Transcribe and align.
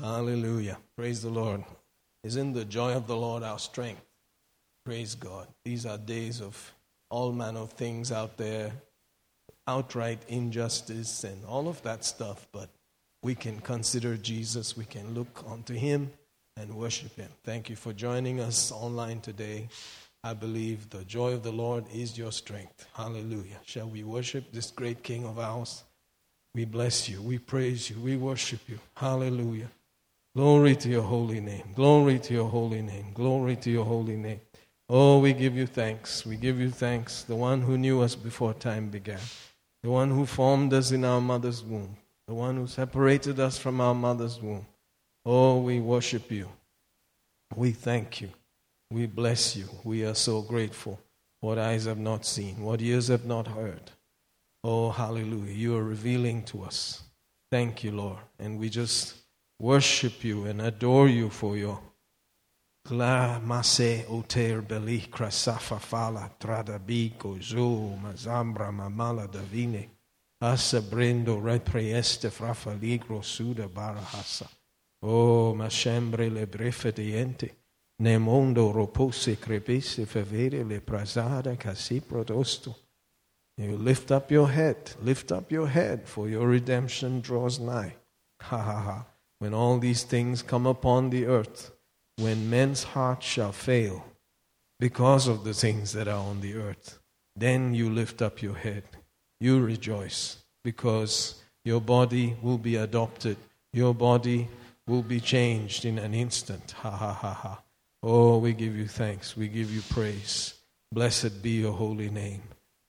Hallelujah. 0.00 0.78
Praise 0.96 1.20
the 1.20 1.28
Lord. 1.28 1.62
Isn't 2.24 2.54
the 2.54 2.64
joy 2.64 2.94
of 2.94 3.06
the 3.06 3.16
Lord 3.16 3.42
our 3.42 3.58
strength? 3.58 4.00
Praise 4.82 5.14
God. 5.14 5.46
These 5.62 5.84
are 5.84 5.98
days 5.98 6.40
of 6.40 6.72
all 7.10 7.32
manner 7.32 7.60
of 7.60 7.72
things 7.72 8.10
out 8.10 8.38
there, 8.38 8.72
outright 9.66 10.22
injustice 10.28 11.24
and 11.24 11.44
all 11.44 11.68
of 11.68 11.82
that 11.82 12.06
stuff, 12.06 12.48
but 12.50 12.70
we 13.22 13.34
can 13.34 13.60
consider 13.60 14.16
Jesus, 14.16 14.74
we 14.74 14.86
can 14.86 15.12
look 15.12 15.44
unto 15.46 15.74
him 15.74 16.10
and 16.56 16.74
worship 16.74 17.14
him. 17.16 17.28
Thank 17.44 17.68
you 17.68 17.76
for 17.76 17.92
joining 17.92 18.40
us 18.40 18.72
online 18.72 19.20
today. 19.20 19.68
I 20.24 20.32
believe 20.32 20.88
the 20.88 21.04
joy 21.04 21.34
of 21.34 21.42
the 21.42 21.52
Lord 21.52 21.84
is 21.92 22.16
your 22.16 22.32
strength. 22.32 22.86
Hallelujah. 22.94 23.60
Shall 23.66 23.88
we 23.88 24.02
worship 24.02 24.50
this 24.50 24.70
great 24.70 25.02
King 25.02 25.26
of 25.26 25.38
ours? 25.38 25.84
We 26.54 26.64
bless 26.64 27.06
you, 27.06 27.20
we 27.20 27.36
praise 27.38 27.90
you, 27.90 27.96
we 28.00 28.16
worship 28.16 28.60
you. 28.66 28.78
Hallelujah. 28.94 29.68
Glory 30.36 30.76
to 30.76 30.88
your 30.88 31.02
holy 31.02 31.40
name. 31.40 31.72
Glory 31.74 32.20
to 32.20 32.32
your 32.32 32.48
holy 32.48 32.82
name. 32.82 33.06
Glory 33.14 33.56
to 33.56 33.70
your 33.70 33.84
holy 33.84 34.16
name. 34.16 34.40
Oh, 34.88 35.18
we 35.18 35.32
give 35.32 35.56
you 35.56 35.66
thanks. 35.66 36.24
We 36.24 36.36
give 36.36 36.60
you 36.60 36.70
thanks. 36.70 37.22
The 37.24 37.34
one 37.34 37.60
who 37.60 37.76
knew 37.76 38.00
us 38.00 38.14
before 38.14 38.54
time 38.54 38.90
began, 38.90 39.20
the 39.82 39.90
one 39.90 40.10
who 40.10 40.26
formed 40.26 40.72
us 40.72 40.92
in 40.92 41.04
our 41.04 41.20
mother's 41.20 41.64
womb, 41.64 41.96
the 42.28 42.34
one 42.34 42.56
who 42.56 42.68
separated 42.68 43.40
us 43.40 43.58
from 43.58 43.80
our 43.80 43.94
mother's 43.94 44.40
womb. 44.40 44.66
Oh, 45.26 45.58
we 45.58 45.80
worship 45.80 46.30
you. 46.30 46.48
We 47.56 47.72
thank 47.72 48.20
you. 48.20 48.30
We 48.90 49.06
bless 49.06 49.56
you. 49.56 49.68
We 49.82 50.04
are 50.04 50.14
so 50.14 50.42
grateful. 50.42 51.00
What 51.40 51.58
eyes 51.58 51.86
have 51.86 51.98
not 51.98 52.24
seen, 52.24 52.60
what 52.60 52.82
ears 52.82 53.08
have 53.08 53.24
not 53.24 53.48
heard. 53.48 53.90
Oh, 54.62 54.90
hallelujah. 54.90 55.52
You 55.52 55.76
are 55.76 55.82
revealing 55.84 56.44
to 56.44 56.62
us. 56.62 57.02
Thank 57.50 57.82
you, 57.82 57.92
Lord. 57.92 58.18
And 58.38 58.58
we 58.58 58.68
just 58.68 59.19
worship 59.60 60.24
you 60.24 60.46
and 60.46 60.60
adore 60.62 61.08
you 61.08 61.28
for 61.28 61.56
your 61.56 61.78
Gla 62.82 63.38
mase 63.44 64.06
oter 64.08 64.62
beli 64.62 65.00
krasafa 65.10 65.78
fala 65.78 66.30
tradabico 66.40 67.40
zo 67.40 67.96
mazambra 68.02 68.72
mamala 68.72 69.28
davine. 69.30 69.88
Asa 70.40 70.80
brendo 70.80 71.38
reprieste 71.40 72.30
frafa 72.30 72.74
ligro 72.80 73.22
suda 73.22 73.68
barahasa. 73.68 74.48
Oh, 75.02 75.54
ma 75.54 75.68
sempre 75.68 76.30
le 76.30 76.46
brefe 76.46 76.92
diente. 76.92 77.50
Ne 77.98 78.18
mondo 78.18 78.72
repose 78.72 79.38
crepisse 79.38 80.06
favere 80.06 80.64
le 80.66 80.80
prasada 80.80 81.56
casi 81.58 82.00
prodosto. 82.00 82.74
You 83.58 83.76
lift 83.76 84.10
up 84.10 84.30
your 84.30 84.48
head, 84.48 84.94
lift 85.02 85.30
up 85.30 85.52
your 85.52 85.68
head, 85.68 86.08
for 86.08 86.28
your 86.30 86.48
redemption 86.48 87.20
draws 87.20 87.58
nigh. 87.58 87.94
Ha 88.40 88.58
ha 88.58 88.80
ha. 88.80 89.09
When 89.40 89.52
all 89.52 89.78
these 89.78 90.04
things 90.04 90.42
come 90.42 90.66
upon 90.66 91.10
the 91.10 91.26
earth, 91.26 91.72
when 92.16 92.48
men's 92.48 92.84
hearts 92.84 93.26
shall 93.26 93.52
fail 93.52 94.04
because 94.78 95.26
of 95.26 95.42
the 95.42 95.54
things 95.54 95.92
that 95.94 96.06
are 96.06 96.24
on 96.24 96.40
the 96.40 96.54
earth, 96.54 97.00
then 97.34 97.74
you 97.74 97.90
lift 97.90 98.22
up 98.22 98.40
your 98.40 98.54
head 98.54 98.84
you 99.40 99.58
rejoice 99.58 100.36
because 100.62 101.42
your 101.64 101.80
body 101.80 102.36
will 102.42 102.58
be 102.58 102.76
adopted. 102.76 103.38
Your 103.72 103.94
body 103.94 104.48
will 104.86 105.02
be 105.02 105.18
changed 105.18 105.84
in 105.84 105.98
an 105.98 106.14
instant. 106.14 106.72
Ha 106.82 106.90
ha 106.90 107.12
ha 107.12 107.32
ha. 107.32 107.62
Oh, 108.02 108.38
we 108.38 108.52
give 108.52 108.76
you 108.76 108.86
thanks. 108.86 109.36
We 109.36 109.48
give 109.48 109.72
you 109.72 109.80
praise. 109.90 110.54
Blessed 110.92 111.42
be 111.42 111.50
your 111.62 111.72
holy 111.72 112.10
name. 112.10 112.42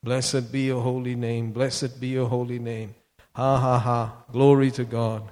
Blessed 0.03 0.51
be 0.51 0.61
your 0.61 0.81
holy 0.81 1.15
name. 1.15 1.51
Blessed 1.51 1.99
be 2.01 2.07
your 2.07 2.27
holy 2.27 2.59
name. 2.59 2.95
Ha 3.33 3.57
ha 3.57 3.79
ha. 3.79 4.13
Glory 4.31 4.71
to 4.71 4.83
God. 4.83 5.31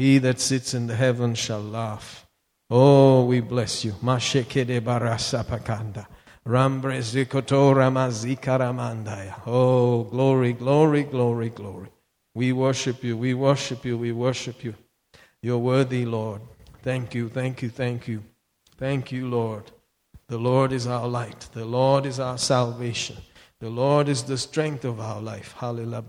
He 0.00 0.16
that 0.20 0.40
sits 0.40 0.72
in 0.72 0.86
the 0.86 0.96
heavens 0.96 1.36
shall 1.36 1.60
laugh. 1.60 2.26
Oh, 2.70 3.26
we 3.26 3.40
bless 3.40 3.84
you. 3.84 3.92
Mashekede 4.02 4.80
barasapakanda. 4.80 6.06
Oh, 9.46 10.04
glory, 10.04 10.54
glory, 10.54 11.02
glory, 11.02 11.50
glory. 11.50 11.88
We 12.34 12.50
worship 12.54 13.04
you, 13.04 13.14
we 13.14 13.34
worship 13.34 13.84
you, 13.84 13.98
we 13.98 14.12
worship 14.12 14.64
you. 14.64 14.74
You're 15.42 15.58
worthy, 15.58 16.06
Lord. 16.06 16.40
Thank 16.80 17.14
you, 17.14 17.28
thank 17.28 17.60
you, 17.60 17.68
thank 17.68 18.08
you. 18.08 18.22
Thank 18.78 19.12
you, 19.12 19.28
Lord. 19.28 19.70
The 20.28 20.38
Lord 20.38 20.72
is 20.72 20.86
our 20.86 21.08
light. 21.08 21.50
The 21.52 21.66
Lord 21.66 22.06
is 22.06 22.18
our 22.18 22.38
salvation. 22.38 23.18
The 23.58 23.68
Lord 23.68 24.08
is 24.08 24.22
the 24.22 24.38
strength 24.38 24.86
of 24.86 24.98
our 24.98 25.20
life. 25.20 25.54
Hallelujah. 25.58 26.00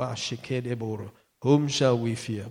Whom 1.41 1.68
shall 1.68 1.97
we 1.97 2.16
fear? 2.16 2.46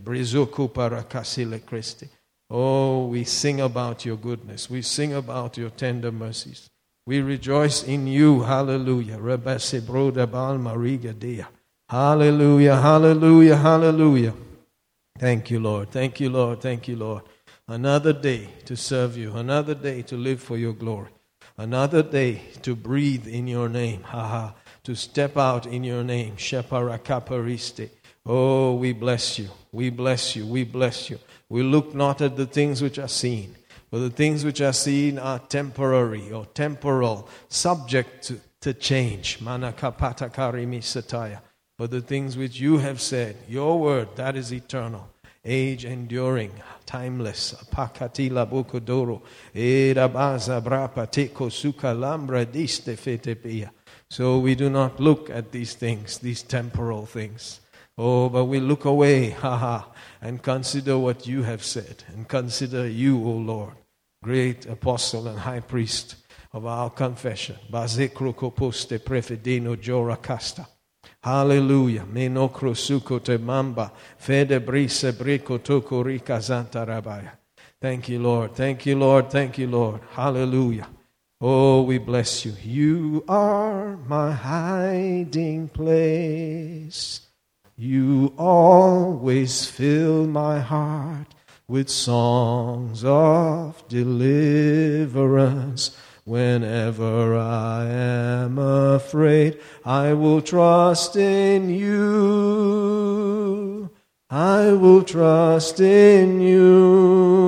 Oh, 2.53 3.07
we 3.07 3.25
sing 3.25 3.61
about 3.61 4.05
your 4.05 4.17
goodness. 4.17 4.69
We 4.69 4.83
sing 4.83 5.15
about 5.15 5.57
your 5.57 5.71
tender 5.71 6.11
mercies. 6.11 6.69
We 7.07 7.21
rejoice 7.21 7.85
in 7.85 8.09
you. 8.09 8.43
Hallelujah. 8.43 9.19
Hallelujah. 11.89 12.77
Hallelujah. 12.77 13.57
Hallelujah. 13.57 14.35
Thank 15.19 15.51
you, 15.51 15.61
Lord. 15.61 15.91
Thank 15.91 16.19
you, 16.19 16.31
Lord. 16.31 16.61
Thank 16.61 16.89
you, 16.89 16.97
Lord. 16.97 17.23
Another 17.69 18.13
day 18.13 18.49
to 18.65 18.77
serve 18.77 19.17
you. 19.17 19.37
Another 19.37 19.75
day 19.75 20.03
to 20.03 20.17
live 20.17 20.43
for 20.43 20.57
your 20.57 20.73
glory. 20.73 21.11
Another 21.57 22.03
day 22.03 22.43
to 22.63 22.75
breathe 22.75 23.29
in 23.29 23.47
your 23.47 23.69
name. 23.69 24.03
Ha 24.03 24.27
ha. 24.27 24.55
To 24.85 24.97
step 24.97 25.37
out 25.37 25.67
in 25.67 25.85
your 25.85 26.03
name. 26.03 26.37
Sheparakapariste. 26.37 27.91
Oh, 28.33 28.75
we 28.75 28.93
bless 28.93 29.41
you. 29.41 29.49
We 29.73 29.91
bless 29.91 30.37
you. 30.37 30.47
We 30.47 30.63
bless 30.63 31.11
you. 31.11 31.19
We 31.49 31.65
look 31.65 31.97
not 31.97 32.21
at 32.21 32.37
the 32.37 32.47
things 32.47 32.81
which 32.81 32.97
are 33.01 33.09
seen, 33.09 33.57
but 33.91 33.99
the 33.99 34.11
things 34.11 34.45
which 34.45 34.61
are 34.61 34.73
seen 34.73 35.19
are 35.19 35.41
temporary 35.41 36.31
or 36.31 36.47
temporal, 36.47 37.29
subject 37.49 38.23
to, 38.29 38.39
to 38.61 38.73
change. 38.73 39.41
Manakapatakarimi 39.41 41.41
But 41.77 41.91
the 41.91 42.01
things 42.01 42.37
which 42.37 42.61
you 42.61 42.79
have 42.79 43.01
said, 43.01 43.35
your 43.49 43.81
word, 43.81 44.15
that 44.15 44.37
is 44.37 44.53
eternal, 44.53 45.09
age 45.45 45.85
enduring, 45.85 46.53
timeless. 46.87 47.57
Pakatila 47.73 48.49
bukodoro. 48.49 49.23
Erabaza 49.53 50.63
brapa 50.63 51.11
teko 51.11 51.51
suka 51.51 51.89
lambra 51.89 52.47
diste 52.47 52.97
fetepia. 52.97 53.71
So 54.09 54.39
we 54.39 54.55
do 54.55 54.71
not 54.71 55.01
look 55.01 55.31
at 55.31 55.51
these 55.51 55.75
things, 55.75 56.19
these 56.19 56.45
temporal 56.45 57.07
things. 57.07 57.59
Oh, 57.99 58.29
but 58.29 58.47
we 58.47 58.61
look 58.61 58.85
away, 58.85 59.31
haha, 59.43 59.85
and 60.23 60.43
consider 60.43 60.99
what 60.99 61.27
you 61.27 61.43
have 61.43 61.65
said, 61.65 62.05
and 62.09 62.29
consider 62.29 62.89
you, 62.89 63.17
O 63.19 63.33
Lord, 63.33 63.75
great 64.23 64.67
apostle 64.67 65.29
and 65.29 65.39
high 65.39 65.61
priest 65.61 66.17
of 66.53 66.67
our 66.67 66.91
confession. 66.91 67.57
Bazekrokoposte 67.71 68.99
prefedino 68.99 69.77
jorakasta. 69.77 70.67
Hallelujah. 71.23 72.05
Menokro 72.05 72.75
suko 72.75 73.23
te 73.23 73.37
mamba. 73.37 73.93
Fede 74.19 74.61
brise 74.61 75.13
rika 75.13 76.39
zanta 76.39 76.87
rabaya. 76.87 77.33
Thank 77.81 78.09
you, 78.09 78.19
Lord. 78.21 78.55
Thank 78.55 78.87
you, 78.87 78.99
Lord. 78.99 79.31
Thank 79.31 79.59
you, 79.59 79.67
Lord. 79.67 80.01
Hallelujah. 80.13 80.89
Oh, 81.41 81.83
we 81.83 81.99
bless 81.99 82.45
you. 82.45 82.53
You 82.63 83.25
are 83.29 83.97
my 83.97 84.33
hiding 84.33 85.69
place. 85.69 87.30
You 87.83 88.35
always 88.37 89.65
fill 89.65 90.27
my 90.27 90.61
heart 90.61 91.29
with 91.67 91.89
songs 91.89 93.03
of 93.03 93.89
deliverance. 93.89 95.17
Whenever 96.27 97.39
I 97.39 97.87
am 97.87 98.59
afraid, 98.59 99.59
I 99.83 100.13
will 100.13 100.43
trust 100.43 101.17
in 101.17 101.71
you. 101.71 103.01
I 104.29 104.75
will 104.75 105.03
trust 105.03 105.81
in 105.81 106.43
you. 106.43 107.41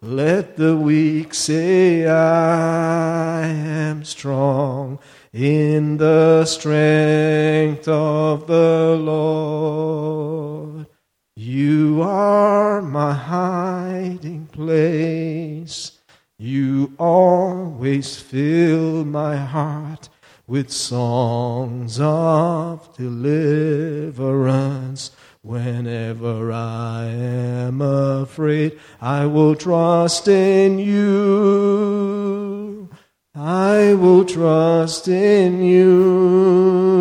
Let 0.00 0.56
the 0.56 0.74
weak 0.74 1.34
say, 1.34 2.06
I 2.06 3.46
am 3.46 4.04
strong 4.04 5.00
in 5.36 5.98
the 5.98 6.44
strength 6.46 7.86
of 7.88 8.46
the 8.46 8.96
Lord. 8.98 10.86
You 11.36 12.00
are 12.00 12.80
my 12.80 13.12
hiding 13.12 14.46
place. 14.46 15.92
You 16.38 16.94
always 16.98 18.16
fill 18.16 19.04
my 19.04 19.36
heart 19.36 20.08
with 20.46 20.70
songs 20.70 22.00
of 22.00 22.96
deliverance. 22.96 24.14
Whenever 25.42 26.50
I 26.50 27.04
am 27.04 27.82
afraid, 27.82 28.80
I 29.02 29.26
will 29.26 29.54
trust 29.54 30.28
in 30.28 30.78
you. 30.78 32.06
I 33.38 33.92
will 33.92 34.24
trust 34.24 35.08
in 35.08 35.62
you. 35.62 36.96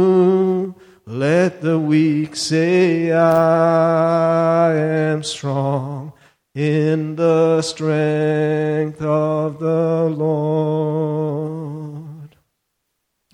Let 1.05 1.61
the 1.61 1.79
weak 1.79 2.35
say, 2.35 3.13
I 3.13 4.75
am 4.75 5.23
strong 5.23 6.11
in 6.53 7.15
the 7.15 7.61
strength 7.61 9.01
of 9.01 9.59
the 9.59 10.13
Lord. 10.13 11.55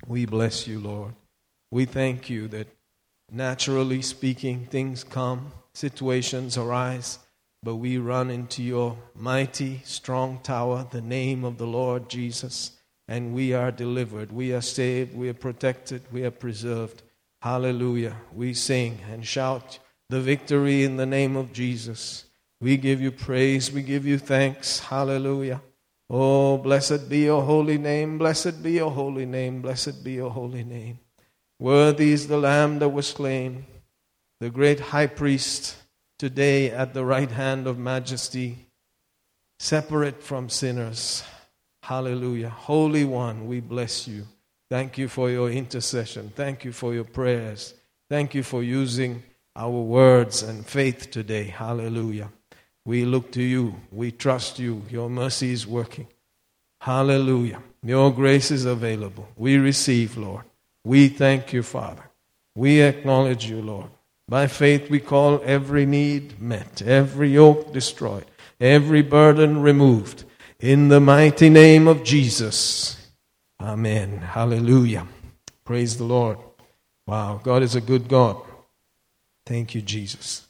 We 0.07 0.27
bless 0.27 0.67
you, 0.67 0.79
Lord. 0.79 1.15
We 1.71 1.85
thank 1.85 2.29
you 2.29 2.47
that 2.49 2.67
naturally 3.31 4.03
speaking, 4.03 4.67
things 4.67 5.03
come, 5.03 5.53
situations 5.73 6.55
arise, 6.55 7.17
but 7.63 7.77
we 7.77 7.97
run 7.97 8.29
into 8.29 8.61
your 8.61 8.95
mighty, 9.15 9.81
strong 9.85 10.39
tower, 10.43 10.85
the 10.91 11.01
name 11.01 11.43
of 11.43 11.57
the 11.57 11.65
Lord 11.65 12.07
Jesus, 12.07 12.77
and 13.07 13.33
we 13.33 13.53
are 13.53 13.71
delivered. 13.71 14.31
We 14.31 14.53
are 14.53 14.61
saved, 14.61 15.15
we 15.15 15.29
are 15.29 15.33
protected, 15.33 16.01
we 16.11 16.23
are 16.23 16.31
preserved. 16.31 17.03
Hallelujah. 17.41 18.15
We 18.33 18.53
sing 18.53 18.99
and 19.11 19.25
shout 19.25 19.79
the 20.09 20.21
victory 20.21 20.83
in 20.83 20.97
the 20.97 21.05
name 21.05 21.35
of 21.35 21.53
Jesus. 21.53 22.25
We 22.59 22.77
give 22.77 23.01
you 23.01 23.11
praise, 23.11 23.71
we 23.71 23.81
give 23.81 24.05
you 24.05 24.17
thanks. 24.17 24.79
Hallelujah. 24.79 25.61
Oh, 26.09 26.57
blessed 26.57 27.09
be 27.09 27.19
your 27.19 27.41
holy 27.41 27.77
name, 27.77 28.17
blessed 28.17 28.61
be 28.61 28.73
your 28.73 28.91
holy 28.91 29.25
name, 29.25 29.61
blessed 29.61 30.03
be 30.03 30.13
your 30.13 30.29
holy 30.29 30.63
name. 30.63 30.99
Worthy 31.57 32.11
is 32.11 32.27
the 32.27 32.37
Lamb 32.37 32.79
that 32.79 32.89
was 32.89 33.07
slain, 33.07 33.65
the 34.39 34.49
great 34.49 34.79
high 34.79 35.07
priest 35.07 35.77
today 36.19 36.69
at 36.69 36.93
the 36.93 37.05
right 37.05 37.31
hand 37.31 37.65
of 37.65 37.77
majesty, 37.77 38.67
separate 39.57 40.21
from 40.21 40.49
sinners. 40.49 41.23
Hallelujah. 41.83 42.49
Holy 42.49 43.05
One, 43.05 43.47
we 43.47 43.59
bless 43.59 44.07
you. 44.07 44.27
Thank 44.69 44.97
you 44.97 45.07
for 45.07 45.29
your 45.29 45.49
intercession. 45.51 46.31
Thank 46.35 46.63
you 46.63 46.71
for 46.71 46.93
your 46.93 47.03
prayers. 47.03 47.73
Thank 48.09 48.33
you 48.35 48.43
for 48.43 48.63
using 48.63 49.23
our 49.55 49.69
words 49.69 50.43
and 50.43 50.65
faith 50.65 51.11
today. 51.11 51.45
Hallelujah. 51.45 52.29
We 52.85 53.05
look 53.05 53.31
to 53.33 53.43
you. 53.43 53.75
We 53.91 54.11
trust 54.11 54.59
you. 54.59 54.83
Your 54.89 55.09
mercy 55.09 55.51
is 55.51 55.67
working. 55.67 56.07
Hallelujah. 56.79 57.61
Your 57.83 58.11
grace 58.13 58.51
is 58.51 58.65
available. 58.65 59.27
We 59.35 59.57
receive, 59.57 60.17
Lord. 60.17 60.45
We 60.83 61.09
thank 61.09 61.53
you, 61.53 61.63
Father. 61.63 62.03
We 62.55 62.81
acknowledge 62.81 63.49
you, 63.49 63.61
Lord. 63.61 63.89
By 64.27 64.47
faith, 64.47 64.89
we 64.89 64.99
call 64.99 65.41
every 65.43 65.85
need 65.85 66.41
met, 66.41 66.81
every 66.81 67.33
yoke 67.33 67.73
destroyed, 67.73 68.25
every 68.59 69.01
burden 69.01 69.61
removed. 69.61 70.23
In 70.61 70.89
the 70.89 70.99
mighty 70.99 71.49
name 71.49 71.87
of 71.87 72.03
Jesus. 72.03 72.95
Amen. 73.59 74.19
Hallelujah. 74.19 75.07
Praise 75.65 75.97
the 75.97 76.03
Lord. 76.03 76.37
Wow, 77.07 77.41
God 77.43 77.63
is 77.63 77.73
a 77.73 77.81
good 77.81 78.07
God. 78.07 78.37
Thank 79.43 79.73
you, 79.73 79.81
Jesus. 79.81 80.45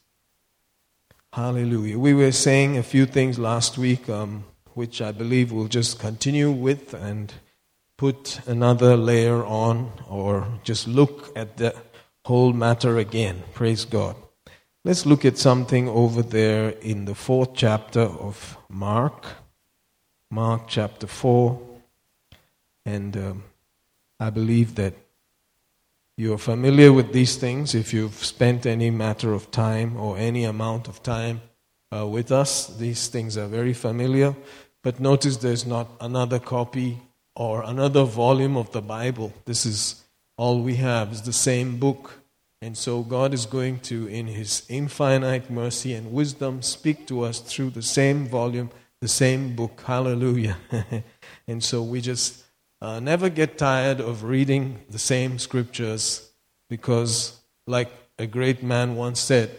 Hallelujah. 1.32 1.98
We 1.98 2.14
were 2.14 2.34
saying 2.34 2.78
a 2.78 2.84
few 2.84 3.06
things 3.06 3.40
last 3.40 3.78
week, 3.78 4.10
um, 4.10 4.44
which 4.74 5.02
I 5.02 5.14
believe 5.14 5.54
we'll 5.54 5.70
just 5.70 5.98
continue 5.98 6.52
with 6.52 6.94
and 6.94 7.34
put 7.98 8.42
another 8.46 8.98
layer 8.98 9.46
on 9.46 9.94
or 10.10 10.46
just 10.66 10.90
look 10.90 11.32
at 11.38 11.56
the 11.56 11.74
whole 12.26 12.52
matter 12.52 12.98
again. 12.98 13.44
Praise 13.54 13.86
God. 13.86 14.18
Let's 14.84 15.06
look 15.06 15.24
at 15.24 15.38
something 15.38 15.88
over 15.88 16.22
there 16.22 16.72
in 16.82 17.06
the 17.06 17.16
fourth 17.16 17.52
chapter 17.54 18.02
of 18.02 18.58
Mark. 18.68 19.26
Mark 20.34 20.64
chapter 20.68 21.08
4. 21.08 21.60
And 22.86 23.18
um, 23.18 23.44
I 24.18 24.30
believe 24.30 24.76
that 24.76 24.94
you're 26.16 26.38
familiar 26.38 26.94
with 26.94 27.12
these 27.12 27.36
things 27.36 27.76
if 27.76 27.94
you've 27.94 28.24
spent 28.24 28.66
any 28.66 28.90
matter 28.90 29.34
of 29.34 29.52
time 29.52 29.98
or 29.98 30.18
any 30.18 30.46
amount 30.46 30.88
of 30.88 31.04
time 31.04 31.42
uh, 31.94 32.08
with 32.08 32.32
us. 32.32 32.68
These 32.78 33.10
things 33.10 33.38
are 33.38 33.48
very 33.48 33.74
familiar. 33.74 34.34
But 34.82 35.02
notice 35.02 35.36
there's 35.36 35.66
not 35.66 35.90
another 36.00 36.40
copy 36.40 37.00
or 37.36 37.64
another 37.64 38.06
volume 38.06 38.56
of 38.56 38.72
the 38.72 38.82
Bible. 38.82 39.34
This 39.44 39.66
is 39.66 40.02
all 40.38 40.62
we 40.62 40.76
have, 40.76 41.12
is 41.12 41.24
the 41.24 41.34
same 41.34 41.78
book. 41.78 42.22
And 42.62 42.78
so 42.78 43.02
God 43.04 43.34
is 43.34 43.46
going 43.46 43.80
to, 43.82 44.08
in 44.08 44.28
His 44.28 44.66
infinite 44.70 45.50
mercy 45.50 45.94
and 45.94 46.14
wisdom, 46.14 46.62
speak 46.62 47.06
to 47.08 47.24
us 47.24 47.40
through 47.40 47.72
the 47.72 47.82
same 47.82 48.28
volume, 48.28 48.70
the 49.02 49.08
same 49.08 49.56
book. 49.56 49.82
Hallelujah. 49.86 50.58
and 51.48 51.64
so 51.64 51.84
we 51.84 52.02
just 52.02 52.44
uh, 52.82 53.00
never 53.00 53.30
get 53.30 53.58
tired 53.58 54.00
of 54.00 54.24
reading 54.24 54.80
the 54.90 55.00
same 55.00 55.38
scriptures 55.38 56.32
because, 56.70 57.40
like 57.68 57.92
a 58.18 58.26
great 58.26 58.64
man 58.64 58.96
once 58.96 59.20
said, 59.20 59.52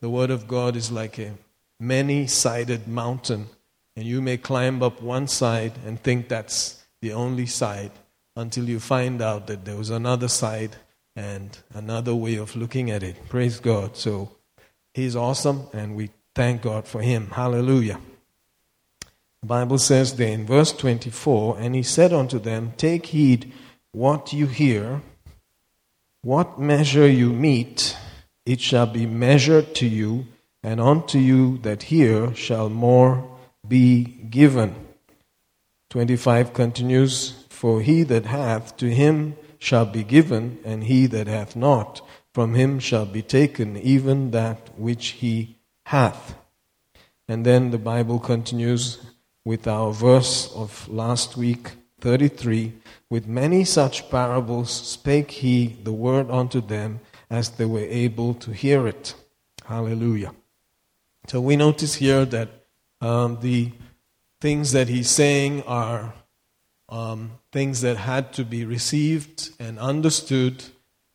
the 0.00 0.10
Word 0.10 0.30
of 0.30 0.48
God 0.48 0.76
is 0.76 0.90
like 0.90 1.18
a 1.18 1.32
many 1.78 2.26
sided 2.26 2.86
mountain, 2.86 3.46
and 3.96 4.06
you 4.06 4.22
may 4.22 4.36
climb 4.36 4.82
up 4.82 5.02
one 5.02 5.26
side 5.26 5.72
and 5.84 6.02
think 6.02 6.28
that's 6.28 6.84
the 7.00 7.12
only 7.12 7.46
side 7.46 7.90
until 8.36 8.68
you 8.68 8.80
find 8.80 9.20
out 9.20 9.46
that 9.48 9.64
there 9.64 9.76
was 9.76 9.90
another 9.90 10.28
side 10.28 10.76
and 11.14 11.58
another 11.74 12.14
way 12.14 12.36
of 12.36 12.56
looking 12.56 12.90
at 12.90 13.02
it. 13.02 13.28
Praise 13.28 13.60
God. 13.60 13.96
So, 13.96 14.30
He's 14.94 15.16
awesome, 15.16 15.68
and 15.72 15.96
we 15.96 16.10
thank 16.34 16.62
God 16.62 16.86
for 16.86 17.00
Him. 17.02 17.28
Hallelujah. 17.30 17.98
The 19.42 19.48
Bible 19.48 19.78
says 19.78 20.14
there 20.14 20.32
in 20.32 20.46
verse 20.46 20.70
24, 20.70 21.58
and 21.58 21.74
he 21.74 21.82
said 21.82 22.12
unto 22.12 22.38
them, 22.38 22.74
Take 22.76 23.06
heed 23.06 23.52
what 23.90 24.32
you 24.32 24.46
hear, 24.46 25.02
what 26.22 26.60
measure 26.60 27.08
you 27.08 27.32
mete, 27.32 27.96
it 28.46 28.60
shall 28.60 28.86
be 28.86 29.04
measured 29.04 29.74
to 29.74 29.86
you, 29.88 30.26
and 30.62 30.80
unto 30.80 31.18
you 31.18 31.58
that 31.58 31.82
hear 31.82 32.32
shall 32.36 32.68
more 32.68 33.36
be 33.66 34.04
given. 34.04 34.76
25 35.90 36.52
continues, 36.52 37.44
For 37.48 37.80
he 37.80 38.04
that 38.04 38.26
hath, 38.26 38.76
to 38.76 38.88
him 38.88 39.36
shall 39.58 39.86
be 39.86 40.04
given, 40.04 40.60
and 40.64 40.84
he 40.84 41.06
that 41.06 41.26
hath 41.26 41.56
not, 41.56 42.00
from 42.32 42.54
him 42.54 42.78
shall 42.78 43.06
be 43.06 43.22
taken 43.22 43.76
even 43.76 44.30
that 44.30 44.78
which 44.78 45.08
he 45.08 45.58
hath. 45.86 46.36
And 47.26 47.44
then 47.44 47.72
the 47.72 47.78
Bible 47.78 48.20
continues, 48.20 48.98
with 49.44 49.66
our 49.66 49.92
verse 49.92 50.52
of 50.54 50.88
last 50.88 51.36
week, 51.36 51.72
33 52.00 52.72
With 53.10 53.26
many 53.26 53.64
such 53.64 54.10
parables 54.10 54.70
spake 54.70 55.30
he 55.30 55.76
the 55.82 55.92
word 55.92 56.30
unto 56.30 56.60
them 56.60 57.00
as 57.30 57.50
they 57.50 57.64
were 57.64 57.80
able 57.80 58.34
to 58.34 58.52
hear 58.52 58.86
it. 58.86 59.14
Hallelujah. 59.64 60.34
So 61.28 61.40
we 61.40 61.56
notice 61.56 61.94
here 61.94 62.24
that 62.26 62.48
um, 63.00 63.38
the 63.40 63.72
things 64.40 64.72
that 64.72 64.88
he's 64.88 65.08
saying 65.08 65.62
are 65.62 66.14
um, 66.88 67.32
things 67.52 67.80
that 67.80 67.96
had 67.96 68.32
to 68.34 68.44
be 68.44 68.64
received 68.64 69.50
and 69.58 69.78
understood, 69.78 70.64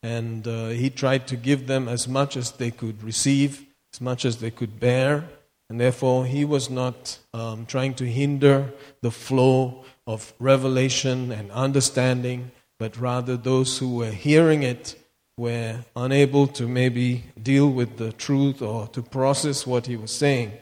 and 0.01 0.47
uh, 0.47 0.69
he 0.69 0.89
tried 0.89 1.27
to 1.27 1.35
give 1.35 1.67
them 1.67 1.87
as 1.87 2.07
much 2.07 2.37
as 2.37 2.51
they 2.51 2.71
could 2.71 3.03
receive, 3.03 3.65
as 3.93 4.01
much 4.01 4.25
as 4.25 4.37
they 4.37 4.49
could 4.49 4.79
bear. 4.79 5.25
And 5.69 5.79
therefore, 5.79 6.25
he 6.25 6.45
was 6.45 6.69
not 6.69 7.19
um, 7.33 7.65
trying 7.65 7.93
to 7.95 8.05
hinder 8.05 8.71
the 9.01 9.11
flow 9.11 9.83
of 10.05 10.33
revelation 10.39 11.31
and 11.31 11.51
understanding, 11.51 12.51
but 12.79 12.97
rather 12.97 13.35
those 13.35 13.77
who 13.77 13.95
were 13.95 14.11
hearing 14.11 14.63
it 14.63 14.95
were 15.37 15.83
unable 15.95 16.47
to 16.47 16.67
maybe 16.67 17.25
deal 17.41 17.69
with 17.69 17.97
the 17.97 18.11
truth 18.13 18.61
or 18.61 18.87
to 18.87 19.01
process 19.01 19.67
what 19.67 19.87
he 19.87 19.97
was 19.97 20.11
saying. 20.11 20.53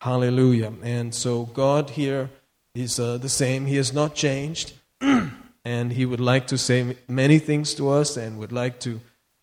Hallelujah. 0.00 0.72
And 0.82 1.14
so, 1.14 1.44
God 1.44 1.90
here 1.90 2.30
is 2.74 2.98
uh, 2.98 3.18
the 3.18 3.28
same. 3.28 3.66
He 3.66 3.76
has 3.76 3.92
not 3.92 4.14
changed. 4.14 4.72
and 5.64 5.92
he 5.92 6.06
would 6.06 6.20
like 6.20 6.46
to 6.46 6.56
say 6.56 6.96
many 7.08 7.38
things 7.38 7.74
to 7.74 7.90
us 7.90 8.16
and 8.16 8.38
would 8.38 8.52
like 8.52 8.80
to 8.80 9.00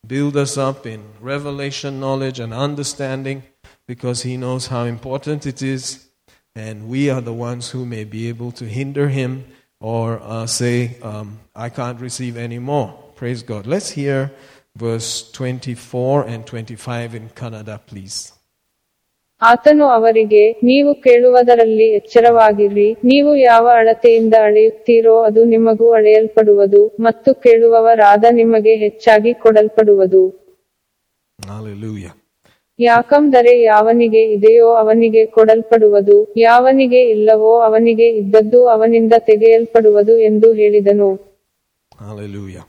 build 0.08 0.38
us 0.38 0.58
up 0.58 0.86
in 0.86 1.04
revelation, 1.20 2.00
knowledge, 2.00 2.40
and 2.40 2.54
understanding 2.54 3.44
because 3.87 4.23
he 4.23 4.37
knows 4.37 4.67
how 4.67 4.85
important 4.87 5.47
it 5.47 5.61
is, 5.65 5.83
and 6.57 6.89
we 6.89 7.11
are 7.11 7.21
the 7.23 7.33
ones 7.43 7.71
who 7.71 7.85
may 7.87 8.05
be 8.07 8.29
able 8.29 8.53
to 8.53 8.65
hinder 8.67 9.09
him 9.11 9.33
or 9.83 10.21
uh, 10.25 10.47
say, 10.49 10.77
um, 11.03 11.29
I 11.57 11.69
can't 11.71 12.01
receive 12.01 12.37
any 12.39 12.59
more. 12.61 12.89
Praise 13.17 13.43
God. 13.43 13.67
Let's 13.67 13.91
hear 13.91 14.19
verse 14.77 15.11
24 15.33 16.25
and 16.25 16.47
25 16.47 17.15
in 17.15 17.29
Kannada, 17.31 17.79
please. 17.87 18.19
ಆತನು 19.43 19.85
ಅವರಿಗೆ 19.97 20.41
ನೀವು 20.63 20.91
ಕೇಳುವುದರಲ್ಲಿ 21.05 21.87
ಎಚ್ಚರವಾಗಿರ್ರಿ 21.99 22.89
ನೀವು 23.11 23.31
ಯಾವ 23.43 23.67
ಅಳತೆಯಿಂದ 23.81 24.35
ಅಳೆಯುತ್ತೀರೋ 24.47 25.15
ಅದು 25.29 25.43
ನಿಮಗೂ 25.53 25.87
ಅಳೆಯಲ್ಪಡುವುದು 25.99 26.83
ಮತ್ತು 27.01 27.31
ಕೇಳುವವರಾದ 27.45 28.25
ನಿಮಗೆ 28.41 28.75
ಹೆಚ್ಚಾಗಿ 28.85 29.33
ಕೊಡಲ್ಪಡುವುದು 29.45 30.23
Hallelujah. 31.39 32.13
ಯಾಕಂದರೆ 32.79 33.53
ಯಾವನಿಗೆ 33.63 34.21
ಇದೆಯೋ 34.37 34.69
ಅವನಿಗೆ 34.83 35.23
ಕೊಡಲ್ಪಡುವುದು 35.37 36.17
ಯಾವನಿಗೆ 36.37 37.01
ಇಲ್ಲವೋ 37.15 37.51
ಅವನಿಗೆ 37.69 38.07
ಇದ್ದದ್ದು 38.21 38.61
ಅವನಿಂದ 38.77 39.15
ತೆಗೆಯಲ್ಪಡುವುದು 39.33 40.17
ಎಂದು 40.31 40.51
ಹೇಳಿದನು 40.63 41.11
Hallelujah. 42.01 42.65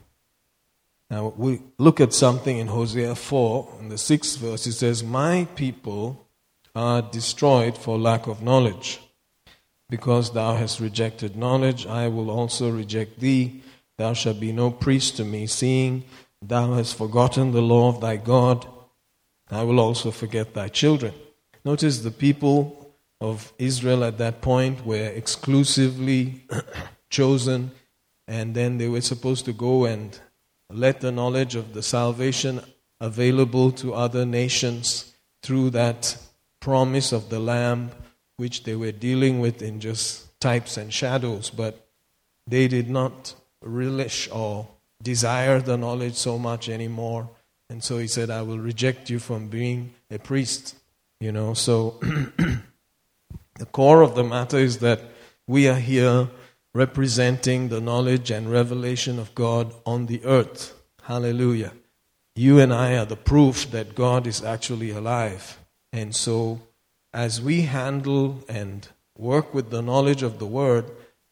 Now 1.11 1.33
we 1.37 1.51
look 1.77 2.01
at 2.01 2.13
something 2.13 2.57
in 2.57 2.67
Hosea 2.67 3.15
4, 3.15 3.67
in 3.79 3.87
the 3.89 3.97
sixth 3.97 4.37
verse. 4.37 4.67
It 4.67 4.73
says, 4.73 5.03
My 5.03 5.47
people 5.55 6.27
are 6.75 7.01
destroyed 7.01 7.77
for 7.77 7.97
lack 7.97 8.27
of 8.27 8.41
knowledge. 8.41 8.99
Because 9.89 10.31
thou 10.31 10.55
hast 10.55 10.79
rejected 10.79 11.35
knowledge, 11.35 11.85
I 11.85 12.07
will 12.07 12.29
also 12.29 12.69
reject 12.71 13.19
thee. 13.19 13.61
Thou 13.97 14.13
shalt 14.13 14.39
be 14.39 14.51
no 14.53 14.71
priest 14.71 15.17
to 15.17 15.25
me, 15.25 15.47
seeing 15.47 16.03
thou 16.41 16.73
hast 16.73 16.97
forgotten 16.97 17.51
the 17.51 17.61
law 17.61 17.89
of 17.89 18.01
thy 18.01 18.15
God. 18.17 18.67
I 19.50 19.62
will 19.62 19.80
also 19.80 20.10
forget 20.10 20.54
thy 20.54 20.68
children. 20.68 21.14
Notice 21.64 22.00
the 22.00 22.10
people 22.10 22.94
of 23.20 23.52
Israel 23.58 24.04
at 24.04 24.18
that 24.18 24.40
point 24.40 24.84
were 24.84 25.08
exclusively 25.08 26.44
chosen, 27.10 27.70
and 28.28 28.54
then 28.54 28.78
they 28.78 28.88
were 28.88 29.00
supposed 29.00 29.44
to 29.46 29.52
go 29.52 29.84
and 29.84 30.18
let 30.70 31.00
the 31.00 31.12
knowledge 31.12 31.54
of 31.54 31.74
the 31.74 31.82
salvation 31.82 32.60
available 33.00 33.70
to 33.70 33.94
other 33.94 34.26
nations 34.26 35.14
through 35.42 35.70
that 35.70 36.16
promise 36.60 37.12
of 37.12 37.30
the 37.30 37.38
Lamb, 37.38 37.90
which 38.36 38.64
they 38.64 38.74
were 38.74 38.92
dealing 38.92 39.40
with 39.40 39.62
in 39.62 39.80
just 39.80 40.38
types 40.40 40.76
and 40.76 40.92
shadows, 40.92 41.50
but 41.50 41.88
they 42.46 42.68
did 42.68 42.88
not 42.88 43.34
relish 43.62 44.28
or 44.32 44.68
desire 45.02 45.60
the 45.60 45.76
knowledge 45.76 46.14
so 46.14 46.38
much 46.38 46.68
anymore. 46.68 47.28
And 47.68 47.82
so 47.82 47.98
he 47.98 48.06
said, 48.06 48.30
I 48.30 48.42
will 48.42 48.58
reject 48.58 49.10
you 49.10 49.18
from 49.18 49.48
being 49.48 49.94
a 50.10 50.18
priest. 50.18 50.76
You 51.20 51.32
know, 51.32 51.54
so 51.54 51.98
the 53.58 53.66
core 53.72 54.02
of 54.02 54.14
the 54.14 54.24
matter 54.24 54.58
is 54.58 54.78
that 54.78 55.00
we 55.46 55.68
are 55.68 55.78
here 55.78 56.28
representing 56.74 57.68
the 57.68 57.80
knowledge 57.80 58.30
and 58.30 58.50
revelation 58.50 59.18
of 59.18 59.34
God 59.34 59.74
on 59.86 60.06
the 60.06 60.24
earth. 60.24 60.74
Hallelujah. 61.04 61.72
You 62.34 62.60
and 62.60 62.72
I 62.72 62.96
are 62.98 63.06
the 63.06 63.16
proof 63.16 63.70
that 63.70 63.94
God 63.94 64.26
is 64.26 64.44
actually 64.44 64.90
alive. 64.90 65.58
And 65.92 66.14
so, 66.14 66.60
as 67.14 67.40
we 67.40 67.62
handle 67.62 68.44
and 68.46 68.86
work 69.16 69.54
with 69.54 69.70
the 69.70 69.80
knowledge 69.80 70.22
of 70.22 70.38
the 70.38 70.46
Word, 70.46 70.90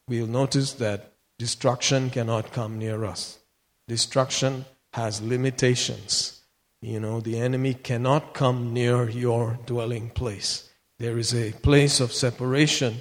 we'll 0.09 0.27
notice 0.27 0.73
that 0.75 1.13
destruction 1.39 2.09
cannot 2.09 2.53
come 2.53 2.79
near 2.79 3.05
us. 3.05 3.39
Destruction 3.87 4.65
has 4.95 5.21
limitations. 5.21 6.41
You 6.81 7.01
know, 7.01 7.21
the 7.21 7.41
enemy 7.41 7.75
cannot 7.75 8.33
come 8.33 8.73
near 8.73 9.11
your 9.11 9.59
dwelling 9.67 10.11
place. 10.11 10.71
There 11.01 11.19
is 11.19 11.35
a 11.35 11.51
place 11.51 11.99
of 11.99 12.13
separation 12.13 13.01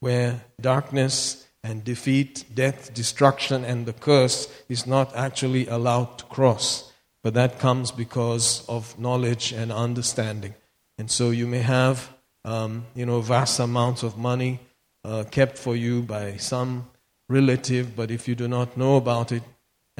where 0.00 0.42
darkness 0.60 1.46
and 1.64 1.82
defeat, 1.82 2.44
death, 2.54 2.92
destruction, 2.92 3.64
and 3.64 3.86
the 3.86 3.94
curse 3.94 4.48
is 4.68 4.86
not 4.86 5.16
actually 5.16 5.66
allowed 5.66 6.18
to 6.18 6.24
cross. 6.26 6.92
But 7.22 7.32
that 7.34 7.58
comes 7.58 7.90
because 7.90 8.62
of 8.68 8.98
knowledge 8.98 9.52
and 9.52 9.72
understanding. 9.72 10.54
And 10.98 11.10
so 11.10 11.30
you 11.30 11.46
may 11.46 11.62
have, 11.62 12.10
um, 12.44 12.84
you 12.94 13.06
know, 13.06 13.22
vast 13.22 13.60
amounts 13.60 14.02
of 14.02 14.18
money 14.18 14.60
uh, 15.04 15.24
kept 15.30 15.56
for 15.56 15.74
you 15.74 16.02
by 16.02 16.36
some 16.36 16.90
relative, 17.30 17.96
but 17.96 18.10
if 18.10 18.28
you 18.28 18.34
do 18.34 18.46
not 18.46 18.76
know 18.76 18.96
about 18.96 19.32
it, 19.32 19.42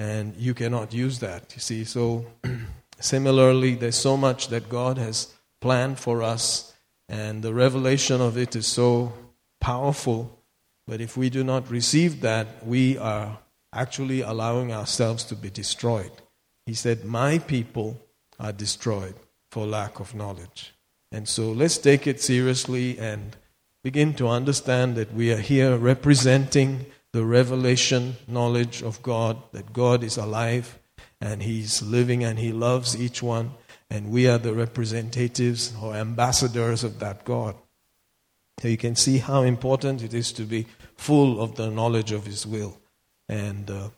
and 0.00 0.34
you 0.38 0.54
cannot 0.54 0.94
use 0.94 1.18
that, 1.18 1.52
you 1.54 1.60
see. 1.60 1.84
So, 1.84 2.24
similarly, 3.00 3.74
there's 3.74 3.98
so 3.98 4.16
much 4.16 4.48
that 4.48 4.70
God 4.70 4.96
has 4.96 5.34
planned 5.60 5.98
for 5.98 6.22
us, 6.22 6.72
and 7.06 7.42
the 7.42 7.52
revelation 7.52 8.22
of 8.22 8.38
it 8.38 8.56
is 8.56 8.66
so 8.66 9.12
powerful. 9.60 10.38
But 10.86 11.02
if 11.02 11.18
we 11.18 11.28
do 11.28 11.44
not 11.44 11.70
receive 11.70 12.22
that, 12.22 12.66
we 12.66 12.96
are 12.96 13.40
actually 13.74 14.22
allowing 14.22 14.72
ourselves 14.72 15.22
to 15.24 15.36
be 15.36 15.50
destroyed. 15.50 16.12
He 16.64 16.72
said, 16.72 17.04
My 17.04 17.38
people 17.38 18.00
are 18.38 18.52
destroyed 18.52 19.16
for 19.50 19.66
lack 19.66 20.00
of 20.00 20.14
knowledge. 20.14 20.72
And 21.12 21.28
so 21.28 21.52
let's 21.52 21.76
take 21.76 22.06
it 22.06 22.22
seriously 22.22 22.98
and 22.98 23.36
begin 23.82 24.14
to 24.14 24.28
understand 24.28 24.94
that 24.96 25.12
we 25.12 25.30
are 25.30 25.44
here 25.52 25.76
representing 25.76 26.86
the 27.12 27.24
revelation 27.24 28.16
knowledge 28.28 28.82
of 28.82 29.02
God, 29.02 29.36
that 29.52 29.72
God 29.72 30.04
is 30.04 30.16
alive 30.16 30.78
and 31.20 31.42
He's 31.42 31.82
living 31.82 32.24
and 32.24 32.38
He 32.38 32.52
loves 32.52 33.00
each 33.00 33.22
one, 33.22 33.52
and 33.90 34.10
we 34.10 34.28
are 34.28 34.38
the 34.38 34.54
representatives 34.54 35.74
or 35.82 35.94
ambassadors 35.94 36.84
of 36.84 36.98
that 37.00 37.24
God. 37.24 37.56
So 38.60 38.68
you 38.68 38.76
can 38.76 38.94
see 38.94 39.18
how 39.18 39.42
important 39.42 40.02
it 40.02 40.14
is 40.14 40.32
to 40.34 40.42
be 40.42 40.66
full 40.96 41.40
of 41.40 41.56
the 41.56 41.70
knowledge 41.70 42.12
of 42.12 42.26
His 42.26 42.46
will. 42.46 42.78
And 43.28 43.70
uh, 43.70 43.88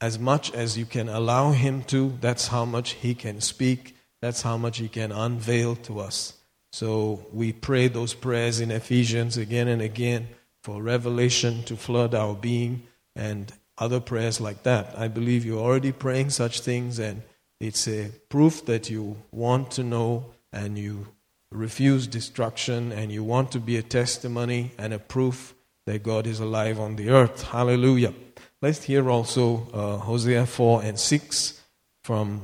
as 0.00 0.18
much 0.18 0.52
as 0.52 0.78
you 0.78 0.86
can 0.86 1.08
allow 1.08 1.52
Him 1.52 1.82
to, 1.84 2.16
that's 2.20 2.48
how 2.48 2.64
much 2.64 2.92
He 2.92 3.14
can 3.14 3.40
speak 3.40 3.94
that's 4.20 4.42
how 4.42 4.56
much 4.56 4.78
He 4.78 4.88
can 4.88 5.12
unveil 5.12 5.76
to 5.76 6.00
us. 6.00 6.34
So 6.72 7.26
we 7.32 7.52
pray 7.52 7.88
those 7.88 8.14
prayers 8.14 8.60
in 8.60 8.70
Ephesians 8.70 9.36
again 9.36 9.66
and 9.66 9.82
again 9.82 10.28
for 10.62 10.82
revelation 10.82 11.62
to 11.64 11.76
flood 11.76 12.14
our 12.14 12.34
being 12.34 12.82
and 13.16 13.52
other 13.78 14.00
prayers 14.00 14.40
like 14.40 14.62
that. 14.64 14.96
I 14.96 15.08
believe 15.08 15.44
you're 15.44 15.58
already 15.58 15.92
praying 15.92 16.30
such 16.30 16.60
things, 16.60 16.98
and 16.98 17.22
it's 17.58 17.88
a 17.88 18.10
proof 18.28 18.66
that 18.66 18.90
you 18.90 19.16
want 19.32 19.70
to 19.72 19.82
know 19.82 20.26
and 20.52 20.78
you 20.78 21.08
refuse 21.50 22.06
destruction 22.06 22.92
and 22.92 23.10
you 23.10 23.24
want 23.24 23.52
to 23.52 23.60
be 23.60 23.76
a 23.76 23.82
testimony 23.82 24.72
and 24.78 24.92
a 24.92 24.98
proof 24.98 25.54
that 25.86 26.02
God 26.02 26.26
is 26.26 26.40
alive 26.40 26.78
on 26.78 26.96
the 26.96 27.10
earth. 27.10 27.42
Hallelujah. 27.42 28.14
Let's 28.62 28.84
hear 28.84 29.10
also 29.10 29.66
uh, 29.72 29.96
Hosea 29.96 30.46
4 30.46 30.82
and 30.82 31.00
6 31.00 31.60
from 32.04 32.42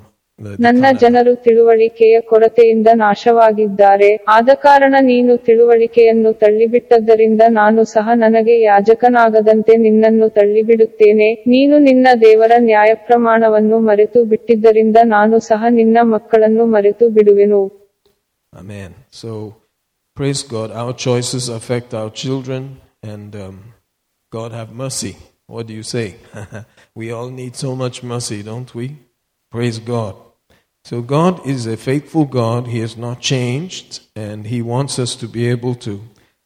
ನನ್ನ 0.64 0.86
ಜನರು 1.02 1.32
ತಿಳುವಳಿಕೆಯ 1.36 2.16
ಕೊರತೆಯಿಂದ 2.20 2.88
ನಾಶವಾಗಿದ್ದಾರೆ 2.94 4.10
ಆದಕಾರಣ 4.34 4.94
ನೀನು 5.00 5.36
ತಿಳುವಳಿಕೆಯನ್ನು 5.36 6.30
ತಳ್ಳಿಬಿಟ್ಟದ್ದರಿಂದ 6.32 7.42
ನಾನು 7.48 7.84
ಸಹ 7.84 8.14
ನನಗೆ 8.14 8.60
ಯಾಜಕನಾಗದಂತೆ 8.60 9.76
ನಿನ್ನನ್ನು 9.76 10.28
ತಳ್ಳಿಬಿಡುತ್ತೇನೆ 10.30 11.28
ನೀನು 11.46 11.78
ನಿನ್ನ 11.78 12.08
ದೇವರ 12.20 12.52
ನ್ಯಾಯಪ್ರಮಾಣವನ್ನು 12.66 13.78
ಮರೆತು 13.80 14.24
ಬಿಟ್ಟಿದ್ದರಿಂದ 14.24 14.96
ನಾನು 15.16 15.38
ಸಹ 15.40 15.64
ನಿನ್ನ 15.80 15.98
ಮಕ್ಕಳನ್ನು 16.14 16.66
ಮರೆತು 16.66 17.08
ಬಿಡುವೆನು 17.08 17.62
Amen. 18.52 18.94
So, 19.12 19.30
praise 20.16 20.42
God. 20.44 20.70
Our 20.72 20.94
choices 20.96 21.48
affect 21.50 21.92
our 21.92 22.10
children, 22.12 22.62
and 23.04 23.36
um, 23.36 23.56
God 24.32 24.52
have 24.52 24.72
mercy. 24.74 25.12
What 25.46 25.66
do 25.66 25.74
you 25.74 25.82
say? 25.84 26.06
we 26.94 27.10
all 27.10 27.28
need 27.30 27.54
so 27.56 27.76
much 27.76 28.02
mercy, 28.04 28.42
don't 28.42 28.74
we? 28.74 28.86
Praise 29.52 29.78
God. 29.80 30.14
So 30.86 31.02
God 31.02 31.44
is 31.44 31.66
a 31.66 31.76
faithful 31.76 32.26
God. 32.26 32.68
He 32.68 32.78
has 32.78 32.96
not 32.96 33.20
changed, 33.20 34.02
and 34.14 34.46
He 34.46 34.62
wants 34.62 35.00
us 35.00 35.16
to 35.16 35.26
be 35.26 35.48
able 35.48 35.74
to 35.86 36.00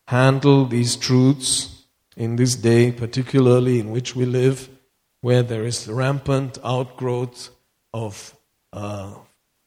handle 0.08 0.64
these 0.64 0.96
truths 0.96 1.84
in 2.16 2.36
this 2.36 2.54
day, 2.54 2.90
particularly 2.90 3.78
in 3.78 3.90
which 3.90 4.16
we 4.16 4.24
live, 4.24 4.70
where 5.20 5.42
there 5.42 5.66
is 5.66 5.86
rampant 5.88 6.56
outgrowth 6.64 7.50
of 7.92 8.34
uh, 8.72 9.12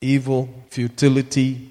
evil, 0.02 0.50
futility, 0.72 1.70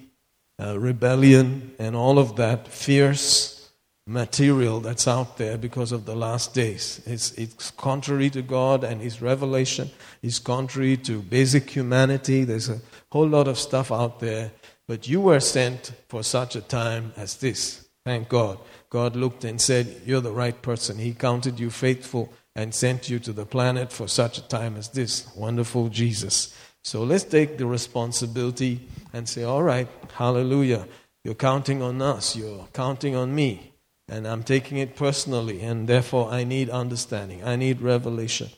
uh, 0.57 0.79
rebellion, 0.79 1.73
and 1.79 1.97
all 1.97 2.17
of 2.17 2.37
that 2.37 2.69
fierce 2.69 3.69
material 4.05 4.81
that's 4.81 5.07
out 5.07 5.37
there 5.37 5.57
because 5.57 5.91
of 5.91 6.05
the 6.05 6.15
last 6.15 6.53
days. 6.53 7.01
It's, 7.05 7.31
it's 7.33 7.71
contrary 7.71 8.29
to 8.31 8.41
God 8.41 8.83
and 8.83 9.01
His 9.01 9.21
revelation. 9.21 9.91
It's 10.21 10.39
contrary 10.39 10.97
to 10.97 11.21
basic 11.21 11.69
humanity. 11.69 12.43
There's 12.43 12.69
a 12.69 12.79
whole 13.13 13.27
lot 13.27 13.47
of 13.47 13.59
stuff 13.59 13.91
out 13.91 14.19
there. 14.19 14.51
But 14.87 15.07
you 15.07 15.21
were 15.21 15.39
sent 15.39 15.93
for 16.09 16.23
such 16.23 16.55
a 16.55 16.61
time 16.61 17.13
as 17.15 17.37
this. 17.37 17.87
Thank 18.03 18.27
God. 18.27 18.57
God 18.89 19.15
looked 19.15 19.43
and 19.45 19.61
said, 19.61 20.01
You're 20.03 20.19
the 20.19 20.31
right 20.31 20.59
person. 20.59 20.97
He 20.97 21.13
counted 21.13 21.59
you 21.59 21.69
faithful 21.69 22.33
and 22.55 22.73
sent 22.73 23.09
you 23.11 23.19
to 23.19 23.31
the 23.31 23.45
planet 23.45 23.93
for 23.93 24.07
such 24.07 24.39
a 24.39 24.47
time 24.47 24.75
as 24.75 24.89
this. 24.89 25.27
Wonderful 25.35 25.89
Jesus. 25.89 26.57
So 26.83 27.03
let's 27.03 27.23
take 27.23 27.57
the 27.57 27.67
responsibility 27.67 28.87
and 29.13 29.29
say, 29.29 29.43
All 29.43 29.63
right, 29.63 29.87
hallelujah. 30.15 30.87
You're 31.23 31.35
counting 31.35 31.83
on 31.83 32.01
us. 32.01 32.35
You're 32.35 32.67
counting 32.73 33.15
on 33.15 33.33
me. 33.33 33.73
And 34.09 34.27
I'm 34.27 34.43
taking 34.43 34.79
it 34.79 34.95
personally, 34.95 35.61
and 35.61 35.87
therefore 35.87 36.29
I 36.29 36.43
need 36.43 36.69
understanding. 36.69 37.43
I 37.43 37.55
need 37.57 37.79
revelation. 37.79 38.49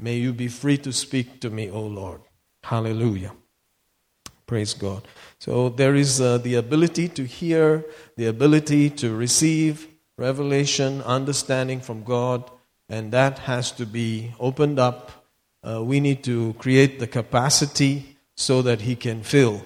May 0.00 0.16
you 0.16 0.32
be 0.32 0.48
free 0.48 0.78
to 0.78 0.92
speak 0.92 1.40
to 1.40 1.48
me, 1.48 1.70
O 1.70 1.80
Lord. 1.80 2.20
Hallelujah. 2.64 3.32
Praise 4.54 4.74
God. 4.74 5.02
So 5.40 5.68
there 5.68 5.96
is 5.96 6.20
uh, 6.20 6.38
the 6.38 6.54
ability 6.54 7.08
to 7.08 7.24
hear, 7.24 7.84
the 8.16 8.26
ability 8.26 8.88
to 8.90 9.12
receive 9.12 9.88
revelation, 10.16 11.02
understanding 11.02 11.80
from 11.80 12.04
God, 12.04 12.48
and 12.88 13.10
that 13.10 13.40
has 13.50 13.72
to 13.72 13.84
be 13.84 14.32
opened 14.38 14.78
up. 14.78 15.26
Uh, 15.64 15.82
we 15.82 15.98
need 15.98 16.22
to 16.22 16.52
create 16.60 17.00
the 17.00 17.08
capacity 17.08 18.16
so 18.36 18.62
that 18.62 18.82
He 18.82 18.94
can 18.94 19.24
fill. 19.24 19.60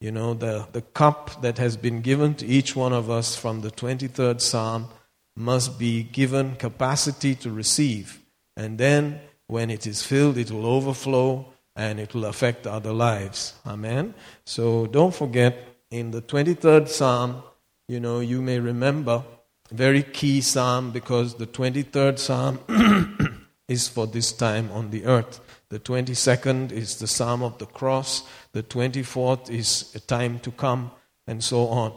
You 0.00 0.10
know, 0.10 0.32
the, 0.32 0.66
the 0.72 0.80
cup 0.80 1.42
that 1.42 1.58
has 1.58 1.76
been 1.76 2.00
given 2.00 2.34
to 2.36 2.46
each 2.46 2.74
one 2.74 2.94
of 2.94 3.10
us 3.10 3.36
from 3.36 3.60
the 3.60 3.70
23rd 3.70 4.40
Psalm 4.40 4.88
must 5.36 5.78
be 5.78 6.02
given 6.02 6.56
capacity 6.56 7.34
to 7.34 7.50
receive. 7.50 8.22
And 8.56 8.78
then, 8.78 9.20
when 9.48 9.68
it 9.68 9.86
is 9.86 10.02
filled, 10.02 10.38
it 10.38 10.50
will 10.50 10.64
overflow 10.64 11.52
and 11.76 12.00
it 12.00 12.14
will 12.14 12.26
affect 12.26 12.66
other 12.66 12.92
lives. 12.92 13.54
Amen. 13.66 14.14
So 14.44 14.86
don't 14.86 15.14
forget, 15.14 15.66
in 15.90 16.10
the 16.10 16.22
23rd 16.22 16.88
Psalm, 16.88 17.42
you 17.88 18.00
know, 18.00 18.20
you 18.20 18.40
may 18.40 18.60
remember, 18.60 19.24
very 19.70 20.02
key 20.02 20.40
psalm 20.40 20.90
because 20.90 21.34
the 21.34 21.46
23rd 21.46 22.18
psalm 22.18 23.46
is 23.68 23.88
for 23.88 24.06
this 24.06 24.32
time 24.32 24.70
on 24.72 24.90
the 24.90 25.04
earth. 25.04 25.40
The 25.68 25.78
22nd 25.78 26.72
is 26.72 26.98
the 26.98 27.06
psalm 27.06 27.42
of 27.42 27.58
the 27.58 27.66
cross. 27.66 28.24
The 28.52 28.62
24th 28.64 29.50
is 29.50 29.92
a 29.94 30.00
time 30.00 30.40
to 30.40 30.50
come, 30.50 30.90
and 31.26 31.42
so 31.42 31.68
on. 31.68 31.92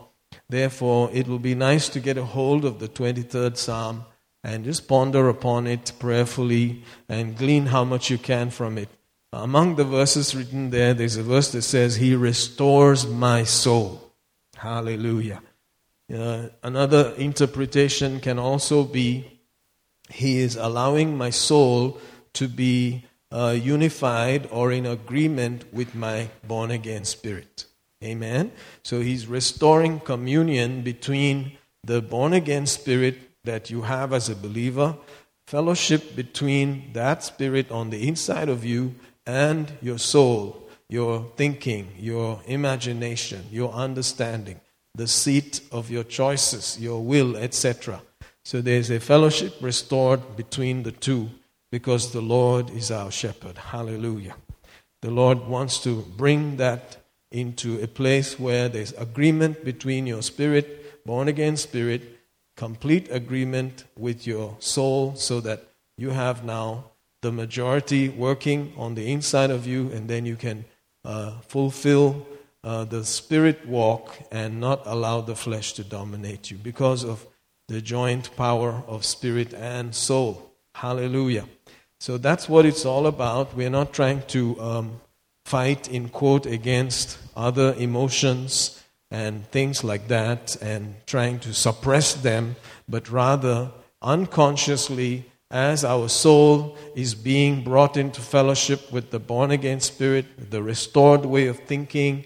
Therefore, 0.48 1.10
it 1.12 1.28
will 1.28 1.40
be 1.40 1.56
nice 1.56 1.90
to 1.90 2.00
get 2.00 2.18
a 2.18 2.26
hold 2.26 2.66
of 2.66 2.80
the 2.80 2.88
23rd 2.88 3.58
psalm 3.58 4.06
and 4.44 4.66
just 4.66 4.88
ponder 4.88 5.30
upon 5.30 5.68
it 5.68 5.94
prayerfully 6.00 6.84
and 7.08 7.38
glean 7.38 7.68
how 7.68 7.84
much 7.84 8.10
you 8.10 8.18
can 8.18 8.50
from 8.50 8.78
it. 8.78 8.90
Among 9.34 9.78
the 9.78 9.84
verses 9.84 10.36
written 10.36 10.70
there, 10.70 10.94
there's 10.94 11.18
a 11.18 11.24
verse 11.24 11.52
that 11.54 11.64
says, 11.64 11.96
He 11.96 12.16
restores 12.16 13.08
my 13.08 13.44
soul. 13.44 14.14
Hallelujah. 14.56 15.42
Uh, 16.14 16.50
another 16.62 17.16
interpretation 17.18 18.20
can 18.20 18.38
also 18.38 18.84
be 18.84 19.42
He 20.12 20.38
is 20.38 20.56
allowing 20.56 21.18
my 21.18 21.32
soul 21.32 22.00
to 22.34 22.48
be 22.48 23.06
uh, 23.32 23.58
unified 23.60 24.48
or 24.52 24.72
in 24.72 24.86
agreement 24.86 25.66
with 25.74 25.96
my 25.96 26.30
born 26.48 26.70
again 26.70 27.04
spirit. 27.04 27.66
Amen. 28.04 28.52
So 28.84 29.02
He's 29.02 29.26
restoring 29.26 30.00
communion 30.00 30.84
between 30.84 31.58
the 31.84 32.04
born 32.04 32.34
again 32.34 32.68
spirit 32.68 33.18
that 33.46 33.72
you 33.72 33.82
have 33.82 34.14
as 34.14 34.30
a 34.30 34.36
believer, 34.36 34.96
fellowship 35.48 36.16
between 36.16 36.94
that 36.94 37.24
spirit 37.24 37.72
on 37.72 37.90
the 37.90 38.08
inside 38.08 38.48
of 38.48 38.64
you 38.64 38.94
and 39.26 39.72
your 39.82 39.98
soul, 39.98 40.68
your 40.90 41.32
thinking, 41.36 41.90
your 41.98 42.42
imagination, 42.46 43.46
your 43.52 43.72
understanding 43.72 44.60
the 44.96 45.08
seat 45.08 45.62
of 45.72 45.90
your 45.90 46.04
choices, 46.04 46.80
your 46.80 47.04
will, 47.04 47.36
etc. 47.36 48.02
So 48.46 48.62
there's 48.62 48.92
a 48.92 49.00
fellowship 49.00 49.56
restored 49.60 50.36
between 50.36 50.84
the 50.84 50.92
two 50.92 51.32
because 51.72 52.12
the 52.12 52.22
Lord 52.22 52.70
is 52.70 52.92
our 52.92 53.10
shepherd. 53.10 53.58
Hallelujah. 53.58 54.36
The 55.02 55.10
Lord 55.10 55.48
wants 55.48 55.80
to 55.84 56.04
bring 56.16 56.58
that 56.58 56.98
into 57.32 57.82
a 57.82 57.88
place 57.88 58.40
where 58.40 58.70
there's 58.70 58.94
agreement 58.94 59.66
between 59.66 60.06
your 60.06 60.22
spirit, 60.22 61.04
born 61.08 61.28
again 61.28 61.58
spirit, 61.58 62.20
complete 62.56 63.08
agreement 63.10 63.86
with 63.98 64.28
your 64.28 64.56
soul, 64.60 65.16
so 65.16 65.42
that 65.42 65.64
you 65.98 66.12
have 66.12 66.46
now 66.46 66.92
the 67.24 67.32
majority 67.32 68.10
working 68.10 68.72
on 68.78 68.94
the 68.94 69.12
inside 69.12 69.50
of 69.50 69.66
you, 69.66 69.90
and 69.92 70.08
then 70.08 70.26
you 70.28 70.36
can 70.36 70.66
uh, 71.04 71.40
fulfill 71.48 72.28
uh, 72.64 72.86
the 72.86 73.04
spirit 73.04 73.66
walk 73.68 74.16
and 74.32 74.60
not 74.60 74.84
allow 74.86 75.22
the 75.22 75.36
flesh 75.36 75.74
to 75.74 75.84
dominate 75.84 76.52
you 76.52 76.58
because 76.58 77.04
of 77.04 77.26
the 77.68 77.82
joint 77.82 78.36
power 78.38 78.84
of 78.88 79.04
spirit 79.04 79.54
and 79.54 79.96
soul. 79.96 80.54
Hallelujah. 80.76 81.48
So 82.00 82.18
that's 82.18 82.48
what 82.48 82.66
it's 82.66 82.86
all 82.86 83.08
about. 83.08 83.56
We're 83.56 83.70
not 83.70 83.94
trying 83.94 84.22
to 84.28 84.60
um, 84.62 85.02
fight, 85.46 85.88
in 85.88 86.10
quote, 86.10 86.46
against 86.46 87.18
other 87.36 87.74
emotions 87.78 88.82
and 89.10 89.46
things 89.52 89.84
like 89.84 90.08
that 90.10 90.56
and 90.62 90.96
trying 91.06 91.40
to 91.40 91.54
suppress 91.54 92.14
them, 92.14 92.56
but 92.90 93.10
rather 93.10 93.72
unconsciously, 94.02 95.26
as 95.54 95.86
our 95.86 96.10
soul 96.10 96.76
is 96.96 97.14
being 97.14 97.64
brought 97.64 97.96
into 97.96 98.20
fellowship 98.20 98.92
with 98.92 99.12
the 99.12 99.20
born 99.20 99.52
again 99.52 99.80
spirit, 99.80 100.26
the 100.50 100.64
restored 100.64 101.24
way 101.26 101.46
of 101.46 101.60
thinking, 101.60 102.26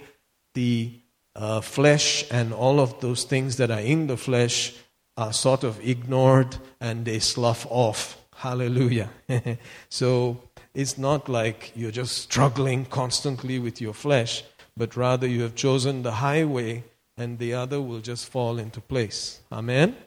the 0.54 0.98
uh, 1.36 1.60
flesh 1.60 2.26
and 2.32 2.54
all 2.54 2.80
of 2.80 3.02
those 3.02 3.26
things 3.26 3.58
that 3.58 3.70
are 3.70 3.82
in 3.82 4.08
the 4.08 4.16
flesh 4.16 4.74
are 5.18 5.34
sort 5.34 5.66
of 5.66 5.78
ignored 5.86 6.56
and 6.80 7.04
they 7.04 7.20
slough 7.20 7.68
off. 7.70 8.18
Hallelujah. 8.34 9.10
so 9.90 10.42
it's 10.74 10.98
not 10.98 11.28
like 11.28 11.74
you're 11.76 11.92
just 11.92 12.18
struggling 12.18 12.86
constantly 12.86 13.60
with 13.60 13.82
your 13.82 13.94
flesh, 13.94 14.44
but 14.78 14.96
rather 14.96 15.28
you 15.28 15.42
have 15.42 15.56
chosen 15.56 16.02
the 16.02 16.14
highway 16.14 16.86
and 17.18 17.40
the 17.40 17.54
other 17.54 17.82
will 17.82 18.00
just 18.00 18.30
fall 18.30 18.58
into 18.58 18.80
place. 18.80 19.42
Amen? 19.52 19.98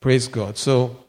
Praise 0.00 0.26
God. 0.26 0.56
So 0.56 1.01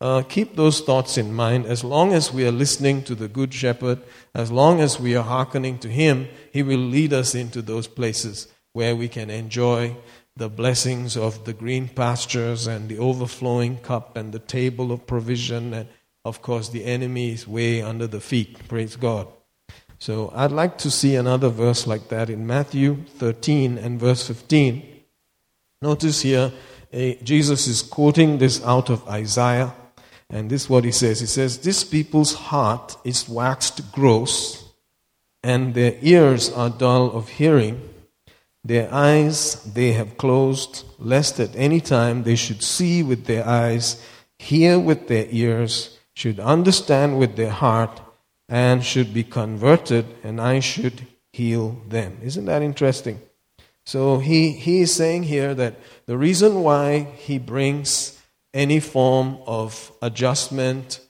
uh, 0.00 0.22
keep 0.22 0.56
those 0.56 0.80
thoughts 0.80 1.18
in 1.18 1.32
mind. 1.32 1.66
As 1.66 1.84
long 1.84 2.12
as 2.12 2.32
we 2.32 2.46
are 2.46 2.52
listening 2.52 3.02
to 3.04 3.14
the 3.14 3.28
Good 3.28 3.52
Shepherd, 3.52 4.00
as 4.34 4.50
long 4.50 4.80
as 4.80 4.98
we 4.98 5.14
are 5.14 5.24
hearkening 5.24 5.78
to 5.80 5.88
Him, 5.88 6.28
He 6.52 6.62
will 6.62 6.78
lead 6.78 7.12
us 7.12 7.34
into 7.34 7.60
those 7.60 7.86
places 7.86 8.48
where 8.72 8.96
we 8.96 9.08
can 9.08 9.28
enjoy 9.28 9.96
the 10.36 10.48
blessings 10.48 11.16
of 11.16 11.44
the 11.44 11.52
green 11.52 11.88
pastures 11.88 12.66
and 12.66 12.88
the 12.88 12.98
overflowing 12.98 13.76
cup 13.78 14.16
and 14.16 14.32
the 14.32 14.38
table 14.38 14.90
of 14.90 15.06
provision 15.06 15.74
and, 15.74 15.88
of 16.24 16.40
course, 16.40 16.70
the 16.70 16.84
enemy's 16.84 17.46
way 17.46 17.82
under 17.82 18.06
the 18.06 18.20
feet. 18.20 18.68
Praise 18.68 18.96
God. 18.96 19.26
So 19.98 20.32
I'd 20.34 20.50
like 20.50 20.78
to 20.78 20.90
see 20.90 21.16
another 21.16 21.50
verse 21.50 21.86
like 21.86 22.08
that 22.08 22.30
in 22.30 22.46
Matthew 22.46 23.04
13 23.18 23.76
and 23.76 24.00
verse 24.00 24.26
15. 24.26 25.02
Notice 25.82 26.22
here, 26.22 26.52
Jesus 27.22 27.66
is 27.66 27.82
quoting 27.82 28.38
this 28.38 28.64
out 28.64 28.88
of 28.88 29.06
Isaiah. 29.06 29.74
And 30.30 30.48
this 30.48 30.62
is 30.62 30.70
what 30.70 30.84
he 30.84 30.92
says. 30.92 31.20
He 31.20 31.26
says, 31.26 31.58
This 31.58 31.82
people's 31.82 32.34
heart 32.34 32.96
is 33.04 33.28
waxed 33.28 33.92
gross, 33.92 34.64
and 35.42 35.74
their 35.74 35.96
ears 36.00 36.52
are 36.52 36.70
dull 36.70 37.10
of 37.10 37.28
hearing. 37.28 37.88
Their 38.62 38.92
eyes 38.92 39.54
they 39.64 39.92
have 39.92 40.18
closed, 40.18 40.84
lest 40.98 41.40
at 41.40 41.56
any 41.56 41.80
time 41.80 42.22
they 42.22 42.36
should 42.36 42.62
see 42.62 43.02
with 43.02 43.24
their 43.24 43.46
eyes, 43.46 44.00
hear 44.38 44.78
with 44.78 45.08
their 45.08 45.26
ears, 45.30 45.98
should 46.14 46.38
understand 46.38 47.18
with 47.18 47.36
their 47.36 47.50
heart, 47.50 48.00
and 48.48 48.84
should 48.84 49.12
be 49.12 49.24
converted, 49.24 50.06
and 50.22 50.40
I 50.40 50.60
should 50.60 51.06
heal 51.32 51.80
them. 51.88 52.18
Isn't 52.22 52.44
that 52.44 52.62
interesting? 52.62 53.20
So 53.86 54.18
he, 54.18 54.52
he 54.52 54.82
is 54.82 54.94
saying 54.94 55.24
here 55.24 55.54
that 55.54 55.76
the 56.06 56.18
reason 56.18 56.62
why 56.62 57.08
he 57.16 57.38
brings 57.38 58.19
any 58.52 58.80
form 58.80 59.38
of 59.46 59.92
adjustment 60.02 61.00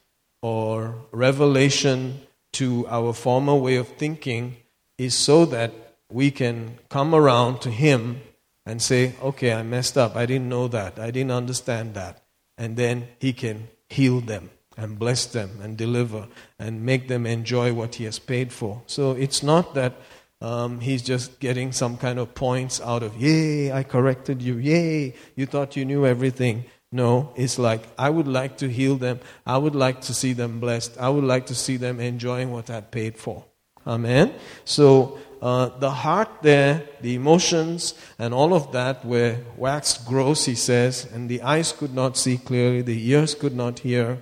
or 0.42 0.94
revelation 1.12 2.20
to 2.52 2.86
our 2.88 3.12
former 3.12 3.54
way 3.54 3.76
of 3.76 3.88
thinking 3.88 4.56
is 4.98 5.14
so 5.14 5.44
that 5.46 5.72
we 6.10 6.30
can 6.30 6.78
come 6.88 7.14
around 7.14 7.60
to 7.60 7.70
Him 7.70 8.20
and 8.66 8.82
say, 8.82 9.14
okay, 9.22 9.52
I 9.52 9.62
messed 9.62 9.96
up. 9.96 10.16
I 10.16 10.26
didn't 10.26 10.48
know 10.48 10.68
that. 10.68 10.98
I 10.98 11.10
didn't 11.10 11.30
understand 11.30 11.94
that. 11.94 12.22
And 12.58 12.76
then 12.76 13.08
He 13.18 13.32
can 13.32 13.68
heal 13.88 14.20
them 14.20 14.50
and 14.76 14.98
bless 14.98 15.26
them 15.26 15.60
and 15.62 15.76
deliver 15.76 16.28
and 16.58 16.84
make 16.84 17.08
them 17.08 17.26
enjoy 17.26 17.72
what 17.72 17.96
He 17.96 18.04
has 18.04 18.18
paid 18.18 18.52
for. 18.52 18.82
So 18.86 19.12
it's 19.12 19.42
not 19.42 19.74
that 19.74 19.94
um, 20.40 20.80
He's 20.80 21.02
just 21.02 21.40
getting 21.40 21.72
some 21.72 21.96
kind 21.96 22.18
of 22.18 22.34
points 22.34 22.80
out 22.80 23.02
of, 23.02 23.16
yay, 23.16 23.72
I 23.72 23.82
corrected 23.82 24.42
you. 24.42 24.56
Yay, 24.56 25.14
you 25.36 25.46
thought 25.46 25.76
you 25.76 25.84
knew 25.84 26.04
everything. 26.04 26.64
No, 26.92 27.32
it's 27.36 27.58
like, 27.58 27.82
I 27.96 28.10
would 28.10 28.26
like 28.26 28.58
to 28.58 28.68
heal 28.68 28.96
them. 28.96 29.20
I 29.46 29.58
would 29.58 29.76
like 29.76 30.00
to 30.02 30.14
see 30.14 30.32
them 30.32 30.58
blessed. 30.58 30.98
I 30.98 31.08
would 31.08 31.24
like 31.24 31.46
to 31.46 31.54
see 31.54 31.76
them 31.76 32.00
enjoying 32.00 32.50
what 32.50 32.68
I 32.68 32.80
paid 32.80 33.16
for. 33.16 33.44
Amen. 33.86 34.34
So, 34.64 35.18
uh, 35.40 35.70
the 35.78 35.90
heart 35.90 36.28
there, 36.42 36.86
the 37.00 37.14
emotions, 37.14 37.94
and 38.18 38.34
all 38.34 38.52
of 38.52 38.72
that 38.72 39.04
were 39.04 39.38
waxed 39.56 40.06
gross, 40.06 40.44
he 40.44 40.54
says, 40.54 41.08
and 41.12 41.30
the 41.30 41.40
eyes 41.42 41.72
could 41.72 41.94
not 41.94 42.16
see 42.16 42.36
clearly, 42.36 42.82
the 42.82 43.08
ears 43.10 43.34
could 43.34 43.54
not 43.54 43.78
hear. 43.78 44.18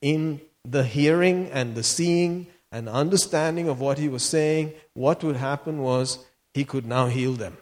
In 0.00 0.40
the 0.64 0.84
hearing 0.84 1.50
and 1.50 1.74
the 1.74 1.82
seeing 1.82 2.46
and 2.70 2.88
understanding 2.88 3.68
of 3.68 3.80
what 3.80 3.98
he 3.98 4.08
was 4.08 4.22
saying, 4.22 4.72
what 4.94 5.22
would 5.22 5.36
happen 5.36 5.82
was 5.82 6.24
he 6.54 6.64
could 6.64 6.86
now 6.86 7.08
heal 7.08 7.34
them. 7.34 7.58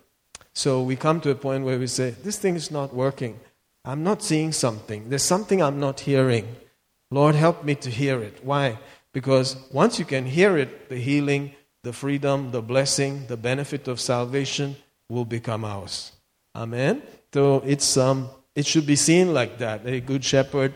So 0.52 0.82
we 0.82 0.94
come 0.94 1.20
to 1.22 1.30
a 1.30 1.34
point 1.34 1.64
where 1.64 1.78
we 1.78 1.86
say, 1.86 2.10
This 2.10 2.38
thing 2.38 2.54
is 2.54 2.70
not 2.70 2.94
working. 2.94 3.40
I'm 3.84 4.02
not 4.02 4.22
seeing 4.22 4.52
something. 4.52 5.08
There's 5.08 5.24
something 5.24 5.62
I'm 5.62 5.80
not 5.80 6.00
hearing. 6.00 6.56
Lord, 7.10 7.34
help 7.34 7.64
me 7.64 7.74
to 7.76 7.90
hear 7.90 8.20
it. 8.20 8.44
Why? 8.44 8.78
Because 9.12 9.56
once 9.72 9.98
you 9.98 10.04
can 10.04 10.26
hear 10.26 10.56
it, 10.56 10.88
the 10.88 10.98
healing, 10.98 11.54
the 11.82 11.92
freedom, 11.92 12.50
the 12.50 12.62
blessing, 12.62 13.26
the 13.26 13.36
benefit 13.36 13.88
of 13.88 14.00
salvation 14.00 14.76
will 15.08 15.24
become 15.24 15.64
ours. 15.64 16.12
Amen. 16.54 17.02
So 17.32 17.62
it's 17.64 17.96
um 17.96 18.28
it 18.54 18.66
should 18.66 18.86
be 18.86 18.96
seen 18.96 19.32
like 19.32 19.58
that. 19.58 19.86
A 19.86 20.00
good 20.00 20.24
shepherd, 20.24 20.74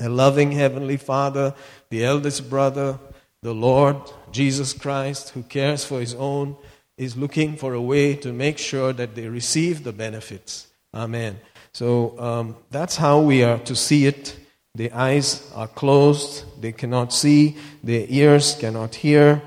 a 0.00 0.08
loving 0.08 0.52
heavenly 0.52 0.96
father, 0.96 1.54
the 1.90 2.04
eldest 2.04 2.48
brother, 2.48 2.98
the 3.42 3.54
Lord 3.54 3.96
Jesus 4.32 4.72
Christ 4.72 5.30
who 5.30 5.42
cares 5.42 5.84
for 5.84 6.00
his 6.00 6.14
own 6.14 6.56
is 6.96 7.16
looking 7.16 7.56
for 7.56 7.74
a 7.74 7.80
way 7.80 8.16
to 8.16 8.32
make 8.32 8.58
sure 8.58 8.92
that 8.92 9.14
they 9.14 9.28
receive 9.28 9.84
the 9.84 9.92
benefits. 9.92 10.68
Amen. 10.94 11.38
So 11.76 12.18
um, 12.18 12.56
that's 12.70 12.96
how 12.96 13.20
we 13.20 13.44
are 13.44 13.58
to 13.58 13.76
see 13.76 14.06
it. 14.06 14.34
The 14.74 14.90
eyes 14.92 15.46
are 15.54 15.68
closed, 15.68 16.44
they 16.58 16.72
cannot 16.72 17.12
see, 17.12 17.58
their 17.84 18.06
ears 18.08 18.56
cannot 18.58 18.94
hear, 18.94 19.42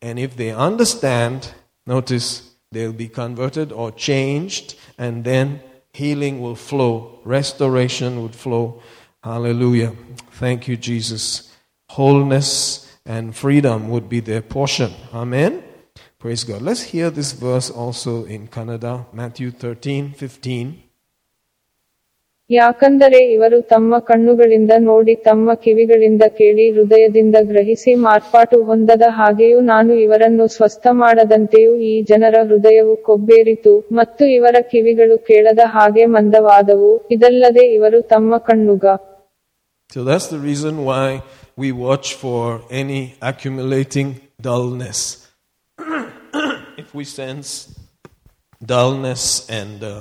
and 0.00 0.18
if 0.18 0.34
they 0.34 0.50
understand, 0.50 1.52
notice 1.86 2.54
they'll 2.72 2.94
be 2.94 3.08
converted 3.08 3.70
or 3.70 3.92
changed, 3.92 4.76
and 4.96 5.24
then 5.24 5.60
healing 5.92 6.40
will 6.40 6.54
flow, 6.54 7.20
restoration 7.22 8.22
would 8.22 8.34
flow. 8.34 8.80
Hallelujah. 9.22 9.92
Thank 10.40 10.66
you, 10.66 10.78
Jesus. 10.78 11.52
Wholeness 11.90 12.96
and 13.04 13.36
freedom 13.36 13.90
would 13.90 14.08
be 14.08 14.20
their 14.20 14.40
portion. 14.40 14.90
Amen. 15.12 15.62
Praise 16.18 16.44
God. 16.44 16.62
Let's 16.62 16.84
hear 16.84 17.10
this 17.10 17.32
verse 17.32 17.68
also 17.68 18.24
in 18.24 18.48
Kannada, 18.48 19.04
Matthew 19.12 19.50
13 19.50 20.14
15. 20.14 20.83
ಯಾಕಂದರೆ 22.50 23.18
ಇವರು 23.34 23.58
ತಮ್ಮ 23.70 23.98
ಕಣ್ಣುಗಳಿಂದ 24.08 24.72
ನೋಡಿ 24.88 25.14
ತಮ್ಮ 25.28 25.54
ಕಿವಿಗಳಿಂದ 25.54 26.24
ಕೇಳಿ 26.38 26.66
ಹೃದಯದಿಂದ 26.70 27.36
ಗ್ರಹಿಸಿ 27.42 27.92
ಮಾರ್ಪಾಟು 28.02 28.56
ಹೊಂದದ 28.62 29.06
ಹಾಗೆಯೂ 29.10 29.58
ನಾನು 29.70 29.92
ಇವರನ್ನು 29.94 30.46
ಸ್ವಸ್ಥ 30.48 30.86
ಮಾಡದಂತೆಯೂ 31.00 31.72
ಈ 31.90 31.92
ಜನರ 32.02 32.36
ಹೃದಯವು 32.50 32.96
ಕೊಬ್ಬೇರಿತು 33.06 33.72
ಮತ್ತು 33.92 34.26
ಇವರ 34.28 34.56
ಕಿವಿಗಳು 34.72 35.18
ಕೇಳದ 35.26 35.64
ಹಾಗೆ 35.68 36.06
ಮಂದವಾದವು 36.16 36.92
ಇದಲ್ಲದೆ 37.10 37.66
ಇವರು 37.76 38.00
ತಮ್ಮ 38.14 38.38
ಕಣ್ಣುಗ 38.50 38.86
So 39.90 40.02
that's 40.02 40.28
the 40.28 40.38
reason 40.40 40.74
why 40.84 41.08
we 41.58 41.68
watch 41.80 42.08
for 42.14 42.44
any 42.72 43.00
accumulating 43.22 44.08
dullness. 44.40 45.00
if 46.82 46.88
we 46.94 47.04
sense 47.10 47.50
dullness 48.62 49.24
and 49.50 49.82
uh, 49.84 49.92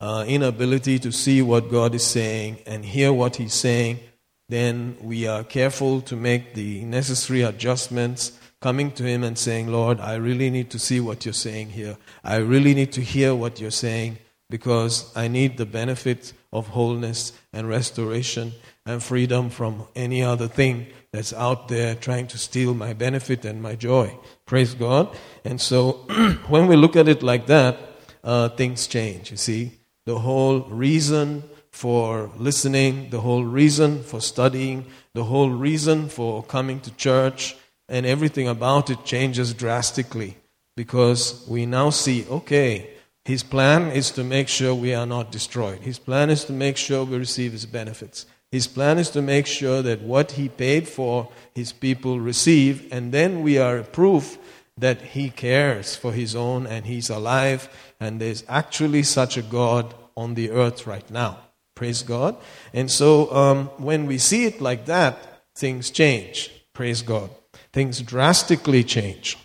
uh, 0.00 0.24
inability 0.26 0.98
to 1.00 1.12
see 1.12 1.42
what 1.42 1.70
God 1.70 1.94
is 1.94 2.04
saying 2.04 2.58
and 2.66 2.84
hear 2.84 3.12
what 3.12 3.36
He's 3.36 3.54
saying, 3.54 4.00
then 4.48 4.96
we 5.00 5.26
are 5.26 5.42
careful 5.42 6.00
to 6.02 6.16
make 6.16 6.54
the 6.54 6.84
necessary 6.84 7.42
adjustments, 7.42 8.38
coming 8.60 8.90
to 8.92 9.02
Him 9.04 9.22
and 9.24 9.38
saying, 9.38 9.68
Lord, 9.68 10.00
I 10.00 10.14
really 10.14 10.50
need 10.50 10.70
to 10.70 10.78
see 10.78 11.00
what 11.00 11.24
you're 11.24 11.34
saying 11.34 11.70
here. 11.70 11.96
I 12.24 12.36
really 12.36 12.74
need 12.74 12.92
to 12.92 13.00
hear 13.00 13.34
what 13.34 13.60
you're 13.60 13.70
saying 13.70 14.18
because 14.48 15.12
I 15.16 15.28
need 15.28 15.56
the 15.56 15.66
benefit 15.66 16.32
of 16.52 16.68
wholeness 16.68 17.32
and 17.52 17.68
restoration 17.68 18.52
and 18.84 19.02
freedom 19.02 19.50
from 19.50 19.86
any 19.96 20.22
other 20.22 20.46
thing 20.46 20.86
that's 21.12 21.32
out 21.32 21.68
there 21.68 21.94
trying 21.94 22.28
to 22.28 22.38
steal 22.38 22.74
my 22.74 22.92
benefit 22.92 23.44
and 23.44 23.60
my 23.60 23.74
joy. 23.74 24.16
Praise 24.46 24.74
God. 24.74 25.16
And 25.44 25.60
so 25.60 25.92
when 26.48 26.66
we 26.68 26.76
look 26.76 26.94
at 26.94 27.08
it 27.08 27.22
like 27.22 27.46
that, 27.46 27.78
uh, 28.22 28.48
things 28.50 28.86
change, 28.86 29.30
you 29.30 29.36
see. 29.36 29.72
The 30.06 30.20
whole 30.20 30.60
reason 30.60 31.42
for 31.70 32.30
listening, 32.38 33.10
the 33.10 33.20
whole 33.20 33.44
reason 33.44 34.02
for 34.02 34.20
studying, 34.20 34.86
the 35.12 35.24
whole 35.24 35.50
reason 35.50 36.08
for 36.08 36.42
coming 36.42 36.80
to 36.80 36.94
church, 36.94 37.56
and 37.88 38.06
everything 38.06 38.48
about 38.48 38.88
it 38.88 39.04
changes 39.04 39.52
drastically 39.52 40.38
because 40.76 41.44
we 41.48 41.66
now 41.66 41.90
see 41.90 42.24
okay, 42.30 42.90
his 43.24 43.42
plan 43.42 43.90
is 43.90 44.12
to 44.12 44.22
make 44.22 44.48
sure 44.48 44.74
we 44.74 44.94
are 44.94 45.06
not 45.06 45.32
destroyed. 45.32 45.80
His 45.80 45.98
plan 45.98 46.30
is 46.30 46.44
to 46.44 46.52
make 46.52 46.76
sure 46.76 47.04
we 47.04 47.18
receive 47.18 47.52
his 47.52 47.66
benefits. 47.66 48.26
His 48.52 48.68
plan 48.68 48.98
is 48.98 49.10
to 49.10 49.20
make 49.20 49.46
sure 49.46 49.82
that 49.82 50.02
what 50.02 50.32
he 50.32 50.48
paid 50.48 50.88
for, 50.88 51.28
his 51.52 51.72
people 51.72 52.20
receive, 52.20 52.86
and 52.92 53.10
then 53.10 53.42
we 53.42 53.58
are 53.58 53.82
proof 53.82 54.38
that 54.78 55.00
he 55.00 55.30
cares 55.30 55.96
for 55.96 56.12
his 56.12 56.36
own 56.36 56.66
and 56.66 56.86
he's 56.86 57.10
alive, 57.10 57.68
and 58.00 58.20
there's 58.20 58.44
actually 58.48 59.02
such 59.02 59.36
a 59.36 59.42
God 59.42 59.94
on 60.16 60.34
the 60.34 60.50
earth 60.50 60.86
right 60.86 61.08
now. 61.10 61.38
Praise 61.74 62.02
God. 62.02 62.36
And 62.72 62.90
so 62.90 63.32
um, 63.34 63.66
when 63.76 64.06
we 64.06 64.18
see 64.18 64.46
it 64.46 64.60
like 64.60 64.86
that, 64.86 65.44
things 65.54 65.90
change. 65.90 66.50
Praise 66.72 67.02
God. 67.02 67.30
Things 67.72 68.00
drastically 68.00 68.82
change. 68.82 69.36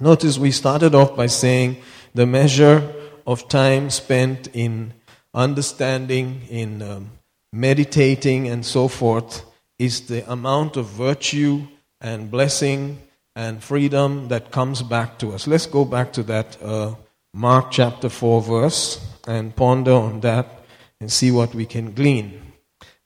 Notice 0.00 0.38
we 0.38 0.52
started 0.52 0.94
off 0.94 1.16
by 1.16 1.26
saying 1.26 1.78
the 2.14 2.26
measure 2.26 2.92
of 3.26 3.48
time 3.48 3.90
spent 3.90 4.48
in 4.52 4.94
understanding, 5.34 6.42
in 6.48 6.82
um, 6.82 7.10
meditating, 7.52 8.48
and 8.48 8.64
so 8.64 8.86
forth 8.88 9.44
is 9.78 10.02
the 10.06 10.30
amount 10.30 10.76
of 10.76 10.86
virtue 10.86 11.66
and 12.00 12.30
blessing 12.30 13.00
and 13.34 13.62
freedom 13.62 14.28
that 14.28 14.50
comes 14.50 14.82
back 14.82 15.18
to 15.18 15.32
us. 15.32 15.46
Let's 15.46 15.66
go 15.66 15.84
back 15.84 16.12
to 16.14 16.22
that 16.24 16.56
uh, 16.62 16.94
Mark 17.32 17.70
chapter 17.70 18.08
4 18.08 18.42
verse 18.42 19.06
and 19.26 19.54
ponder 19.54 19.92
on 19.92 20.20
that 20.20 20.64
and 21.00 21.10
see 21.10 21.30
what 21.30 21.54
we 21.54 21.64
can 21.64 21.92
glean. 21.92 22.52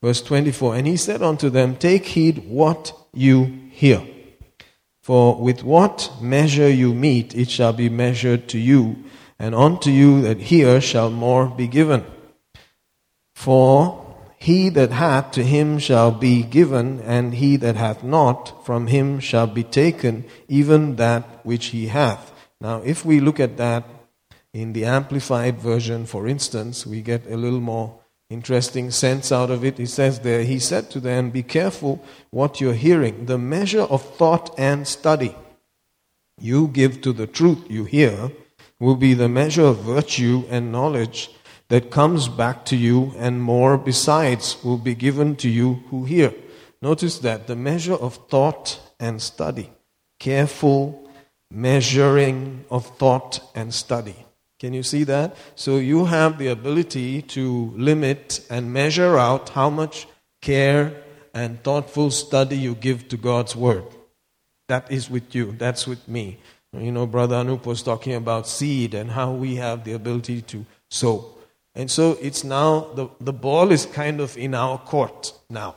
Verse 0.03 0.23
24 0.23 0.77
And 0.77 0.87
he 0.87 0.97
said 0.97 1.23
unto 1.23 1.51
them, 1.51 1.77
Take 1.77 2.07
heed 2.07 2.45
what 2.49 2.93
you 3.13 3.69
hear. 3.71 4.03
For 5.03 5.37
with 5.37 5.63
what 5.63 6.11
measure 6.21 6.71
you 6.71 6.95
mete, 6.95 7.35
it 7.35 7.51
shall 7.51 7.75
be 7.75 7.91
measured 7.91 8.49
to 8.49 8.59
you, 8.59 9.05
and 9.39 9.55
unto 9.55 9.91
you 9.91 10.23
that 10.23 10.41
hear 10.41 10.81
shall 10.81 11.11
more 11.11 11.47
be 11.47 11.67
given. 11.67 12.05
For 13.35 14.01
he 14.39 14.71
that 14.71 14.93
hath, 14.93 15.33
to 15.33 15.43
him 15.43 15.79
shall 15.79 16.11
be 16.11 16.43
given, 16.43 17.01
and 17.01 17.35
he 17.35 17.57
that 17.57 17.77
hath 17.77 18.03
not, 18.03 18.65
from 18.65 18.87
him 18.87 19.21
shall 19.21 19.47
be 19.47 19.63
taken, 19.63 20.25
even 20.49 20.97
that 20.97 21.45
which 21.45 21.67
he 21.67 21.89
hath. 21.89 22.33
Now, 22.61 22.81
if 22.83 23.05
we 23.05 23.21
look 23.21 23.41
at 23.41 23.59
that 23.59 23.85
in 24.55 24.73
the 24.73 24.85
Amplified 24.85 25.59
Version, 25.59 26.07
for 26.07 26.29
instance, 26.29 26.87
we 26.87 27.03
get 27.03 27.27
a 27.27 27.37
little 27.37 27.61
more 27.61 27.99
interesting 28.31 28.93
sense 28.93 29.33
out 29.33 29.51
of 29.51 29.65
it. 29.65 29.77
He 29.79 29.87
says 29.87 30.21
there, 30.21 30.45
He 30.45 30.61
said 30.61 30.91
to 30.93 31.01
them, 31.01 31.31
Be 31.31 31.43
careful 31.43 32.03
what 32.31 32.61
you're 32.61 32.73
hearing. 32.73 33.27
The 33.27 33.37
measure 33.37 33.83
of 33.83 34.03
thought 34.17 34.55
and 34.57 34.87
study 34.87 35.35
you 36.41 36.69
give 36.69 37.01
to 37.03 37.13
the 37.13 37.27
truth 37.27 37.65
you 37.69 37.85
hear 37.85 38.31
will 38.81 38.97
be 38.97 39.15
the 39.15 39.29
measure 39.29 39.65
of 39.65 39.79
virtue 39.79 40.45
and 40.49 40.73
knowledge 40.73 41.31
that 41.69 41.91
comes 41.91 42.29
back 42.29 42.65
to 42.67 42.77
you, 42.77 43.13
and 43.17 43.43
more 43.43 43.79
besides 43.79 44.63
will 44.63 44.79
be 44.79 44.95
given 44.95 45.35
to 45.37 45.49
you 45.49 45.83
who 45.91 46.05
hear. 46.05 46.33
Notice 46.83 47.19
that 47.21 47.47
the 47.47 47.57
measure 47.57 47.95
of 47.95 48.17
thought 48.29 48.79
and 49.01 49.21
study, 49.21 49.71
careful 50.21 51.09
measuring 51.51 52.65
of 52.71 52.87
thought 52.99 53.41
and 53.55 53.73
study. 53.73 54.24
Can 54.59 54.73
you 54.73 54.83
see 54.83 55.05
that? 55.05 55.37
So 55.55 55.77
you 55.77 56.07
have 56.07 56.39
the 56.39 56.49
ability 56.49 57.23
to 57.23 57.73
limit 57.77 58.47
and 58.49 58.73
measure 58.73 59.19
out 59.19 59.51
how 59.51 59.71
much 59.71 60.07
care 60.41 61.03
and 61.35 61.63
thoughtful 61.63 62.11
study 62.11 62.57
you 62.57 62.75
give 62.75 63.09
to 63.09 63.17
God's 63.17 63.57
Word. 63.57 63.85
That 64.69 64.91
is 64.91 65.11
with 65.11 65.35
you, 65.35 65.53
that's 65.53 65.87
with 65.87 66.07
me. 66.09 66.39
You 66.73 66.91
know, 66.91 67.07
Brother 67.07 67.37
Anup 67.37 67.67
was 67.67 67.83
talking 67.83 68.15
about 68.15 68.49
seed 68.49 68.95
and 68.95 69.11
how 69.11 69.33
we 69.33 69.57
have 69.57 69.85
the 69.85 69.93
ability 69.93 70.43
to 70.43 70.65
sow. 70.91 71.35
And 71.75 71.91
so 71.91 72.17
it's 72.21 72.45
now, 72.45 72.93
the, 72.95 73.09
the 73.21 73.33
ball 73.33 73.73
is 73.73 73.87
kind 73.87 74.21
of 74.21 74.37
in 74.37 74.55
our 74.55 74.79
court 74.79 75.33
now. 75.51 75.77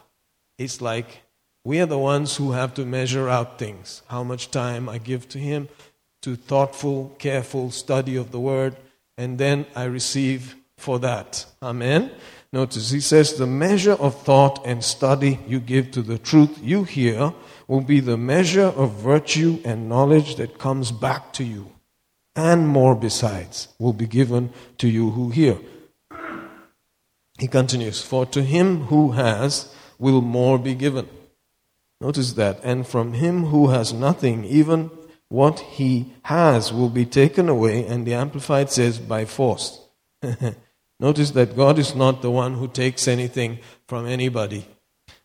It's 0.57 0.81
like 0.81 1.23
we 1.63 1.79
are 1.79 1.85
the 1.85 1.97
ones 1.99 2.37
who 2.37 2.51
have 2.53 2.73
to 2.75 2.85
measure 2.85 3.29
out 3.29 3.59
things. 3.59 4.01
How 4.07 4.23
much 4.23 4.51
time 4.51 4.87
I 4.87 4.97
give 4.97 5.27
to 5.29 5.39
Him, 5.39 5.69
to 6.21 6.35
thoughtful, 6.35 7.15
careful 7.19 7.71
study 7.71 8.15
of 8.15 8.31
the 8.31 8.39
Word, 8.39 8.75
and 9.17 9.37
then 9.37 9.65
I 9.75 9.85
receive 9.85 10.55
for 10.77 10.99
that. 10.99 11.45
Amen. 11.61 12.11
Notice 12.53 12.91
he 12.91 13.01
says, 13.01 13.37
the 13.37 13.47
measure 13.47 13.93
of 13.93 14.21
thought 14.21 14.65
and 14.65 14.83
study 14.83 15.39
you 15.47 15.59
give 15.59 15.91
to 15.91 16.01
the 16.01 16.17
truth 16.17 16.59
you 16.61 16.83
hear 16.85 17.33
will 17.67 17.81
be 17.81 17.99
the 17.99 18.17
measure 18.17 18.67
of 18.67 18.93
virtue 18.93 19.59
and 19.65 19.89
knowledge 19.89 20.35
that 20.35 20.57
comes 20.57 20.91
back 20.91 21.33
to 21.33 21.43
you. 21.43 21.71
And 22.35 22.67
more 22.67 22.95
besides 22.95 23.67
will 23.79 23.93
be 23.93 24.07
given 24.07 24.51
to 24.77 24.87
you 24.87 25.11
who 25.11 25.31
hear. 25.31 25.57
He 27.37 27.47
continues, 27.47 28.01
For 28.01 28.25
to 28.27 28.43
him 28.43 28.85
who 28.85 29.11
has 29.11 29.73
will 29.99 30.21
more 30.21 30.57
be 30.57 30.73
given. 30.73 31.09
Notice 31.99 32.33
that. 32.33 32.59
And 32.63 32.87
from 32.87 33.13
him 33.13 33.45
who 33.45 33.69
has 33.69 33.91
nothing, 33.91 34.45
even 34.45 34.91
what 35.29 35.59
he 35.59 36.13
has 36.23 36.71
will 36.71 36.89
be 36.89 37.05
taken 37.05 37.49
away. 37.49 37.85
And 37.85 38.05
the 38.05 38.13
Amplified 38.13 38.71
says, 38.71 38.99
by 38.99 39.25
force. 39.25 39.79
Notice 40.99 41.31
that 41.31 41.55
God 41.55 41.77
is 41.77 41.95
not 41.95 42.21
the 42.21 42.31
one 42.31 42.55
who 42.55 42.67
takes 42.67 43.07
anything 43.07 43.59
from 43.87 44.07
anybody, 44.07 44.65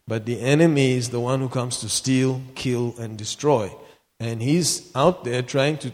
but 0.07 0.27
the 0.27 0.41
enemy 0.41 0.93
is 0.93 1.11
the 1.11 1.21
one 1.21 1.41
who 1.41 1.49
comes 1.49 1.81
to 1.81 1.88
steal, 1.88 2.43
kill, 2.55 2.95
and 2.99 3.17
destroy. 3.17 3.73
And 4.21 4.43
he's 4.43 4.95
out 4.95 5.25
there 5.25 5.43
trying 5.43 5.79
to 5.79 5.93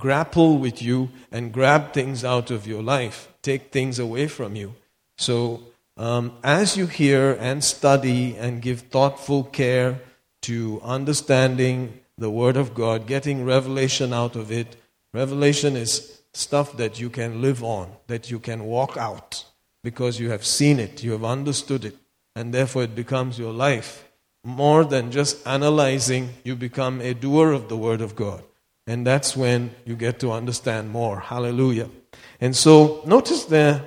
grapple 0.00 0.58
with 0.58 0.82
you 0.82 1.10
and 1.30 1.52
grab 1.52 1.92
things 1.92 2.24
out 2.24 2.50
of 2.50 2.66
your 2.66 2.82
life, 2.82 3.28
take 3.42 3.70
things 3.70 3.98
away 3.98 4.26
from 4.26 4.56
you. 4.56 4.74
So, 5.16 5.62
um, 5.96 6.36
as 6.42 6.76
you 6.76 6.86
hear 6.86 7.36
and 7.38 7.62
study 7.62 8.36
and 8.36 8.60
give 8.60 8.80
thoughtful 8.80 9.44
care 9.44 10.00
to 10.42 10.80
understanding 10.82 12.00
the 12.16 12.30
Word 12.30 12.56
of 12.56 12.74
God, 12.74 13.06
getting 13.06 13.44
revelation 13.44 14.12
out 14.12 14.36
of 14.36 14.52
it, 14.52 14.76
revelation 15.12 15.76
is 15.76 16.22
stuff 16.32 16.76
that 16.76 17.00
you 17.00 17.10
can 17.10 17.42
live 17.42 17.62
on, 17.62 17.92
that 18.06 18.30
you 18.30 18.38
can 18.38 18.64
walk 18.64 18.96
out 18.96 19.44
because 19.82 20.18
you 20.18 20.30
have 20.30 20.44
seen 20.44 20.80
it, 20.80 21.02
you 21.02 21.12
have 21.12 21.24
understood 21.24 21.84
it, 21.84 21.96
and 22.34 22.52
therefore 22.52 22.84
it 22.84 22.94
becomes 22.94 23.38
your 23.38 23.52
life. 23.52 24.08
More 24.44 24.84
than 24.84 25.10
just 25.10 25.46
analyzing, 25.46 26.30
you 26.42 26.54
become 26.54 27.00
a 27.00 27.14
doer 27.14 27.52
of 27.52 27.68
the 27.68 27.76
Word 27.76 28.00
of 28.00 28.14
God. 28.14 28.42
And 28.86 29.06
that's 29.06 29.36
when 29.36 29.74
you 29.84 29.96
get 29.96 30.20
to 30.20 30.32
understand 30.32 30.90
more. 30.90 31.18
Hallelujah. 31.18 31.88
And 32.40 32.54
so, 32.54 33.02
notice 33.06 33.44
there 33.44 33.82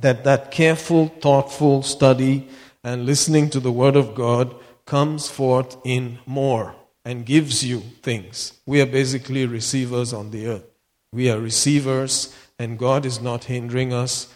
that 0.00 0.24
that 0.24 0.50
careful, 0.50 1.08
thoughtful 1.08 1.82
study 1.82 2.48
and 2.82 3.04
listening 3.04 3.50
to 3.50 3.60
the 3.60 3.72
Word 3.72 3.96
of 3.96 4.14
God 4.14 4.54
comes 4.86 5.28
forth 5.28 5.76
in 5.84 6.18
more 6.24 6.74
and 7.08 7.24
gives 7.24 7.64
you 7.64 7.80
things. 8.02 8.52
We 8.66 8.82
are 8.82 8.86
basically 9.00 9.46
receivers 9.46 10.12
on 10.12 10.30
the 10.30 10.46
earth. 10.46 10.66
We 11.10 11.30
are 11.30 11.40
receivers, 11.40 12.36
and 12.58 12.78
God 12.78 13.06
is 13.06 13.18
not 13.18 13.44
hindering 13.44 13.94
us. 13.94 14.30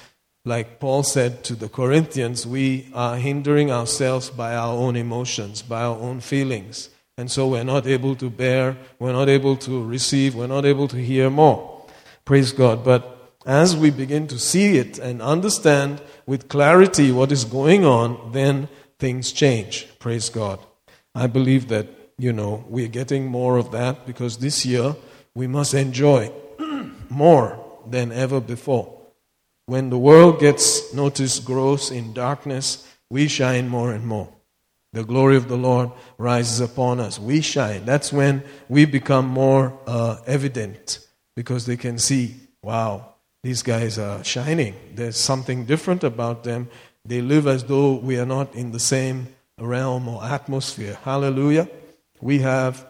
Like 0.46 0.80
Paul 0.80 1.02
said 1.02 1.44
to 1.44 1.54
the 1.54 1.68
Corinthians, 1.68 2.46
we 2.46 2.88
are 2.94 3.16
hindering 3.18 3.70
ourselves 3.70 4.30
by 4.30 4.54
our 4.54 4.72
own 4.72 4.96
emotions, 4.96 5.61
by 5.61 5.82
our 5.82 5.98
own 5.98 6.20
feelings. 6.20 6.88
And 7.18 7.30
so 7.30 7.46
we're 7.46 7.62
not 7.62 7.87
able 7.87 8.16
to 8.16 8.30
bear, 8.30 8.78
we're 8.98 9.12
not 9.12 9.28
able 9.28 9.56
to 9.56 9.85
receive, 9.85 10.35
we're 10.35 10.46
not 10.46 10.64
able 10.64 10.88
to 10.88 10.96
hear 10.96 11.28
more. 11.28 11.85
Praise 12.24 12.52
God. 12.52 12.82
But 12.82 13.35
as 13.44 13.76
we 13.76 13.90
begin 13.90 14.26
to 14.28 14.38
see 14.38 14.78
it 14.78 14.98
and 14.98 15.20
understand 15.20 16.00
with 16.24 16.48
clarity 16.48 17.12
what 17.12 17.32
is 17.32 17.44
going 17.44 17.85
on, 17.85 18.32
then 18.32 18.70
things 18.98 19.30
change. 19.30 19.88
Praise 19.98 20.30
God. 20.30 20.58
I 21.14 21.26
believe 21.26 21.68
that, 21.68 21.87
you 22.22 22.32
know, 22.32 22.64
we're 22.68 22.87
getting 22.87 23.26
more 23.26 23.56
of 23.56 23.72
that 23.72 24.06
because 24.06 24.38
this 24.38 24.64
year 24.64 24.94
we 25.35 25.48
must 25.48 25.74
enjoy 25.74 26.30
more 27.11 27.58
than 27.85 28.12
ever 28.12 28.40
before. 28.40 28.96
When 29.66 29.90
the 29.90 29.98
world 29.98 30.38
gets 30.38 30.94
noticed 30.94 31.44
grows 31.44 31.90
in 31.90 32.12
darkness, 32.12 32.87
we 33.11 33.26
shine 33.26 33.68
more 33.68 33.92
and 33.92 34.06
more. 34.06 34.28
The 34.92 35.02
glory 35.02 35.37
of 35.37 35.48
the 35.48 35.56
Lord 35.56 35.90
rises 36.16 36.61
upon 36.61 37.00
us. 37.00 37.18
We 37.18 37.40
shine. 37.40 37.85
That's 37.87 38.12
when 38.12 38.44
we 38.68 38.85
become 38.85 39.26
more 39.26 39.76
uh, 39.88 40.18
evident 40.24 41.00
because 41.35 41.66
they 41.66 41.76
can 41.76 41.98
see, 41.98 42.37
wow, 42.62 43.14
these 43.42 43.64
guys 43.64 43.98
are 43.98 44.22
shining. 44.22 44.76
There's 44.94 45.16
something 45.16 45.64
different 45.64 46.04
about 46.04 46.44
them. 46.44 46.68
They 47.04 47.20
live 47.20 47.48
as 47.48 47.64
though 47.64 47.94
we 47.94 48.16
are 48.20 48.26
not 48.26 48.54
in 48.54 48.70
the 48.70 48.78
same 48.78 49.26
realm 49.58 50.06
or 50.06 50.22
atmosphere. 50.22 50.98
Hallelujah. 51.02 51.68
We 52.22 52.38
have 52.38 52.87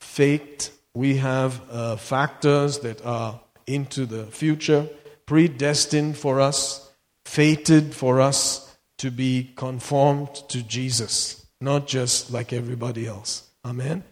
faked, 0.00 0.72
we 0.94 1.18
have 1.18 1.60
uh, 1.70 1.96
factors 1.96 2.80
that 2.80 3.04
are 3.04 3.40
into 3.66 4.06
the 4.06 4.24
future, 4.26 4.88
predestined 5.26 6.16
for 6.16 6.40
us, 6.40 6.90
fated 7.26 7.94
for 7.94 8.20
us 8.20 8.76
to 8.98 9.10
be 9.10 9.52
conformed 9.54 10.34
to 10.48 10.62
Jesus, 10.62 11.44
not 11.60 11.86
just 11.86 12.32
like 12.32 12.52
everybody 12.52 13.06
else. 13.06 13.48
Amen? 13.64 14.02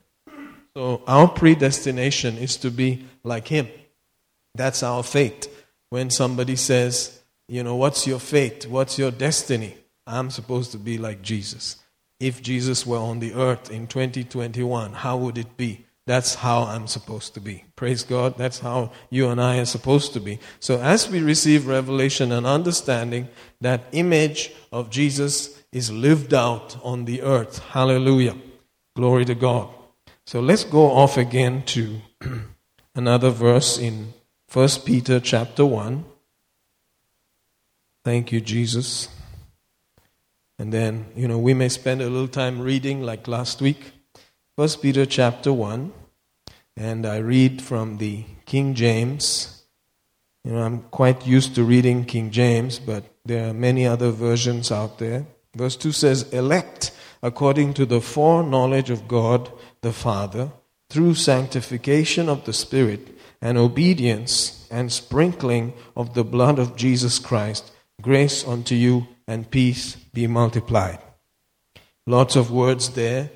So 0.77 1.03
our 1.07 1.29
predestination 1.29 2.37
is 2.37 2.57
to 2.59 2.71
be 2.71 3.07
like 3.25 3.49
Him. 3.49 3.69
That's 4.55 4.83
our 4.83 5.03
fate. 5.03 5.49
When 5.89 6.11
somebody 6.11 6.57
says, 6.57 7.21
you 7.49 7.63
know, 7.63 7.77
what's 7.77 8.07
your 8.07 8.19
fate? 8.19 8.67
What's 8.67 8.99
your 8.99 9.11
destiny? 9.11 9.77
I'm 10.07 10.31
supposed 10.31 10.73
to 10.73 10.79
be 10.79 10.99
like 10.99 11.23
Jesus. 11.23 11.82
If 12.23 12.41
Jesus 12.41 12.87
were 12.87 12.99
on 12.99 13.19
the 13.19 13.35
earth 13.35 13.69
in 13.69 13.89
2021, 13.89 14.93
how 14.93 15.17
would 15.17 15.37
it 15.37 15.57
be? 15.57 15.87
That's 16.07 16.37
how 16.37 16.63
I'm 16.63 16.87
supposed 16.87 17.35
to 17.35 17.41
be. 17.41 17.65
Praise 17.75 18.05
God. 18.05 18.39
That's 18.39 18.61
how 18.61 18.93
you 19.11 19.29
and 19.29 19.41
I 19.41 19.59
are 19.59 19.65
supposed 19.65 20.13
to 20.13 20.21
be. 20.21 20.39
So, 20.61 20.81
as 20.81 21.11
we 21.11 21.21
receive 21.21 21.67
revelation 21.67 22.31
and 22.31 22.47
understanding, 22.47 23.29
that 23.61 23.87
image 23.91 24.53
of 24.71 24.89
Jesus 24.89 25.61
is 25.73 25.91
lived 25.91 26.33
out 26.33 26.77
on 26.85 27.07
the 27.07 27.23
earth. 27.23 27.59
Hallelujah. 27.59 28.37
Glory 28.95 29.25
to 29.25 29.35
God. 29.35 29.69
So, 30.25 30.41
let's 30.41 30.63
go 30.63 30.93
off 30.93 31.17
again 31.17 31.65
to 31.75 32.03
another 32.95 33.31
verse 33.31 33.79
in 33.79 34.15
1 34.53 34.69
Peter 34.85 35.19
chapter 35.19 35.67
1. 35.67 36.05
Thank 38.05 38.31
you, 38.31 38.41
Jesus. 38.41 39.09
And 40.59 40.73
then, 40.73 41.07
you 41.17 41.27
know, 41.29 41.39
we 41.39 41.55
may 41.55 41.69
spend 41.69 42.03
a 42.03 42.09
little 42.09 42.29
time 42.29 42.61
reading 42.61 43.03
like 43.03 43.27
last 43.27 43.61
week. 43.61 43.93
First 44.57 44.83
Peter 44.83 45.07
chapter 45.07 45.53
1, 45.53 45.93
and 46.77 47.07
I 47.07 47.19
read 47.19 47.63
from 47.63 47.99
the 47.99 48.25
King 48.45 48.75
James. 48.75 49.63
You 50.45 50.53
know, 50.53 50.63
I'm 50.63 50.81
quite 50.91 51.27
used 51.27 51.55
to 51.55 51.65
reading 51.65 52.05
King 52.05 52.31
James, 52.31 52.79
but 52.79 53.05
there 53.25 53.49
are 53.49 53.55
many 53.55 53.87
other 53.87 54.11
versions 54.11 54.71
out 54.71 54.99
there. 54.99 55.27
Verse 55.57 55.77
2 55.77 55.93
says, 55.93 56.23
Elect 56.33 56.93
according 57.23 57.73
to 57.75 57.87
the 57.87 58.01
foreknowledge 58.01 58.91
of 58.91 59.07
God 59.07 59.51
the 59.81 59.93
Father, 59.93 60.51
through 60.91 61.15
sanctification 61.15 62.29
of 62.29 62.45
the 62.45 62.53
Spirit 62.53 63.17
and 63.41 63.57
obedience 63.57 64.67
and 64.71 64.93
sprinkling 64.93 65.73
of 65.97 66.15
the 66.15 66.25
blood 66.25 66.59
of 66.59 66.77
Jesus 66.77 67.19
Christ, 67.19 67.73
grace 68.01 68.47
unto 68.47 68.75
you 68.75 69.07
and 69.27 69.51
peace 69.51 69.97
be 69.97 70.27
multiplied. 70.27 70.99
Lots 72.07 72.37
of 72.37 72.51
words 72.51 72.91
there 72.91 73.31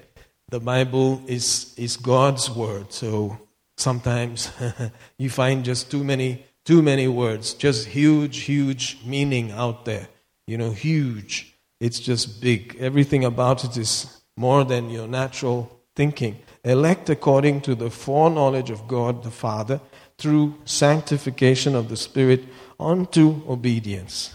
the 0.49 0.61
Bible 0.61 1.23
is, 1.27 1.75
is 1.77 1.97
God's 1.97 2.49
word. 2.49 2.93
So 2.93 3.39
sometimes 3.77 4.51
you 5.19 5.29
find 5.29 5.65
just 5.65 5.91
too 5.91 6.05
many, 6.05 6.45
too 6.65 6.83
many 6.83 7.09
words, 7.09 7.55
just 7.55 7.89
huge, 7.89 8.43
huge 8.43 8.99
meaning 9.05 9.51
out 9.51 9.85
there. 9.85 10.09
You 10.47 10.59
know, 10.59 10.71
huge. 10.71 11.55
It's 11.81 11.99
just 11.99 12.41
big. 12.41 12.77
Everything 12.79 13.25
about 13.25 13.65
it 13.65 13.77
is 13.77 14.21
more 14.37 14.65
than 14.65 14.91
your 14.91 15.09
natural 15.09 15.81
thinking. 15.97 16.39
Elect 16.63 17.11
according 17.11 17.63
to 17.63 17.75
the 17.75 17.91
foreknowledge 17.91 18.71
of 18.71 18.87
God 18.87 19.25
the 19.25 19.31
Father 19.31 19.81
through 20.17 20.55
sanctification 20.65 21.75
of 21.75 21.89
the 21.89 21.97
Spirit 21.97 22.45
unto 22.79 23.43
obedience. 23.49 24.33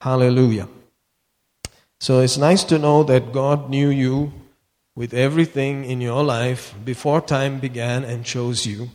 Hallelujah. 0.00 0.68
So 2.02 2.18
it's 2.18 2.36
nice 2.36 2.64
to 2.64 2.80
know 2.80 3.04
that 3.04 3.32
God 3.32 3.70
knew 3.70 3.88
you 3.88 4.32
with 4.96 5.14
everything 5.14 5.84
in 5.84 6.00
your 6.00 6.24
life 6.24 6.74
before 6.84 7.20
time 7.20 7.60
began 7.60 8.02
and 8.02 8.24
chose 8.24 8.66
you 8.66 8.88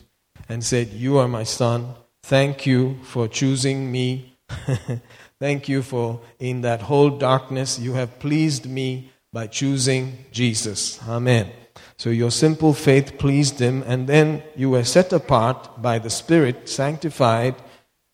and 0.50 0.62
said, 0.62 0.90
You 0.90 1.18
are 1.18 1.30
my 1.30 1.44
son. 1.44 1.96
Thank 2.24 2.66
you 2.66 2.98
for 3.04 3.30
choosing 3.30 3.90
me. 3.94 4.38
Thank 5.40 5.70
you 5.70 5.84
for 5.84 6.20
in 6.38 6.60
that 6.64 6.82
whole 6.82 7.12
darkness 7.12 7.80
you 7.80 7.94
have 7.94 8.20
pleased 8.20 8.66
me 8.66 9.10
by 9.32 9.48
choosing 9.48 10.26
Jesus. 10.34 11.00
Amen. 11.08 11.50
So 11.96 12.10
your 12.10 12.30
simple 12.30 12.74
faith 12.74 13.18
pleased 13.18 13.58
him, 13.58 13.86
and 13.88 14.06
then 14.08 14.44
you 14.54 14.72
were 14.72 14.84
set 14.84 15.14
apart 15.14 15.82
by 15.82 15.98
the 15.98 16.10
Spirit, 16.10 16.68
sanctified, 16.68 17.56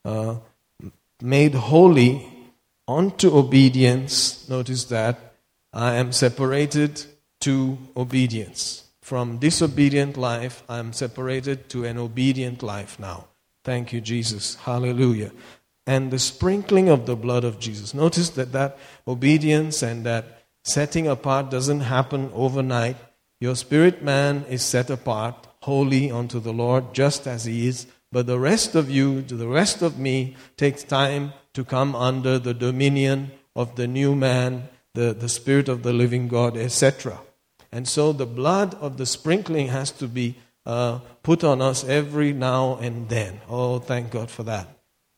uh, 0.04 0.36
made 1.20 1.54
holy 1.54 2.30
unto 2.86 3.36
obedience. 3.36 4.48
Notice 4.48 4.84
that 4.84 5.34
I 5.72 5.94
am 5.94 6.12
separated 6.12 7.04
to 7.40 7.78
obedience. 7.96 8.84
From 9.02 9.38
disobedient 9.38 10.16
life, 10.16 10.62
I'm 10.68 10.92
separated 10.92 11.68
to 11.70 11.84
an 11.84 11.98
obedient 11.98 12.62
life 12.62 12.98
now. 12.98 13.26
Thank 13.64 13.92
you, 13.92 14.00
Jesus. 14.00 14.54
Hallelujah. 14.56 15.32
And 15.86 16.10
the 16.10 16.18
sprinkling 16.18 16.88
of 16.88 17.04
the 17.04 17.16
blood 17.16 17.44
of 17.44 17.58
Jesus. 17.58 17.92
Notice 17.92 18.30
that 18.30 18.52
that 18.52 18.78
obedience 19.06 19.82
and 19.82 20.06
that 20.06 20.44
setting 20.62 21.06
apart 21.06 21.50
doesn't 21.50 21.80
happen 21.80 22.30
overnight. 22.32 22.96
Your 23.40 23.56
spirit 23.56 24.02
man 24.02 24.46
is 24.48 24.62
set 24.62 24.88
apart, 24.88 25.46
holy 25.62 26.10
unto 26.10 26.40
the 26.40 26.52
Lord, 26.52 26.94
just 26.94 27.26
as 27.26 27.44
he 27.44 27.66
is. 27.68 27.86
But 28.10 28.26
the 28.26 28.38
rest 28.38 28.74
of 28.74 28.90
you, 28.90 29.22
to 29.22 29.34
the 29.34 29.48
rest 29.48 29.82
of 29.82 29.98
me, 29.98 30.36
takes 30.56 30.82
time 30.82 31.34
to 31.54 31.64
come 31.64 31.96
under 31.96 32.38
the 32.38 32.54
dominion 32.54 33.30
of 33.56 33.76
the 33.76 33.86
new 33.86 34.14
man, 34.14 34.68
the, 34.94 35.14
the 35.14 35.28
Spirit 35.28 35.68
of 35.68 35.82
the 35.82 35.92
living 35.92 36.28
God, 36.28 36.56
etc. 36.56 37.18
And 37.72 37.88
so 37.88 38.12
the 38.12 38.26
blood 38.26 38.74
of 38.74 38.98
the 38.98 39.06
sprinkling 39.06 39.68
has 39.68 39.90
to 39.92 40.06
be 40.06 40.36
uh, 40.66 41.00
put 41.22 41.42
on 41.42 41.60
us 41.60 41.84
every 41.84 42.32
now 42.32 42.76
and 42.76 43.08
then. 43.08 43.40
Oh, 43.48 43.78
thank 43.78 44.10
God 44.10 44.30
for 44.30 44.42
that. 44.44 44.68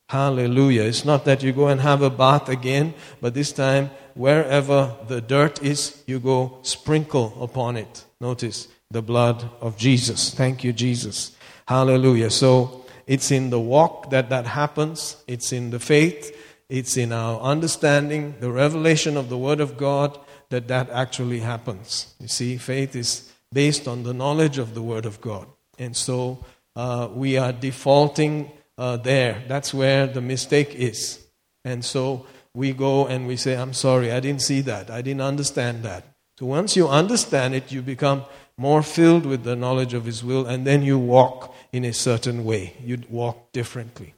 Hallelujah. 0.08 0.82
It's 0.82 1.04
not 1.04 1.24
that 1.24 1.42
you 1.42 1.52
go 1.52 1.66
and 1.68 1.80
have 1.80 2.00
a 2.00 2.10
bath 2.10 2.48
again, 2.48 2.94
but 3.20 3.34
this 3.34 3.52
time, 3.52 3.90
wherever 4.14 4.94
the 5.08 5.20
dirt 5.20 5.62
is, 5.62 6.02
you 6.06 6.20
go 6.20 6.58
sprinkle 6.62 7.36
upon 7.42 7.76
it. 7.76 8.04
Notice 8.20 8.68
the 8.90 9.02
blood 9.02 9.50
of 9.60 9.76
Jesus. 9.76 10.32
Thank 10.32 10.62
you, 10.62 10.72
Jesus. 10.72 11.36
Hallelujah. 11.66 12.30
So 12.30 12.85
it's 13.06 13.30
in 13.30 13.50
the 13.50 13.60
walk 13.60 14.10
that 14.10 14.30
that 14.30 14.46
happens, 14.46 15.16
it's 15.26 15.52
in 15.52 15.70
the 15.70 15.78
faith, 15.78 16.36
it's 16.68 16.96
in 16.96 17.12
our 17.12 17.40
understanding, 17.40 18.34
the 18.40 18.50
revelation 18.50 19.16
of 19.16 19.28
the 19.28 19.38
Word 19.38 19.60
of 19.60 19.76
God 19.76 20.18
that 20.50 20.68
that 20.68 20.90
actually 20.90 21.40
happens. 21.40 22.14
You 22.20 22.28
see, 22.28 22.56
faith 22.56 22.96
is 22.96 23.32
based 23.52 23.86
on 23.86 24.02
the 24.02 24.14
knowledge 24.14 24.58
of 24.58 24.74
the 24.74 24.82
Word 24.82 25.06
of 25.06 25.20
God. 25.20 25.46
And 25.78 25.96
so 25.96 26.44
uh, 26.74 27.08
we 27.12 27.38
are 27.38 27.52
defaulting 27.52 28.50
uh, 28.76 28.96
there. 28.96 29.42
That's 29.46 29.72
where 29.72 30.06
the 30.06 30.20
mistake 30.20 30.74
is. 30.74 31.24
And 31.64 31.84
so 31.84 32.26
we 32.54 32.72
go 32.72 33.06
and 33.06 33.26
we 33.26 33.36
say, 33.36 33.56
I'm 33.56 33.72
sorry, 33.72 34.10
I 34.10 34.20
didn't 34.20 34.42
see 34.42 34.62
that. 34.62 34.90
I 34.90 35.02
didn't 35.02 35.20
understand 35.20 35.82
that. 35.84 36.04
So 36.38 36.46
once 36.46 36.76
you 36.76 36.88
understand 36.88 37.54
it, 37.54 37.72
you 37.72 37.82
become 37.82 38.24
more 38.58 38.82
filled 38.82 39.26
with 39.26 39.44
the 39.44 39.56
knowledge 39.56 39.94
of 39.94 40.04
His 40.04 40.24
will, 40.24 40.46
and 40.46 40.66
then 40.66 40.82
you 40.82 40.98
walk 40.98 41.54
in 41.76 41.84
a 41.84 41.92
certain 41.92 42.44
way. 42.44 42.72
You'd 42.82 43.10
walk 43.10 43.52
differently. 43.52 44.14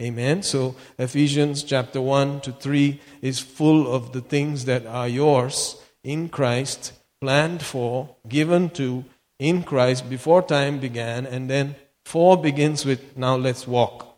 Amen. 0.00 0.42
So 0.42 0.74
Ephesians 0.98 1.62
chapter 1.62 2.00
1 2.00 2.40
to 2.40 2.52
3 2.52 3.00
is 3.20 3.38
full 3.38 3.92
of 3.94 4.12
the 4.12 4.22
things 4.22 4.64
that 4.64 4.86
are 4.86 5.06
yours 5.06 5.76
in 6.02 6.28
Christ, 6.30 6.92
planned 7.20 7.62
for, 7.62 8.16
given 8.26 8.70
to 8.70 9.04
in 9.38 9.62
Christ 9.62 10.08
before 10.08 10.42
time 10.42 10.80
began, 10.80 11.26
and 11.26 11.50
then 11.50 11.76
4 12.04 12.40
begins 12.40 12.86
with 12.86 13.16
now 13.16 13.36
let's 13.36 13.66
walk. 13.66 14.08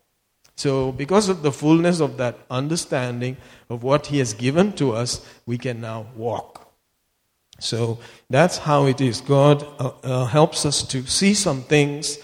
So, 0.57 0.93
because 0.93 1.29
of 1.29 1.43
the 1.43 1.51
fullness 1.51 1.99
of 1.99 2.17
that 2.19 2.39
understanding 2.49 3.37
of 3.69 3.83
what 3.83 4.07
He 4.07 4.19
has 4.19 4.35
given 4.35 4.73
to 4.75 4.93
us, 4.93 5.27
we 5.47 5.59
can 5.59 5.81
now 5.81 6.07
walk. 6.15 6.73
So, 7.59 7.99
that's 8.31 8.59
how 8.59 8.87
it 8.87 9.01
is. 9.01 9.21
God 9.21 9.67
uh, 9.81 9.91
uh, 10.05 10.25
helps 10.27 10.65
us 10.65 10.83
to 10.89 11.05
see 11.07 11.35
some 11.35 11.63
things, 11.63 12.19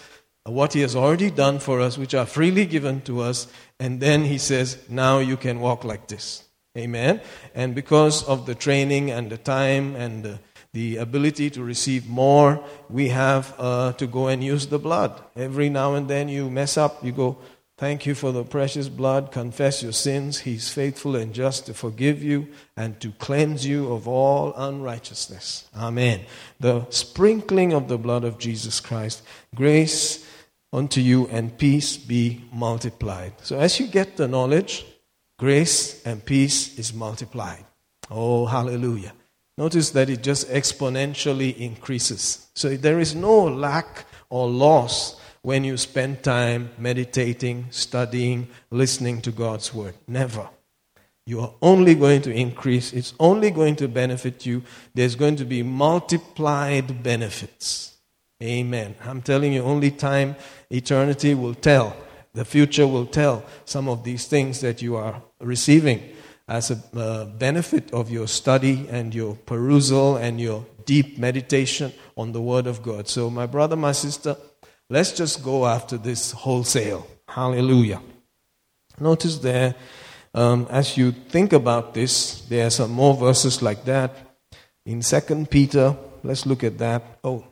what 0.50 0.72
He 0.72 0.80
has 0.80 0.96
already 0.96 1.30
done 1.30 1.58
for 1.58 1.80
us, 1.80 1.96
which 1.96 2.14
are 2.14 2.26
freely 2.26 2.66
given 2.66 3.00
to 3.02 3.20
us, 3.20 3.46
and 3.78 4.00
then 4.00 4.24
He 4.24 4.38
says, 4.38 4.78
Now 4.88 5.18
you 5.18 5.36
can 5.36 5.60
walk 5.60 5.84
like 5.84 6.08
this. 6.08 6.44
Amen. 6.76 7.20
And 7.54 7.74
because 7.74 8.22
of 8.24 8.46
the 8.46 8.54
training 8.54 9.10
and 9.10 9.30
the 9.30 9.38
time 9.38 9.96
and 9.96 10.22
the, 10.22 10.38
the 10.72 10.98
ability 10.98 11.50
to 11.50 11.64
receive 11.64 12.08
more, 12.08 12.64
we 12.88 13.08
have 13.08 13.54
uh, 13.58 13.92
to 13.94 14.06
go 14.06 14.28
and 14.28 14.42
use 14.42 14.68
the 14.68 14.78
blood. 14.78 15.20
Every 15.34 15.68
now 15.68 15.94
and 15.94 16.08
then 16.08 16.28
you 16.28 16.48
mess 16.48 16.76
up, 16.76 17.04
you 17.04 17.12
go, 17.12 17.38
Thank 17.80 18.04
you 18.04 18.14
for 18.14 18.30
the 18.30 18.44
precious 18.44 18.90
blood. 18.90 19.32
Confess 19.32 19.82
your 19.82 19.92
sins. 19.92 20.40
He's 20.40 20.68
faithful 20.68 21.16
and 21.16 21.32
just 21.32 21.64
to 21.64 21.72
forgive 21.72 22.22
you 22.22 22.48
and 22.76 23.00
to 23.00 23.10
cleanse 23.12 23.66
you 23.66 23.90
of 23.90 24.06
all 24.06 24.52
unrighteousness. 24.52 25.66
Amen. 25.74 26.20
The 26.60 26.84
sprinkling 26.90 27.72
of 27.72 27.88
the 27.88 27.96
blood 27.96 28.22
of 28.22 28.36
Jesus 28.36 28.80
Christ. 28.80 29.22
Grace 29.54 30.29
unto 30.72 31.00
you 31.00 31.26
and 31.28 31.56
peace 31.56 31.96
be 31.96 32.44
multiplied. 32.52 33.32
So 33.42 33.58
as 33.58 33.80
you 33.80 33.86
get 33.86 34.16
the 34.16 34.28
knowledge, 34.28 34.84
grace 35.38 36.02
and 36.04 36.24
peace 36.24 36.78
is 36.78 36.94
multiplied. 36.94 37.64
Oh, 38.10 38.46
hallelujah. 38.46 39.12
Notice 39.58 39.90
that 39.90 40.08
it 40.08 40.22
just 40.22 40.48
exponentially 40.48 41.56
increases. 41.56 42.48
So 42.54 42.76
there 42.76 42.98
is 42.98 43.14
no 43.14 43.44
lack 43.44 44.06
or 44.30 44.48
loss 44.48 45.20
when 45.42 45.64
you 45.64 45.76
spend 45.76 46.22
time 46.22 46.70
meditating, 46.78 47.66
studying, 47.70 48.48
listening 48.70 49.20
to 49.22 49.30
God's 49.30 49.72
word. 49.74 49.94
Never. 50.06 50.48
You 51.26 51.40
are 51.40 51.54
only 51.62 51.94
going 51.94 52.22
to 52.22 52.32
increase, 52.32 52.92
it's 52.92 53.14
only 53.20 53.50
going 53.50 53.76
to 53.76 53.88
benefit 53.88 54.46
you. 54.46 54.62
There's 54.94 55.14
going 55.14 55.36
to 55.36 55.44
be 55.44 55.62
multiplied 55.62 57.02
benefits. 57.02 57.98
Amen. 58.42 58.94
I'm 59.04 59.22
telling 59.22 59.52
you, 59.52 59.62
only 59.62 59.90
time, 59.90 60.36
eternity 60.70 61.34
will 61.34 61.54
tell. 61.54 61.96
The 62.32 62.44
future 62.44 62.86
will 62.86 63.06
tell 63.06 63.44
some 63.64 63.88
of 63.88 64.04
these 64.04 64.26
things 64.26 64.60
that 64.60 64.80
you 64.80 64.96
are 64.96 65.22
receiving 65.40 66.00
as 66.48 66.70
a 66.70 66.98
uh, 66.98 67.24
benefit 67.26 67.92
of 67.92 68.10
your 68.10 68.26
study 68.26 68.86
and 68.88 69.14
your 69.14 69.34
perusal 69.34 70.16
and 70.16 70.40
your 70.40 70.64
deep 70.84 71.18
meditation 71.18 71.92
on 72.16 72.32
the 72.32 72.40
Word 72.40 72.66
of 72.66 72.82
God. 72.82 73.08
So, 73.08 73.30
my 73.30 73.46
brother, 73.46 73.76
my 73.76 73.92
sister, 73.92 74.36
Let's 74.92 75.12
just 75.12 75.44
go 75.44 75.66
after 75.66 75.96
this 75.96 76.32
wholesale. 76.32 77.06
Hallelujah. 77.28 78.02
Notice 78.98 79.38
there, 79.38 79.76
um, 80.34 80.66
as 80.68 80.96
you 80.96 81.12
think 81.12 81.52
about 81.52 81.94
this, 81.94 82.40
there 82.48 82.66
are 82.66 82.70
some 82.70 82.90
more 82.90 83.14
verses 83.14 83.62
like 83.62 83.84
that. 83.84 84.16
In 84.84 85.00
Second 85.02 85.48
Peter, 85.48 85.96
let's 86.24 86.44
look 86.44 86.64
at 86.64 86.78
that. 86.78 87.20
Oh, 87.22 87.44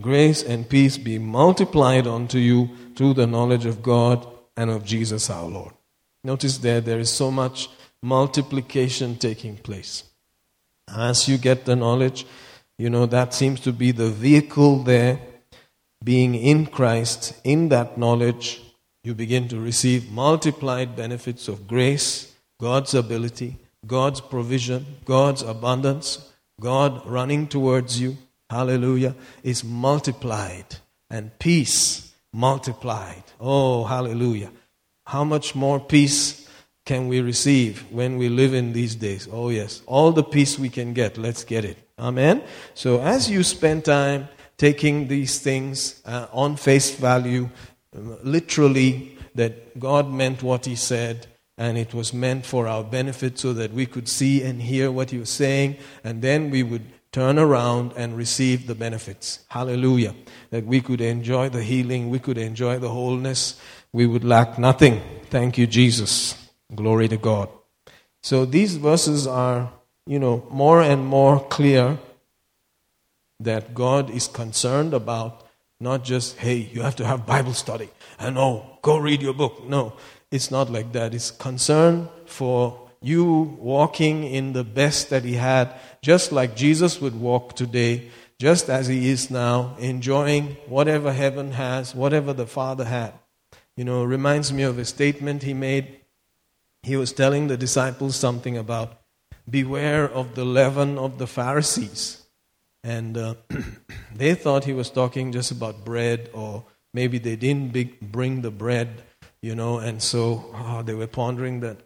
Grace 0.00 0.42
and 0.42 0.68
peace 0.68 0.96
be 0.96 1.18
multiplied 1.18 2.06
unto 2.06 2.38
you 2.38 2.70
through 2.96 3.14
the 3.14 3.26
knowledge 3.26 3.66
of 3.66 3.82
God 3.82 4.26
and 4.56 4.70
of 4.70 4.84
Jesus 4.84 5.28
our 5.28 5.48
Lord. 5.48 5.72
Notice 6.24 6.58
there, 6.58 6.80
there 6.80 6.98
is 6.98 7.10
so 7.10 7.30
much 7.30 7.68
multiplication 8.02 9.16
taking 9.16 9.56
place. 9.56 10.04
As 10.88 11.28
you 11.28 11.38
get 11.38 11.64
the 11.64 11.76
knowledge, 11.76 12.26
you 12.78 12.90
know, 12.90 13.06
that 13.06 13.34
seems 13.34 13.60
to 13.60 13.72
be 13.72 13.90
the 13.90 14.10
vehicle 14.10 14.82
there, 14.82 15.20
being 16.02 16.34
in 16.34 16.66
Christ, 16.66 17.34
in 17.44 17.68
that 17.68 17.98
knowledge, 17.98 18.62
you 19.04 19.14
begin 19.14 19.48
to 19.48 19.60
receive 19.60 20.10
multiplied 20.10 20.96
benefits 20.96 21.46
of 21.46 21.68
grace, 21.68 22.34
God's 22.58 22.94
ability, 22.94 23.56
God's 23.86 24.20
provision, 24.20 24.86
God's 25.04 25.42
abundance, 25.42 26.30
God 26.58 27.06
running 27.06 27.48
towards 27.48 28.00
you, 28.00 28.16
hallelujah, 28.50 29.14
is 29.44 29.62
multiplied, 29.62 30.76
and 31.08 31.38
peace 31.38 32.12
multiplied. 32.32 33.22
Oh, 33.40 33.84
hallelujah. 33.84 34.50
How 35.06 35.24
much 35.24 35.54
more 35.54 35.78
peace 35.78 36.48
can 36.84 37.06
we 37.06 37.20
receive 37.20 37.84
when 37.92 38.16
we 38.16 38.28
live 38.28 38.52
in 38.52 38.72
these 38.72 38.96
days? 38.96 39.28
Oh, 39.30 39.50
yes. 39.50 39.82
All 39.86 40.10
the 40.10 40.24
peace 40.24 40.58
we 40.58 40.68
can 40.68 40.92
get, 40.92 41.16
let's 41.16 41.44
get 41.44 41.64
it. 41.64 41.78
Amen. 41.98 42.42
So, 42.74 43.00
as 43.00 43.30
you 43.30 43.42
spend 43.44 43.84
time 43.84 44.28
taking 44.56 45.06
these 45.06 45.38
things 45.38 46.02
uh, 46.04 46.26
on 46.32 46.56
face 46.56 46.90
value, 46.90 47.50
literally, 47.92 49.16
that 49.34 49.78
God 49.78 50.10
meant 50.10 50.42
what 50.42 50.66
He 50.66 50.74
said, 50.74 51.28
and 51.56 51.78
it 51.78 51.94
was 51.94 52.12
meant 52.12 52.46
for 52.46 52.66
our 52.66 52.82
benefit 52.82 53.38
so 53.38 53.52
that 53.52 53.72
we 53.72 53.86
could 53.86 54.08
see 54.08 54.42
and 54.42 54.60
hear 54.60 54.90
what 54.90 55.10
He 55.10 55.18
was 55.18 55.30
saying, 55.30 55.76
and 56.02 56.20
then 56.20 56.50
we 56.50 56.62
would 56.62 56.84
turn 57.12 57.38
around 57.38 57.92
and 57.96 58.16
receive 58.16 58.66
the 58.66 58.74
benefits. 58.74 59.40
Hallelujah. 59.48 60.14
That 60.50 60.64
we 60.64 60.80
could 60.80 61.00
enjoy 61.00 61.48
the 61.48 61.62
healing, 61.62 62.10
we 62.10 62.18
could 62.18 62.38
enjoy 62.38 62.78
the 62.78 62.90
wholeness, 62.90 63.60
we 63.92 64.06
would 64.06 64.24
lack 64.24 64.58
nothing. 64.58 65.00
Thank 65.30 65.58
you, 65.58 65.66
Jesus. 65.66 66.36
Glory 66.74 67.08
to 67.08 67.16
God. 67.16 67.48
So 68.22 68.44
these 68.44 68.76
verses 68.76 69.26
are, 69.26 69.72
you 70.06 70.18
know, 70.18 70.46
more 70.50 70.82
and 70.82 71.04
more 71.04 71.40
clear 71.40 71.98
that 73.40 73.74
God 73.74 74.10
is 74.10 74.28
concerned 74.28 74.94
about 74.94 75.46
not 75.80 76.04
just, 76.04 76.36
hey, 76.36 76.56
you 76.56 76.82
have 76.82 76.96
to 76.96 77.06
have 77.06 77.26
Bible 77.26 77.54
study 77.54 77.88
and 78.18 78.36
oh, 78.38 78.78
go 78.82 78.98
read 78.98 79.22
your 79.22 79.32
book. 79.32 79.66
No, 79.66 79.94
it's 80.30 80.50
not 80.50 80.70
like 80.70 80.92
that. 80.92 81.14
It's 81.14 81.30
concern 81.30 82.08
for 82.26 82.89
you 83.02 83.56
walking 83.58 84.24
in 84.24 84.52
the 84.52 84.64
best 84.64 85.10
that 85.10 85.24
He 85.24 85.34
had, 85.34 85.72
just 86.02 86.32
like 86.32 86.56
Jesus 86.56 87.00
would 87.00 87.18
walk 87.18 87.56
today, 87.56 88.10
just 88.38 88.68
as 88.68 88.86
He 88.86 89.08
is 89.08 89.30
now, 89.30 89.76
enjoying 89.78 90.56
whatever 90.66 91.12
heaven 91.12 91.52
has, 91.52 91.94
whatever 91.94 92.32
the 92.32 92.46
Father 92.46 92.84
had. 92.84 93.12
You 93.76 93.84
know, 93.84 94.04
reminds 94.04 94.52
me 94.52 94.62
of 94.62 94.78
a 94.78 94.84
statement 94.84 95.42
He 95.42 95.54
made. 95.54 96.00
He 96.82 96.96
was 96.96 97.12
telling 97.12 97.48
the 97.48 97.56
disciples 97.56 98.16
something 98.16 98.56
about 98.56 99.00
beware 99.48 100.08
of 100.08 100.34
the 100.34 100.44
leaven 100.44 100.98
of 100.98 101.18
the 101.18 101.26
Pharisees. 101.26 102.22
And 102.82 103.16
uh, 103.16 103.34
they 104.14 104.34
thought 104.34 104.64
he 104.64 104.72
was 104.72 104.90
talking 104.90 105.32
just 105.32 105.50
about 105.50 105.84
bread, 105.84 106.30
or 106.32 106.64
maybe 106.94 107.18
they 107.18 107.36
didn't 107.36 108.00
bring 108.00 108.42
the 108.42 108.50
bread, 108.50 109.02
you 109.42 109.54
know, 109.54 109.78
and 109.78 110.02
so 110.02 110.50
oh, 110.54 110.82
they 110.82 110.94
were 110.94 111.06
pondering 111.06 111.60
that. 111.60 111.78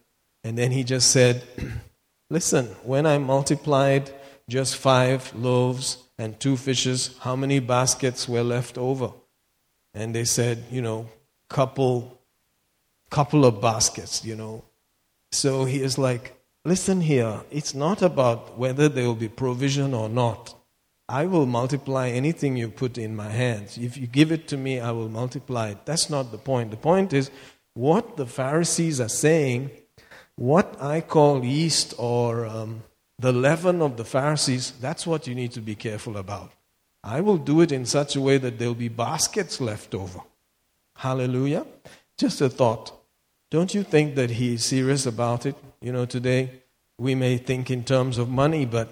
And 0.45 0.59
then 0.59 0.71
he 0.71 0.85
just 0.85 1.11
said, 1.11 1.43
Listen, 2.31 2.67
when 2.85 3.07
I 3.07 3.19
multiplied 3.19 4.11
just 4.49 4.77
five 4.77 5.35
loaves 5.35 5.99
and 6.19 6.39
two 6.39 6.57
fishes, 6.57 7.17
how 7.21 7.35
many 7.35 7.59
baskets 7.59 8.29
were 8.29 8.43
left 8.43 8.77
over? 8.77 9.11
And 9.95 10.15
they 10.15 10.25
said, 10.25 10.65
You 10.71 10.83
know, 10.83 11.09
couple, 11.49 12.21
couple 13.11 13.47
of 13.47 13.61
baskets, 13.61 14.25
you 14.25 14.37
know. 14.37 14.65
So 15.33 15.65
he 15.65 15.83
is 15.83 15.97
like, 15.99 16.39
Listen 16.67 17.01
here, 17.03 17.43
it's 17.51 17.75
not 17.75 18.01
about 18.01 18.59
whether 18.59 18.89
there 18.89 19.05
will 19.05 19.15
be 19.15 19.29
provision 19.29 19.93
or 19.93 20.09
not. 20.09 20.55
I 21.09 21.27
will 21.27 21.45
multiply 21.45 22.09
anything 22.09 22.57
you 22.57 22.69
put 22.69 22.97
in 22.97 23.15
my 23.15 23.29
hands. 23.29 23.77
If 23.77 23.99
you 23.99 24.07
give 24.07 24.33
it 24.33 24.49
to 24.49 24.57
me, 24.57 24.81
I 24.81 24.91
will 24.91 25.11
multiply 25.11 25.71
it. 25.71 25.85
That's 25.85 26.09
not 26.09 26.33
the 26.33 26.39
point. 26.39 26.71
The 26.71 26.79
point 26.79 27.13
is 27.13 27.31
what 27.75 28.17
the 28.17 28.25
Pharisees 28.25 29.01
are 29.01 29.11
saying, 29.11 29.71
what 30.37 30.81
I 30.81 31.01
call 31.01 31.45
yeast 31.45 31.95
or 31.99 32.47
um, 32.47 32.83
the 33.19 33.33
leaven 33.33 33.81
of 33.81 33.97
the 33.97 34.05
Pharisees, 34.05 34.73
that's 34.81 35.07
what 35.07 35.27
you 35.27 35.35
need 35.35 35.53
to 35.53 35.61
be 35.61 35.75
careful 35.75 36.17
about. 36.17 36.53
I 37.03 37.21
will 37.21 37.37
do 37.37 37.61
it 37.61 37.71
in 37.71 37.85
such 37.87 38.17
a 38.17 38.21
way 38.21 38.39
that 38.39 38.59
there 38.59 38.69
will 38.69 38.75
be 38.75 38.89
baskets 38.89 39.61
left 39.61 39.95
over. 39.95 40.21
Hallelujah. 40.97 41.67
Just 42.17 42.41
a 42.41 42.49
thought. 42.49 42.93
Don't 43.51 43.75
you 43.75 43.83
think 43.83 44.15
that 44.15 44.31
he 44.31 44.55
is 44.55 44.65
serious 44.65 45.07
about 45.07 45.47
it? 45.47 45.55
You 45.81 45.93
know, 45.93 46.07
today 46.07 46.63
we 46.99 47.15
may 47.15 47.37
think 47.37 47.71
in 47.71 47.85
terms 47.85 48.19
of 48.19 48.29
money, 48.29 48.65
but 48.65 48.89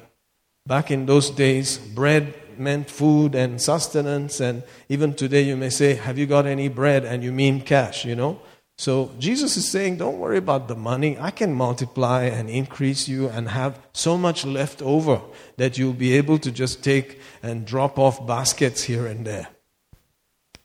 back 0.67 0.91
in 0.91 1.07
those 1.07 1.31
days, 1.31 1.79
bread 1.79 2.35
meant 2.59 2.91
food 2.91 3.35
and 3.35 3.61
sustenance. 3.61 4.41
And 4.41 4.63
even 4.89 5.15
today, 5.15 5.43
you 5.43 5.57
may 5.57 5.71
say, 5.71 5.95
Have 5.95 6.19
you 6.19 6.27
got 6.27 6.47
any 6.47 6.69
bread? 6.69 7.05
And 7.05 7.23
you 7.23 7.33
mean 7.33 7.63
cash, 7.63 8.05
you 8.05 8.15
know? 8.15 8.41
So 8.83 9.13
Jesus 9.21 9.57
is 9.57 9.69
saying, 9.69 9.99
Don't 9.99 10.19
worry 10.19 10.39
about 10.39 10.67
the 10.67 10.75
money. 10.75 11.17
I 11.17 11.31
can 11.31 11.55
multiply 11.55 12.25
and 12.25 12.51
increase 12.51 13.07
you 13.07 13.29
and 13.29 13.51
have 13.51 13.79
so 13.93 14.19
much 14.19 14.45
left 14.45 14.83
over 14.83 15.21
that 15.57 15.79
you'll 15.79 15.93
be 15.93 16.15
able 16.15 16.37
to 16.41 16.51
just 16.51 16.83
take 16.83 17.21
and 17.45 17.65
drop 17.65 17.97
off 17.97 18.27
baskets 18.27 18.83
here 18.83 19.07
and 19.07 19.25
there. 19.25 19.47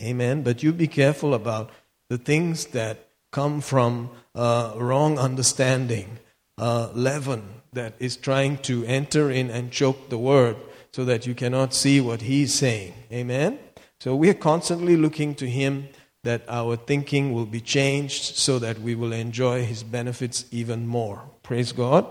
Amen. 0.01 0.41
But 0.41 0.63
you 0.63 0.73
be 0.73 0.87
careful 0.87 1.35
about 1.35 1.69
the 2.09 2.17
things 2.17 2.65
that 2.77 3.07
come 3.31 3.61
from 3.61 4.09
uh, 4.33 4.73
wrong 4.77 5.19
understanding, 5.19 6.17
uh, 6.57 6.89
leaven 6.95 7.43
that 7.73 7.93
is 7.99 8.17
trying 8.17 8.57
to 8.63 8.83
enter 8.85 9.29
in 9.29 9.51
and 9.51 9.71
choke 9.71 10.09
the 10.09 10.17
word 10.17 10.55
so 10.91 11.05
that 11.05 11.27
you 11.27 11.35
cannot 11.35 11.71
see 11.71 12.01
what 12.01 12.23
he's 12.23 12.51
saying. 12.51 12.95
Amen? 13.11 13.59
So 13.99 14.15
we 14.15 14.27
are 14.31 14.41
constantly 14.51 14.97
looking 14.97 15.35
to 15.35 15.47
him 15.47 15.89
that 16.27 16.43
our 16.49 16.75
thinking 16.75 17.31
will 17.31 17.45
be 17.45 17.61
changed 17.61 18.35
so 18.35 18.59
that 18.59 18.79
we 18.79 18.95
will 18.95 19.13
enjoy 19.13 19.63
his 19.63 19.81
benefits 19.81 20.45
even 20.51 20.85
more. 20.85 21.23
Praise 21.41 21.71
God. 21.71 22.05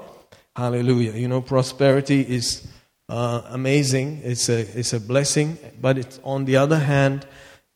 Hallelujah. 0.56 1.12
You 1.12 1.28
know, 1.28 1.42
prosperity 1.42 2.22
is 2.22 2.66
uh, 3.10 3.42
amazing, 3.50 4.22
it's 4.24 4.48
a, 4.48 4.60
it's 4.78 4.94
a 4.94 5.00
blessing, 5.00 5.58
but 5.78 5.98
it's, 5.98 6.18
on 6.24 6.46
the 6.46 6.56
other 6.56 6.78
hand, 6.78 7.26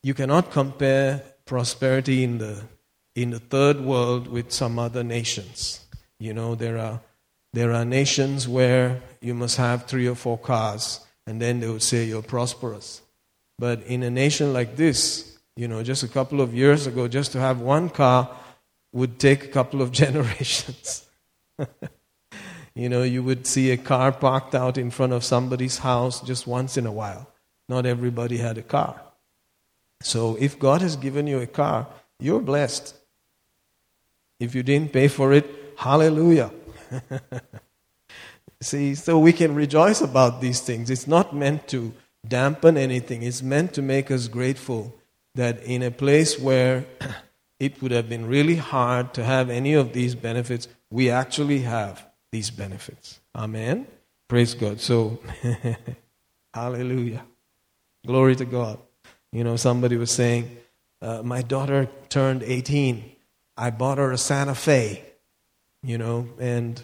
you 0.02 0.14
cannot 0.14 0.50
compare 0.50 1.22
prosperity 1.44 2.24
in 2.24 2.38
the, 2.38 2.62
in 3.14 3.30
the 3.30 3.38
third 3.38 3.80
world 3.80 4.26
with 4.26 4.50
some 4.50 4.78
other 4.78 5.04
nations. 5.04 5.84
You 6.18 6.32
know, 6.32 6.54
there 6.54 6.78
are 6.78 7.00
there 7.52 7.72
are 7.72 7.84
nations 7.84 8.46
where 8.46 9.02
you 9.20 9.34
must 9.34 9.56
have 9.56 9.86
three 9.86 10.06
or 10.06 10.14
four 10.14 10.38
cars, 10.38 11.00
and 11.26 11.42
then 11.42 11.58
they 11.58 11.68
would 11.68 11.82
say 11.82 12.04
you're 12.04 12.22
prosperous. 12.22 13.02
But 13.58 13.82
in 13.82 14.04
a 14.04 14.10
nation 14.10 14.52
like 14.52 14.76
this, 14.76 15.29
you 15.56 15.68
know, 15.68 15.82
just 15.82 16.02
a 16.02 16.08
couple 16.08 16.40
of 16.40 16.54
years 16.54 16.86
ago, 16.86 17.08
just 17.08 17.32
to 17.32 17.40
have 17.40 17.60
one 17.60 17.88
car 17.90 18.36
would 18.92 19.18
take 19.18 19.44
a 19.44 19.48
couple 19.48 19.82
of 19.82 19.92
generations. 20.02 21.06
you 22.74 22.88
know, 22.88 23.02
you 23.02 23.22
would 23.22 23.46
see 23.46 23.70
a 23.70 23.76
car 23.76 24.12
parked 24.12 24.54
out 24.54 24.78
in 24.78 24.90
front 24.90 25.12
of 25.12 25.24
somebody's 25.24 25.78
house 25.78 26.20
just 26.20 26.46
once 26.46 26.76
in 26.76 26.86
a 26.86 26.92
while. 26.92 27.28
Not 27.68 27.86
everybody 27.86 28.38
had 28.38 28.58
a 28.58 28.62
car. 28.62 29.00
So 30.02 30.36
if 30.40 30.58
God 30.58 30.80
has 30.80 30.96
given 30.96 31.26
you 31.26 31.40
a 31.40 31.46
car, 31.46 31.86
you're 32.18 32.40
blessed. 32.40 32.94
If 34.38 34.54
you 34.54 34.62
didn't 34.62 34.92
pay 34.92 35.08
for 35.08 35.32
it, 35.32 35.74
hallelujah. 35.76 36.50
See, 38.62 38.94
so 38.94 39.18
we 39.18 39.32
can 39.32 39.54
rejoice 39.54 40.00
about 40.00 40.40
these 40.40 40.60
things. 40.60 40.90
It's 40.90 41.06
not 41.06 41.34
meant 41.34 41.68
to 41.68 41.92
dampen 42.26 42.76
anything, 42.76 43.22
it's 43.22 43.42
meant 43.42 43.72
to 43.74 43.82
make 43.82 44.10
us 44.10 44.28
grateful 44.28 44.99
that 45.34 45.62
in 45.62 45.82
a 45.82 45.90
place 45.90 46.38
where 46.38 46.84
it 47.58 47.80
would 47.82 47.92
have 47.92 48.08
been 48.08 48.26
really 48.26 48.56
hard 48.56 49.14
to 49.14 49.24
have 49.24 49.50
any 49.50 49.74
of 49.74 49.92
these 49.92 50.14
benefits, 50.14 50.68
we 50.90 51.10
actually 51.10 51.60
have 51.60 52.04
these 52.32 52.50
benefits. 52.50 53.20
Amen. 53.34 53.86
Praise 54.28 54.54
God. 54.54 54.80
So, 54.80 55.20
hallelujah. 56.54 57.24
Glory 58.06 58.36
to 58.36 58.44
God. 58.44 58.78
You 59.32 59.44
know, 59.44 59.56
somebody 59.56 59.96
was 59.96 60.10
saying, 60.10 60.56
uh, 61.02 61.22
My 61.22 61.42
daughter 61.42 61.88
turned 62.08 62.42
18. 62.42 63.12
I 63.56 63.70
bought 63.70 63.98
her 63.98 64.10
a 64.10 64.18
Santa 64.18 64.54
Fe 64.54 65.04
you 65.82 65.96
know, 65.96 66.28
and 66.38 66.80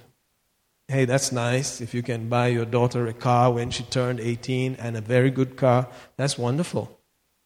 hey, 0.89 1.05
that's 1.05 1.33
nice. 1.33 1.81
If 1.81 1.95
you 1.95 2.03
can 2.03 2.29
buy 2.29 2.49
your 2.49 2.65
daughter 2.65 3.07
a 3.07 3.13
car 3.13 3.53
when 3.53 3.71
she 3.71 3.83
turned 3.85 4.21
18 4.21 4.77
and 4.77 4.97
a 4.97 5.01
very 5.01 5.31
good 5.31 5.57
car, 5.57 5.89
that's 6.17 6.39
wonderful. 6.39 6.96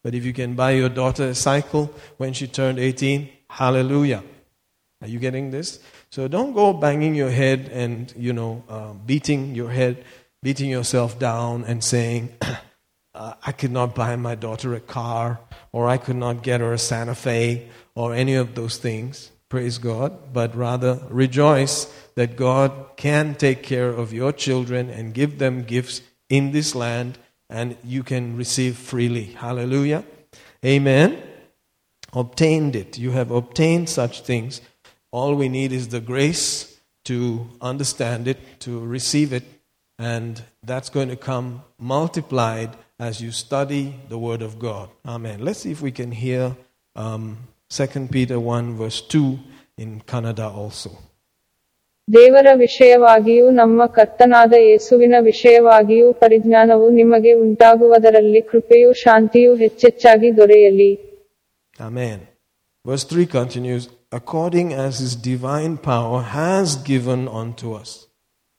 But 0.03 0.15
if 0.15 0.25
you 0.25 0.33
can 0.33 0.55
buy 0.55 0.73
your 0.73 0.89
daughter 0.89 1.29
a 1.29 1.35
cycle 1.35 1.93
when 2.17 2.33
she 2.33 2.47
turned 2.47 2.79
18, 2.79 3.29
hallelujah. 3.49 4.23
Are 5.03 5.09
you 5.09 5.19
getting 5.19 5.51
this? 5.51 5.81
So 6.11 6.29
don't 6.29 6.53
go 6.53 6.73
banging 6.73 7.15
your 7.15 7.31
head 7.31 7.71
and, 7.73 8.13
you 8.17 8.33
know, 8.33 8.65
uh, 8.69 8.93
beating 8.93 9.55
your 9.55 9.71
head, 9.71 10.05
beating 10.43 10.71
yourself 10.71 11.19
down 11.19 11.65
and 11.65 11.83
saying, 11.83 12.35
uh, 13.15 13.35
I 13.45 13.53
could 13.53 13.73
not 13.73 13.95
buy 13.95 14.17
my 14.17 14.35
daughter 14.35 14.75
a 14.75 14.81
car 14.81 15.41
or 15.73 15.89
I 15.89 15.97
could 15.97 16.17
not 16.17 16.43
get 16.43 16.61
her 16.61 16.73
a 16.73 16.79
Santa 16.79 17.15
Fe 17.15 17.69
or 17.95 18.15
any 18.15 18.35
of 18.35 18.55
those 18.55 18.77
things 18.77 19.31
praise 19.51 19.79
God, 19.79 20.33
but 20.33 20.55
rather 20.55 21.01
rejoice 21.11 21.93
that 22.15 22.37
God 22.37 22.73
can 22.97 23.35
take 23.35 23.65
care 23.65 23.91
of 23.91 24.13
your 24.13 24.33
children 24.33 24.89
and 24.89 25.13
give 25.13 25.39
them 25.39 25.65
gifts 25.65 26.03
in 26.29 26.53
this 26.53 26.75
land 26.75 27.19
and 27.51 27.77
you 27.85 28.03
can 28.03 28.37
receive 28.37 28.77
freely. 28.77 29.25
Hallelujah. 29.25 30.05
Amen. 30.65 31.21
Obtained 32.13 32.77
it. 32.77 32.99
You 32.99 33.11
have 33.11 33.31
obtained 33.31 33.89
such 33.89 34.23
things. 34.23 34.61
All 35.11 35.35
we 35.35 35.49
need 35.49 35.73
is 35.73 35.89
the 35.89 36.01
grace 36.01 36.81
to 37.05 37.49
understand 37.61 38.29
it, 38.29 38.39
to 38.61 38.79
receive 38.79 39.33
it, 39.33 39.45
and 39.99 40.43
that's 40.63 40.89
going 40.89 41.09
to 41.09 41.17
come 41.17 41.63
multiplied 41.79 42.77
as 42.99 43.21
you 43.21 43.33
study 43.33 43.95
the 44.09 44.19
Word 44.19 44.43
of 44.43 44.59
God. 44.59 44.91
Amen. 45.07 45.41
Let's 45.45 45.61
see 45.61 45.73
if 45.73 45.83
we 45.83 45.91
can 45.91 46.13
hear 46.13 46.57
um, 46.95 47.39
2 47.71 48.09
Peter 48.11 48.39
1 48.39 48.77
verse 48.77 49.01
2 49.01 49.39
in 49.77 50.01
Kannada 50.03 50.55
also. 50.55 50.97
ದೇವರ 52.10 52.48
ವಿಷಯವಾಗಿಯೂ 52.64 53.46
ನಮ್ಮ 53.60 53.86
ಕರ್ತನಾದ 53.96 54.54
ಯೇಸುವಿನ 54.66 55.16
ವಿಷಯವಾಗಿಯೂ 55.30 56.08
ಪರಿಜ್ಞಾನವು 56.24 56.88
ನಿಮಗೆ 57.00 57.32
ಉಂಟಾಗುವುದರಲ್ಲಿ 57.46 58.42
ಕೃಪೆಯೂ 58.52 58.92
ಶಾಂತಿಯೂ 59.04 59.54
ಹೆಚ್ಚೆಚ್ಚಾಗಿ 59.64 60.32
ದೊರೆಯಲಿ 60.40 60.92
Amen. 61.80 62.20
Verse 62.86 63.06
3 63.14 63.26
continues 63.40 63.86
According 64.20 64.68
as 64.86 64.94
his 65.04 65.14
divine 65.32 65.74
power 65.92 66.20
has 66.36 66.68
given 66.92 67.22
unto 67.42 67.68
us 67.82 67.90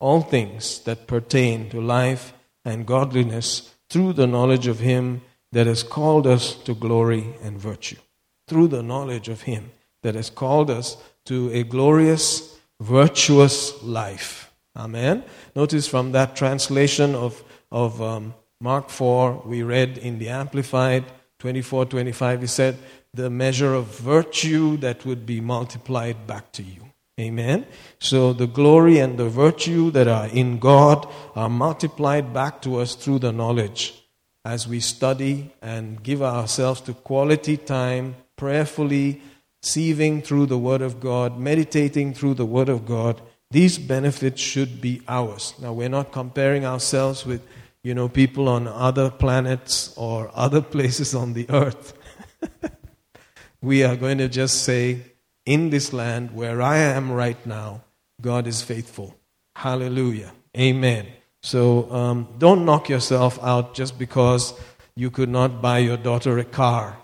all 0.01 0.21
things 0.35 0.63
that 0.87 1.07
pertain 1.13 1.57
to 1.71 1.79
life 1.97 2.25
and 2.65 2.85
godliness 2.95 3.47
through 3.91 4.11
the 4.19 4.29
knowledge 4.35 4.67
of 4.73 4.81
him 4.91 5.05
that 5.53 5.67
has 5.73 5.81
called 5.97 6.27
us 6.35 6.45
to 6.67 6.75
glory 6.85 7.23
and 7.45 7.55
virtue 7.69 8.01
through 8.47 8.67
the 8.69 8.81
knowledge 8.81 9.27
of 9.27 9.41
Him 9.41 9.71
that 10.03 10.15
has 10.15 10.29
called 10.29 10.69
us 10.69 10.97
to 11.25 11.51
a 11.51 11.63
glorious, 11.63 12.50
virtuous 12.82 13.82
life. 13.82 14.52
Amen. 14.76 15.24
Notice 15.54 15.86
from 15.86 16.12
that 16.12 16.34
translation 16.36 17.14
of, 17.14 17.42
of 17.70 18.00
um, 18.02 18.34
Mark 18.60 18.90
4, 18.90 19.42
we 19.46 19.62
read 19.62 19.98
in 19.98 20.18
the 20.18 20.28
Amplified 20.28 21.04
24 21.38 21.86
25, 21.86 22.40
he 22.40 22.46
said, 22.46 22.78
the 23.14 23.28
measure 23.28 23.74
of 23.74 23.98
virtue 23.98 24.76
that 24.78 25.04
would 25.04 25.26
be 25.26 25.40
multiplied 25.40 26.26
back 26.26 26.50
to 26.52 26.62
you. 26.62 26.92
Amen. 27.20 27.66
So 27.98 28.32
the 28.32 28.46
glory 28.46 28.98
and 28.98 29.18
the 29.18 29.28
virtue 29.28 29.90
that 29.90 30.08
are 30.08 30.28
in 30.28 30.58
God 30.58 31.06
are 31.36 31.50
multiplied 31.50 32.32
back 32.32 32.62
to 32.62 32.80
us 32.80 32.94
through 32.94 33.18
the 33.18 33.32
knowledge 33.32 34.02
as 34.44 34.66
we 34.66 34.80
study 34.80 35.52
and 35.60 36.02
give 36.02 36.22
ourselves 36.22 36.80
to 36.82 36.94
quality 36.94 37.56
time 37.56 38.16
prayerfully, 38.36 39.20
sieving 39.62 40.22
through 40.22 40.46
the 40.46 40.58
Word 40.58 40.82
of 40.82 41.00
God, 41.00 41.38
meditating 41.38 42.14
through 42.14 42.34
the 42.34 42.46
Word 42.46 42.68
of 42.68 42.84
God, 42.86 43.20
these 43.50 43.78
benefits 43.78 44.40
should 44.40 44.80
be 44.80 45.02
ours. 45.06 45.54
Now, 45.60 45.72
we're 45.72 45.88
not 45.88 46.12
comparing 46.12 46.64
ourselves 46.64 47.26
with, 47.26 47.46
you 47.82 47.94
know, 47.94 48.08
people 48.08 48.48
on 48.48 48.66
other 48.66 49.10
planets 49.10 49.92
or 49.96 50.30
other 50.34 50.60
places 50.74 51.14
on 51.14 51.34
the 51.34 51.48
earth. 51.50 51.94
we 53.60 53.84
are 53.84 53.96
going 53.96 54.18
to 54.18 54.28
just 54.28 54.62
say, 54.62 55.02
in 55.44 55.70
this 55.70 55.92
land 55.92 56.34
where 56.34 56.62
I 56.62 56.78
am 56.78 57.10
right 57.10 57.44
now, 57.46 57.82
God 58.20 58.46
is 58.46 58.62
faithful. 58.62 59.16
Hallelujah. 59.56 60.32
Amen. 60.56 61.06
So 61.42 61.90
um, 61.92 62.28
don't 62.38 62.64
knock 62.64 62.88
yourself 62.88 63.42
out 63.42 63.74
just 63.74 63.98
because 63.98 64.54
you 64.94 65.10
could 65.10 65.28
not 65.28 65.60
buy 65.60 65.78
your 65.78 65.96
daughter 65.96 66.38
a 66.38 66.44
car 66.44 66.96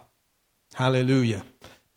Hallelujah. 0.79 1.45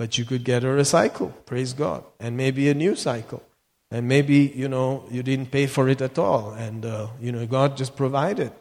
But 0.02 0.18
you 0.18 0.26
could 0.26 0.44
get 0.44 0.64
her 0.64 0.80
a 0.80 0.84
cycle, 0.84 1.30
praise 1.46 1.74
God, 1.74 2.04
and 2.20 2.36
maybe 2.36 2.68
a 2.70 2.74
new 2.74 2.96
cycle. 2.96 3.44
And 3.92 4.08
maybe, 4.08 4.52
you 4.56 4.68
know, 4.68 5.06
you 5.12 5.22
didn't 5.22 5.52
pay 5.52 5.68
for 5.68 5.88
it 5.90 6.02
at 6.02 6.18
all, 6.18 6.54
and, 6.54 6.84
uh, 6.84 7.10
you 7.22 7.32
know, 7.32 7.46
God 7.46 7.78
just 7.78 7.96
provided. 7.96 8.52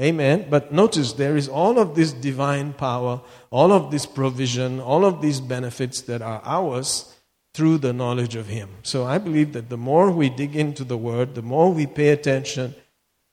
Amen. 0.00 0.46
But 0.48 0.72
notice 0.72 1.12
there 1.12 1.36
is 1.36 1.50
all 1.50 1.78
of 1.78 1.96
this 1.96 2.14
divine 2.14 2.72
power, 2.72 3.20
all 3.50 3.72
of 3.72 3.90
this 3.90 4.06
provision, 4.06 4.80
all 4.80 5.04
of 5.04 5.20
these 5.20 5.38
benefits 5.38 6.00
that 6.08 6.22
are 6.22 6.40
ours 6.46 7.14
through 7.52 7.76
the 7.76 7.92
knowledge 7.92 8.34
of 8.34 8.46
Him. 8.46 8.70
So 8.82 9.04
I 9.04 9.18
believe 9.18 9.52
that 9.52 9.68
the 9.68 9.76
more 9.76 10.10
we 10.10 10.30
dig 10.30 10.56
into 10.56 10.82
the 10.82 10.96
Word, 10.96 11.34
the 11.34 11.42
more 11.42 11.70
we 11.74 11.86
pay 11.86 12.08
attention 12.08 12.74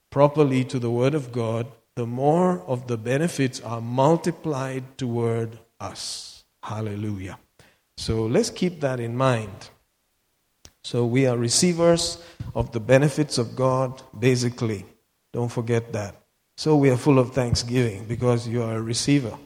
properly 0.09 0.65
to 0.65 0.79
the 0.79 0.91
Word 0.91 1.15
of 1.15 1.31
God, 1.31 1.67
the 1.95 2.05
more 2.05 2.59
of 2.67 2.87
the 2.87 2.97
benefits 2.97 3.61
are 3.61 3.79
multiplied 3.79 4.97
toward 4.97 5.59
us. 5.79 6.43
Hallelujah. 6.61 7.37
So 7.97 8.25
let's 8.25 8.49
keep 8.49 8.81
that 8.81 8.99
in 8.99 9.15
mind. 9.15 9.69
So 10.83 11.05
we 11.05 11.27
are 11.27 11.37
receivers 11.37 12.21
of 12.55 12.71
the 12.71 12.79
benefits 12.79 13.37
of 13.37 13.55
God, 13.55 14.01
basically. 14.17 14.85
Don't 15.31 15.51
forget 15.51 15.93
that. 15.93 16.15
So 16.57 16.75
we 16.75 16.89
are 16.89 16.97
full 16.97 17.19
of 17.19 17.33
thanksgiving 17.33 18.05
because 18.05 18.47
you 18.47 18.61
are 18.63 18.75
a 18.75 18.81
receiver. 18.81 19.37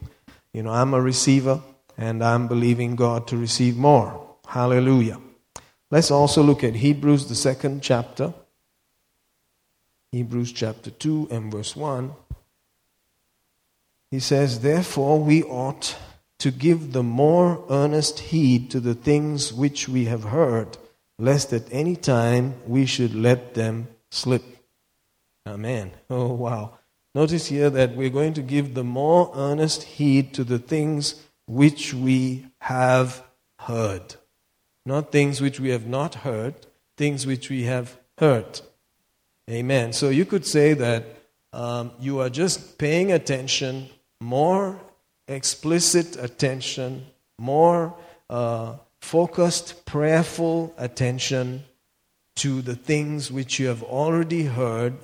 You 0.52 0.64
know, 0.64 0.72
I'm 0.72 0.94
a 0.94 1.02
receiver 1.02 1.62
and 1.98 2.24
I'm 2.24 2.48
believing 2.48 2.96
God 2.96 3.28
to 3.28 3.38
receive 3.38 3.78
more. 3.78 4.36
Hallelujah. 4.48 5.20
Let's 5.90 6.12
also 6.12 6.44
look 6.44 6.64
at 6.64 6.76
Hebrews, 6.76 7.28
the 7.30 7.36
second 7.36 7.82
chapter. 7.82 8.34
Hebrews 10.12 10.52
chapter 10.52 10.90
2 10.90 11.30
and 11.32 11.52
verse 11.52 11.76
1. 11.76 12.12
He 14.12 14.20
says, 14.20 14.62
Therefore 14.62 15.20
we 15.20 15.44
ought 15.44 15.96
to 16.40 16.52
give 16.52 16.94
the 16.94 17.04
more 17.04 17.64
earnest 17.70 18.20
heed 18.20 18.70
to 18.72 18.80
the 18.80 18.94
things 18.94 19.52
which 19.52 19.90
we 19.90 20.06
have 20.06 20.26
heard, 20.26 20.78
lest 21.18 21.52
at 21.52 21.72
any 21.72 21.96
time 21.96 22.56
we 22.68 22.86
should 22.86 23.16
let 23.16 23.54
them 23.54 23.88
slip. 24.12 24.44
Amen. 25.48 25.92
Oh, 26.10 26.34
wow. 26.34 26.78
Notice 27.16 27.48
here 27.48 27.70
that 27.72 27.96
we're 27.96 28.12
going 28.12 28.34
to 28.36 28.44
give 28.44 28.76
the 28.76 28.84
more 28.84 29.32
earnest 29.36 29.84
heed 29.84 30.34
to 30.36 30.44
the 30.44 30.60
things 30.60 31.24
which 31.48 31.94
we 31.94 32.46
have 32.60 33.24
heard. 33.60 34.16
Not 34.86 35.12
things 35.12 35.42
which 35.42 35.60
we 35.60 35.70
have 35.70 35.88
not 35.88 36.16
heard, 36.16 36.54
things 36.96 37.26
which 37.26 37.50
we 37.50 37.64
have 37.64 37.98
heard. 38.20 38.62
Amen. 39.50 39.94
So 39.94 40.10
you 40.10 40.26
could 40.26 40.46
say 40.46 40.74
that 40.74 41.06
um, 41.54 41.92
you 42.00 42.20
are 42.20 42.30
just 42.30 42.78
paying 42.78 43.12
attention, 43.12 43.90
more 44.22 44.80
explicit 45.28 46.16
attention, 46.18 47.06
more 47.38 47.94
uh, 48.30 48.76
focused, 49.02 49.86
prayerful 49.86 50.74
attention 50.78 51.64
to 52.36 52.62
the 52.62 52.76
things 52.76 53.32
which 53.32 53.60
you 53.60 53.68
have 53.68 53.84
already 53.84 54.44
heard 54.44 54.96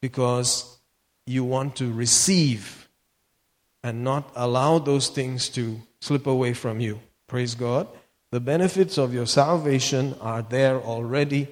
because 0.00 0.78
you 1.26 1.44
want 1.44 1.76
to 1.76 1.92
receive 1.92 2.88
and 3.82 4.02
not 4.02 4.30
allow 4.34 4.78
those 4.78 5.08
things 5.08 5.48
to 5.50 5.80
slip 6.00 6.26
away 6.26 6.54
from 6.54 6.80
you. 6.80 7.00
Praise 7.26 7.54
God. 7.54 7.88
The 8.30 8.40
benefits 8.40 8.98
of 8.98 9.14
your 9.14 9.26
salvation 9.26 10.14
are 10.20 10.42
there 10.42 10.80
already. 10.80 11.48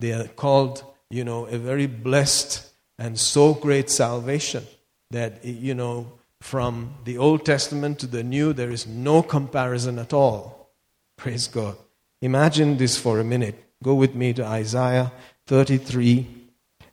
They 0.00 0.12
are 0.12 0.28
called, 0.28 0.84
you 1.10 1.24
know, 1.24 1.46
a 1.46 1.58
very 1.58 1.86
blessed 1.86 2.68
and 2.98 3.18
so 3.18 3.54
great 3.54 3.90
salvation 3.90 4.64
that, 5.10 5.44
you 5.44 5.74
know, 5.74 6.12
from 6.40 6.94
the 7.04 7.18
Old 7.18 7.44
Testament 7.44 7.98
to 8.00 8.06
the 8.06 8.22
New, 8.22 8.52
there 8.52 8.70
is 8.70 8.86
no 8.86 9.22
comparison 9.22 9.98
at 9.98 10.12
all. 10.12 10.70
Praise 11.16 11.48
God. 11.48 11.76
Imagine 12.20 12.76
this 12.76 12.98
for 12.98 13.18
a 13.18 13.24
minute. 13.24 13.62
Go 13.82 13.94
with 13.94 14.14
me 14.14 14.32
to 14.34 14.44
Isaiah 14.44 15.12
33 15.46 16.26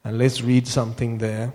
and 0.03 0.17
let's 0.17 0.41
read 0.41 0.67
something 0.67 1.17
there 1.17 1.53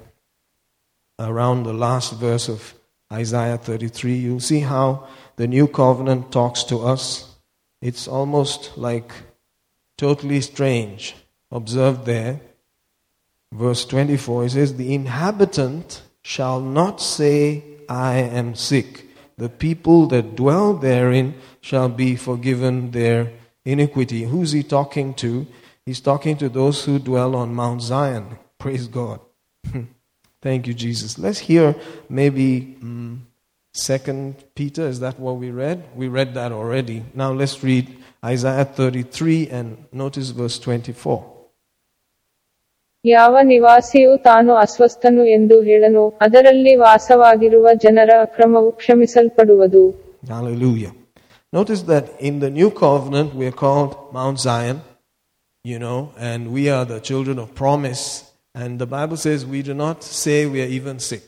around 1.18 1.62
the 1.62 1.72
last 1.72 2.14
verse 2.14 2.48
of 2.48 2.74
Isaiah 3.12 3.58
33. 3.58 4.14
You'll 4.16 4.40
see 4.40 4.60
how 4.60 5.08
the 5.36 5.46
new 5.46 5.66
covenant 5.68 6.32
talks 6.32 6.64
to 6.64 6.78
us. 6.80 7.36
It's 7.80 8.08
almost 8.08 8.76
like 8.76 9.12
totally 9.96 10.40
strange. 10.40 11.14
Observe 11.50 12.04
there, 12.04 12.40
verse 13.52 13.84
24, 13.84 14.44
it 14.44 14.50
says, 14.50 14.76
The 14.76 14.94
inhabitant 14.94 16.02
shall 16.22 16.60
not 16.60 17.00
say, 17.00 17.62
I 17.88 18.16
am 18.16 18.54
sick. 18.54 19.06
The 19.36 19.48
people 19.48 20.06
that 20.08 20.36
dwell 20.36 20.74
therein 20.74 21.34
shall 21.60 21.88
be 21.88 22.16
forgiven 22.16 22.90
their 22.90 23.32
iniquity. 23.64 24.24
Who's 24.24 24.52
he 24.52 24.62
talking 24.62 25.14
to? 25.14 25.46
He's 25.86 26.00
talking 26.00 26.36
to 26.38 26.48
those 26.48 26.84
who 26.84 26.98
dwell 26.98 27.36
on 27.36 27.54
Mount 27.54 27.82
Zion. 27.82 28.38
Praise 28.58 28.88
God. 28.88 29.20
Thank 30.42 30.66
you, 30.66 30.74
Jesus. 30.74 31.18
Let's 31.18 31.38
hear 31.38 31.74
maybe 32.08 32.76
um, 32.82 33.26
Second 33.72 34.44
Peter. 34.54 34.86
Is 34.86 35.00
that 35.00 35.18
what 35.18 35.36
we 35.36 35.50
read? 35.50 35.84
We 35.94 36.08
read 36.08 36.34
that 36.34 36.52
already. 36.52 37.04
Now 37.14 37.32
let's 37.32 37.62
read 37.62 37.96
Isaiah 38.24 38.64
33 38.64 39.48
and 39.48 39.86
notice 39.92 40.30
verse 40.30 40.58
24. 40.58 41.37
ಯಾವ 43.05 43.35
ನಿವಾಸಿಯು 43.51 44.11
ತಾನು 44.27 44.51
ಅಸ್ವಸ್ಥನು 44.63 45.23
ಎಂದು 45.37 45.55
ಹೇಳನು 45.69 46.03
ಅದರಲ್ಲಿ 46.23 46.73
ವಾಸವಾಗಿರುವ 46.83 47.67
ಜನರ 47.85 48.11
ಅಕ್ರಮವು 48.27 48.71
ಕ್ಷಮಿಸಲ್ಪಡುವುದು 48.81 49.83
Hallelujah. 50.35 50.91
Notice 51.53 51.81
that 51.91 52.05
in 52.27 52.39
the 52.43 52.49
new 52.59 52.69
covenant 52.71 53.29
we 53.39 53.45
are 53.51 53.57
called 53.65 53.91
Mount 54.17 54.39
Zion, 54.45 54.77
you 55.65 55.79
know, 55.79 55.99
and 56.17 56.41
we 56.57 56.63
are 56.75 56.85
the 56.85 56.99
children 57.09 57.37
of 57.43 57.47
promise. 57.63 58.03
And 58.55 58.79
the 58.83 58.89
Bible 58.97 59.17
says 59.25 59.45
we 59.45 59.61
do 59.69 59.73
not 59.73 59.97
say 60.21 60.37
we 60.45 60.59
are 60.65 60.71
even 60.79 60.99
sick. 60.99 61.27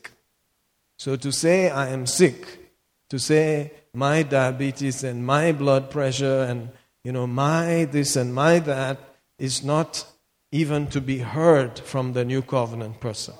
So 0.99 1.11
to 1.25 1.31
say 1.31 1.57
I 1.69 1.89
am 1.89 2.05
sick, 2.19 2.39
to 3.09 3.17
say 3.19 3.45
my 3.93 4.23
diabetes 4.37 5.03
and 5.03 5.25
my 5.25 5.51
blood 5.51 5.89
pressure 5.89 6.39
and 6.49 6.59
you 7.03 7.11
know 7.11 7.27
my 7.27 7.85
this 7.95 8.15
and 8.15 8.33
my 8.33 8.53
that 8.59 8.97
is 9.39 9.63
not 9.73 9.89
even 10.52 10.86
to 10.88 11.00
be 11.00 11.18
heard 11.18 11.78
from 11.78 12.12
the 12.12 12.24
new 12.24 12.42
covenant 12.42 13.00
person. 13.00 13.34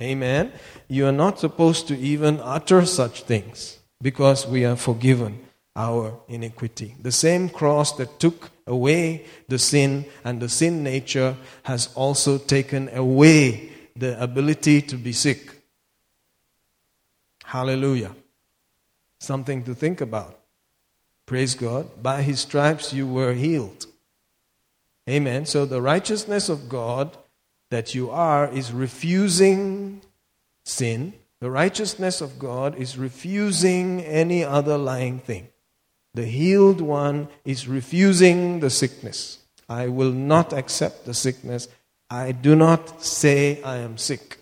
Amen. 0.00 0.52
You 0.86 1.06
are 1.06 1.12
not 1.12 1.40
supposed 1.40 1.88
to 1.88 1.98
even 1.98 2.40
utter 2.40 2.86
such 2.86 3.24
things 3.24 3.78
because 4.00 4.46
we 4.46 4.64
are 4.64 4.76
forgiven 4.76 5.40
our 5.74 6.20
iniquity. 6.28 6.94
The 7.00 7.12
same 7.12 7.48
cross 7.48 7.92
that 7.96 8.20
took 8.20 8.50
away 8.66 9.24
the 9.48 9.58
sin 9.58 10.04
and 10.24 10.40
the 10.40 10.48
sin 10.48 10.84
nature 10.84 11.36
has 11.64 11.92
also 11.94 12.38
taken 12.38 12.88
away 12.94 13.72
the 13.96 14.20
ability 14.22 14.82
to 14.82 14.96
be 14.96 15.12
sick. 15.12 15.50
Hallelujah. 17.44 18.14
Something 19.18 19.64
to 19.64 19.74
think 19.74 20.00
about. 20.00 20.38
Praise 21.26 21.54
God. 21.54 22.02
By 22.02 22.22
his 22.22 22.40
stripes 22.40 22.92
you 22.92 23.06
were 23.06 23.32
healed. 23.32 23.86
Amen. 25.08 25.46
So 25.46 25.64
the 25.64 25.80
righteousness 25.80 26.48
of 26.48 26.68
God 26.68 27.16
that 27.70 27.94
you 27.94 28.10
are 28.10 28.48
is 28.52 28.72
refusing 28.72 30.02
sin. 30.64 31.14
The 31.40 31.50
righteousness 31.50 32.20
of 32.20 32.38
God 32.38 32.76
is 32.76 32.98
refusing 32.98 34.02
any 34.02 34.44
other 34.44 34.76
lying 34.76 35.18
thing. 35.18 35.48
The 36.14 36.26
healed 36.26 36.80
one 36.80 37.28
is 37.44 37.68
refusing 37.68 38.60
the 38.60 38.70
sickness. 38.70 39.38
I 39.68 39.88
will 39.88 40.12
not 40.12 40.52
accept 40.52 41.06
the 41.06 41.14
sickness. 41.14 41.68
I 42.10 42.32
do 42.32 42.54
not 42.54 43.02
say 43.02 43.62
I 43.62 43.76
am 43.76 43.98
sick. 43.98 44.38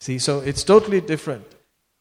See, 0.00 0.18
so 0.18 0.40
it's 0.40 0.62
totally 0.62 1.00
different. 1.00 1.46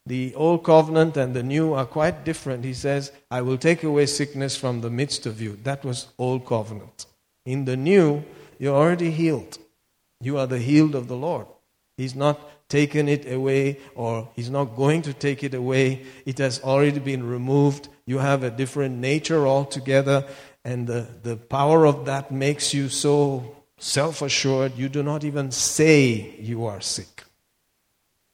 The 0.06 0.36
old 0.36 0.64
covenant 0.64 1.18
and 1.18 1.36
the 1.36 1.44
new 1.44 1.74
are 1.74 1.86
quite 1.86 2.24
different. 2.24 2.64
He 2.64 2.74
says, 2.74 3.12
I 3.32 3.42
will 3.42 3.58
take 3.58 3.84
away 3.84 4.06
sickness 4.06 4.56
from 4.56 4.82
the 4.82 4.90
midst 4.90 5.26
of 5.26 5.42
you. 5.42 5.58
That 5.64 5.84
was 5.84 6.08
old 6.18 6.46
covenant. 6.46 7.07
In 7.48 7.64
the 7.64 7.78
new, 7.78 8.26
you're 8.60 8.76
already 8.76 9.10
healed. 9.10 9.58
You 10.20 10.38
are 10.38 10.48
the 10.48 10.60
healed 10.60 10.96
of 10.96 11.08
the 11.08 11.16
Lord. 11.16 11.48
He's 11.96 12.14
not 12.14 12.38
taken 12.68 13.08
it 13.08 13.32
away 13.32 13.80
or 13.96 14.28
he's 14.36 14.50
not 14.50 14.76
going 14.76 15.04
to 15.04 15.14
take 15.14 15.46
it 15.46 15.54
away. 15.54 16.06
It 16.26 16.40
has 16.40 16.60
already 16.62 17.00
been 17.00 17.26
removed. 17.26 17.88
You 18.06 18.18
have 18.18 18.44
a 18.44 18.52
different 18.52 18.98
nature 18.98 19.48
altogether, 19.48 20.26
and 20.66 20.88
the, 20.88 21.08
the 21.24 21.38
power 21.38 21.88
of 21.88 22.06
that 22.08 22.32
makes 22.32 22.74
you 22.74 22.90
so 22.90 23.56
self 23.80 24.22
assured, 24.22 24.78
you 24.78 24.90
do 24.90 25.02
not 25.02 25.24
even 25.24 25.52
say 25.52 26.36
you 26.40 26.66
are 26.66 26.82
sick. 26.82 27.24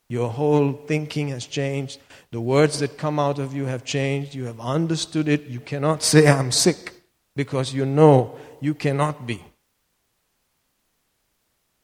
Your 0.08 0.28
whole 0.28 0.72
thinking 0.72 1.28
has 1.28 1.46
changed. 1.46 2.00
The 2.32 2.40
words 2.40 2.80
that 2.80 2.98
come 2.98 3.20
out 3.20 3.38
of 3.38 3.54
you 3.54 3.66
have 3.66 3.84
changed. 3.84 4.34
You 4.34 4.46
have 4.46 4.58
understood 4.58 5.28
it. 5.28 5.44
You 5.44 5.60
cannot 5.60 6.02
say, 6.02 6.26
I'm 6.26 6.50
sick, 6.50 6.93
because 7.36 7.74
you 7.74 7.86
know 7.86 8.36
you 8.60 8.74
cannot 8.74 9.26
be. 9.26 9.42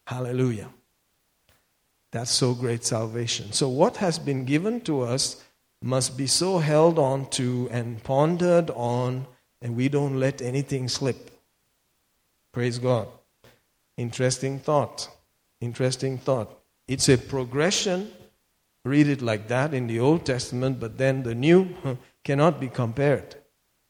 Hallelujah. 0.06 0.68
That's 2.10 2.32
so 2.32 2.54
great 2.54 2.84
salvation. 2.84 3.52
So, 3.52 3.68
what 3.68 3.98
has 3.98 4.18
been 4.18 4.44
given 4.44 4.80
to 4.82 5.02
us 5.02 5.44
must 5.82 6.16
be 6.16 6.26
so 6.26 6.58
held 6.58 6.98
on 6.98 7.30
to 7.30 7.68
and 7.70 8.02
pondered 8.02 8.70
on, 8.70 9.26
and 9.62 9.76
we 9.76 9.88
don't 9.88 10.18
let 10.18 10.42
anything 10.42 10.88
slip. 10.88 11.30
Praise 12.52 12.78
God. 12.78 13.06
Interesting 13.96 14.58
thought. 14.58 15.08
Interesting 15.60 16.18
thought. 16.18 16.58
It's 16.88 17.08
a 17.08 17.16
progression. 17.16 18.10
Read 18.84 19.06
it 19.06 19.22
like 19.22 19.48
that 19.48 19.72
in 19.72 19.86
the 19.86 20.00
Old 20.00 20.26
Testament, 20.26 20.80
but 20.80 20.98
then 20.98 21.22
the 21.22 21.34
New 21.34 21.68
cannot 22.24 22.58
be 22.58 22.68
compared. 22.68 23.36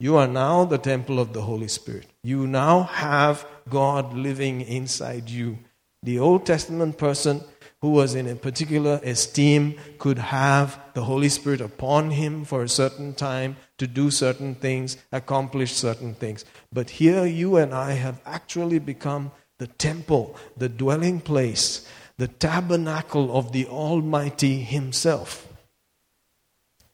You 0.01 0.16
are 0.16 0.26
now 0.26 0.64
the 0.64 0.78
temple 0.78 1.20
of 1.20 1.34
the 1.34 1.42
Holy 1.42 1.68
Spirit. 1.68 2.07
You 2.22 2.46
now 2.46 2.84
have 2.84 3.46
God 3.68 4.14
living 4.14 4.62
inside 4.62 5.30
you 5.30 5.59
The 6.03 6.18
Old 6.18 6.46
Testament 6.46 6.96
person 6.96 7.44
who 7.82 7.90
was 7.90 8.14
in 8.14 8.26
a 8.26 8.34
particular 8.34 9.01
esteem 9.03 9.78
could 9.98 10.16
have 10.16 10.80
the 10.94 11.05
Holy 11.05 11.28
Spirit 11.28 11.61
upon 11.61 12.12
him 12.12 12.46
for 12.46 12.62
a 12.62 12.68
certain 12.68 13.12
time 13.12 13.57
to 13.76 13.86
do 13.86 14.11
certain 14.11 14.55
things, 14.55 14.96
accomplish 15.12 15.74
certain 15.74 16.14
things. 16.14 16.46
But 16.72 16.88
here 16.88 17.26
you 17.26 17.57
and 17.57 17.74
I 17.74 17.92
have 17.92 18.20
actually 18.24 18.78
become 18.78 19.30
the 19.59 19.66
temple, 19.66 20.36
the 20.57 20.70
dwelling 20.70 21.20
place, 21.20 21.86
the 22.16 22.28
tabernacle 22.28 23.36
of 23.36 23.53
the 23.53 23.66
Almighty 23.66 24.62
Himself. 24.62 25.46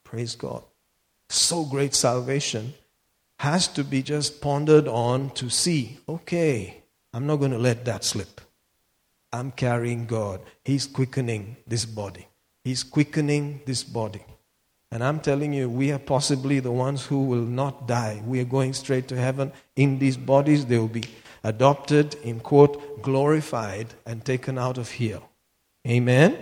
Praise 0.02 0.34
God. 0.34 0.64
So 1.28 1.64
great 1.64 1.94
salvation 1.94 2.74
has 3.38 3.68
to 3.68 3.84
be 3.84 4.02
just 4.02 4.40
pondered 4.40 4.88
on 4.88 5.30
to 5.30 5.50
see 5.50 5.98
okay, 6.08 6.82
I'm 7.12 7.26
not 7.26 7.36
going 7.36 7.52
to 7.52 7.58
let 7.58 7.84
that 7.84 8.04
slip. 8.04 8.40
I'm 9.32 9.50
carrying 9.50 10.06
God. 10.06 10.40
He's 10.64 10.86
quickening 10.86 11.56
this 11.66 11.84
body. 11.84 12.26
He's 12.64 12.82
quickening 12.82 13.60
this 13.66 13.84
body. 13.84 14.22
And 14.90 15.02
I'm 15.02 15.20
telling 15.20 15.52
you, 15.52 15.68
we 15.68 15.92
are 15.92 15.98
possibly 15.98 16.60
the 16.60 16.72
ones 16.72 17.04
who 17.06 17.24
will 17.24 17.44
not 17.44 17.88
die. 17.88 18.22
We 18.24 18.40
are 18.40 18.44
going 18.44 18.72
straight 18.72 19.08
to 19.08 19.16
heaven. 19.16 19.52
In 19.74 19.98
these 19.98 20.16
bodies, 20.16 20.66
they 20.66 20.78
will 20.78 20.88
be 20.88 21.04
adopted, 21.42 22.14
in 22.22 22.40
quote, 22.40 23.02
glorified, 23.02 23.88
and 24.06 24.24
taken 24.24 24.58
out 24.58 24.78
of 24.78 24.90
here. 24.90 25.20
Amen. 25.86 26.38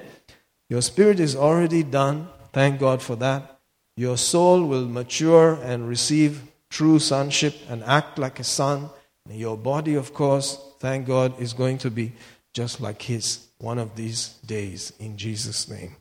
Your 0.68 0.82
spirit 0.82 1.20
is 1.20 1.34
already 1.34 1.82
done. 1.82 2.28
Thank 2.52 2.80
God 2.80 3.02
for 3.02 3.16
that. 3.16 3.60
Your 3.96 4.16
soul 4.16 4.64
will 4.64 4.86
mature 4.86 5.58
and 5.62 5.88
receive 5.88 6.42
true 6.74 6.98
sonship 6.98 7.54
and 7.70 7.84
act 7.84 8.18
like 8.18 8.40
a 8.40 8.44
son. 8.44 8.90
And 9.28 9.38
your 9.38 9.56
body, 9.56 9.94
of 9.94 10.12
course, 10.12 10.58
thank 10.80 11.06
God, 11.06 11.40
is 11.40 11.52
going 11.52 11.78
to 11.78 11.90
be 11.90 12.12
just 12.52 12.80
like 12.80 13.00
His 13.00 13.46
one 13.58 13.78
of 13.78 13.94
these 13.94 14.34
days 14.44 14.92
in 14.98 15.16
Jesus' 15.16 15.68
name. 15.68 15.94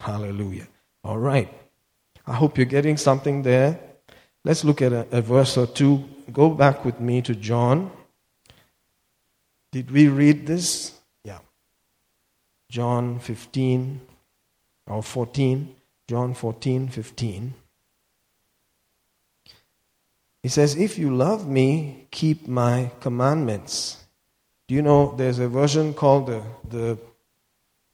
Hallelujah. 0.00 0.66
All 1.04 1.18
right. 1.18 1.48
I 2.26 2.34
hope 2.34 2.58
you're 2.58 2.66
getting 2.66 2.96
something 2.96 3.42
there. 3.42 3.78
Let's 4.44 4.64
look 4.64 4.82
at 4.82 4.92
a, 4.92 5.06
a 5.12 5.22
verse 5.22 5.56
or 5.56 5.68
two. 5.68 6.04
Go 6.32 6.50
back 6.50 6.84
with 6.84 6.98
me 6.98 7.22
to 7.22 7.34
John. 7.36 7.92
Did 9.70 9.92
we 9.92 10.08
read 10.08 10.44
this? 10.46 10.92
Yeah. 11.24 11.38
John 12.68 13.20
15 13.20 14.00
or 14.88 15.02
14. 15.04 15.76
John 16.08 16.34
14, 16.34 16.88
15. 16.88 17.54
He 20.42 20.48
says, 20.48 20.76
If 20.76 20.98
you 20.98 21.14
love 21.14 21.48
me, 21.48 22.06
keep 22.10 22.46
my 22.46 22.90
commandments. 23.00 24.04
Do 24.68 24.74
you 24.74 24.82
know 24.82 25.14
there's 25.16 25.38
a 25.38 25.48
version 25.48 25.94
called 25.94 26.26
the, 26.26 26.42
the 26.68 26.98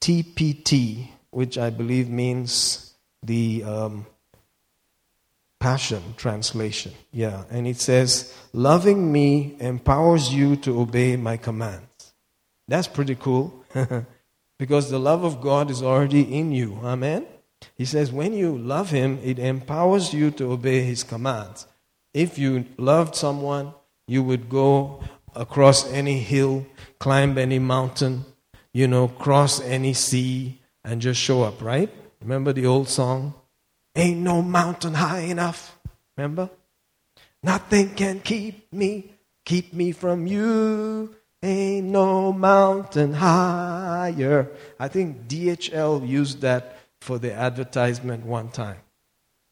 TPT, 0.00 1.08
which 1.30 1.58
I 1.58 1.70
believe 1.70 2.08
means 2.08 2.94
the 3.22 3.62
um, 3.64 4.06
Passion 5.62 6.02
Translation. 6.16 6.92
Yeah, 7.12 7.44
and 7.48 7.68
it 7.68 7.80
says, 7.80 8.36
Loving 8.52 9.12
me 9.12 9.54
empowers 9.60 10.34
you 10.34 10.56
to 10.56 10.80
obey 10.80 11.16
my 11.16 11.36
commands. 11.36 12.12
That's 12.66 12.88
pretty 12.88 13.14
cool 13.14 13.64
because 14.58 14.90
the 14.90 14.98
love 14.98 15.22
of 15.22 15.40
God 15.40 15.70
is 15.70 15.80
already 15.80 16.22
in 16.22 16.50
you. 16.50 16.80
Amen? 16.82 17.26
He 17.76 17.84
says, 17.84 18.10
When 18.10 18.32
you 18.32 18.58
love 18.58 18.90
Him, 18.90 19.20
it 19.22 19.38
empowers 19.38 20.12
you 20.12 20.32
to 20.32 20.50
obey 20.50 20.82
His 20.82 21.04
commands. 21.04 21.68
If 22.14 22.38
you 22.38 22.66
loved 22.76 23.14
someone, 23.14 23.74
you 24.06 24.22
would 24.22 24.48
go 24.48 25.02
across 25.34 25.90
any 25.90 26.18
hill, 26.18 26.66
climb 26.98 27.38
any 27.38 27.58
mountain, 27.58 28.24
you 28.72 28.86
know, 28.86 29.08
cross 29.08 29.60
any 29.60 29.94
sea, 29.94 30.60
and 30.84 31.00
just 31.00 31.20
show 31.20 31.42
up, 31.42 31.62
right? 31.62 31.90
Remember 32.20 32.52
the 32.52 32.66
old 32.66 32.88
song? 32.88 33.34
Ain't 33.94 34.20
no 34.20 34.42
mountain 34.42 34.94
high 34.94 35.20
enough. 35.20 35.78
Remember? 36.16 36.50
Nothing 37.42 37.94
can 37.94 38.20
keep 38.20 38.72
me, 38.72 39.12
keep 39.44 39.72
me 39.72 39.92
from 39.92 40.26
you. 40.26 41.14
Ain't 41.42 41.88
no 41.88 42.32
mountain 42.32 43.14
higher. 43.14 44.48
I 44.78 44.86
think 44.88 45.26
DHL 45.26 46.06
used 46.06 46.40
that 46.42 46.78
for 47.00 47.18
the 47.18 47.32
advertisement 47.32 48.24
one 48.24 48.50
time. 48.50 48.78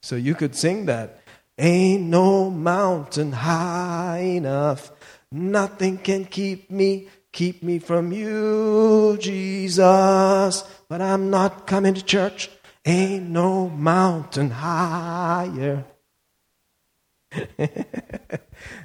So 0.02 0.14
you 0.14 0.34
could 0.36 0.54
sing 0.54 0.86
that. 0.86 1.20
Ain't 1.62 2.04
no 2.04 2.48
mountain 2.48 3.32
high 3.32 4.20
enough. 4.20 4.90
Nothing 5.30 5.98
can 5.98 6.24
keep 6.24 6.70
me, 6.70 7.08
keep 7.32 7.62
me 7.62 7.78
from 7.78 8.12
you, 8.12 9.18
Jesus. 9.20 10.64
But 10.88 11.02
I'm 11.02 11.28
not 11.28 11.66
coming 11.66 11.92
to 11.92 12.02
church. 12.02 12.48
Ain't 12.86 13.28
no 13.28 13.68
mountain 13.68 14.50
higher. 14.50 15.84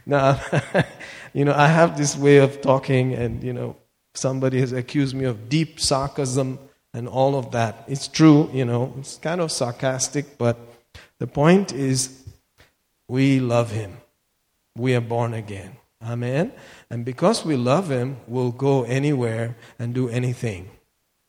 now, 0.05 0.41
you 1.33 1.45
know, 1.45 1.53
I 1.53 1.67
have 1.67 1.97
this 1.97 2.17
way 2.17 2.39
of 2.39 2.59
talking, 2.59 3.13
and, 3.13 3.41
you 3.41 3.53
know, 3.53 3.77
somebody 4.15 4.59
has 4.59 4.73
accused 4.73 5.15
me 5.15 5.23
of 5.23 5.47
deep 5.47 5.79
sarcasm 5.79 6.59
and 6.93 7.07
all 7.07 7.37
of 7.37 7.51
that. 7.51 7.85
It's 7.87 8.09
true, 8.09 8.49
you 8.53 8.65
know, 8.65 8.93
it's 8.99 9.15
kind 9.15 9.39
of 9.39 9.49
sarcastic, 9.49 10.37
but 10.37 10.59
the 11.19 11.27
point 11.27 11.71
is 11.71 12.24
we 13.07 13.39
love 13.39 13.71
Him. 13.71 13.97
We 14.75 14.95
are 14.95 15.01
born 15.01 15.33
again. 15.33 15.77
Amen. 16.03 16.51
And 16.89 17.05
because 17.05 17.45
we 17.45 17.55
love 17.55 17.89
Him, 17.89 18.17
we'll 18.27 18.51
go 18.51 18.83
anywhere 18.83 19.55
and 19.79 19.93
do 19.93 20.09
anything 20.09 20.69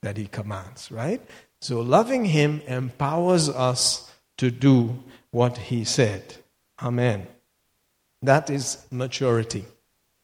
that 0.02 0.16
He 0.16 0.26
commands, 0.26 0.90
right? 0.90 1.20
So 1.60 1.80
loving 1.80 2.26
Him 2.26 2.62
empowers 2.66 3.48
us 3.48 4.10
to 4.38 4.50
do 4.50 5.02
what 5.30 5.56
He 5.56 5.84
said. 5.84 6.36
Amen. 6.82 7.26
That 8.22 8.50
is 8.50 8.84
maturity. 8.90 9.64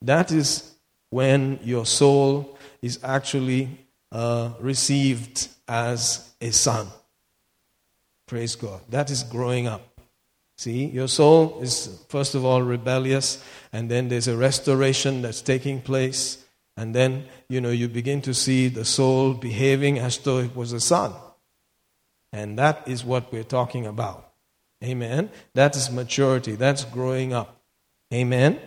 That 0.00 0.32
is 0.32 0.74
when 1.10 1.60
your 1.62 1.86
soul 1.86 2.58
is 2.80 2.98
actually 3.02 3.68
uh, 4.10 4.50
received 4.60 5.48
as 5.68 6.32
a 6.40 6.50
son. 6.50 6.88
Praise 8.26 8.56
God. 8.56 8.80
That 8.90 9.10
is 9.10 9.22
growing 9.22 9.66
up. 9.66 9.91
See, 10.62 10.86
your 10.86 11.08
soul 11.08 11.58
is 11.60 12.04
first 12.08 12.36
of 12.36 12.44
all 12.44 12.62
rebellious, 12.62 13.42
and 13.72 13.90
then 13.90 14.08
there's 14.08 14.28
a 14.28 14.36
restoration 14.36 15.20
that's 15.22 15.42
taking 15.42 15.80
place, 15.80 16.44
and 16.76 16.94
then 16.94 17.24
you 17.48 17.60
know 17.60 17.70
you 17.70 17.88
begin 17.88 18.22
to 18.22 18.32
see 18.32 18.68
the 18.68 18.84
soul 18.84 19.34
behaving 19.34 19.98
as 19.98 20.18
though 20.18 20.38
it 20.38 20.54
was 20.54 20.72
a 20.72 20.78
son. 20.78 21.10
And 22.32 22.56
that 22.60 22.86
is 22.86 23.04
what 23.04 23.32
we're 23.32 23.42
talking 23.58 23.86
about. 23.86 24.30
Amen. 24.84 25.30
That 25.54 25.74
is 25.74 25.90
maturity. 25.90 26.52
That's 26.52 26.84
growing 26.84 27.32
up. 27.32 27.56
Amen. 28.14 28.60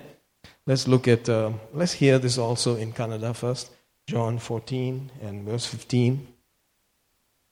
Let's 0.68 0.90
look 0.90 1.08
at, 1.08 1.30
uh, 1.30 1.54
let's 1.74 1.94
hear 1.94 2.20
this 2.20 2.38
also 2.38 2.76
in 2.76 2.92
Kannada 2.92 3.34
first. 3.34 3.72
John 4.06 4.38
14 4.38 5.12
and 5.22 5.46
verse 5.46 5.66
15. 5.66 6.28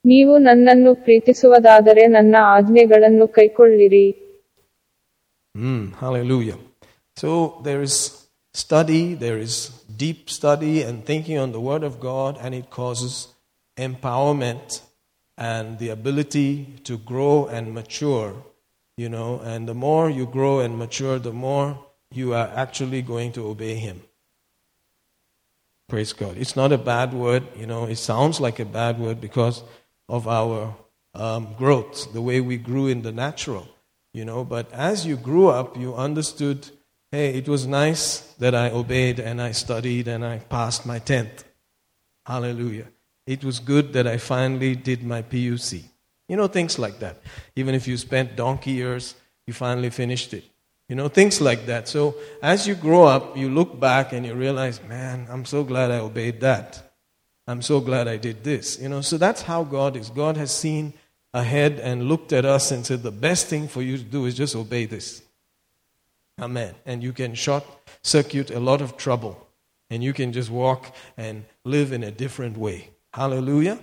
ನೀವು 0.05 0.37
ನನ್ನನ್ನು 0.37 0.95
ಪ್ರೀತಿಸುವದಾದರೆ 0.95 2.07
ನನ್ನ 2.07 2.35
ಆಜ್ಞೆಗಳನ್ನು 2.39 3.27
ಕೈಕೊಳ್ಳಿರಿ 3.27 4.22
Mm, 5.55 5.95
hallelujah. 5.95 6.57
So 7.15 7.61
there 7.63 7.81
is 7.81 8.27
study, 8.53 9.13
there 9.13 9.37
is 9.37 9.69
deep 9.95 10.29
study 10.29 10.81
and 10.81 11.05
thinking 11.05 11.37
on 11.37 11.51
the 11.51 11.59
Word 11.59 11.83
of 11.83 11.99
God, 11.99 12.37
and 12.41 12.55
it 12.55 12.69
causes 12.69 13.27
empowerment 13.77 14.81
and 15.37 15.79
the 15.79 15.89
ability 15.89 16.79
to 16.83 16.97
grow 16.97 17.47
and 17.47 17.73
mature, 17.73 18.35
you 18.97 19.09
know. 19.09 19.39
And 19.43 19.67
the 19.67 19.73
more 19.73 20.09
you 20.09 20.25
grow 20.25 20.59
and 20.59 20.77
mature, 20.77 21.19
the 21.19 21.33
more 21.33 21.77
you 22.11 22.33
are 22.33 22.49
actually 22.55 23.01
going 23.01 23.31
to 23.33 23.47
obey 23.47 23.75
Him. 23.75 24.01
Praise 25.87 26.13
God. 26.13 26.37
It's 26.37 26.55
not 26.55 26.71
a 26.71 26.77
bad 26.77 27.13
word, 27.13 27.43
you 27.55 27.67
know, 27.67 27.85
it 27.85 27.97
sounds 27.97 28.39
like 28.39 28.59
a 28.59 28.65
bad 28.65 28.99
word 28.99 29.19
because 29.21 29.63
of 30.09 30.27
our 30.27 30.75
um, 31.13 31.53
growth, 31.57 32.13
the 32.13 32.21
way 32.21 32.41
we 32.41 32.57
grew 32.57 32.87
in 32.87 33.03
the 33.03 33.11
natural, 33.11 33.67
you 34.13 34.23
know. 34.23 34.43
But 34.45 34.71
as 34.71 35.05
you 35.05 35.17
grew 35.17 35.49
up, 35.49 35.77
you 35.77 35.95
understood 35.95 36.69
hey, 37.13 37.35
it 37.35 37.47
was 37.47 37.67
nice 37.67 38.21
that 38.39 38.55
I 38.55 38.71
obeyed 38.71 39.19
and 39.19 39.39
I 39.39 39.51
studied 39.51 40.07
and 40.07 40.25
I 40.25 40.39
passed 40.39 40.83
my 40.83 40.99
10th. 40.99 41.43
Hallelujah. 42.25 42.87
It 43.27 43.43
was 43.43 43.59
good 43.59 43.93
that 43.93 44.07
I 44.07 44.17
finally 44.17 44.75
did 44.75 45.03
my 45.03 45.21
PUC. 45.21 45.83
You 46.27 46.37
know, 46.37 46.47
things 46.47 46.79
like 46.79 46.97
that. 46.99 47.17
Even 47.55 47.75
if 47.75 47.87
you 47.87 47.97
spent 47.97 48.35
donkey 48.35 48.71
years, 48.71 49.13
you 49.45 49.53
finally 49.53 49.91
finished 49.91 50.33
it. 50.33 50.43
You 50.89 50.95
know, 50.95 51.07
things 51.07 51.39
like 51.39 51.67
that. 51.67 51.87
So 51.87 52.15
as 52.41 52.67
you 52.67 52.73
grow 52.73 53.03
up, 53.03 53.37
you 53.37 53.47
look 53.47 53.79
back 53.79 54.11
and 54.11 54.25
you 54.25 54.33
realize, 54.33 54.81
man, 54.89 55.27
I'm 55.29 55.45
so 55.45 55.63
glad 55.63 55.91
I 55.91 55.99
obeyed 55.99 56.41
that. 56.41 56.81
I'm 57.45 57.61
so 57.61 57.79
glad 57.79 58.07
I 58.07 58.17
did 58.17 58.43
this. 58.43 58.79
You 58.81 58.89
know, 58.89 59.01
so 59.01 59.19
that's 59.19 59.43
how 59.43 59.63
God 59.63 59.95
is. 59.95 60.09
God 60.09 60.35
has 60.37 60.49
seen 60.49 60.93
ahead 61.33 61.79
and 61.79 62.03
looked 62.03 62.31
at 62.33 62.45
us 62.45 62.71
and 62.71 62.85
said, 62.85 63.03
the 63.03 63.11
best 63.11 63.47
thing 63.47 63.67
for 63.67 63.81
you 63.81 63.97
to 63.97 64.03
do 64.03 64.25
is 64.25 64.35
just 64.35 64.55
obey 64.55 64.85
this. 64.85 65.21
Amen. 66.39 66.75
And 66.85 67.03
you 67.03 67.13
can 67.13 67.33
short 67.33 67.63
circuit 68.01 68.51
a 68.51 68.59
lot 68.59 68.81
of 68.81 68.97
trouble. 68.97 69.43
and 69.93 70.03
you 70.03 70.11
can 70.11 70.33
just 70.33 70.49
walk 70.49 70.91
and 71.17 71.45
live 71.63 71.91
in 71.93 72.03
a 72.03 72.09
different 72.09 72.57
way. 72.57 72.89
Hallelujah. 73.13 73.77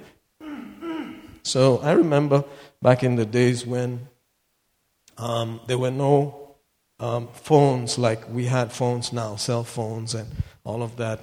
So 1.44 1.78
I 1.78 1.92
remember 1.92 2.42
back 2.82 3.04
in 3.04 3.14
the 3.14 3.24
days 3.24 3.64
when 3.64 4.08
um, 5.18 5.60
there 5.68 5.78
were 5.78 5.92
no 5.92 6.56
um, 6.98 7.28
phones 7.32 7.96
like 7.96 8.28
we 8.28 8.46
had 8.46 8.72
phones 8.72 9.12
now, 9.12 9.36
cell 9.36 9.62
phones 9.62 10.14
and 10.14 10.28
all 10.64 10.82
of 10.82 10.96
that. 10.96 11.20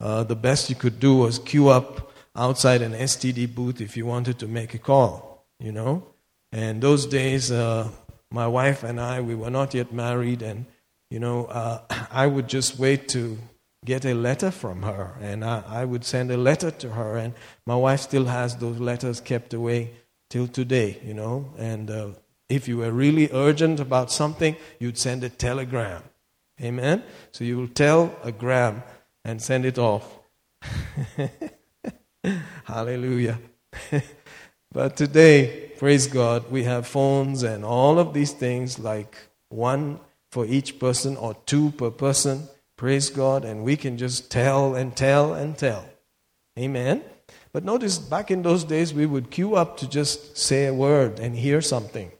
Uh, 0.00 0.22
the 0.22 0.36
best 0.36 0.70
you 0.70 0.76
could 0.76 1.00
do 1.00 1.16
was 1.16 1.40
queue 1.40 1.68
up 1.68 2.12
outside 2.36 2.80
an 2.80 2.92
STD 2.92 3.52
booth 3.52 3.80
if 3.80 3.96
you 3.96 4.06
wanted 4.06 4.38
to 4.38 4.46
make 4.46 4.72
a 4.72 4.78
call, 4.78 5.27
you 5.58 5.72
know. 5.72 6.06
And 6.52 6.80
those 6.80 7.06
days, 7.06 7.50
uh, 7.50 7.88
my 8.30 8.46
wife 8.46 8.82
and 8.82 9.00
I, 9.00 9.20
we 9.20 9.34
were 9.34 9.50
not 9.50 9.74
yet 9.74 9.92
married, 9.92 10.42
and 10.42 10.66
you 11.10 11.20
know, 11.20 11.46
uh, 11.46 11.80
I 12.10 12.26
would 12.26 12.48
just 12.48 12.78
wait 12.78 13.08
to 13.10 13.38
get 13.84 14.04
a 14.04 14.14
letter 14.14 14.50
from 14.50 14.82
her, 14.82 15.14
and 15.20 15.44
I, 15.44 15.62
I, 15.66 15.84
would 15.84 16.04
send 16.04 16.30
a 16.30 16.36
letter 16.36 16.70
to 16.70 16.90
her, 16.90 17.16
and 17.16 17.34
my 17.64 17.76
wife 17.76 18.00
still 18.00 18.24
has 18.24 18.56
those 18.56 18.78
letters 18.78 19.20
kept 19.20 19.54
away 19.54 19.90
till 20.28 20.48
today, 20.48 20.98
you 21.04 21.14
know. 21.14 21.52
And 21.58 21.90
uh, 21.90 22.08
if 22.48 22.66
you 22.66 22.78
were 22.78 22.90
really 22.90 23.28
urgent 23.32 23.80
about 23.80 24.10
something, 24.10 24.56
you'd 24.78 24.98
send 24.98 25.22
a 25.24 25.28
telegram. 25.28 26.02
Amen? 26.60 27.04
So 27.30 27.44
you 27.44 27.56
will 27.56 27.68
tell 27.68 28.16
a 28.24 28.32
gram 28.32 28.82
and 29.24 29.40
send 29.40 29.64
it 29.64 29.78
off. 29.78 30.18
Hallelujah. 32.64 33.38
but 34.78 34.96
today, 34.96 35.72
praise 35.76 36.06
God, 36.06 36.52
we 36.52 36.62
have 36.62 36.86
phones 36.86 37.42
and 37.42 37.64
all 37.64 37.98
of 37.98 38.14
these 38.14 38.30
things 38.30 38.78
like 38.78 39.16
one 39.48 39.98
for 40.30 40.46
each 40.46 40.78
person 40.78 41.16
or 41.16 41.34
two 41.46 41.72
per 41.72 41.90
person. 41.90 42.48
Praise 42.76 43.10
God. 43.10 43.44
And 43.44 43.64
we 43.64 43.76
can 43.76 43.98
just 43.98 44.30
tell 44.30 44.76
and 44.76 44.94
tell 44.94 45.34
and 45.34 45.58
tell. 45.58 45.84
Amen. 46.56 47.02
But 47.52 47.64
notice 47.64 47.98
back 47.98 48.30
in 48.30 48.42
those 48.42 48.62
days, 48.62 48.94
we 48.94 49.04
would 49.04 49.32
queue 49.32 49.56
up 49.56 49.78
to 49.78 49.88
just 49.88 50.38
say 50.38 50.66
a 50.66 50.72
word 50.72 51.18
and 51.18 51.34
hear 51.34 51.60
something. 51.60 52.12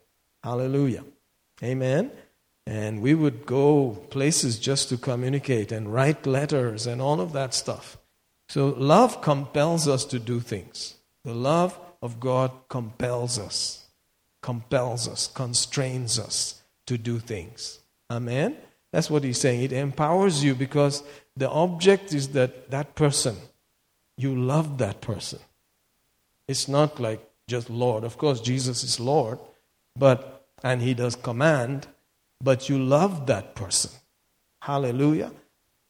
Hallelujah. 0.42 1.04
Amen. 1.62 2.10
And 2.66 3.00
we 3.00 3.14
would 3.14 3.46
go 3.46 4.04
places 4.10 4.58
just 4.58 4.88
to 4.88 4.96
communicate 4.96 5.70
and 5.70 5.94
write 5.94 6.26
letters 6.26 6.88
and 6.88 7.00
all 7.00 7.20
of 7.20 7.32
that 7.34 7.54
stuff. 7.54 7.98
So 8.48 8.74
love 8.76 9.22
compels 9.22 9.86
us 9.86 10.04
to 10.06 10.18
do 10.18 10.40
things. 10.40 10.96
The 11.22 11.34
love 11.34 11.78
of 12.02 12.20
God 12.20 12.50
compels 12.68 13.38
us, 13.38 13.86
compels 14.40 15.08
us, 15.08 15.26
constrains 15.28 16.18
us 16.18 16.62
to 16.86 16.96
do 16.96 17.18
things. 17.18 17.80
Amen? 18.10 18.56
That's 18.92 19.10
what 19.10 19.24
he's 19.24 19.40
saying. 19.40 19.62
It 19.62 19.72
empowers 19.72 20.42
you 20.42 20.54
because 20.54 21.02
the 21.36 21.50
object 21.50 22.14
is 22.14 22.28
that 22.30 22.70
that 22.70 22.94
person, 22.94 23.36
you 24.16 24.34
love 24.34 24.78
that 24.78 25.00
person. 25.00 25.40
It's 26.46 26.68
not 26.68 26.98
like 26.98 27.20
just 27.46 27.68
Lord. 27.68 28.04
Of 28.04 28.16
course, 28.16 28.40
Jesus 28.40 28.82
is 28.82 28.98
Lord, 28.98 29.38
but 29.96 30.46
and 30.62 30.82
he 30.82 30.94
does 30.94 31.14
command, 31.14 31.86
but 32.42 32.68
you 32.68 32.78
love 32.78 33.26
that 33.26 33.54
person. 33.54 33.90
Hallelujah. 34.60 35.32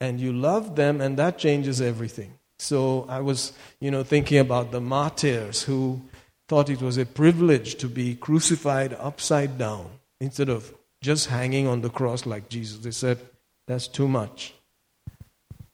And 0.01 0.21
you 0.21 0.33
love 0.33 0.77
them, 0.77 1.01
and 1.01 1.17
that 1.19 1.39
changes 1.39 1.81
everything. 1.81 2.38
So 2.59 3.07
I 3.09 3.21
was, 3.21 3.53
you 3.81 3.91
know, 3.91 4.03
thinking 4.03 4.39
about 4.39 4.73
the 4.73 4.81
martyrs 4.81 5.63
who 5.63 6.03
thought 6.49 6.71
it 6.71 6.83
was 6.83 6.99
a 6.99 7.07
privilege 7.07 7.77
to 7.77 7.89
be 7.89 8.15
crucified 8.15 8.95
upside 8.95 9.59
down 9.59 9.91
instead 10.21 10.49
of 10.49 10.75
just 11.01 11.27
hanging 11.27 11.67
on 11.67 11.83
the 11.83 11.91
cross 11.91 12.27
like 12.27 12.49
Jesus. 12.49 12.79
They 12.79 12.91
said, 12.91 13.19
that's 13.67 13.87
too 13.87 14.09
much. 14.09 14.55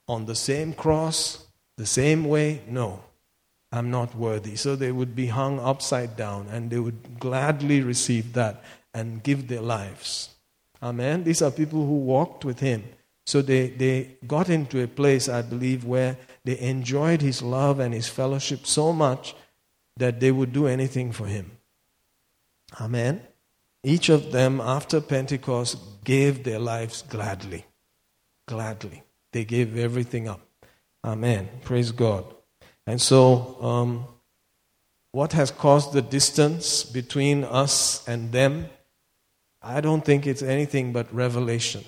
On 0.07 0.25
the 0.25 0.35
same 0.35 0.73
cross, 0.73 1.45
the 1.77 1.85
same 1.85 2.25
way, 2.25 2.61
no, 2.67 3.01
I'm 3.71 3.89
not 3.89 4.15
worthy. 4.15 4.55
So 4.55 4.75
they 4.75 4.91
would 4.91 5.15
be 5.15 5.27
hung 5.27 5.59
upside 5.59 6.15
down 6.15 6.47
and 6.51 6.69
they 6.69 6.79
would 6.79 7.19
gladly 7.19 7.81
receive 7.81 8.33
that 8.33 8.63
and 8.93 9.23
give 9.23 9.47
their 9.47 9.61
lives. 9.61 10.29
Amen. 10.83 11.23
These 11.23 11.41
are 11.41 11.51
people 11.51 11.85
who 11.85 11.97
walked 11.97 12.45
with 12.45 12.59
him. 12.59 12.83
So 13.25 13.41
they, 13.41 13.69
they 13.69 14.17
got 14.27 14.49
into 14.49 14.83
a 14.83 14.87
place, 14.87 15.27
I 15.27 15.41
believe, 15.41 15.83
where 15.83 16.17
they 16.45 16.57
enjoyed 16.59 17.21
his 17.21 17.41
love 17.41 17.79
and 17.79 17.93
his 17.93 18.07
fellowship 18.07 18.65
so 18.65 18.93
much 18.93 19.35
that 19.97 20.19
they 20.19 20.31
would 20.31 20.53
do 20.53 20.67
anything 20.67 21.11
for 21.11 21.25
him. 21.25 21.57
Amen. 22.79 23.21
Each 23.83 24.09
of 24.09 24.31
them, 24.31 24.61
after 24.61 25.01
Pentecost, 25.01 25.77
gave 26.03 26.43
their 26.43 26.59
lives 26.59 27.01
gladly. 27.03 27.65
Gladly. 28.47 29.03
They 29.31 29.45
gave 29.45 29.77
everything 29.77 30.27
up. 30.27 30.41
Amen. 31.03 31.49
Praise 31.63 31.91
God. 31.91 32.25
And 32.87 33.01
so, 33.01 33.61
um, 33.61 34.05
what 35.11 35.33
has 35.33 35.49
caused 35.49 35.93
the 35.93 36.01
distance 36.01 36.83
between 36.83 37.43
us 37.43 38.07
and 38.07 38.31
them? 38.31 38.69
I 39.61 39.81
don't 39.81 40.05
think 40.05 40.27
it's 40.27 40.43
anything 40.43 40.93
but 40.93 41.13
revelation. 41.13 41.85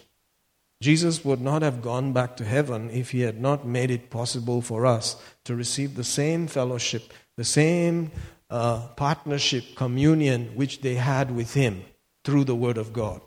Jesus 0.82 1.26
would 1.26 1.42
not 1.42 1.64
have 1.64 1.82
gone 1.82 2.14
back 2.14 2.38
to 2.38 2.46
heaven 2.46 2.90
if 2.92 3.12
he 3.12 3.22
had 3.22 3.42
not 3.42 3.66
made 3.66 3.90
it 3.90 4.10
possible 4.10 4.62
for 4.62 4.86
us 4.86 5.16
to 5.46 5.56
receive 5.56 5.96
the 5.96 6.04
same 6.04 6.48
fellowship, 6.48 7.14
the 7.36 7.44
same 7.44 8.12
uh, 8.50 8.88
partnership, 8.90 9.76
communion 9.76 10.52
which 10.56 10.82
they 10.82 10.96
had 10.96 11.36
with 11.36 11.54
him 11.56 11.84
through 12.24 12.44
the 12.44 12.56
Word 12.56 12.78
of 12.78 12.94
God. 12.94 13.22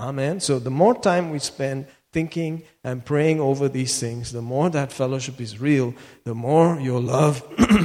Amen. 0.00 0.40
So 0.40 0.58
the 0.58 0.70
more 0.70 0.98
time 0.98 1.30
we 1.30 1.38
spend 1.38 1.86
thinking 2.12 2.64
and 2.82 3.04
praying 3.04 3.40
over 3.40 3.68
these 3.68 4.00
things, 4.00 4.32
the 4.32 4.42
more 4.42 4.68
that 4.70 4.92
fellowship 4.92 5.40
is 5.40 5.60
real, 5.60 5.94
the 6.24 6.34
more 6.34 6.80
your 6.80 7.00
love 7.00 7.42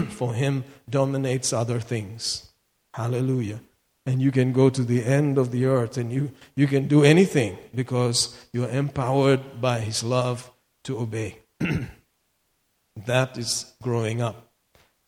for 0.09 0.33
Him 0.33 0.63
dominates 0.89 1.53
other 1.53 1.79
things. 1.79 2.49
Hallelujah 2.93 3.61
and 4.05 4.21
you 4.21 4.31
can 4.31 4.51
go 4.51 4.69
to 4.69 4.83
the 4.83 5.03
end 5.03 5.37
of 5.37 5.51
the 5.51 5.65
earth 5.65 5.97
and 5.97 6.11
you, 6.11 6.31
you 6.55 6.67
can 6.67 6.87
do 6.87 7.03
anything 7.03 7.57
because 7.73 8.35
you're 8.51 8.69
empowered 8.69 9.61
by 9.61 9.79
His 9.79 10.03
love 10.03 10.51
to 10.83 10.99
obey. 10.99 11.37
that 13.05 13.37
is 13.37 13.73
growing 13.81 14.21
up. 14.21 14.47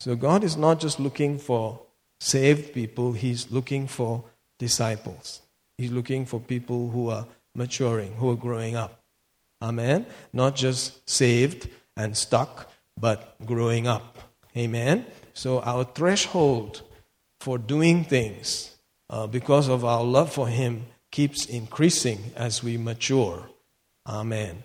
So 0.00 0.14
God 0.14 0.44
is 0.44 0.56
not 0.56 0.80
just 0.80 1.00
looking 1.00 1.38
for 1.38 1.80
saved 2.20 2.72
people, 2.72 3.12
He's 3.12 3.50
looking 3.50 3.86
for 3.86 4.24
disciples. 4.58 5.40
He's 5.76 5.90
looking 5.90 6.24
for 6.24 6.38
people 6.38 6.90
who 6.90 7.10
are 7.10 7.26
maturing, 7.54 8.14
who 8.14 8.30
are 8.30 8.36
growing 8.36 8.76
up. 8.76 9.00
Amen? 9.60 10.06
Not 10.32 10.54
just 10.54 11.08
saved 11.08 11.68
and 11.96 12.16
stuck, 12.16 12.70
but 12.98 13.34
growing 13.44 13.88
up. 13.88 14.18
Amen? 14.56 15.06
So 15.32 15.60
our 15.62 15.84
threshold 15.84 16.82
for 17.40 17.58
doing 17.58 18.04
things 18.04 18.73
uh, 19.14 19.28
because 19.28 19.68
of 19.68 19.84
our 19.84 20.02
love 20.02 20.32
for 20.32 20.48
Him, 20.48 20.86
keeps 21.12 21.46
increasing 21.46 22.18
as 22.34 22.64
we 22.64 22.76
mature. 22.76 23.48
Amen. 24.08 24.64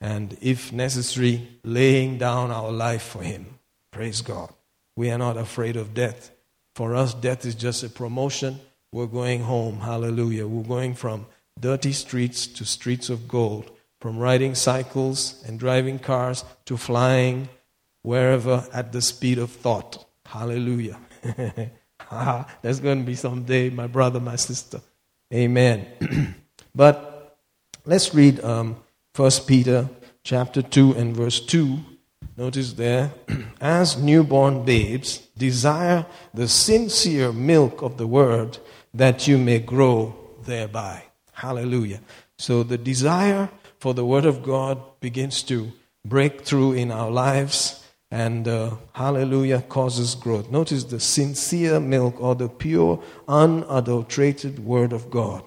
And 0.00 0.38
if 0.40 0.72
necessary, 0.72 1.48
laying 1.64 2.16
down 2.16 2.52
our 2.52 2.70
life 2.70 3.02
for 3.02 3.22
Him. 3.22 3.58
Praise 3.90 4.20
God. 4.20 4.52
We 4.94 5.10
are 5.10 5.18
not 5.18 5.36
afraid 5.36 5.74
of 5.74 5.94
death. 5.94 6.30
For 6.76 6.94
us, 6.94 7.12
death 7.12 7.44
is 7.44 7.56
just 7.56 7.82
a 7.82 7.88
promotion. 7.88 8.60
We're 8.92 9.06
going 9.06 9.42
home. 9.42 9.80
Hallelujah. 9.80 10.46
We're 10.46 10.62
going 10.62 10.94
from 10.94 11.26
dirty 11.58 11.92
streets 11.92 12.46
to 12.46 12.64
streets 12.64 13.10
of 13.10 13.26
gold, 13.26 13.68
from 14.00 14.16
riding 14.16 14.54
cycles 14.54 15.42
and 15.44 15.58
driving 15.58 15.98
cars 15.98 16.44
to 16.66 16.76
flying 16.76 17.48
wherever 18.02 18.64
at 18.72 18.92
the 18.92 19.02
speed 19.02 19.38
of 19.38 19.50
thought. 19.50 20.06
Hallelujah. 20.24 21.00
There's 22.62 22.80
going 22.80 23.00
to 23.00 23.04
be 23.04 23.14
someday, 23.14 23.70
my 23.70 23.86
brother, 23.86 24.20
my 24.20 24.36
sister. 24.36 24.80
Amen. 25.32 25.86
but 26.74 27.38
let's 27.84 28.14
read 28.14 28.42
um, 28.42 28.76
1 29.14 29.30
Peter 29.46 29.88
chapter 30.22 30.62
2 30.62 30.92
and 30.92 31.16
verse 31.16 31.40
2. 31.40 31.78
Notice 32.36 32.72
there, 32.74 33.12
as 33.60 34.00
newborn 34.00 34.64
babes, 34.64 35.18
desire 35.36 36.06
the 36.32 36.48
sincere 36.48 37.32
milk 37.32 37.82
of 37.82 37.98
the 37.98 38.06
word 38.06 38.58
that 38.94 39.26
you 39.28 39.36
may 39.36 39.58
grow 39.58 40.16
thereby. 40.44 41.02
Hallelujah. 41.32 42.00
So 42.38 42.62
the 42.62 42.78
desire 42.78 43.50
for 43.80 43.92
the 43.92 44.04
word 44.04 44.24
of 44.24 44.42
God 44.42 44.80
begins 45.00 45.42
to 45.44 45.72
break 46.04 46.42
through 46.42 46.72
in 46.72 46.90
our 46.90 47.10
lives 47.10 47.84
and 48.10 48.48
uh, 48.48 48.76
hallelujah 48.92 49.62
causes 49.62 50.14
growth. 50.14 50.50
Notice 50.50 50.84
the 50.84 51.00
sincere 51.00 51.78
milk 51.78 52.20
or 52.20 52.34
the 52.34 52.48
pure, 52.48 53.02
unadulterated 53.26 54.58
word 54.60 54.92
of 54.92 55.10
God. 55.10 55.42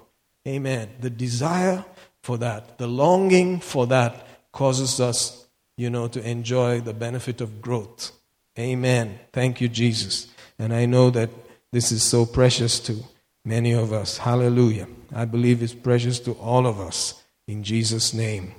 Amen. 0.47 0.89
The 0.99 1.09
desire 1.09 1.85
for 2.21 2.37
that, 2.37 2.77
the 2.77 2.87
longing 2.87 3.59
for 3.59 3.87
that 3.87 4.27
causes 4.51 4.99
us, 4.99 5.47
you 5.77 5.89
know, 5.89 6.07
to 6.07 6.21
enjoy 6.27 6.81
the 6.81 6.93
benefit 6.93 7.41
of 7.41 7.61
growth. 7.61 8.11
Amen. 8.59 9.19
Thank 9.33 9.61
you, 9.61 9.67
Jesus. 9.67 10.27
And 10.59 10.73
I 10.73 10.85
know 10.85 11.09
that 11.09 11.29
this 11.71 11.91
is 11.91 12.03
so 12.03 12.25
precious 12.25 12.79
to 12.81 13.03
many 13.43 13.71
of 13.71 13.91
us. 13.91 14.17
Hallelujah. 14.17 14.87
I 15.13 15.25
believe 15.25 15.63
it's 15.63 15.73
precious 15.73 16.19
to 16.21 16.33
all 16.33 16.67
of 16.67 16.79
us. 16.79 17.23
In 17.47 17.63
Jesus' 17.63 18.13
name. 18.13 18.53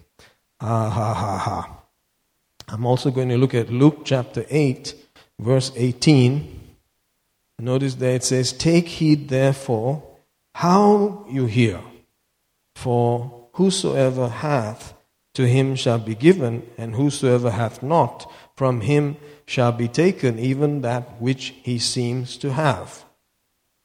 Ah, 0.60 0.90
ha, 0.90 1.14
ha, 1.14 1.38
ha. 1.38 1.81
I'm 2.68 2.86
also 2.86 3.10
going 3.10 3.28
to 3.28 3.36
look 3.36 3.54
at 3.54 3.70
Luke 3.70 4.02
chapter 4.04 4.44
8, 4.48 4.94
verse 5.38 5.72
18. 5.76 6.60
Notice 7.58 7.94
there 7.94 8.16
it 8.16 8.24
says, 8.24 8.52
Take 8.52 8.88
heed 8.88 9.28
therefore 9.28 10.02
how 10.54 11.26
you 11.30 11.46
hear, 11.46 11.80
for 12.74 13.48
whosoever 13.54 14.28
hath, 14.28 14.94
to 15.34 15.46
him 15.46 15.76
shall 15.76 15.98
be 15.98 16.14
given, 16.14 16.68
and 16.76 16.94
whosoever 16.94 17.50
hath 17.50 17.82
not, 17.82 18.30
from 18.56 18.82
him 18.82 19.16
shall 19.46 19.72
be 19.72 19.88
taken 19.88 20.38
even 20.38 20.82
that 20.82 21.20
which 21.20 21.54
he 21.62 21.78
seems 21.78 22.36
to 22.38 22.52
have. 22.52 23.04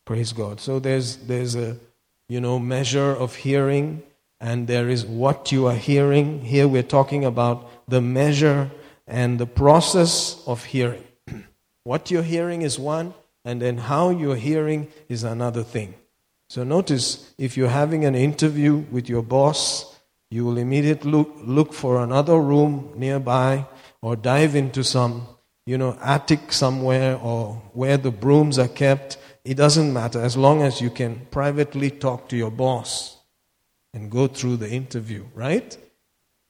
Praise 0.05 0.33
God. 0.33 0.59
So 0.59 0.79
there's, 0.79 1.17
there's 1.17 1.55
a, 1.55 1.77
you 2.27 2.41
know, 2.41 2.59
measure 2.59 3.11
of 3.15 3.35
hearing, 3.35 4.03
and 4.39 4.67
there 4.67 4.89
is 4.89 5.05
what 5.05 5.51
you 5.51 5.67
are 5.67 5.75
hearing. 5.75 6.41
Here 6.41 6.67
we're 6.67 6.83
talking 6.83 7.25
about 7.25 7.69
the 7.87 8.01
measure 8.01 8.69
and 9.07 9.39
the 9.39 9.45
process 9.45 10.43
of 10.45 10.63
hearing. 10.65 11.03
what 11.83 12.11
you're 12.11 12.23
hearing 12.23 12.61
is 12.61 12.77
one, 12.77 13.13
and 13.43 13.61
then 13.61 13.77
how 13.77 14.09
you're 14.09 14.35
hearing 14.35 14.89
is 15.09 15.23
another 15.23 15.63
thing. 15.63 15.95
So 16.49 16.63
notice 16.63 17.33
if 17.37 17.57
you're 17.57 17.69
having 17.69 18.05
an 18.05 18.15
interview 18.15 18.75
with 18.91 19.09
your 19.09 19.23
boss, 19.23 19.95
you 20.29 20.45
will 20.45 20.57
immediately 20.57 21.11
look, 21.11 21.33
look 21.41 21.73
for 21.73 22.03
another 22.03 22.39
room 22.39 22.93
nearby 22.95 23.65
or 24.01 24.15
dive 24.15 24.55
into 24.55 24.83
some, 24.83 25.27
you 25.65 25.77
know, 25.77 25.97
attic 26.01 26.51
somewhere 26.51 27.17
or 27.17 27.61
where 27.73 27.97
the 27.97 28.11
brooms 28.11 28.59
are 28.59 28.67
kept. 28.67 29.17
It 29.43 29.55
doesn't 29.55 29.91
matter 29.91 30.21
as 30.21 30.37
long 30.37 30.61
as 30.61 30.81
you 30.81 30.89
can 30.89 31.27
privately 31.31 31.89
talk 31.89 32.27
to 32.29 32.37
your 32.37 32.51
boss 32.51 33.16
and 33.93 34.11
go 34.11 34.27
through 34.27 34.57
the 34.57 34.69
interview, 34.69 35.25
right? 35.33 35.77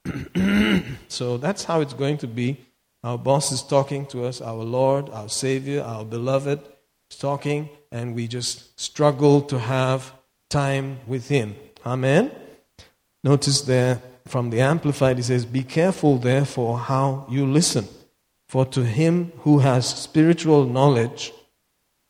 so 1.08 1.36
that's 1.36 1.64
how 1.64 1.80
it's 1.80 1.94
going 1.94 2.18
to 2.18 2.26
be. 2.26 2.58
Our 3.04 3.18
boss 3.18 3.52
is 3.52 3.62
talking 3.62 4.06
to 4.06 4.24
us, 4.24 4.40
our 4.40 4.64
Lord, 4.64 5.08
our 5.10 5.28
Savior, 5.28 5.82
our 5.82 6.04
beloved 6.04 6.60
is 7.10 7.18
talking, 7.18 7.68
and 7.92 8.14
we 8.14 8.26
just 8.26 8.78
struggle 8.78 9.42
to 9.42 9.58
have 9.58 10.12
time 10.50 10.98
with 11.06 11.28
Him. 11.28 11.54
Amen? 11.86 12.30
Notice 13.22 13.62
there 13.62 14.02
from 14.26 14.50
the 14.50 14.60
Amplified, 14.60 15.18
it 15.18 15.24
says, 15.24 15.46
Be 15.46 15.62
careful, 15.62 16.18
therefore, 16.18 16.78
how 16.78 17.26
you 17.30 17.46
listen. 17.46 17.88
For 18.48 18.64
to 18.66 18.84
him 18.84 19.32
who 19.40 19.58
has 19.58 19.86
spiritual 19.86 20.64
knowledge 20.64 21.32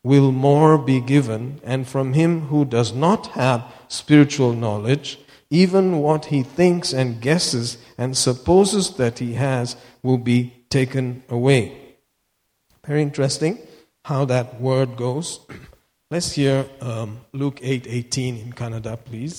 will 0.05 0.31
more 0.31 0.79
be 0.79 1.01
given, 1.01 1.61
and 1.65 1.87
from 1.87 2.13
him 2.13 2.43
who 2.43 2.65
does 2.65 2.93
not 2.93 3.29
have 3.29 3.65
spiritual 3.90 4.54
knowledge, 4.54 5.08
even 5.52 6.00
what 6.00 6.26
he 6.26 6.42
thinks 6.60 6.94
and 6.94 7.22
guesses 7.22 7.78
and 7.98 8.18
supposes 8.18 8.96
that 8.98 9.20
he 9.20 9.34
has 9.36 9.76
will 10.04 10.18
be 10.34 10.40
taken 10.70 11.06
away. 11.30 11.62
Very 12.84 13.02
interesting 13.02 13.54
how 14.06 14.26
that 14.26 14.60
word 14.62 14.98
goes. 14.98 15.28
Let's 16.12 16.34
hear 16.34 16.66
um, 16.82 17.10
Luke 17.34 17.60
8:18 17.62 18.42
in 18.44 18.52
Canada, 18.54 18.98
please. 18.98 19.36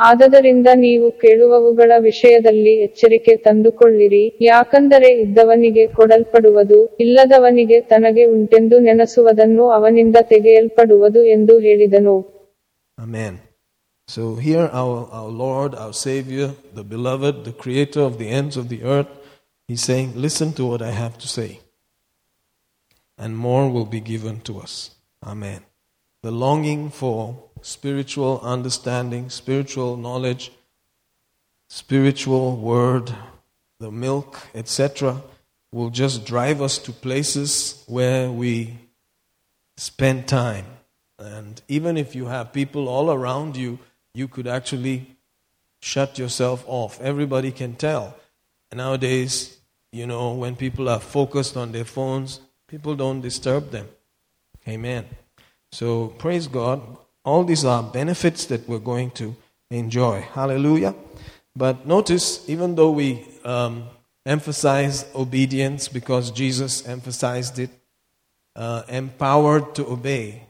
ಆದದರಿಂದ 0.00 0.68
ನೀವು 0.74 1.10
ಕೇಳುವವುಗಳ 1.10 1.92
ವಿಷಯದಲ್ಲಿ 1.98 2.74
ಎಚ್ಚರಿಕೆ 2.82 3.36
ತಂದುಕೊಳ್ಳಿರಿ 3.36 4.24
ಯಾಕಂದರೆ 4.40 5.08
ಇದ್ದವನಿಗೆ 5.22 5.84
ಕೊಡಲ್ಪಡುವುದು 5.86 6.96
ಇಲ್ಲದವನಿಗೆ 6.96 7.80
ತನಗೆ 7.92 8.24
ಉಂಟೆಂದು 8.24 8.78
ನೆನಸುವುದನ್ನು 8.78 9.64
ಅವನಿಂದ 9.70 10.16
ತೆಗೆಯಲ್ಪಡುವುದು 10.22 11.22
ಎಂದು 11.36 11.58
ಹೇಳಿದನು 11.58 12.16
Amen. 12.99 13.41
So 14.07 14.35
here 14.35 14.69
our, 14.71 15.09
our 15.11 15.27
Lord, 15.27 15.75
our 15.75 15.93
Savior, 15.93 16.53
the 16.73 16.83
beloved, 16.83 17.45
the 17.45 17.53
creator 17.53 18.01
of 18.01 18.17
the 18.17 18.29
ends 18.29 18.57
of 18.57 18.69
the 18.69 18.83
earth, 18.83 19.07
he's 19.67 19.83
saying, 19.83 20.13
Listen 20.15 20.53
to 20.53 20.65
what 20.65 20.81
I 20.81 20.91
have 20.91 21.17
to 21.19 21.27
say. 21.27 21.61
And 23.17 23.37
more 23.37 23.69
will 23.71 23.85
be 23.85 24.01
given 24.01 24.41
to 24.41 24.59
us. 24.59 24.91
Amen. 25.23 25.61
The 26.21 26.31
longing 26.31 26.89
for 26.89 27.43
spiritual 27.61 28.41
understanding, 28.41 29.29
spiritual 29.29 29.97
knowledge, 29.97 30.51
spiritual 31.69 32.57
word, 32.57 33.13
the 33.79 33.91
milk, 33.91 34.39
etc., 34.53 35.21
will 35.71 35.89
just 35.89 36.25
drive 36.25 36.61
us 36.61 36.77
to 36.77 36.91
places 36.91 37.83
where 37.87 38.31
we 38.31 38.77
spend 39.75 40.27
time. 40.27 40.65
And 41.23 41.61
even 41.67 41.95
if 41.97 42.15
you 42.15 42.25
have 42.25 42.51
people 42.51 42.89
all 42.89 43.09
around 43.09 43.55
you, 43.55 43.79
you 44.13 44.27
could 44.27 44.47
actually 44.47 45.15
shut 45.79 46.19
yourself 46.19 46.63
off. 46.67 46.99
Everybody 47.01 47.51
can 47.51 47.75
tell. 47.75 48.15
Nowadays, 48.73 49.57
you 49.91 50.05
know, 50.05 50.33
when 50.33 50.55
people 50.55 50.89
are 50.89 50.99
focused 50.99 51.55
on 51.55 51.71
their 51.71 51.85
phones, 51.85 52.41
people 52.67 52.95
don't 52.95 53.21
disturb 53.21 53.71
them. 53.71 53.87
Amen. 54.67 55.05
So, 55.71 56.07
praise 56.07 56.47
God. 56.47 56.81
All 57.23 57.43
these 57.43 57.63
are 57.63 57.81
benefits 57.81 58.45
that 58.47 58.67
we're 58.67 58.79
going 58.79 59.11
to 59.11 59.35
enjoy. 59.69 60.21
Hallelujah. 60.21 60.93
But 61.55 61.85
notice, 61.87 62.47
even 62.49 62.75
though 62.75 62.91
we 62.91 63.25
um, 63.45 63.85
emphasize 64.25 65.05
obedience 65.15 65.87
because 65.87 66.31
Jesus 66.31 66.85
emphasized 66.87 67.59
it, 67.59 67.69
uh, 68.55 68.83
empowered 68.87 69.75
to 69.75 69.87
obey 69.87 70.43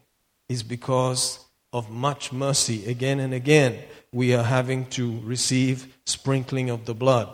is 0.54 0.64
because 0.64 1.40
of 1.74 1.90
much 1.90 2.32
mercy. 2.32 2.86
Again 2.86 3.20
and 3.20 3.34
again, 3.34 3.80
we 4.12 4.34
are 4.34 4.44
having 4.44 4.86
to 4.98 5.20
receive 5.24 5.98
sprinkling 6.06 6.70
of 6.70 6.86
the 6.86 6.94
blood. 6.94 7.30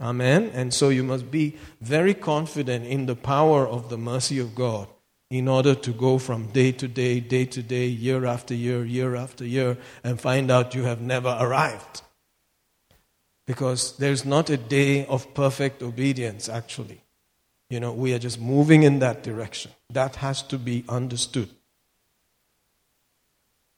Amen. 0.00 0.50
And 0.52 0.74
so 0.74 0.90
you 0.90 1.02
must 1.02 1.30
be 1.30 1.56
very 1.80 2.12
confident 2.12 2.84
in 2.84 3.06
the 3.06 3.16
power 3.16 3.66
of 3.66 3.88
the 3.88 3.96
mercy 3.96 4.38
of 4.38 4.54
God 4.54 4.88
in 5.30 5.48
order 5.48 5.74
to 5.74 5.92
go 5.92 6.18
from 6.18 6.52
day 6.52 6.72
to 6.72 6.86
day, 6.86 7.20
day 7.20 7.46
to 7.46 7.62
day, 7.62 7.86
year 7.86 8.26
after 8.26 8.54
year, 8.54 8.84
year 8.84 9.16
after 9.16 9.44
year, 9.44 9.78
and 10.04 10.20
find 10.20 10.50
out 10.50 10.74
you 10.74 10.84
have 10.84 11.00
never 11.00 11.36
arrived. 11.40 12.02
Because 13.46 13.96
there's 13.96 14.24
not 14.24 14.50
a 14.50 14.56
day 14.56 15.06
of 15.06 15.32
perfect 15.34 15.82
obedience, 15.82 16.48
actually. 16.48 17.00
You 17.70 17.80
know, 17.80 17.92
we 17.92 18.12
are 18.14 18.18
just 18.18 18.40
moving 18.40 18.82
in 18.82 19.00
that 19.00 19.22
direction. 19.22 19.72
That 19.90 20.16
has 20.16 20.42
to 20.42 20.58
be 20.58 20.84
understood. 20.88 21.50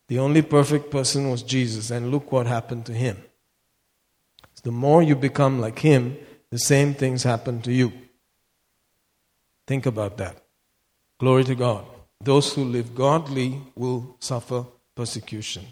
The 0.09 0.19
only 0.19 0.43
perfect 0.43 0.91
person 0.91 1.31
was 1.31 1.43
Jesus, 1.43 1.91
and 1.91 2.11
look 2.11 2.33
what 2.33 2.47
happened 2.47 2.87
to 2.87 2.93
him. 2.93 3.23
The 4.63 4.71
more 4.73 5.03
you 5.03 5.15
become 5.15 5.61
like 5.61 5.79
him, 5.79 6.17
the 6.51 6.59
same 6.59 6.95
things 6.95 7.23
happen 7.23 7.63
to 7.63 7.73
you. 7.73 7.93
Think 9.67 9.87
about 9.87 10.17
that. 10.17 10.43
Glory 11.19 11.45
to 11.45 11.55
God. 11.55 11.85
Those 12.23 12.55
who 12.55 12.65
live 12.65 12.95
godly 12.95 13.61
will 13.77 14.17
suffer 14.19 14.65
persecution. 14.95 15.67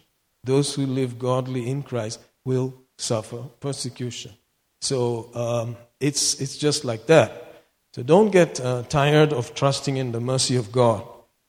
Those 0.45 0.75
who 0.75 0.87
live 0.87 1.19
godly 1.19 1.69
in 1.69 1.83
Christ 1.83 2.21
will 2.45 2.75
suffer 2.97 3.43
persecution. 3.61 4.33
So 4.81 5.31
um, 5.35 5.77
it's, 5.99 6.41
it's 6.41 6.57
just 6.57 6.85
like 6.85 7.07
that. 7.07 7.65
So 7.95 8.03
don't 8.03 8.31
get 8.31 8.61
uh, 8.61 8.83
tired 8.83 9.33
of 9.33 9.55
trusting 9.55 9.97
in 9.97 10.13
the 10.13 10.21
mercy 10.21 10.57
of 10.57 10.71
God. 10.71 11.03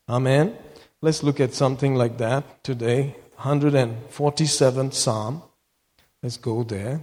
Amen. 0.09 0.57
Let's 1.01 1.21
look 1.21 1.39
at 1.39 1.53
something 1.53 1.95
like 1.95 2.17
that 2.17 2.63
today. 2.63 3.15
147th 3.39 4.93
Psalm. 4.93 5.43
Let's 6.23 6.37
go 6.37 6.63
there. 6.63 7.01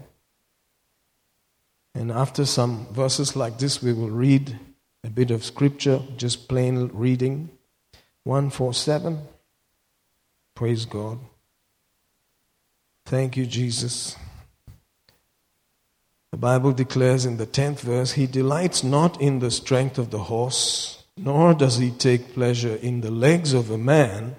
And 1.94 2.10
after 2.10 2.44
some 2.44 2.86
verses 2.92 3.36
like 3.36 3.58
this, 3.58 3.82
we 3.82 3.92
will 3.92 4.10
read 4.10 4.58
a 5.04 5.10
bit 5.10 5.30
of 5.30 5.44
scripture, 5.44 6.00
just 6.16 6.48
plain 6.48 6.90
reading. 6.92 7.50
147. 8.24 9.20
Praise 10.54 10.86
God. 10.86 11.18
Thank 13.06 13.36
you, 13.36 13.46
Jesus. 13.46 14.16
The 16.32 16.38
Bible 16.38 16.72
declares 16.72 17.26
in 17.26 17.36
the 17.36 17.46
10th 17.46 17.80
verse, 17.80 18.12
He 18.12 18.26
delights 18.26 18.82
not 18.82 19.20
in 19.20 19.38
the 19.38 19.52
strength 19.52 19.98
of 19.98 20.10
the 20.10 20.24
horse, 20.24 20.93
nor 21.16 21.54
does 21.54 21.78
He 21.78 21.90
take 21.90 22.34
pleasure 22.34 22.76
in 22.76 23.00
the 23.00 23.10
legs 23.10 23.52
of 23.52 23.70
a 23.70 23.78
man. 23.78 24.36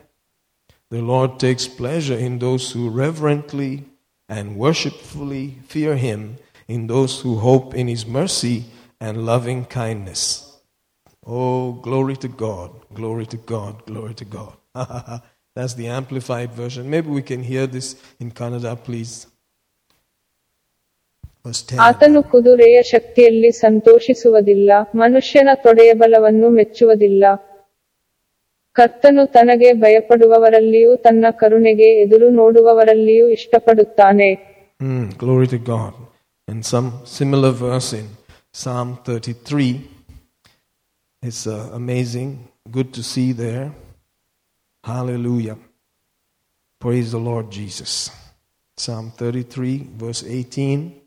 The 0.89 1.01
Lord 1.01 1.39
takes 1.39 1.67
pleasure 1.67 2.17
in 2.17 2.39
those 2.39 2.71
who 2.71 2.89
reverently 2.89 3.85
and 4.29 4.57
worshipfully 4.57 5.59
fear 5.67 5.95
Him, 5.95 6.37
in 6.67 6.87
those 6.87 7.21
who 7.21 7.37
hope 7.37 7.73
in 7.73 7.87
His 7.87 8.05
mercy 8.05 8.65
and 8.99 9.25
loving 9.25 9.65
kindness. 9.65 10.59
Oh, 11.25 11.73
glory 11.73 12.15
to 12.17 12.27
God, 12.27 12.71
glory 12.93 13.25
to 13.27 13.37
God, 13.37 13.85
glory 13.85 14.13
to 14.15 14.25
God. 14.25 14.57
That's 15.55 15.73
the 15.73 15.87
amplified 15.87 16.51
version. 16.51 16.89
Maybe 16.89 17.09
we 17.09 17.21
can 17.21 17.41
hear 17.41 17.65
this 17.65 17.95
in 18.19 18.31
Kannada, 18.31 18.75
please. 18.81 19.27
ಆತನು 21.79 22.23
ಕುದುರೆಯ 22.23 22.81
ಶಕ್ತಿಯಲ್ಲಿ 22.83 23.51
ಸಂತೋಷಿಸುವುದಿಲ್ಲ 23.51 24.71
ಮನುಷ್ಯನ 24.95 25.49
ತೊಡೆಯ 25.55 25.93
ಬಲವನ್ನು 25.93 26.49
ಮೆಚ್ಚುವುದಿಲ್ಲ 26.49 27.25
ಕರ್ತನು 28.75 29.27
ತನಗೆ 29.27 29.73
ಭಯಪಡುವವರಲ್ಲಿಯೂ 29.73 30.95
ತನ್ನ 30.97 31.25
ಕರುಣೆಗೆ 31.31 31.89
ಎದುರು 32.01 32.29
ನೋಡುವವರಲ್ಲಿಯೂ 32.29 33.27
ಇಷ್ಟಪಡುತ್ತಾನೆ 33.27 34.29
It's 41.23 41.47
uh, 41.47 41.69
amazing. 41.73 42.47
Good 42.69 42.93
to 42.93 43.03
see 43.03 43.31
there. 43.33 43.71
Hallelujah. 44.83 45.57
Praise 46.81 47.11
the 47.11 47.17
Lord 47.19 47.51
Jesus. 47.51 48.11
Psalm 48.77 49.11
33, 49.11 49.87
verse 49.95 50.23
18. 50.23 51.04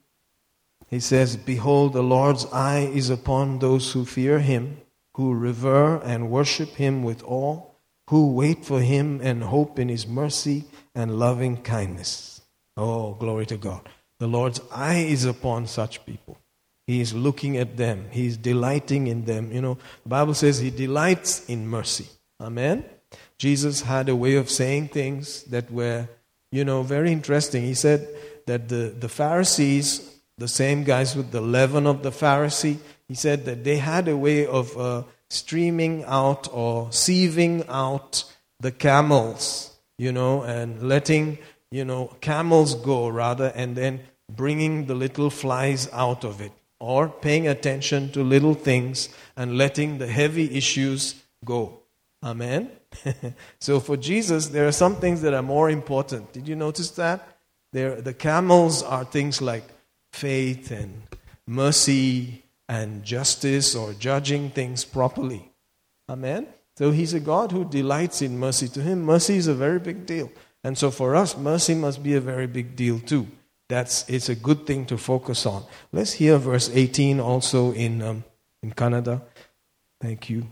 He 0.88 1.00
says, 1.00 1.36
Behold, 1.36 1.92
the 1.92 2.02
Lord's 2.02 2.46
eye 2.46 2.90
is 2.92 3.10
upon 3.10 3.58
those 3.58 3.92
who 3.92 4.04
fear 4.04 4.38
him, 4.40 4.78
who 5.14 5.34
revere 5.34 5.96
and 5.96 6.30
worship 6.30 6.70
him 6.70 7.02
with 7.02 7.22
awe, 7.24 7.62
who 8.08 8.32
wait 8.32 8.64
for 8.64 8.80
him 8.80 9.20
and 9.22 9.42
hope 9.42 9.78
in 9.78 9.88
his 9.88 10.06
mercy 10.06 10.64
and 10.94 11.18
loving 11.18 11.58
kindness. 11.58 12.40
Oh, 12.76 13.14
glory 13.14 13.44
to 13.46 13.56
God. 13.56 13.86
The 14.18 14.26
Lord's 14.26 14.60
eye 14.72 15.00
is 15.00 15.24
upon 15.24 15.66
such 15.66 16.06
people. 16.06 16.38
He 16.86 17.02
is 17.02 17.12
looking 17.12 17.58
at 17.58 17.76
them. 17.76 18.06
He 18.10 18.26
is 18.26 18.38
delighting 18.38 19.08
in 19.08 19.26
them. 19.26 19.52
You 19.52 19.60
know, 19.60 19.78
the 20.04 20.08
Bible 20.08 20.32
says 20.32 20.58
he 20.58 20.70
delights 20.70 21.44
in 21.46 21.68
mercy. 21.68 22.06
Amen. 22.40 22.84
Jesus 23.36 23.82
had 23.82 24.08
a 24.08 24.16
way 24.16 24.36
of 24.36 24.48
saying 24.48 24.88
things 24.88 25.42
that 25.44 25.70
were, 25.70 26.08
you 26.50 26.64
know, 26.64 26.82
very 26.82 27.12
interesting. 27.12 27.62
He 27.62 27.74
said 27.74 28.08
that 28.46 28.68
the, 28.68 28.94
the 28.98 29.08
Pharisees 29.08 30.17
the 30.38 30.48
same 30.48 30.84
guys 30.84 31.16
with 31.16 31.32
the 31.32 31.40
leaven 31.40 31.86
of 31.86 32.02
the 32.02 32.10
Pharisee, 32.10 32.78
he 33.08 33.14
said 33.14 33.44
that 33.44 33.64
they 33.64 33.78
had 33.78 34.08
a 34.08 34.16
way 34.16 34.46
of 34.46 34.76
uh, 34.78 35.02
streaming 35.28 36.04
out 36.04 36.48
or 36.52 36.86
sieving 36.86 37.68
out 37.68 38.24
the 38.60 38.70
camels, 38.70 39.76
you 39.98 40.12
know, 40.12 40.42
and 40.42 40.82
letting, 40.82 41.38
you 41.70 41.84
know, 41.84 42.16
camels 42.20 42.74
go 42.74 43.08
rather, 43.08 43.52
and 43.54 43.76
then 43.76 44.00
bringing 44.30 44.86
the 44.86 44.94
little 44.94 45.30
flies 45.30 45.88
out 45.92 46.24
of 46.24 46.40
it, 46.40 46.52
or 46.78 47.08
paying 47.08 47.48
attention 47.48 48.10
to 48.12 48.22
little 48.22 48.54
things 48.54 49.08
and 49.36 49.56
letting 49.56 49.98
the 49.98 50.06
heavy 50.06 50.56
issues 50.56 51.14
go. 51.44 51.80
Amen? 52.22 52.70
so 53.58 53.80
for 53.80 53.96
Jesus, 53.96 54.48
there 54.48 54.66
are 54.66 54.72
some 54.72 54.96
things 54.96 55.22
that 55.22 55.34
are 55.34 55.42
more 55.42 55.70
important. 55.70 56.32
Did 56.32 56.48
you 56.48 56.56
notice 56.56 56.90
that? 56.92 57.26
There, 57.72 58.00
the 58.00 58.14
camels 58.14 58.82
are 58.82 59.04
things 59.04 59.42
like 59.42 59.64
faith 60.12 60.70
and 60.70 61.02
mercy 61.46 62.44
and 62.68 63.04
justice 63.04 63.74
or 63.74 63.92
judging 63.94 64.50
things 64.50 64.84
properly. 64.84 65.50
Amen? 66.08 66.46
So 66.76 66.90
he's 66.90 67.14
a 67.14 67.20
God 67.20 67.52
who 67.52 67.64
delights 67.64 68.22
in 68.22 68.38
mercy. 68.38 68.68
To 68.68 68.80
him, 68.80 69.02
mercy 69.02 69.36
is 69.36 69.46
a 69.46 69.54
very 69.54 69.78
big 69.78 70.06
deal. 70.06 70.30
And 70.64 70.76
so 70.76 70.90
for 70.90 71.16
us, 71.16 71.36
mercy 71.36 71.74
must 71.74 72.02
be 72.02 72.14
a 72.14 72.20
very 72.20 72.46
big 72.46 72.76
deal 72.76 72.98
too. 73.00 73.26
That's, 73.68 74.08
it's 74.08 74.28
a 74.28 74.34
good 74.34 74.66
thing 74.66 74.86
to 74.86 74.96
focus 74.96 75.44
on. 75.44 75.64
Let's 75.92 76.12
hear 76.12 76.38
verse 76.38 76.70
18 76.72 77.20
also 77.20 77.72
in, 77.72 78.02
um, 78.02 78.24
in 78.62 78.72
Kannada. 78.72 79.22
Thank 80.00 80.30
you. 80.30 80.42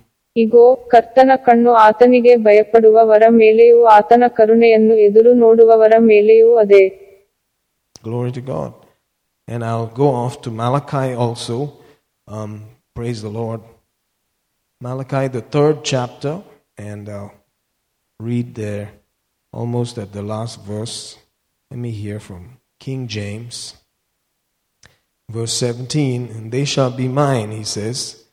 ಇಗೋ 0.43 0.63
ಕರ್ತನ 0.93 1.31
ಕಣ್ಣು 1.45 1.71
ಆತನಿಗೆ 1.83 2.33
ಭಯಪಡುವವರ 2.47 3.25
ಮೇಲೆಯೂ 3.43 3.79
ಆತನ 3.99 4.25
ಕರುಣೆಯನ್ನು 4.39 4.95
ಎದುರು 5.07 5.33
ನೋಡುವವರ 5.45 5.95
ಮೇಲೆಯೂ 6.13 6.51
ಅದೇ 6.63 6.83
Glory 8.07 8.33
to 8.39 8.43
God. 8.55 8.73
And 9.49 9.65
I'll 9.65 9.87
go 9.87 10.09
off 10.09 10.43
to 10.43 10.51
Malachi 10.51 11.15
also. 11.15 11.79
Um, 12.27 12.65
praise 12.95 13.23
the 13.23 13.29
Lord. 13.29 13.61
Malachi, 14.81 15.29
the 15.29 15.41
third 15.41 15.85
chapter, 15.85 16.43
and 16.77 17.09
I'll 17.09 17.33
read 18.21 18.55
there 18.55 18.93
almost 19.53 19.99
at 19.99 20.13
the 20.13 20.23
last 20.23 20.63
verse. 20.63 21.19
Let 21.71 21.79
me 21.79 21.91
hear 21.91 22.21
from 22.21 22.59
King 22.79 23.09
James. 23.09 23.75
Verse 25.31 25.53
17, 25.55 26.29
and 26.29 26.53
they 26.53 26.65
shall 26.65 26.91
be 26.91 27.09
mine, 27.09 27.51
he 27.51 27.65
says. 27.65 28.25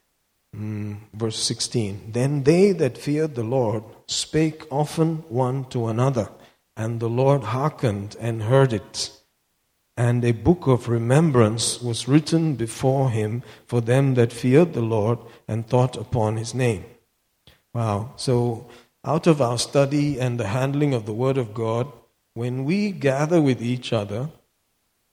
Mm, 0.55 0.97
verse 1.14 1.38
16, 1.38 2.11
then 2.11 2.43
they 2.43 2.74
that 2.74 2.97
feared 2.97 3.34
the 3.34 3.43
Lord 3.43 3.84
spake 4.05 4.68
often 4.70 5.24
one 5.28 5.66
to 5.70 5.88
another, 5.88 6.30
and 6.78 6.99
the 6.99 7.09
Lord 7.09 7.43
hearkened 7.45 8.16
and 8.20 8.43
heard 8.43 8.72
it 8.72 9.09
and 9.95 10.25
a 10.25 10.31
book 10.31 10.65
of 10.67 10.89
remembrance 10.89 11.81
was 11.81 12.07
written 12.07 12.55
before 12.55 13.11
him 13.11 13.43
for 13.67 13.81
them 13.81 14.15
that 14.15 14.33
feared 14.33 14.73
the 14.73 14.81
Lord 14.81 15.19
and 15.47 15.67
thought 15.67 15.95
upon 15.95 16.37
his 16.37 16.53
name. 16.53 16.83
Wow. 17.73 18.13
So, 18.15 18.67
out 19.05 19.27
of 19.27 19.41
our 19.41 19.57
study 19.57 20.19
and 20.19 20.39
the 20.39 20.47
handling 20.47 20.93
of 20.93 21.05
the 21.05 21.13
Word 21.13 21.37
of 21.37 21.53
God, 21.53 21.91
when 22.33 22.63
we 22.63 22.91
gather 22.91 23.41
with 23.41 23.61
each 23.61 23.93
other, 23.93 24.29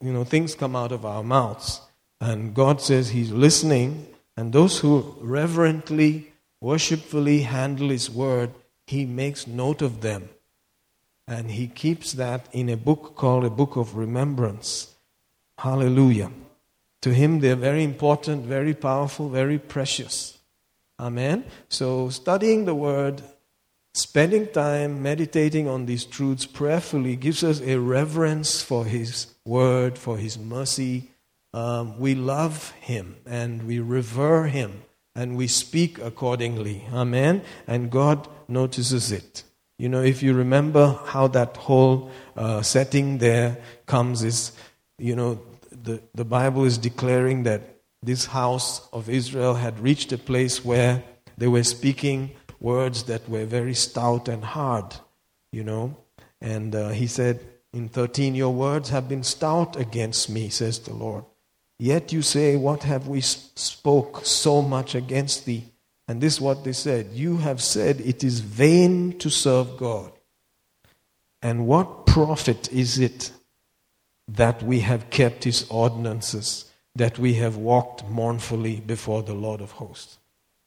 you 0.00 0.12
know, 0.12 0.24
things 0.24 0.54
come 0.54 0.76
out 0.76 0.92
of 0.92 1.04
our 1.04 1.22
mouths. 1.22 1.80
And 2.20 2.54
God 2.54 2.80
says 2.80 3.10
He's 3.10 3.32
listening, 3.32 4.06
and 4.36 4.52
those 4.52 4.78
who 4.78 5.16
reverently, 5.20 6.32
worshipfully 6.60 7.42
handle 7.42 7.88
His 7.88 8.10
Word, 8.10 8.52
He 8.86 9.04
makes 9.04 9.46
note 9.46 9.82
of 9.82 10.00
them 10.00 10.28
and 11.30 11.52
he 11.52 11.68
keeps 11.68 12.12
that 12.14 12.48
in 12.52 12.68
a 12.68 12.76
book 12.76 13.14
called 13.14 13.44
a 13.44 13.50
book 13.50 13.76
of 13.76 13.96
remembrance. 13.96 14.94
Hallelujah. 15.58 16.32
To 17.02 17.14
him, 17.14 17.38
they're 17.38 17.54
very 17.54 17.84
important, 17.84 18.44
very 18.44 18.74
powerful, 18.74 19.28
very 19.28 19.58
precious. 19.58 20.38
Amen. 20.98 21.44
So, 21.68 22.10
studying 22.10 22.64
the 22.64 22.74
word, 22.74 23.22
spending 23.94 24.48
time 24.48 25.02
meditating 25.02 25.68
on 25.68 25.86
these 25.86 26.04
truths 26.04 26.46
prayerfully 26.46 27.14
gives 27.14 27.44
us 27.44 27.60
a 27.60 27.78
reverence 27.78 28.60
for 28.60 28.84
his 28.84 29.28
word, 29.44 29.96
for 29.96 30.18
his 30.18 30.36
mercy. 30.36 31.10
Um, 31.54 31.98
we 31.98 32.14
love 32.16 32.72
him 32.72 33.16
and 33.24 33.66
we 33.66 33.78
revere 33.78 34.46
him 34.46 34.82
and 35.14 35.36
we 35.36 35.46
speak 35.46 35.98
accordingly. 35.98 36.86
Amen. 36.92 37.42
And 37.66 37.90
God 37.90 38.28
notices 38.48 39.12
it. 39.12 39.44
You 39.80 39.88
know, 39.88 40.02
if 40.02 40.22
you 40.22 40.34
remember 40.34 40.98
how 41.06 41.28
that 41.28 41.56
whole 41.56 42.10
uh, 42.36 42.60
setting 42.60 43.16
there 43.16 43.56
comes, 43.86 44.22
is, 44.22 44.52
you 44.98 45.16
know, 45.16 45.40
the, 45.72 46.02
the 46.14 46.26
Bible 46.26 46.66
is 46.66 46.76
declaring 46.76 47.44
that 47.44 47.62
this 48.02 48.26
house 48.26 48.86
of 48.92 49.08
Israel 49.08 49.54
had 49.54 49.80
reached 49.80 50.12
a 50.12 50.18
place 50.18 50.62
where 50.62 51.02
they 51.38 51.48
were 51.48 51.64
speaking 51.64 52.32
words 52.60 53.04
that 53.04 53.26
were 53.26 53.46
very 53.46 53.72
stout 53.72 54.28
and 54.28 54.44
hard, 54.44 54.96
you 55.50 55.64
know. 55.64 55.96
And 56.42 56.74
uh, 56.74 56.90
he 56.90 57.06
said 57.06 57.40
in 57.72 57.88
13, 57.88 58.34
Your 58.34 58.52
words 58.52 58.90
have 58.90 59.08
been 59.08 59.22
stout 59.22 59.76
against 59.76 60.28
me, 60.28 60.50
says 60.50 60.78
the 60.80 60.92
Lord. 60.92 61.24
Yet 61.78 62.12
you 62.12 62.20
say, 62.20 62.54
What 62.54 62.82
have 62.82 63.08
we 63.08 63.22
spoke 63.22 64.26
so 64.26 64.60
much 64.60 64.94
against 64.94 65.46
thee? 65.46 65.72
And 66.10 66.20
this 66.20 66.34
is 66.34 66.40
what 66.40 66.64
they 66.64 66.72
said 66.72 67.10
You 67.12 67.36
have 67.36 67.62
said 67.62 68.00
it 68.00 68.24
is 68.24 68.40
vain 68.40 69.16
to 69.20 69.30
serve 69.30 69.76
God. 69.76 70.10
And 71.40 71.68
what 71.68 72.04
profit 72.04 72.72
is 72.72 72.98
it 72.98 73.30
that 74.26 74.60
we 74.60 74.80
have 74.80 75.08
kept 75.10 75.44
his 75.44 75.68
ordinances, 75.70 76.64
that 76.96 77.20
we 77.20 77.34
have 77.34 77.56
walked 77.56 78.08
mournfully 78.08 78.80
before 78.80 79.22
the 79.22 79.34
Lord 79.34 79.60
of 79.60 79.70
hosts? 79.70 80.18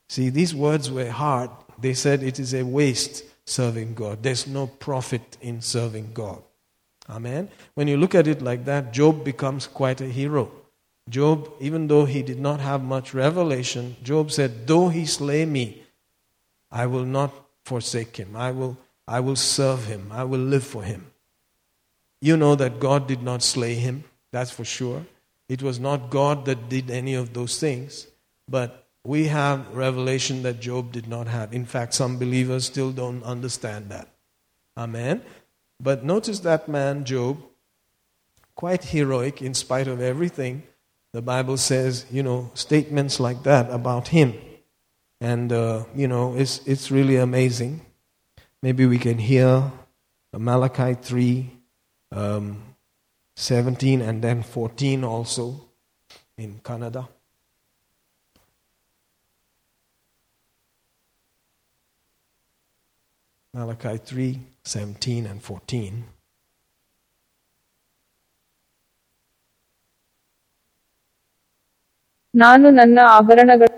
See, 0.08 0.30
these 0.30 0.56
words 0.56 0.90
were 0.90 1.10
hard. 1.10 1.50
They 1.78 1.94
said 1.94 2.24
it 2.24 2.40
is 2.40 2.54
a 2.54 2.64
waste 2.64 3.26
serving 3.46 3.96
God. 3.96 4.24
There's 4.24 4.48
no 4.48 4.68
profit 4.68 5.36
in 5.42 5.60
serving 5.60 6.12
God. 6.14 6.42
Amen. 7.10 7.50
When 7.74 7.90
you 7.90 7.98
look 7.98 8.16
at 8.16 8.28
it 8.28 8.42
like 8.42 8.64
that, 8.64 8.94
Job 8.94 9.26
becomes 9.26 9.68
quite 9.68 10.00
a 10.00 10.08
hero. 10.08 10.50
Job, 11.10 11.52
even 11.60 11.88
though 11.88 12.06
he 12.06 12.24
did 12.24 12.40
not 12.40 12.60
have 12.60 12.84
much 12.84 13.14
revelation, 13.14 13.96
Job 14.04 14.32
said, 14.32 14.68
Though 14.68 14.90
he 14.90 15.06
slay 15.06 15.46
me, 15.46 15.84
I 16.72 16.86
will 16.86 17.06
not 17.06 17.34
forsake 17.66 18.18
him. 18.18 18.36
I 18.36 18.52
will, 18.52 18.78
I 19.08 19.20
will 19.20 19.36
serve 19.36 19.86
him. 19.86 20.12
I 20.12 20.24
will 20.24 20.40
live 20.40 20.64
for 20.64 20.84
him. 20.84 21.08
You 22.22 22.38
know 22.38 22.56
that 22.56 22.80
God 22.80 23.08
did 23.08 23.22
not 23.22 23.44
slay 23.44 23.76
him, 23.76 24.06
that's 24.32 24.52
for 24.52 24.64
sure. 24.64 25.06
It 25.50 25.62
was 25.62 25.80
not 25.80 26.10
God 26.10 26.46
that 26.46 26.70
did 26.70 26.90
any 26.90 27.16
of 27.16 27.34
those 27.34 27.60
things. 27.60 28.08
But 28.48 28.88
we 29.04 29.28
have 29.28 29.76
revelation 29.76 30.44
that 30.44 30.62
Job 30.62 30.94
did 30.94 31.08
not 31.08 31.28
have. 31.28 31.54
In 31.54 31.66
fact, 31.66 31.94
some 31.94 32.18
believers 32.18 32.66
still 32.66 32.92
don't 32.92 33.22
understand 33.24 33.90
that. 33.90 34.08
Amen. 34.78 35.22
But 35.82 36.06
notice 36.06 36.40
that 36.40 36.70
man, 36.70 37.04
Job, 37.04 37.44
quite 38.56 38.86
heroic 38.86 39.42
in 39.42 39.54
spite 39.54 39.88
of 39.88 40.00
everything 40.00 40.64
the 41.14 41.22
Bible 41.22 41.58
says, 41.58 42.06
you 42.12 42.24
know, 42.24 42.50
statements 42.56 43.20
like 43.20 43.44
that 43.44 43.70
about 43.70 44.08
him. 44.08 44.34
And, 45.22 45.54
uh, 45.54 45.86
you 45.96 46.08
know, 46.08 46.36
it's, 46.36 46.60
it's 46.66 46.90
really 46.90 47.18
amazing. 47.18 47.86
Maybe 48.64 48.88
we 48.88 48.98
can 48.98 49.20
hear 49.20 49.72
Malachi 50.34 50.96
3, 50.96 51.50
um, 52.12 52.64
17, 53.36 54.02
and 54.02 54.24
then 54.24 54.42
14 54.42 55.04
also 55.04 55.62
in 56.36 56.60
Kannada. 56.64 57.08
Malachi 63.54 63.98
3, 63.98 64.40
17, 64.64 65.28
and 65.28 65.44
14. 65.44 66.06
ನಾನು 72.34 72.70
ನನ್ನ 72.70 73.00
ಆಭರಣಗಳ 73.18 73.70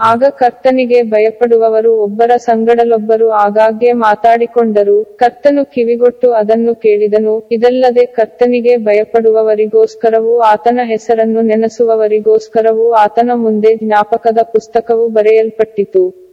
ಆಗ 0.00 0.24
ಕರ್ತನಿಗೆ 0.38 1.02
ಭಯಪಡುವವರು 1.02 2.02
ಒಬ್ಬರ 2.02 2.30
ಸಂಗಡಲೊಬ್ಬರು 2.36 3.30
ಆಗಾಗ್ಗೆ 3.30 3.92
ಮಾತಾಡಿಕೊಂಡರು. 3.92 5.04
ಕರ್ತನು 5.04 5.64
ಕಿವಿಗೊಟ್ಟು 5.64 6.32
ಅದನ್ನು 6.32 6.74
ಕೇಳಿದನು. 6.74 7.48
ಇದಲ್ಲದೆ 7.52 8.06
ಕರ್ತನಿಗೆ 8.06 8.76
ಭಯಪಡುವವರಿಗೋಸ್ಕರವೂ 8.76 10.40
ಆತನ 10.40 10.80
ಹೆಸರನ್ನು 10.84 11.40
ನೆನೆಸುವವರಿಗೋಸ್ಕರವೂ 11.40 12.92
ಆತನ 12.92 13.30
ಮುಂದೆ 13.34 13.74
ಜ್ಞಾಪಕದ 13.76 14.38
ಪುಸ್ತಕವು 14.52 15.08
ಬರೆಯಲ್ಪಟ್ಟಿತು. 15.08 16.25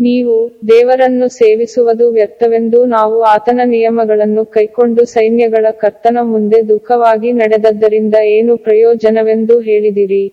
ನೀವು 0.00 0.34
ದೇವರನ್ನು 0.68 1.26
ಸೇವಿಸುವುದು 1.40 2.06
ವ್ಯರ್ಥವೆಂದು 2.12 2.78
ನಾವು 2.86 3.18
ಆತನ 3.34 3.60
ನಿಯಮಗಳನ್ನು 3.74 4.42
ಕೈಕೊಂಡು 4.56 5.04
ಸೈನ್ಯಗಳ 5.16 5.66
ಕರ್ತನ 5.82 6.18
ಮುಂದೆ 6.32 6.68
ದುಃಖವಾಗಿ 6.72 7.30
ನಡೆದದ್ದರಿಂದ 7.42 8.16
ಏನು 8.38 8.54
ಪ್ರಯೋಜನವೆಂದು 8.68 9.56
ಹೇಳಿದಿರಿ 9.70 10.24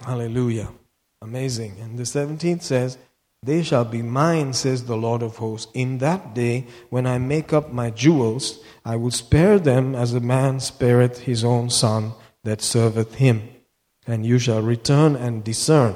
Hallelujah. 0.00 0.68
Amazing. 1.22 1.72
And 1.80 1.98
the 1.98 2.04
17th 2.04 2.62
says, 2.62 2.98
They 3.42 3.62
shall 3.62 3.84
be 3.84 4.02
mine, 4.02 4.52
says 4.52 4.84
the 4.84 4.96
Lord 4.96 5.22
of 5.22 5.36
hosts. 5.36 5.70
In 5.74 5.98
that 5.98 6.34
day, 6.34 6.66
when 6.90 7.06
I 7.06 7.18
make 7.18 7.52
up 7.52 7.72
my 7.72 7.90
jewels, 7.90 8.44
I 8.84 8.96
will 8.96 9.10
spare 9.12 9.58
them 9.60 9.94
as 9.94 10.12
a 10.12 10.20
man 10.20 10.60
spareth 10.60 11.20
his 11.20 11.44
own 11.44 11.70
son 11.70 12.12
that 12.44 12.62
serveth 12.62 13.16
him. 13.16 13.48
And 14.06 14.24
you 14.24 14.38
shall 14.38 14.62
return 14.62 15.16
and 15.16 15.44
discern. 15.44 15.94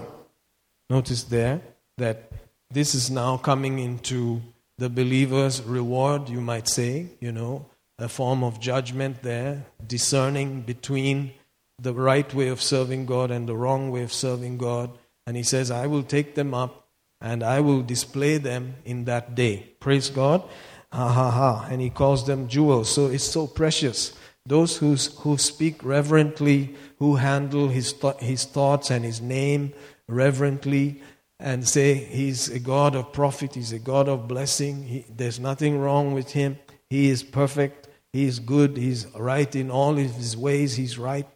Notice 0.91 1.23
there 1.25 1.63
that 1.99 2.26
this 2.72 2.94
is 2.94 3.10
now 3.10 3.38
coming 3.38 3.80
into 3.80 4.42
the 4.78 4.90
believer's 4.90 5.62
reward, 5.64 6.30
you 6.30 6.42
might 6.42 6.68
say, 6.68 7.08
you 7.20 7.32
know, 7.32 7.66
a 7.98 8.08
form 8.08 8.44
of 8.44 8.60
judgment 8.60 9.24
there, 9.24 9.66
discerning 9.86 10.62
between 10.62 11.32
the 11.80 11.94
right 11.94 12.32
way 12.34 12.48
of 12.48 12.62
serving 12.62 13.06
God 13.06 13.32
and 13.32 13.48
the 13.48 13.56
wrong 13.56 13.90
way 13.90 14.04
of 14.04 14.14
serving 14.14 14.58
God. 14.58 14.92
And 15.26 15.36
he 15.36 15.44
says, 15.44 15.72
I 15.72 15.88
will 15.88 16.04
take 16.04 16.36
them 16.36 16.54
up 16.54 16.88
and 17.22 17.44
I 17.44 17.60
will 17.62 17.82
display 17.82 18.38
them 18.38 18.76
in 18.86 19.06
that 19.06 19.34
day. 19.34 19.70
Praise 19.80 20.10
God. 20.10 20.44
Ha 20.92 21.08
ha 21.12 21.32
ha. 21.32 21.68
And 21.70 21.82
he 21.82 21.90
calls 21.90 22.28
them 22.28 22.48
jewels. 22.48 22.90
So 22.90 23.08
it's 23.08 23.24
so 23.24 23.48
precious. 23.48 24.14
Those 24.46 24.78
who, 24.78 24.96
who 24.96 25.38
speak 25.38 25.84
reverently, 25.84 26.76
who 27.00 27.16
handle 27.16 27.68
his, 27.70 27.94
th- 27.94 28.18
his 28.20 28.46
thoughts 28.46 28.90
and 28.92 29.04
his 29.04 29.22
name 29.22 29.74
reverently, 30.08 31.02
and 31.40 31.68
say 31.68 31.94
he's 31.94 32.50
a 32.50 32.60
God 32.60 32.96
of 32.96 33.14
profit, 33.14 33.56
he's 33.56 33.72
a 33.72 33.80
God 33.80 34.10
of 34.10 34.28
blessing, 34.28 34.84
he, 34.84 35.06
there's 35.10 35.40
nothing 35.40 35.78
wrong 35.80 36.14
with 36.14 36.32
him, 36.32 36.58
he 36.90 37.10
is 37.10 37.24
perfect, 37.24 37.88
he 38.12 38.26
is 38.26 38.40
good, 38.40 38.78
he's 38.78 39.06
right 39.16 39.56
in 39.56 39.70
all 39.70 39.96
his 39.96 40.36
ways, 40.36 40.76
he's 40.76 40.98
right. 40.98 41.28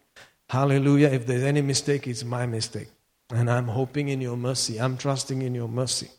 Hallelujah. 0.49 1.07
If 1.07 1.27
there's 1.27 1.43
any 1.43 1.61
mistake, 1.61 2.07
it's 2.07 2.23
my 2.23 2.45
mistake. 2.45 2.89
And 3.29 3.49
I'm 3.49 3.67
hoping 3.67 4.09
in 4.09 4.19
your 4.19 4.35
mercy, 4.35 4.79
I'm 4.79 4.97
trusting 4.97 5.41
in 5.41 5.55
your 5.55 5.69
mercy. 5.69 6.09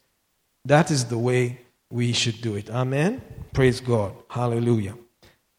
That 0.65 0.91
is 0.91 1.07
the 1.07 1.19
way 1.19 1.61
we 1.91 2.13
should 2.13 2.41
do 2.41 2.55
it. 2.55 2.71
Amen. 2.71 3.21
Praise 3.53 3.81
God. 3.81 4.15
Hallelujah. 4.31 4.97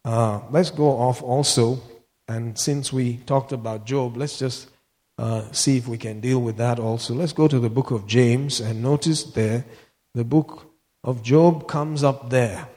Uh, 0.04 0.40
let's 0.50 0.72
go 0.72 0.88
off 0.88 1.22
also. 1.22 1.82
And 2.28 2.58
since 2.58 2.92
we 2.92 3.18
talked 3.18 3.52
about 3.52 3.86
Job, 3.86 4.18
let's 4.18 4.40
just 4.40 4.70
uh, 5.18 5.52
see 5.52 5.78
if 5.78 5.88
we 5.88 5.98
can 5.98 6.20
deal 6.20 6.40
with 6.40 6.58
that 6.58 6.80
also. 6.80 7.14
Let's 7.14 7.34
go 7.34 7.48
to 7.48 7.60
the 7.60 7.70
book 7.70 7.92
of 7.92 8.08
James 8.08 8.60
and 8.60 8.82
notice 8.82 9.24
there 9.24 9.66
the 10.14 10.24
book 10.24 10.72
of 11.04 11.24
Job 11.24 11.68
comes 11.68 12.04
up 12.04 12.30
there. 12.30 12.68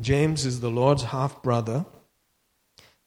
James 0.00 0.44
is 0.44 0.60
the 0.60 0.70
Lord's 0.70 1.04
half 1.04 1.42
brother. 1.42 1.86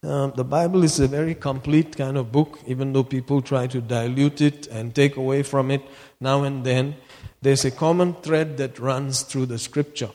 Um, 0.02 0.32
the 0.36 0.46
Bible 0.46 0.84
is 0.84 1.00
a 1.00 1.08
very 1.08 1.36
complete 1.36 1.98
kind 1.98 2.18
of 2.18 2.32
book, 2.32 2.60
even 2.66 2.94
though 2.94 3.04
people 3.04 3.42
try 3.42 3.68
to 3.68 3.82
dilute 3.82 4.42
it 4.42 4.68
and 4.68 4.96
take 4.96 5.18
away 5.18 5.44
from 5.44 5.72
it 5.72 5.82
now 6.22 6.44
and 6.44 6.64
then. 6.64 6.96
There's 7.42 7.66
a 7.66 7.72
common 7.72 8.14
thread 8.14 8.58
that 8.58 8.80
runs 8.80 9.24
through 9.24 9.48
the 9.48 9.60
scripture. 9.60 10.12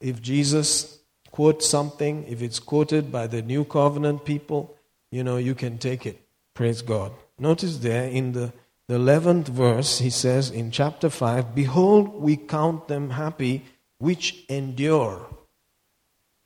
If 0.00 0.20
Jesus 0.20 0.98
quotes 1.30 1.68
something, 1.68 2.24
if 2.28 2.42
it's 2.42 2.58
quoted 2.58 3.10
by 3.10 3.26
the 3.26 3.42
New 3.42 3.64
Covenant 3.64 4.24
people, 4.24 4.76
you 5.10 5.24
know, 5.24 5.36
you 5.36 5.54
can 5.54 5.78
take 5.78 6.04
it. 6.04 6.20
Praise 6.54 6.82
God. 6.82 7.12
Notice 7.38 7.78
there 7.78 8.08
in 8.08 8.32
the, 8.32 8.52
the 8.86 8.98
11th 8.98 9.48
verse, 9.48 9.98
he 9.98 10.10
says 10.10 10.50
in 10.50 10.70
chapter 10.70 11.10
5 11.10 11.54
Behold, 11.54 12.20
we 12.20 12.36
count 12.36 12.88
them 12.88 13.10
happy 13.10 13.64
which 13.98 14.44
endure. 14.48 15.26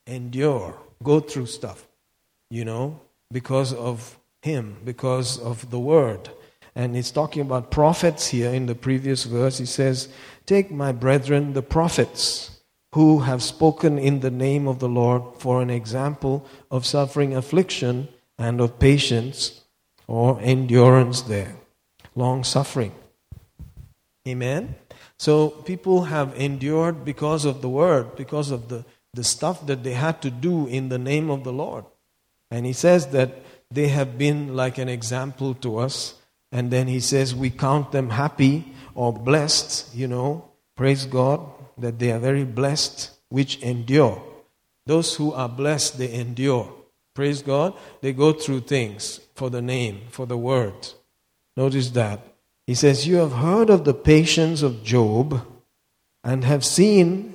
Endure. 0.06 0.78
Go 1.02 1.20
through 1.20 1.46
stuff, 1.46 1.86
you 2.50 2.64
know, 2.64 3.00
because 3.30 3.72
of 3.72 4.18
him, 4.42 4.76
because 4.84 5.38
of 5.38 5.70
the 5.70 5.78
word. 5.78 6.30
And 6.74 6.94
he's 6.94 7.10
talking 7.10 7.42
about 7.42 7.70
prophets 7.70 8.28
here 8.28 8.50
in 8.50 8.66
the 8.66 8.74
previous 8.74 9.24
verse. 9.24 9.58
He 9.58 9.66
says, 9.66 10.08
Take 10.46 10.70
my 10.70 10.92
brethren, 10.92 11.52
the 11.52 11.62
prophets, 11.62 12.60
who 12.94 13.20
have 13.20 13.42
spoken 13.42 13.98
in 13.98 14.20
the 14.20 14.30
name 14.30 14.66
of 14.66 14.78
the 14.78 14.88
Lord 14.88 15.22
for 15.38 15.60
an 15.60 15.70
example 15.70 16.46
of 16.70 16.86
suffering 16.86 17.34
affliction 17.34 18.08
and 18.38 18.60
of 18.60 18.78
patience 18.78 19.57
or 20.08 20.40
endurance 20.40 21.22
there. 21.22 21.54
Long 22.16 22.42
suffering. 22.42 22.92
Amen? 24.26 24.74
So 25.18 25.50
people 25.50 26.04
have 26.04 26.34
endured 26.36 27.04
because 27.04 27.44
of 27.44 27.62
the 27.62 27.68
word, 27.68 28.16
because 28.16 28.50
of 28.50 28.68
the, 28.68 28.84
the 29.14 29.22
stuff 29.22 29.66
that 29.66 29.84
they 29.84 29.92
had 29.92 30.20
to 30.22 30.30
do 30.30 30.66
in 30.66 30.88
the 30.88 30.98
name 30.98 31.30
of 31.30 31.44
the 31.44 31.52
Lord. 31.52 31.84
And 32.50 32.66
he 32.66 32.72
says 32.72 33.08
that 33.08 33.42
they 33.70 33.88
have 33.88 34.18
been 34.18 34.56
like 34.56 34.78
an 34.78 34.88
example 34.88 35.54
to 35.54 35.78
us. 35.78 36.14
And 36.50 36.70
then 36.70 36.88
he 36.88 37.00
says, 37.00 37.34
we 37.34 37.50
count 37.50 37.92
them 37.92 38.10
happy 38.10 38.72
or 38.94 39.12
blessed, 39.12 39.94
you 39.94 40.08
know, 40.08 40.48
praise 40.76 41.04
God, 41.04 41.40
that 41.76 41.98
they 41.98 42.10
are 42.10 42.18
very 42.18 42.44
blessed, 42.44 43.10
which 43.28 43.58
endure. 43.60 44.22
Those 44.86 45.16
who 45.16 45.32
are 45.32 45.48
blessed, 45.48 45.98
they 45.98 46.12
endure. 46.12 46.72
Praise 47.18 47.42
God. 47.42 47.74
They 48.00 48.12
go 48.12 48.32
through 48.32 48.60
things 48.60 49.18
for 49.34 49.50
the 49.50 49.60
name, 49.60 50.02
for 50.08 50.24
the 50.24 50.38
word. 50.38 50.90
Notice 51.56 51.90
that. 51.90 52.20
He 52.64 52.76
says, 52.76 53.08
You 53.08 53.16
have 53.16 53.32
heard 53.32 53.70
of 53.70 53.84
the 53.84 53.92
patience 53.92 54.62
of 54.62 54.84
Job 54.84 55.44
and 56.22 56.44
have 56.44 56.64
seen, 56.64 57.34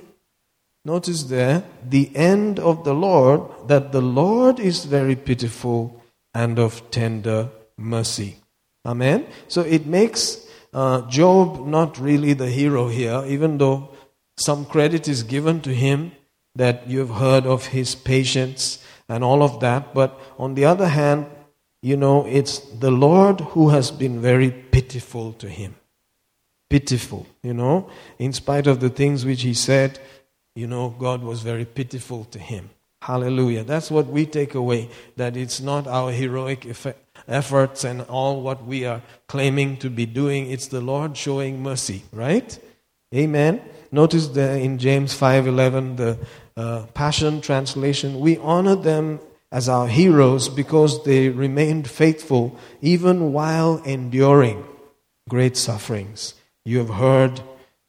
notice 0.86 1.24
there, 1.24 1.64
the 1.86 2.10
end 2.16 2.58
of 2.58 2.84
the 2.84 2.94
Lord, 2.94 3.42
that 3.68 3.92
the 3.92 4.00
Lord 4.00 4.58
is 4.58 4.86
very 4.86 5.16
pitiful 5.16 6.02
and 6.32 6.58
of 6.58 6.90
tender 6.90 7.50
mercy. 7.76 8.38
Amen. 8.86 9.26
So 9.48 9.60
it 9.60 9.84
makes 9.84 10.48
uh, 10.72 11.02
Job 11.10 11.66
not 11.66 11.98
really 11.98 12.32
the 12.32 12.48
hero 12.48 12.88
here, 12.88 13.22
even 13.26 13.58
though 13.58 13.90
some 14.38 14.64
credit 14.64 15.08
is 15.08 15.24
given 15.24 15.60
to 15.60 15.74
him 15.74 16.12
that 16.54 16.88
you've 16.88 17.16
heard 17.16 17.44
of 17.44 17.66
his 17.66 17.94
patience 17.94 18.78
and 19.14 19.22
all 19.22 19.42
of 19.42 19.60
that. 19.60 19.94
But 19.94 20.18
on 20.38 20.54
the 20.54 20.64
other 20.64 20.88
hand, 20.88 21.26
you 21.80 21.96
know, 21.96 22.26
it's 22.26 22.58
the 22.58 22.90
Lord 22.90 23.40
who 23.40 23.68
has 23.68 23.90
been 23.90 24.20
very 24.20 24.50
pitiful 24.50 25.32
to 25.34 25.48
him. 25.48 25.76
Pitiful, 26.68 27.26
you 27.42 27.54
know, 27.54 27.88
in 28.18 28.32
spite 28.32 28.66
of 28.66 28.80
the 28.80 28.88
things 28.88 29.24
which 29.24 29.42
he 29.42 29.54
said, 29.54 30.00
you 30.56 30.66
know, 30.66 30.94
God 30.98 31.22
was 31.22 31.42
very 31.42 31.64
pitiful 31.64 32.24
to 32.26 32.38
him. 32.38 32.70
Hallelujah. 33.02 33.64
That's 33.64 33.90
what 33.90 34.06
we 34.06 34.24
take 34.24 34.54
away, 34.54 34.88
that 35.16 35.36
it's 35.36 35.60
not 35.60 35.86
our 35.86 36.10
heroic 36.10 36.64
effect 36.64 37.00
efforts 37.28 37.84
and 37.84 38.00
all 38.02 38.40
what 38.40 38.64
we 38.64 38.86
are 38.86 39.02
claiming 39.28 39.76
to 39.78 39.90
be 39.90 40.06
doing. 40.06 40.50
It's 40.50 40.68
the 40.68 40.80
Lord 40.80 41.16
showing 41.16 41.62
mercy, 41.62 42.02
right? 42.12 42.58
Amen. 43.14 43.60
Notice 43.92 44.28
there 44.28 44.56
in 44.56 44.78
James 44.78 45.14
5:11 45.14 45.96
the 45.96 46.18
uh, 46.56 46.86
Passion 46.94 47.40
translation, 47.40 48.20
we 48.20 48.38
honor 48.38 48.76
them 48.76 49.20
as 49.50 49.68
our 49.68 49.86
heroes 49.86 50.48
because 50.48 51.04
they 51.04 51.28
remained 51.28 51.88
faithful 51.88 52.58
even 52.80 53.32
while 53.32 53.82
enduring 53.84 54.64
great 55.28 55.56
sufferings. 55.56 56.34
You 56.64 56.78
have 56.78 56.90
heard 56.90 57.40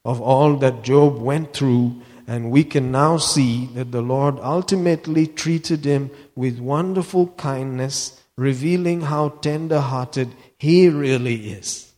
of 0.04 0.22
all 0.22 0.58
that 0.58 0.84
Job 0.84 1.18
went 1.18 1.54
through 1.54 2.02
and 2.28 2.52
we 2.52 2.64
can 2.64 2.92
now 2.92 3.18
see 3.18 3.68
that 3.74 3.92
the 3.92 4.02
Lord 4.02 4.40
ultimately 4.42 5.28
treated 5.28 5.86
him 5.86 6.12
with 6.36 6.60
wonderful 6.60 7.28
kindness 7.30 8.22
revealing 8.38 9.02
how 9.02 9.30
tender 9.30 9.80
hearted 9.80 10.30
He 10.58 10.90
really 10.90 11.52
is. 11.52 11.94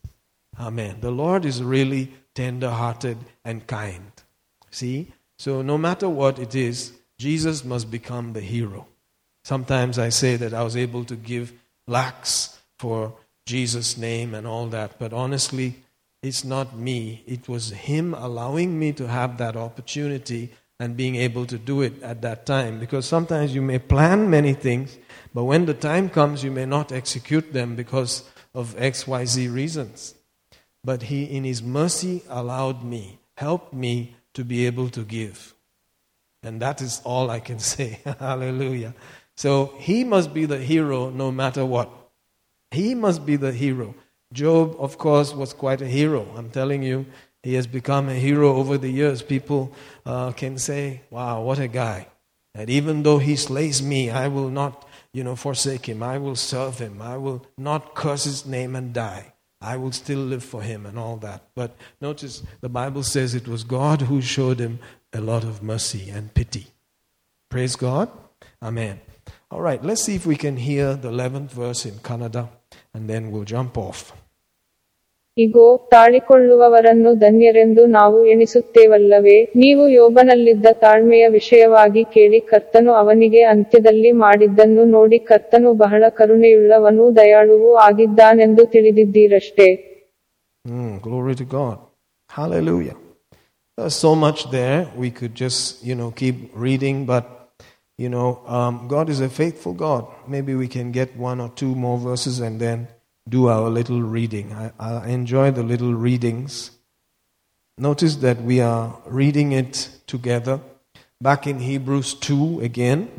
Amen. 0.60 0.98
The 1.02 1.12
Lord 1.12 1.46
is 1.46 1.64
really 1.64 2.14
tender 2.36 2.70
hearted 2.70 3.18
and 3.46 3.66
kind. 3.68 4.12
See? 4.72 5.14
So, 5.40 5.62
no 5.62 5.78
matter 5.78 6.10
what 6.10 6.40
it 6.40 6.56
is, 6.56 6.94
Jesus 7.18 7.64
must 7.64 7.90
become 7.92 8.34
the 8.34 8.42
hero. 8.42 8.88
Sometimes 9.44 9.98
I 9.98 10.10
say 10.10 10.36
that 10.36 10.54
I 10.54 10.64
was 10.64 10.76
able 10.76 11.06
to 11.06 11.16
give 11.16 11.54
lakhs 11.88 12.60
for 12.78 13.14
Jesus' 13.46 13.98
name 13.98 14.36
and 14.36 14.46
all 14.46 14.68
that, 14.68 15.00
but 15.00 15.14
honestly, 15.14 15.84
it's 16.22 16.44
not 16.44 16.76
me. 16.76 17.24
It 17.26 17.48
was 17.48 17.72
Him 17.72 18.14
allowing 18.14 18.78
me 18.78 18.92
to 18.94 19.08
have 19.08 19.38
that 19.38 19.56
opportunity 19.56 20.50
and 20.80 20.98
being 20.98 21.16
able 21.16 21.46
to 21.46 21.58
do 21.58 21.82
it 21.82 22.02
at 22.04 22.22
that 22.22 22.46
time. 22.46 22.80
Because 22.80 23.06
sometimes 23.06 23.56
you 23.56 23.62
may 23.62 23.80
plan 23.80 24.30
many 24.30 24.54
things, 24.54 24.98
but 25.34 25.46
when 25.46 25.66
the 25.66 25.74
time 25.74 26.10
comes, 26.10 26.44
you 26.44 26.52
may 26.52 26.66
not 26.66 26.92
execute 26.92 27.54
them 27.54 27.76
because 27.76 28.30
of 28.54 28.76
XYZ 28.76 29.54
reasons. 29.54 30.16
But 30.84 31.04
He, 31.04 31.24
in 31.24 31.44
His 31.46 31.64
mercy, 31.64 32.24
allowed 32.28 32.84
me, 32.84 33.20
helped 33.38 33.74
me 33.74 34.17
to 34.38 34.46
be 34.46 34.68
able 34.68 34.88
to 34.88 35.04
give. 35.04 35.56
And 36.44 36.62
that 36.62 36.80
is 36.80 37.02
all 37.04 37.32
I 37.32 37.40
can 37.40 37.58
say. 37.74 38.00
Hallelujah. 38.20 38.94
So 39.36 39.74
He 39.80 40.04
must 40.04 40.32
be 40.32 40.46
the 40.46 40.60
hero 40.60 41.10
no 41.10 41.32
matter 41.32 41.66
what. 41.66 41.90
He 42.70 42.94
must 42.94 43.26
be 43.26 43.36
the 43.36 43.52
hero. 43.52 43.96
Job, 44.32 44.76
of 44.78 45.00
course, 45.00 45.34
was 45.34 45.54
quite 45.54 45.82
a 45.82 45.88
hero. 45.88 46.28
I'm 46.38 46.52
telling 46.52 46.84
you, 46.84 47.08
he 47.42 47.56
has 47.56 47.66
become 47.66 48.10
a 48.10 48.14
hero 48.14 48.56
over 48.56 48.78
the 48.78 48.90
years. 48.90 49.24
People 49.24 49.74
uh, 50.06 50.32
can 50.34 50.60
say, 50.60 51.02
wow, 51.10 51.42
what 51.42 51.60
a 51.60 51.68
guy. 51.68 52.08
That 52.54 52.70
even 52.70 53.04
though 53.04 53.20
he 53.20 53.36
slays 53.38 53.82
me, 53.82 54.12
I 54.12 54.28
will 54.28 54.50
not, 54.50 54.86
you 55.14 55.24
know, 55.24 55.36
forsake 55.36 55.88
him. 55.88 56.04
I 56.04 56.18
will 56.20 56.36
serve 56.36 56.78
him. 56.78 57.02
I 57.02 57.18
will 57.18 57.44
not 57.58 57.96
curse 57.96 58.26
his 58.26 58.46
name 58.46 58.76
and 58.76 58.94
die. 58.94 59.34
I 59.60 59.78
will 59.78 59.92
still 59.92 60.20
live 60.20 60.44
for 60.44 60.62
him 60.62 60.86
and 60.86 61.00
all 61.00 61.18
that. 61.18 61.48
But 61.56 61.76
notice 62.00 62.44
the 62.62 62.70
Bible 62.70 63.04
says 63.04 63.34
it 63.34 63.48
was 63.48 63.64
God 63.64 64.02
who 64.04 64.22
showed 64.22 64.60
him 64.60 64.80
a 65.14 65.22
lot 65.22 65.44
of 65.44 65.64
mercy 65.64 66.10
and 66.10 66.34
pity. 66.34 66.68
Praise 67.50 67.76
God. 67.76 68.10
Amen. 68.62 69.00
All 69.50 69.62
right, 69.62 69.84
let's 69.84 70.04
see 70.04 70.16
if 70.16 70.26
we 70.26 70.36
can 70.36 70.58
hear 70.58 70.96
the 70.96 71.10
11th 71.10 71.52
verse 71.52 71.86
in 71.86 71.96
Kannada 71.96 72.50
and 72.94 73.10
then 73.10 73.32
we'll 73.32 73.46
jump 73.46 73.78
off. 73.78 74.14
ಇಗೋ 75.38 75.66
ತಾಳಿಕೊಳ್ಳುವವರನ್ನು 75.92 77.12
ಧನ್ಯರೆಂದು 77.16 77.86
ನಾವು 77.86 78.26
ಎಣಿಸುತ್ತೇವಲ್ಲವೇ 78.26 79.38
ನೀವು 79.56 79.88
ಯೋಬನಲ್ಲಿದ್ದ 79.88 80.66
ತಾಳ್ಮೆಯ 80.74 81.28
ವಿಷಯವಾಗಿ 81.28 82.04
ಕೇಳಿ 82.06 82.40
ಕರ್ತನು 82.52 82.94
ಅವನಿಗೆ 82.94 83.42
ಅಂತ್ಯದಲ್ಲಿ 83.44 84.12
ಮಾಡಿದ್ದನ್ನು 84.12 84.86
ನೋಡಿ 84.86 85.20
ಕರ್ತನು 85.20 85.74
ಬಹಳ 85.74 86.04
ಕರುಣೆಯುಳ್ಳವನೂ 86.10 87.06
ದಯಾಳುವೂ 87.16 87.76
ಆಗಿದ್ದಾನೆಂದು 87.90 88.66
ತಿಳಿದಿದ್ದೀರಷ್ಟೇ 88.66 89.70
Mm. 90.66 90.94
There's 93.78 93.96
so 93.96 94.16
much 94.16 94.40
there. 94.52 94.80
We 94.96 95.10
could 95.12 95.36
just, 95.36 95.84
you 95.84 95.96
know, 95.96 96.12
keep 96.12 96.38
reading, 96.56 97.06
but, 97.06 97.26
you 98.00 98.10
know, 98.10 98.30
um, 98.48 98.88
God 98.88 99.08
is 99.08 99.20
a 99.22 99.30
faithful 99.32 99.74
God. 99.76 100.02
Maybe 100.28 100.56
we 100.56 100.68
can 100.68 100.92
get 100.92 101.16
one 101.16 101.40
or 101.40 101.50
two 101.52 101.74
more 101.76 102.00
verses 102.00 102.40
and 102.40 102.60
then 102.60 102.80
do 103.28 103.48
our 103.48 103.70
little 103.70 104.02
reading. 104.02 104.54
I, 104.54 104.72
I 104.80 105.08
enjoy 105.10 105.52
the 105.52 105.64
little 105.64 105.94
readings. 105.94 106.72
Notice 107.78 108.18
that 108.18 108.42
we 108.42 108.60
are 108.62 108.98
reading 109.06 109.52
it 109.52 109.90
together. 110.08 110.62
Back 111.22 111.48
in 111.48 111.60
Hebrews 111.60 112.14
2 112.16 112.62
again, 112.62 113.10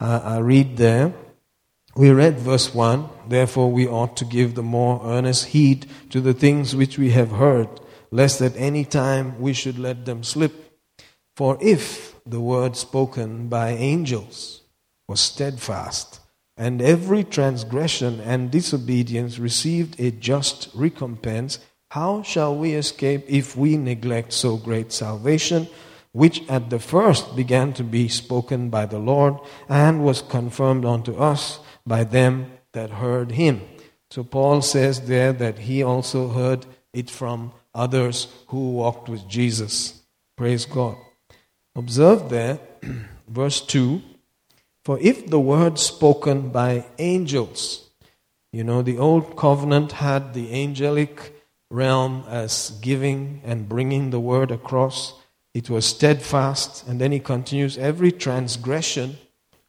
uh, 0.00 0.20
I 0.24 0.38
read 0.38 0.76
there. 0.76 1.12
We 1.94 2.10
read 2.10 2.38
verse 2.38 2.74
1 2.74 3.08
Therefore, 3.28 3.70
we 3.70 3.86
ought 3.86 4.16
to 4.16 4.24
give 4.24 4.54
the 4.54 4.62
more 4.62 5.00
earnest 5.04 5.46
heed 5.46 5.86
to 6.10 6.20
the 6.20 6.34
things 6.34 6.74
which 6.74 6.98
we 6.98 7.10
have 7.10 7.30
heard, 7.30 7.68
lest 8.10 8.40
at 8.40 8.56
any 8.56 8.84
time 8.84 9.40
we 9.40 9.52
should 9.52 9.78
let 9.78 10.04
them 10.04 10.22
slip. 10.24 10.78
For 11.36 11.56
if 11.60 12.16
the 12.26 12.40
word 12.40 12.76
spoken 12.76 13.48
by 13.48 13.70
angels 13.70 14.62
was 15.08 15.20
steadfast, 15.20 16.20
and 16.62 16.80
every 16.80 17.24
transgression 17.24 18.20
and 18.20 18.52
disobedience 18.52 19.36
received 19.36 19.98
a 19.98 20.12
just 20.12 20.68
recompense, 20.74 21.58
how 21.90 22.22
shall 22.22 22.54
we 22.54 22.74
escape 22.74 23.24
if 23.26 23.56
we 23.56 23.76
neglect 23.76 24.32
so 24.32 24.56
great 24.56 24.92
salvation, 24.92 25.66
which 26.12 26.48
at 26.48 26.70
the 26.70 26.78
first 26.78 27.34
began 27.34 27.72
to 27.72 27.82
be 27.82 28.06
spoken 28.06 28.70
by 28.70 28.86
the 28.86 29.00
Lord 29.00 29.34
and 29.68 30.04
was 30.04 30.22
confirmed 30.22 30.84
unto 30.84 31.16
us 31.16 31.58
by 31.84 32.04
them 32.04 32.52
that 32.74 32.90
heard 32.90 33.32
him? 33.32 33.62
So 34.12 34.22
Paul 34.22 34.62
says 34.62 35.08
there 35.08 35.32
that 35.32 35.58
he 35.66 35.82
also 35.82 36.28
heard 36.28 36.64
it 36.92 37.10
from 37.10 37.50
others 37.74 38.28
who 38.46 38.70
walked 38.70 39.08
with 39.08 39.26
Jesus. 39.26 40.00
Praise 40.36 40.64
God. 40.64 40.94
Observe 41.74 42.30
there, 42.30 42.60
verse 43.26 43.60
2 43.62 44.00
For 44.84 44.98
if 45.00 45.26
the 45.28 45.40
word 45.40 45.78
spoken 45.78 46.50
by 46.50 46.86
angels, 46.98 47.88
you 48.52 48.64
know, 48.64 48.82
the 48.82 48.98
old 48.98 49.36
covenant 49.36 49.92
had 49.92 50.34
the 50.34 50.52
angelic 50.62 51.32
realm 51.70 52.24
as 52.28 52.70
giving 52.82 53.40
and 53.44 53.68
bringing 53.68 54.10
the 54.10 54.20
word 54.20 54.50
across. 54.50 55.14
It 55.54 55.70
was 55.70 55.86
steadfast. 55.86 56.86
And 56.86 57.00
then 57.00 57.12
he 57.12 57.20
continues 57.20 57.78
every 57.78 58.12
transgression 58.12 59.16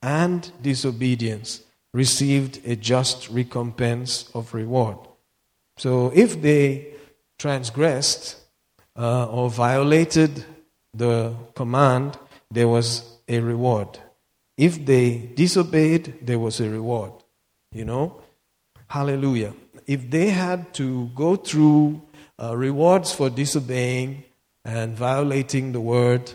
and 0.02 0.52
disobedience 0.62 1.62
received 1.94 2.60
a 2.66 2.76
just 2.76 3.30
recompense 3.30 4.30
of 4.34 4.54
reward. 4.54 4.98
So 5.78 6.12
if 6.14 6.42
they 6.42 6.94
transgressed 7.38 8.38
uh, 8.98 9.28
or 9.28 9.50
violated 9.50 10.44
the 10.94 11.36
command, 11.56 12.18
there 12.52 12.68
was 12.68 13.18
a 13.28 13.40
reward. 13.40 14.00
If 14.58 14.86
they 14.86 15.32
disobeyed, 15.36 16.20
there 16.22 16.40
was 16.40 16.60
a 16.60 16.70
reward. 16.70 17.14
You 17.72 17.86
know? 17.86 18.22
Hallelujah. 18.88 19.54
If 19.88 20.10
they 20.10 20.30
had 20.30 20.74
to 20.76 21.08
go 21.16 21.36
through 21.36 22.02
uh, 22.42 22.56
rewards 22.56 23.14
for 23.14 23.30
disobeying 23.30 24.24
and 24.64 24.96
violating 24.96 25.72
the 25.72 25.82
word 25.82 26.32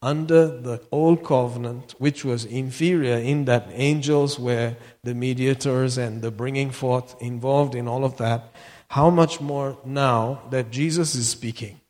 under 0.00 0.46
the 0.46 0.80
old 0.92 1.24
covenant, 1.24 1.94
which 1.98 2.24
was 2.24 2.44
inferior 2.44 3.16
in 3.16 3.44
that 3.46 3.68
angels 3.72 4.38
were 4.38 4.76
the 5.02 5.14
mediators 5.14 5.98
and 5.98 6.22
the 6.22 6.30
bringing 6.30 6.70
forth 6.70 7.20
involved 7.20 7.74
in 7.74 7.88
all 7.88 8.04
of 8.04 8.16
that, 8.18 8.52
how 8.88 9.10
much 9.10 9.40
more 9.40 9.76
now 9.84 10.42
that 10.50 10.70
Jesus 10.70 11.14
is 11.14 11.28
speaking? 11.28 11.80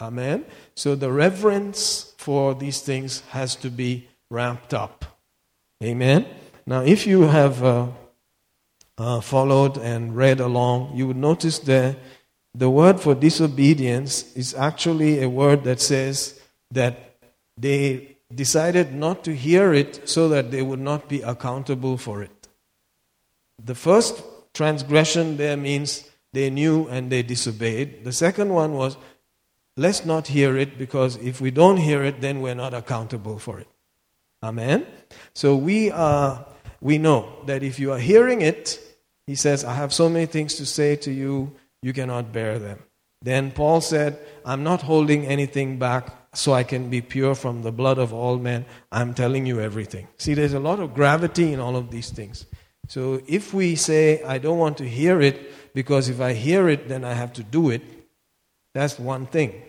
Amen. 0.00 0.46
So 0.74 0.94
the 0.94 1.12
reverence 1.12 2.14
for 2.16 2.54
these 2.54 2.80
things 2.80 3.20
has 3.30 3.54
to 3.56 3.70
be 3.70 4.08
ramped 4.30 4.72
up. 4.72 5.04
Amen. 5.82 6.26
Now, 6.66 6.82
if 6.82 7.06
you 7.06 7.22
have 7.22 7.64
uh, 7.64 7.88
uh, 8.96 9.20
followed 9.20 9.76
and 9.76 10.14
read 10.14 10.40
along, 10.40 10.96
you 10.96 11.08
would 11.08 11.16
notice 11.16 11.58
that 11.60 11.96
the 12.54 12.70
word 12.70 13.00
for 13.00 13.14
disobedience 13.14 14.34
is 14.34 14.54
actually 14.54 15.22
a 15.22 15.28
word 15.28 15.64
that 15.64 15.80
says 15.80 16.40
that 16.70 17.16
they 17.56 18.16
decided 18.34 18.94
not 18.94 19.24
to 19.24 19.34
hear 19.34 19.72
it 19.72 20.08
so 20.08 20.28
that 20.28 20.50
they 20.50 20.62
would 20.62 20.80
not 20.80 21.08
be 21.08 21.20
accountable 21.22 21.96
for 21.96 22.22
it. 22.22 22.48
The 23.62 23.74
first 23.74 24.22
transgression 24.54 25.36
there 25.36 25.56
means 25.56 26.08
they 26.32 26.50
knew 26.50 26.86
and 26.88 27.10
they 27.10 27.22
disobeyed. 27.22 28.04
The 28.04 28.12
second 28.12 28.50
one 28.50 28.72
was 28.74 28.96
let's 29.76 30.04
not 30.04 30.28
hear 30.28 30.56
it 30.56 30.78
because 30.78 31.16
if 31.16 31.40
we 31.40 31.50
don't 31.50 31.78
hear 31.78 32.04
it, 32.04 32.20
then 32.20 32.40
we're 32.40 32.54
not 32.54 32.74
accountable 32.74 33.38
for 33.38 33.58
it. 33.60 33.68
Amen. 34.42 34.86
So 35.34 35.56
we 35.56 35.90
are 35.90 36.46
we 36.80 36.98
know 36.98 37.28
that 37.46 37.62
if 37.62 37.78
you 37.78 37.92
are 37.92 37.98
hearing 37.98 38.40
it, 38.40 38.80
he 39.26 39.34
says, 39.34 39.64
I 39.64 39.74
have 39.74 39.92
so 39.92 40.08
many 40.08 40.26
things 40.26 40.54
to 40.56 40.66
say 40.66 40.96
to 40.96 41.12
you, 41.12 41.52
you 41.82 41.92
cannot 41.92 42.32
bear 42.32 42.58
them. 42.58 42.78
Then 43.22 43.50
Paul 43.50 43.80
said, 43.80 44.18
I'm 44.44 44.64
not 44.64 44.82
holding 44.82 45.26
anything 45.26 45.78
back 45.78 46.08
so 46.34 46.52
I 46.54 46.62
can 46.62 46.88
be 46.88 47.02
pure 47.02 47.34
from 47.34 47.62
the 47.62 47.72
blood 47.72 47.98
of 47.98 48.14
all 48.14 48.38
men. 48.38 48.64
I'm 48.90 49.12
telling 49.12 49.44
you 49.44 49.60
everything. 49.60 50.08
See, 50.16 50.32
there's 50.32 50.54
a 50.54 50.60
lot 50.60 50.80
of 50.80 50.94
gravity 50.94 51.52
in 51.52 51.60
all 51.60 51.76
of 51.76 51.90
these 51.90 52.08
things. 52.10 52.46
So 52.88 53.20
if 53.26 53.52
we 53.52 53.76
say, 53.76 54.22
I 54.22 54.38
don't 54.38 54.58
want 54.58 54.78
to 54.78 54.88
hear 54.88 55.20
it 55.20 55.74
because 55.74 56.08
if 56.08 56.20
I 56.20 56.32
hear 56.32 56.68
it, 56.68 56.88
then 56.88 57.04
I 57.04 57.12
have 57.12 57.32
to 57.34 57.42
do 57.42 57.70
it, 57.70 57.82
that's 58.74 58.98
one 58.98 59.26
thing. 59.26 59.62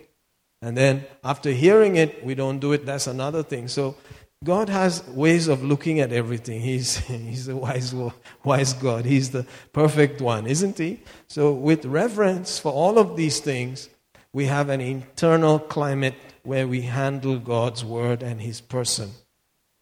And 0.62 0.76
then 0.76 1.04
after 1.22 1.50
hearing 1.50 1.96
it, 1.96 2.24
we 2.24 2.34
don't 2.34 2.58
do 2.58 2.72
it, 2.72 2.86
that's 2.86 3.06
another 3.06 3.42
thing. 3.42 3.68
So 3.68 3.96
God 4.44 4.68
has 4.68 5.06
ways 5.08 5.46
of 5.46 5.62
looking 5.62 6.00
at 6.00 6.12
everything. 6.12 6.60
He's, 6.60 6.96
he's 7.06 7.48
a 7.48 7.56
wise, 7.56 7.94
wise 8.44 8.72
God. 8.72 9.04
He's 9.04 9.30
the 9.30 9.46
perfect 9.72 10.20
one, 10.20 10.46
isn't 10.46 10.78
He? 10.78 11.00
So, 11.28 11.52
with 11.52 11.84
reverence 11.84 12.58
for 12.58 12.72
all 12.72 12.98
of 12.98 13.16
these 13.16 13.40
things, 13.40 13.88
we 14.32 14.46
have 14.46 14.68
an 14.68 14.80
internal 14.80 15.58
climate 15.58 16.14
where 16.42 16.66
we 16.66 16.82
handle 16.82 17.38
God's 17.38 17.84
word 17.84 18.22
and 18.22 18.40
His 18.40 18.60
person 18.60 19.10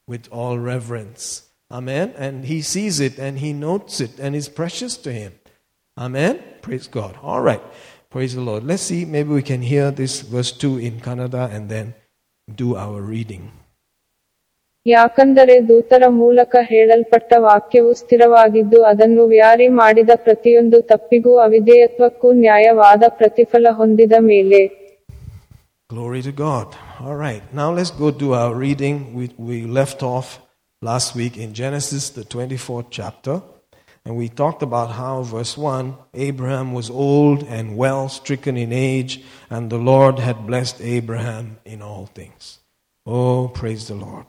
with 0.06 0.28
all 0.30 0.58
reverence. 0.58 1.48
Amen. 1.70 2.12
And 2.16 2.44
He 2.44 2.60
sees 2.60 3.00
it 3.00 3.18
and 3.18 3.38
He 3.38 3.52
notes 3.52 4.00
it 4.00 4.18
and 4.18 4.34
is 4.36 4.48
precious 4.48 4.96
to 4.98 5.12
Him. 5.12 5.32
Amen. 5.96 6.42
Praise 6.62 6.86
God. 6.86 7.16
All 7.22 7.40
right. 7.40 7.62
Praise 8.10 8.34
the 8.34 8.40
Lord. 8.40 8.64
Let's 8.64 8.82
see. 8.82 9.04
Maybe 9.04 9.30
we 9.30 9.42
can 9.42 9.62
hear 9.62 9.90
this 9.90 10.20
verse 10.20 10.50
2 10.50 10.78
in 10.78 11.00
Kannada 11.00 11.50
and 11.52 11.68
then 11.68 11.94
do 12.52 12.76
our 12.76 13.00
reading. 13.00 13.52
ಯಾಕಂದರೆ 14.85 15.53
ದೂತರ 15.69 16.03
ಮೂಲಕ 16.21 16.55
ಹೇಳಲ್ಪಟ್ಟ 16.71 17.33
ವಾಕ್ಯವು 17.45 17.91
ಸ್ಥಿರವಾಗಿದ್ದು 18.01 18.79
ಅದನ್ನು 18.89 19.23
ವ್ಯಾರಿ 19.27 19.67
ಮಾಡಿದ 19.81 20.11
ಪ್ರತಿಯೊಂದು 20.27 20.79
ತಪ್ಪಿಗೂ 20.91 21.33
ಅವಿಧೇಯತ್ವಕ್ಕೂ 21.45 22.31
ನ್ಯಾಯವಾದ 22.45 23.03
ಪ್ರತಿಫಲ 23.21 23.67
ಹೊಂದಿದ 23.81 24.17
ಮೇಲೆ 24.33 24.61
Glory 25.89 26.21
to 26.23 26.31
God. 26.31 26.67
All 26.99 27.15
right, 27.15 27.43
now 27.53 27.67
let's 27.71 27.91
go 27.91 28.07
to 28.21 28.27
our 28.33 28.53
reading. 28.55 28.95
We, 29.13 29.25
we 29.37 29.57
left 29.79 30.01
off 30.01 30.27
last 30.81 31.15
week 31.15 31.37
in 31.37 31.53
Genesis, 31.53 32.09
the 32.09 32.23
24th 32.23 32.87
chapter, 32.89 33.35
and 34.05 34.17
we 34.17 34.27
talked 34.41 34.63
about 34.63 34.89
how, 34.91 35.21
verse 35.21 35.55
1, 35.55 35.93
Abraham 36.15 36.73
was 36.73 36.89
old 37.07 37.43
and 37.57 37.77
well 37.77 38.09
stricken 38.09 38.57
in 38.57 38.73
age, 38.73 39.13
and 39.49 39.69
the 39.69 39.77
Lord 39.77 40.17
had 40.19 40.47
blessed 40.47 40.81
Abraham 40.81 41.45
in 41.65 41.83
all 41.83 42.07
things. 42.07 42.59
Oh, 43.07 43.47
praise 43.49 43.87
the 43.87 43.95
Lord. 43.95 44.25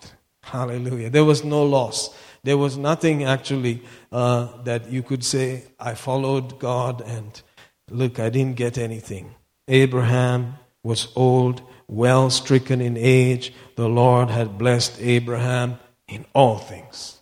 Hallelujah. 0.52 1.10
There 1.10 1.23
was 1.23 1.45
no 1.45 1.64
loss. 1.64 2.14
There 2.44 2.57
was 2.57 2.76
nothing 2.76 3.23
actually 3.23 3.84
uh, 4.11 4.61
that 4.64 4.91
you 4.91 5.02
could 5.02 5.23
say, 5.23 5.64
I 5.80 5.94
followed 5.94 6.60
God 6.60 6.99
and 6.99 7.41
look, 7.90 8.19
I 8.19 8.30
didn't 8.30 8.57
get 8.57 8.78
anything. 8.78 9.36
Abraham 9.69 10.56
was 10.84 11.07
old, 11.15 11.61
well 11.88 12.30
stricken 12.30 12.82
in 12.82 12.98
age. 12.98 13.53
The 13.78 13.88
Lord 13.88 14.30
had 14.30 14.57
blessed 14.57 14.99
Abraham 14.99 15.80
in 16.10 16.26
all 16.36 16.57
things. 16.57 17.22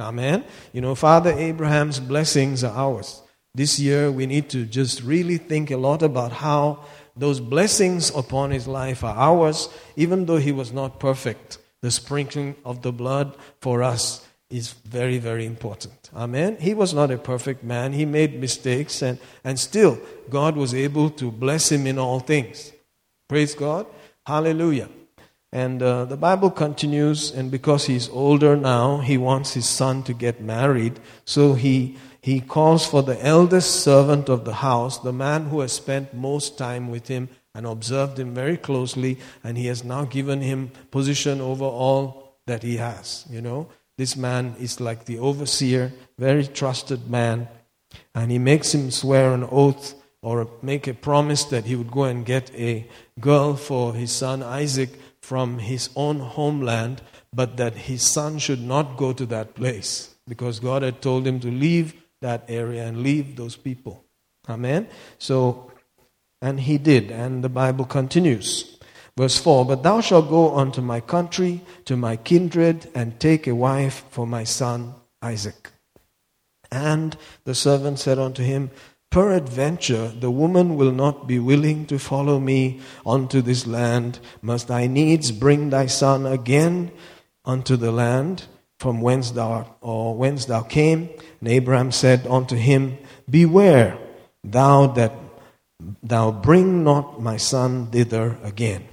Amen. 0.00 0.42
You 0.72 0.80
know, 0.80 0.94
Father 0.94 1.32
Abraham's 1.32 2.00
blessings 2.00 2.64
are 2.64 2.74
ours. 2.74 3.20
This 3.54 3.78
year, 3.78 4.10
we 4.10 4.24
need 4.24 4.48
to 4.50 4.64
just 4.64 5.02
really 5.02 5.36
think 5.36 5.70
a 5.70 5.76
lot 5.76 6.02
about 6.02 6.32
how 6.32 6.84
those 7.14 7.38
blessings 7.38 8.08
upon 8.14 8.50
his 8.50 8.66
life 8.66 9.04
are 9.04 9.14
ours, 9.14 9.68
even 9.94 10.24
though 10.24 10.38
he 10.38 10.52
was 10.52 10.72
not 10.72 10.98
perfect. 10.98 11.58
The 11.82 11.90
sprinkling 11.90 12.56
of 12.64 12.82
the 12.82 12.92
blood 12.92 13.36
for 13.60 13.82
us 13.82 14.26
is 14.48 14.72
very, 14.72 15.18
very 15.18 15.44
important. 15.44 16.10
Amen. 16.14 16.56
He 16.60 16.72
was 16.72 16.94
not 16.94 17.10
a 17.10 17.18
perfect 17.18 17.64
man. 17.64 17.92
He 17.92 18.04
made 18.04 18.40
mistakes, 18.40 19.02
and, 19.02 19.18
and 19.42 19.58
still, 19.58 19.98
God 20.30 20.56
was 20.56 20.72
able 20.72 21.10
to 21.10 21.30
bless 21.30 21.70
him 21.70 21.86
in 21.86 21.98
all 21.98 22.20
things. 22.20 22.72
Praise 23.28 23.54
God. 23.54 23.86
Hallelujah. 24.24 24.88
And 25.52 25.82
uh, 25.82 26.04
the 26.04 26.16
Bible 26.16 26.50
continues, 26.50 27.30
and 27.30 27.50
because 27.50 27.86
he's 27.86 28.08
older 28.08 28.56
now, 28.56 28.98
he 28.98 29.16
wants 29.16 29.54
his 29.54 29.68
son 29.68 30.02
to 30.04 30.12
get 30.12 30.40
married. 30.40 31.00
So 31.24 31.54
he, 31.54 31.96
he 32.20 32.40
calls 32.40 32.86
for 32.86 33.02
the 33.02 33.24
eldest 33.24 33.82
servant 33.82 34.28
of 34.28 34.44
the 34.44 34.54
house, 34.54 34.98
the 34.98 35.12
man 35.12 35.46
who 35.46 35.60
has 35.60 35.72
spent 35.72 36.14
most 36.14 36.58
time 36.58 36.90
with 36.90 37.08
him 37.08 37.28
and 37.56 37.66
observed 37.66 38.18
him 38.18 38.34
very 38.34 38.58
closely, 38.58 39.18
and 39.42 39.56
he 39.56 39.66
has 39.66 39.82
now 39.82 40.04
given 40.04 40.42
him 40.42 40.70
position 40.90 41.40
over 41.40 41.64
all 41.64 42.36
that 42.46 42.62
he 42.62 42.76
has. 42.76 43.24
You 43.30 43.40
know, 43.40 43.68
this 43.96 44.14
man 44.14 44.54
is 44.60 44.78
like 44.78 45.06
the 45.06 45.18
overseer, 45.18 45.92
very 46.18 46.46
trusted 46.46 47.08
man, 47.08 47.48
and 48.14 48.30
he 48.30 48.38
makes 48.38 48.74
him 48.74 48.90
swear 48.90 49.32
an 49.32 49.48
oath 49.50 49.94
or 50.20 50.50
make 50.60 50.86
a 50.86 50.92
promise 50.92 51.44
that 51.44 51.64
he 51.64 51.76
would 51.76 51.90
go 51.90 52.04
and 52.04 52.26
get 52.26 52.54
a 52.54 52.86
girl 53.18 53.56
for 53.56 53.94
his 53.94 54.12
son 54.12 54.42
Isaac 54.42 54.90
from 55.22 55.58
his 55.58 55.88
own 55.96 56.20
homeland, 56.20 57.00
but 57.32 57.56
that 57.56 57.74
his 57.74 58.02
son 58.06 58.38
should 58.38 58.60
not 58.60 58.98
go 58.98 59.14
to 59.14 59.24
that 59.26 59.54
place 59.54 60.14
because 60.28 60.60
God 60.60 60.82
had 60.82 61.00
told 61.00 61.26
him 61.26 61.40
to 61.40 61.50
leave 61.50 61.94
that 62.20 62.44
area 62.48 62.86
and 62.86 63.02
leave 63.02 63.36
those 63.36 63.56
people. 63.56 64.04
Amen. 64.48 64.88
So, 65.18 65.70
and 66.40 66.60
he 66.60 66.78
did, 66.78 67.10
and 67.10 67.42
the 67.42 67.48
Bible 67.48 67.84
continues. 67.84 68.78
Verse 69.16 69.38
4 69.38 69.64
But 69.64 69.82
thou 69.82 70.00
shalt 70.00 70.28
go 70.28 70.56
unto 70.56 70.80
my 70.80 71.00
country, 71.00 71.62
to 71.86 71.96
my 71.96 72.16
kindred, 72.16 72.90
and 72.94 73.18
take 73.18 73.46
a 73.46 73.54
wife 73.54 74.04
for 74.10 74.26
my 74.26 74.44
son 74.44 74.94
Isaac. 75.22 75.70
And 76.70 77.16
the 77.44 77.54
servant 77.54 77.98
said 77.98 78.18
unto 78.18 78.42
him, 78.42 78.70
Peradventure 79.10 80.08
the 80.08 80.30
woman 80.30 80.76
will 80.76 80.92
not 80.92 81.26
be 81.26 81.38
willing 81.38 81.86
to 81.86 81.98
follow 81.98 82.38
me 82.38 82.80
unto 83.06 83.40
this 83.40 83.66
land. 83.66 84.18
Must 84.42 84.70
I 84.70 84.86
needs 84.88 85.32
bring 85.32 85.70
thy 85.70 85.86
son 85.86 86.26
again 86.26 86.90
unto 87.44 87.76
the 87.76 87.92
land 87.92 88.44
from 88.78 89.00
whence 89.00 89.30
thou 89.30 89.52
art, 89.52 89.68
or 89.80 90.14
whence 90.14 90.44
thou 90.44 90.62
came? 90.62 91.08
And 91.40 91.48
Abraham 91.48 91.92
said 91.92 92.26
unto 92.26 92.56
him, 92.56 92.98
Beware 93.30 93.96
thou 94.44 94.88
that 94.88 95.12
thou 96.02 96.30
bring 96.30 96.84
not 96.84 97.20
my 97.20 97.36
son 97.36 97.86
thither 97.88 98.38
again. 98.42 98.86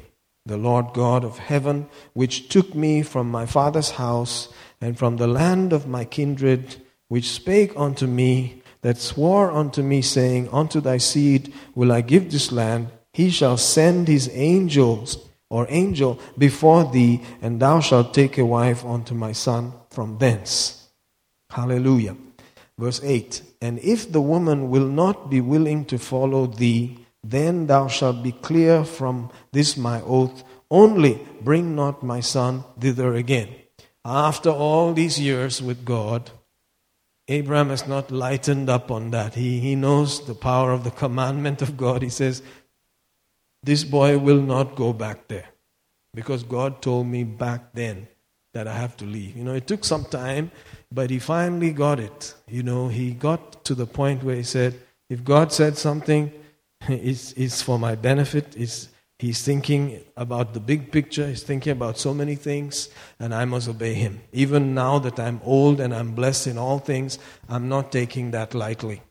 The 0.46 0.58
Lord 0.58 0.88
God 0.94 1.24
of 1.24 1.38
heaven, 1.38 1.88
which 2.14 2.50
took 2.50 2.76
me 2.76 3.02
from 3.02 3.32
my 3.32 3.46
father's 3.46 3.92
house 3.92 4.50
and 4.82 4.98
from 4.98 5.18
the 5.18 5.28
land 5.28 5.72
of 5.72 5.88
my 5.88 6.04
kindred, 6.04 6.82
which 7.08 7.32
spake 7.32 7.72
unto 7.78 8.08
me, 8.08 8.62
that 8.82 8.98
swore 8.98 9.52
unto 9.52 9.82
me, 9.82 10.02
saying, 10.02 10.50
Unto 10.52 10.82
thy 10.82 10.98
seed 10.98 11.54
will 11.74 11.92
I 11.92 12.02
give 12.02 12.32
this 12.32 12.52
land. 12.52 12.90
He 13.14 13.30
shall 13.30 13.56
send 13.56 14.10
his 14.10 14.30
angels 14.34 15.18
or 15.50 15.68
angel 15.70 16.20
before 16.38 16.92
thee, 16.92 17.22
and 17.42 17.62
thou 17.62 17.80
shalt 17.80 18.14
take 18.14 18.38
a 18.38 18.46
wife 18.46 18.84
unto 18.84 19.14
my 19.14 19.32
son 19.32 19.72
from 19.90 20.18
thence. 20.18 20.90
Hallelujah. 21.50 22.18
Verse 22.78 23.02
8 23.04 23.42
And 23.62 23.80
if 23.80 24.12
the 24.12 24.22
woman 24.22 24.70
will 24.70 24.88
not 24.88 25.30
be 25.30 25.42
willing 25.42 25.86
to 25.86 25.98
follow 25.98 26.48
thee, 26.48 27.00
then 27.24 27.68
thou 27.68 27.88
shalt 27.88 28.24
be 28.24 28.32
clear 28.32 28.84
from 28.84 29.32
this 29.52 29.78
my 29.78 30.02
oath. 30.02 30.44
Only 30.70 31.26
bring 31.42 31.76
not 31.76 32.04
my 32.04 32.20
son 32.20 32.64
thither 32.80 33.14
again. 33.14 33.50
After 34.04 34.50
all 34.50 34.94
these 34.94 35.20
years 35.20 35.62
with 35.62 35.86
God, 35.86 36.32
Abraham 37.28 37.70
has 37.70 37.88
not 37.88 38.12
lightened 38.12 38.70
up 38.70 38.92
on 38.92 39.12
that. 39.12 39.36
He, 39.36 39.60
he 39.60 39.76
knows 39.76 40.26
the 40.26 40.36
power 40.36 40.72
of 40.72 40.84
the 40.84 40.92
commandment 40.92 41.62
of 41.62 41.78
God. 41.78 42.02
He 42.02 42.10
says, 42.10 42.42
This 43.62 43.86
boy 43.86 44.18
will 44.18 44.42
not 44.42 44.76
go 44.76 44.92
back 44.92 45.30
there 45.30 45.48
because 46.14 46.44
God 46.44 46.82
told 46.82 47.08
me 47.08 47.24
back 47.24 47.74
then 47.74 48.08
that 48.54 48.68
I 48.68 48.76
have 48.76 48.98
to 48.98 49.06
leave. 49.06 49.38
You 49.38 49.44
know, 49.44 49.54
it 49.54 49.68
took 49.68 49.86
some 49.86 50.04
time, 50.06 50.52
but 50.94 51.10
he 51.10 51.20
finally 51.20 51.72
got 51.72 52.00
it. 52.00 52.36
You 52.48 52.64
know, 52.64 52.88
he 52.88 53.12
got 53.12 53.66
to 53.66 53.76
the 53.76 53.86
point 53.86 54.24
where 54.24 54.36
he 54.36 54.44
said, 54.44 54.80
If 55.10 55.24
God 55.24 55.52
said 55.52 55.78
something, 55.78 56.32
it's, 56.88 57.34
it's 57.34 57.62
for 57.62 57.80
my 57.80 57.96
benefit, 57.96 58.56
it's, 58.56 58.90
He's 59.20 59.42
thinking 59.42 60.04
about 60.18 60.54
the 60.54 60.60
big 60.60 60.92
picture. 60.92 61.26
He's 61.28 61.44
thinking 61.44 61.72
about 61.72 61.98
so 61.98 62.14
many 62.14 62.36
things, 62.36 62.90
and 63.20 63.34
I 63.34 63.46
must 63.46 63.70
obey 63.70 63.94
him. 63.94 64.20
Even 64.34 64.74
now 64.74 65.00
that 65.00 65.18
I'm 65.18 65.40
old 65.46 65.80
and 65.80 65.96
I'm 65.96 66.14
blessed 66.14 66.48
in 66.48 66.58
all 66.58 66.80
things, 66.80 67.20
I'm 67.48 67.70
not 67.70 67.90
taking 67.90 68.32
that 68.32 68.54
lightly. 68.54 69.02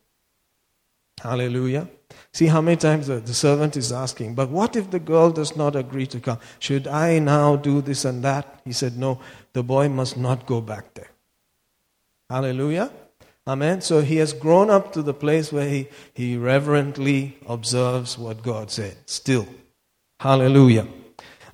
Hallelujah. 1.22 1.88
See 2.32 2.46
how 2.46 2.60
many 2.60 2.76
times 2.76 3.06
the, 3.06 3.20
the 3.20 3.32
servant 3.32 3.76
is 3.76 3.90
asking, 3.90 4.34
but 4.34 4.50
what 4.50 4.76
if 4.76 4.90
the 4.90 4.98
girl 4.98 5.30
does 5.30 5.56
not 5.56 5.76
agree 5.76 6.06
to 6.08 6.20
come? 6.20 6.38
Should 6.58 6.86
I 6.86 7.18
now 7.18 7.56
do 7.56 7.80
this 7.80 8.04
and 8.04 8.22
that? 8.22 8.60
He 8.66 8.72
said, 8.72 8.98
no, 8.98 9.18
the 9.54 9.62
boy 9.62 9.88
must 9.88 10.18
not 10.18 10.44
go 10.44 10.60
back 10.60 10.92
there. 10.92 11.11
Hallelujah. 12.32 12.90
Amen. 13.46 13.82
So 13.82 14.00
he 14.00 14.16
has 14.16 14.32
grown 14.32 14.70
up 14.70 14.94
to 14.94 15.02
the 15.02 15.12
place 15.12 15.52
where 15.52 15.68
he, 15.68 15.88
he 16.14 16.38
reverently 16.38 17.36
observes 17.46 18.16
what 18.16 18.42
God 18.42 18.70
said, 18.70 18.96
still. 19.04 19.46
Hallelujah. 20.18 20.86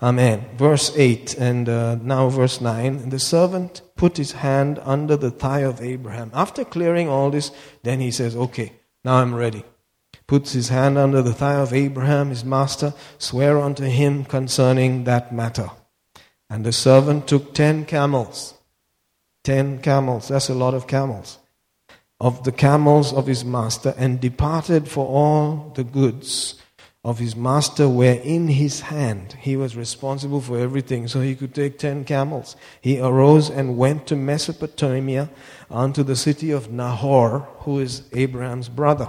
Amen. 0.00 0.46
Verse 0.56 0.96
8 0.96 1.34
and 1.36 1.68
uh, 1.68 1.96
now 1.96 2.28
verse 2.28 2.60
9. 2.60 3.08
The 3.08 3.18
servant 3.18 3.82
put 3.96 4.18
his 4.18 4.30
hand 4.30 4.78
under 4.84 5.16
the 5.16 5.32
thigh 5.32 5.64
of 5.64 5.82
Abraham. 5.82 6.30
After 6.32 6.64
clearing 6.64 7.08
all 7.08 7.32
this, 7.32 7.50
then 7.82 7.98
he 7.98 8.12
says, 8.12 8.36
Okay, 8.36 8.74
now 9.02 9.16
I'm 9.16 9.34
ready. 9.34 9.64
Puts 10.28 10.52
his 10.52 10.68
hand 10.68 10.96
under 10.96 11.22
the 11.22 11.34
thigh 11.34 11.56
of 11.56 11.72
Abraham, 11.72 12.30
his 12.30 12.44
master, 12.44 12.94
swear 13.18 13.58
unto 13.58 13.82
him 13.82 14.24
concerning 14.24 15.02
that 15.04 15.34
matter. 15.34 15.72
And 16.48 16.64
the 16.64 16.72
servant 16.72 17.26
took 17.26 17.52
ten 17.52 17.84
camels. 17.84 18.54
Ten 19.48 19.78
camels. 19.78 20.28
That's 20.28 20.50
a 20.50 20.54
lot 20.54 20.74
of 20.74 20.86
camels. 20.86 21.38
Of 22.20 22.44
the 22.44 22.52
camels 22.52 23.14
of 23.14 23.26
his 23.26 23.46
master, 23.46 23.94
and 23.96 24.20
departed 24.20 24.88
for 24.88 25.06
all 25.06 25.72
the 25.74 25.84
goods 25.84 26.60
of 27.02 27.18
his 27.18 27.34
master 27.34 27.88
were 27.88 28.20
in 28.22 28.48
his 28.48 28.80
hand. 28.80 29.36
He 29.40 29.56
was 29.56 29.74
responsible 29.74 30.42
for 30.42 30.58
everything, 30.58 31.08
so 31.08 31.22
he 31.22 31.34
could 31.34 31.54
take 31.54 31.78
ten 31.78 32.04
camels. 32.04 32.56
He 32.82 33.00
arose 33.00 33.48
and 33.48 33.78
went 33.78 34.06
to 34.08 34.16
Mesopotamia 34.16 35.30
unto 35.70 36.02
the 36.02 36.16
city 36.16 36.50
of 36.50 36.70
Nahor, 36.70 37.48
who 37.60 37.78
is 37.78 38.02
Abraham's 38.12 38.68
brother. 38.68 39.08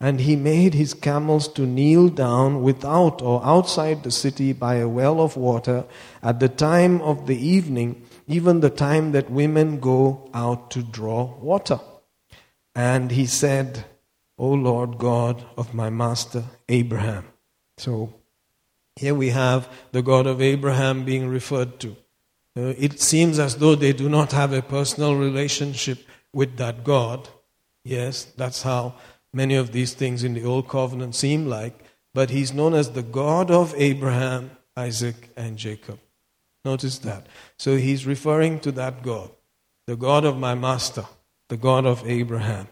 And 0.00 0.20
he 0.20 0.36
made 0.36 0.74
his 0.74 0.94
camels 0.94 1.48
to 1.54 1.62
kneel 1.66 2.10
down 2.10 2.62
without 2.62 3.20
or 3.20 3.44
outside 3.44 4.04
the 4.04 4.12
city 4.12 4.52
by 4.52 4.76
a 4.76 4.88
well 4.88 5.20
of 5.20 5.36
water 5.36 5.84
at 6.22 6.38
the 6.38 6.48
time 6.48 7.00
of 7.00 7.26
the 7.26 7.36
evening, 7.36 8.04
even 8.28 8.60
the 8.60 8.70
time 8.70 9.12
that 9.12 9.30
women 9.30 9.80
go 9.80 10.30
out 10.32 10.70
to 10.70 10.82
draw 10.82 11.34
water. 11.40 11.80
And 12.74 13.10
he 13.10 13.26
said, 13.26 13.86
O 14.38 14.48
Lord 14.50 14.98
God 14.98 15.44
of 15.56 15.74
my 15.74 15.90
master 15.90 16.44
Abraham. 16.68 17.24
So 17.78 18.14
here 18.94 19.14
we 19.14 19.30
have 19.30 19.68
the 19.90 20.02
God 20.02 20.26
of 20.26 20.40
Abraham 20.40 21.04
being 21.04 21.28
referred 21.28 21.80
to. 21.80 21.96
Uh, 22.56 22.74
it 22.78 23.00
seems 23.00 23.38
as 23.38 23.56
though 23.56 23.74
they 23.74 23.92
do 23.92 24.08
not 24.08 24.32
have 24.32 24.52
a 24.52 24.62
personal 24.62 25.16
relationship 25.16 26.06
with 26.32 26.56
that 26.58 26.84
God. 26.84 27.28
Yes, 27.82 28.24
that's 28.36 28.62
how 28.62 28.94
many 29.32 29.54
of 29.54 29.72
these 29.72 29.94
things 29.94 30.22
in 30.22 30.34
the 30.34 30.44
Old 30.44 30.68
Covenant 30.68 31.14
seem 31.14 31.46
like. 31.46 31.84
but 32.18 32.30
he's 32.30 32.52
known 32.52 32.74
as 32.74 32.90
the 32.90 33.02
God 33.02 33.48
of 33.48 33.74
Abraham, 33.76 34.50
Isaac, 34.76 35.30
and 35.36 35.56
Jacob. 35.56 36.00
Notice 36.64 36.98
that. 37.00 37.26
So 37.58 37.76
he's 37.76 38.06
referring 38.06 38.60
to 38.60 38.72
that 38.72 39.02
God, 39.02 39.30
the 39.86 39.96
God 39.96 40.24
of 40.24 40.36
my 40.36 40.54
master, 40.54 41.06
the 41.48 41.56
God 41.56 41.86
of 41.86 42.06
Abraham. 42.08 42.68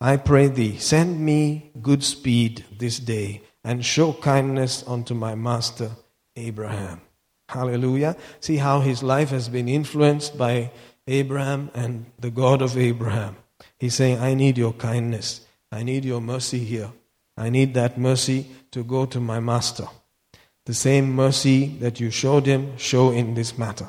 I 0.00 0.16
pray 0.16 0.48
thee, 0.48 0.76
send 0.78 1.20
me 1.20 1.70
good 1.80 2.04
speed 2.04 2.64
this 2.78 2.98
day, 2.98 3.42
and 3.62 3.84
show 3.84 4.12
kindness 4.12 4.84
unto 4.86 5.14
my 5.14 5.34
master 5.34 5.92
Abraham. 6.36 7.00
Hallelujah. 7.48 8.16
See 8.40 8.56
how 8.56 8.80
his 8.80 9.02
life 9.02 9.30
has 9.30 9.48
been 9.48 9.68
influenced 9.68 10.36
by 10.36 10.70
Abraham 11.06 11.70
and 11.74 12.06
the 12.18 12.30
God 12.30 12.62
of 12.62 12.76
Abraham. 12.76 13.36
He's 13.78 13.94
saying, 13.94 14.18
I 14.18 14.34
need 14.34 14.58
your 14.58 14.72
kindness. 14.72 15.46
I 15.70 15.82
need 15.82 16.04
your 16.04 16.20
mercy 16.20 16.58
here. 16.58 16.90
I 17.36 17.50
need 17.50 17.74
that 17.74 17.98
mercy 17.98 18.46
to 18.70 18.84
go 18.84 19.06
to 19.06 19.20
my 19.20 19.40
master. 19.40 19.86
The 20.66 20.74
same 20.74 21.12
mercy 21.12 21.76
that 21.80 22.00
you 22.00 22.10
showed 22.10 22.46
him, 22.46 22.76
show 22.76 23.10
in 23.10 23.34
this 23.34 23.58
matter. 23.58 23.88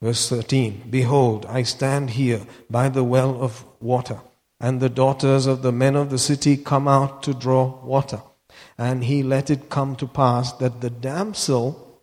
Verse 0.00 0.28
13 0.28 0.84
Behold, 0.90 1.46
I 1.46 1.62
stand 1.62 2.10
here 2.10 2.42
by 2.70 2.88
the 2.88 3.04
well 3.04 3.42
of 3.42 3.64
water, 3.80 4.20
and 4.60 4.80
the 4.80 4.88
daughters 4.88 5.46
of 5.46 5.62
the 5.62 5.72
men 5.72 5.96
of 5.96 6.10
the 6.10 6.18
city 6.18 6.56
come 6.56 6.88
out 6.88 7.22
to 7.24 7.34
draw 7.34 7.82
water. 7.82 8.22
And 8.78 9.04
he 9.04 9.22
let 9.22 9.50
it 9.50 9.68
come 9.68 9.96
to 9.96 10.06
pass 10.06 10.52
that 10.54 10.80
the 10.80 10.90
damsel, 10.90 12.02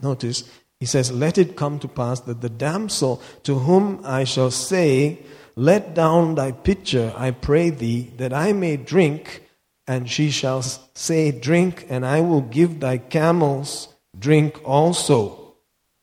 notice, 0.00 0.44
he 0.80 0.86
says, 0.86 1.12
Let 1.12 1.38
it 1.38 1.56
come 1.56 1.78
to 1.80 1.88
pass 1.88 2.20
that 2.20 2.40
the 2.40 2.48
damsel 2.48 3.22
to 3.44 3.56
whom 3.60 4.00
I 4.04 4.24
shall 4.24 4.50
say, 4.50 5.18
let 5.54 5.94
down 5.94 6.34
thy 6.34 6.52
pitcher, 6.52 7.12
I 7.16 7.30
pray 7.30 7.70
thee, 7.70 8.10
that 8.16 8.32
I 8.32 8.52
may 8.52 8.76
drink. 8.76 9.42
And 9.86 10.08
she 10.08 10.30
shall 10.30 10.62
say, 10.62 11.32
Drink, 11.32 11.86
and 11.88 12.06
I 12.06 12.20
will 12.20 12.40
give 12.40 12.80
thy 12.80 12.98
camels 12.98 13.88
drink 14.18 14.60
also. 14.64 15.54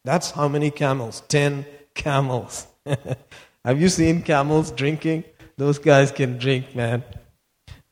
That's 0.03 0.31
how 0.31 0.47
many 0.47 0.71
camels? 0.71 1.21
Ten 1.27 1.65
camels. 1.93 2.67
Have 3.65 3.81
you 3.81 3.89
seen 3.89 4.21
camels 4.21 4.71
drinking? 4.71 5.23
Those 5.57 5.79
guys 5.79 6.11
can 6.11 6.37
drink, 6.37 6.75
man. 6.75 7.03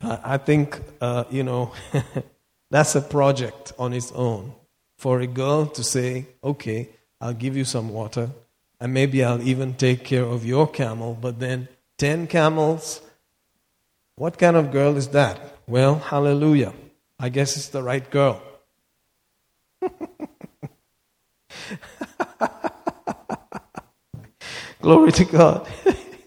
I 0.02 0.38
think, 0.38 0.80
uh, 1.02 1.26
you 1.30 1.44
know, 1.44 1.74
that's 2.72 2.96
a 2.96 3.02
project 3.02 3.74
on 3.80 3.94
its 3.94 4.12
own. 4.12 4.54
For 4.98 5.20
a 5.20 5.28
girl 5.28 5.66
to 5.68 5.84
say, 5.84 6.28
okay, 6.44 6.90
I'll 7.22 7.34
give 7.34 7.58
you 7.58 7.66
some 7.66 7.90
water, 7.90 8.30
and 8.80 8.94
maybe 8.94 9.24
I'll 9.24 9.42
even 9.42 9.74
take 9.74 10.04
care 10.04 10.24
of 10.24 10.46
your 10.46 10.68
camel, 10.68 11.18
but 11.20 11.40
then 11.40 11.68
10 11.98 12.28
camels? 12.28 13.02
What 14.16 14.38
kind 14.38 14.56
of 14.56 14.72
girl 14.72 14.98
is 14.98 15.10
that? 15.10 15.57
Well, 15.70 16.00
hallelujah. 16.00 16.74
I 17.20 17.28
guess 17.28 17.58
it's 17.58 17.68
the 17.68 17.84
right 17.84 18.10
girl. 18.10 18.42
Glory 24.82 25.12
to 25.12 25.26
God. 25.26 25.68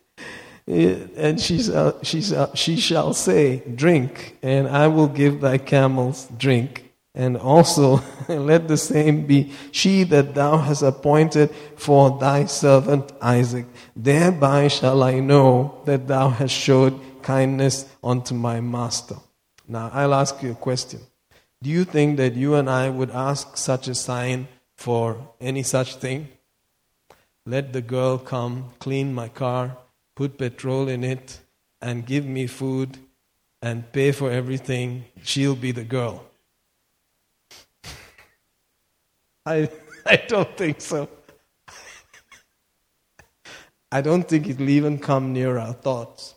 and 0.66 1.40
she, 1.40 1.72
uh, 1.72 1.92
uh, 1.92 2.54
she 2.54 2.76
shall 2.76 3.14
say, 3.14 3.62
Drink, 3.74 4.36
and 4.42 4.68
I 4.68 4.88
will 4.88 5.08
give 5.08 5.40
thy 5.40 5.56
camels 5.56 6.28
drink. 6.36 6.92
And 7.14 7.38
also, 7.38 8.02
let 8.28 8.68
the 8.68 8.76
same 8.76 9.26
be 9.26 9.52
she 9.72 10.04
that 10.04 10.34
thou 10.34 10.58
hast 10.58 10.82
appointed 10.82 11.50
for 11.76 12.18
thy 12.18 12.44
servant 12.44 13.10
Isaac. 13.22 13.64
Thereby 13.96 14.68
shall 14.68 15.02
I 15.02 15.18
know 15.20 15.80
that 15.86 16.06
thou 16.06 16.28
hast 16.28 16.54
showed 16.54 17.00
kindness 17.22 17.86
unto 18.04 18.34
my 18.34 18.60
master. 18.60 19.16
Now, 19.70 19.88
I'll 19.94 20.14
ask 20.14 20.42
you 20.42 20.51
a 20.51 20.56
question. 20.56 20.98
Do 21.62 21.70
you 21.70 21.84
think 21.84 22.16
that 22.16 22.34
you 22.34 22.56
and 22.56 22.68
I 22.68 22.90
would 22.90 23.12
ask 23.12 23.56
such 23.56 23.86
a 23.86 23.94
sign 23.94 24.48
for 24.76 25.28
any 25.40 25.62
such 25.62 25.94
thing? 25.94 26.26
Let 27.47 27.72
the 27.72 27.80
girl 27.80 28.18
come, 28.18 28.70
clean 28.80 29.14
my 29.14 29.28
car, 29.28 29.76
put 30.16 30.38
petrol 30.38 30.88
in 30.88 31.05
it, 31.05 31.38
and 31.80 32.05
give 32.05 32.26
me 32.26 32.48
food 32.48 32.98
and 33.62 33.92
pay 33.92 34.10
for 34.10 34.28
everything. 34.28 35.05
She'll 35.22 35.55
be 35.55 35.70
the 35.70 35.84
girl. 35.84 36.24
I, 39.47 39.70
I 40.05 40.16
don't 40.16 40.56
think 40.56 40.80
so. 40.80 41.09
I 43.92 44.01
don't 44.01 44.28
think 44.28 44.48
it'll 44.48 44.68
even 44.68 44.98
come 44.98 45.32
near 45.32 45.59
our 45.59 45.74
thoughts. 45.74 46.34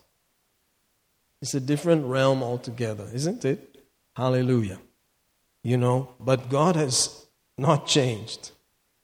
It's 1.44 1.54
a 1.54 1.60
different 1.60 2.06
realm 2.06 2.42
altogether, 2.42 3.06
isn't 3.14 3.44
it? 3.44 3.78
Hallelujah. 4.16 4.80
You 5.62 5.76
know, 5.76 6.16
but 6.18 6.48
God 6.48 6.78
has 6.78 7.26
not 7.58 7.86
changed. 7.86 8.52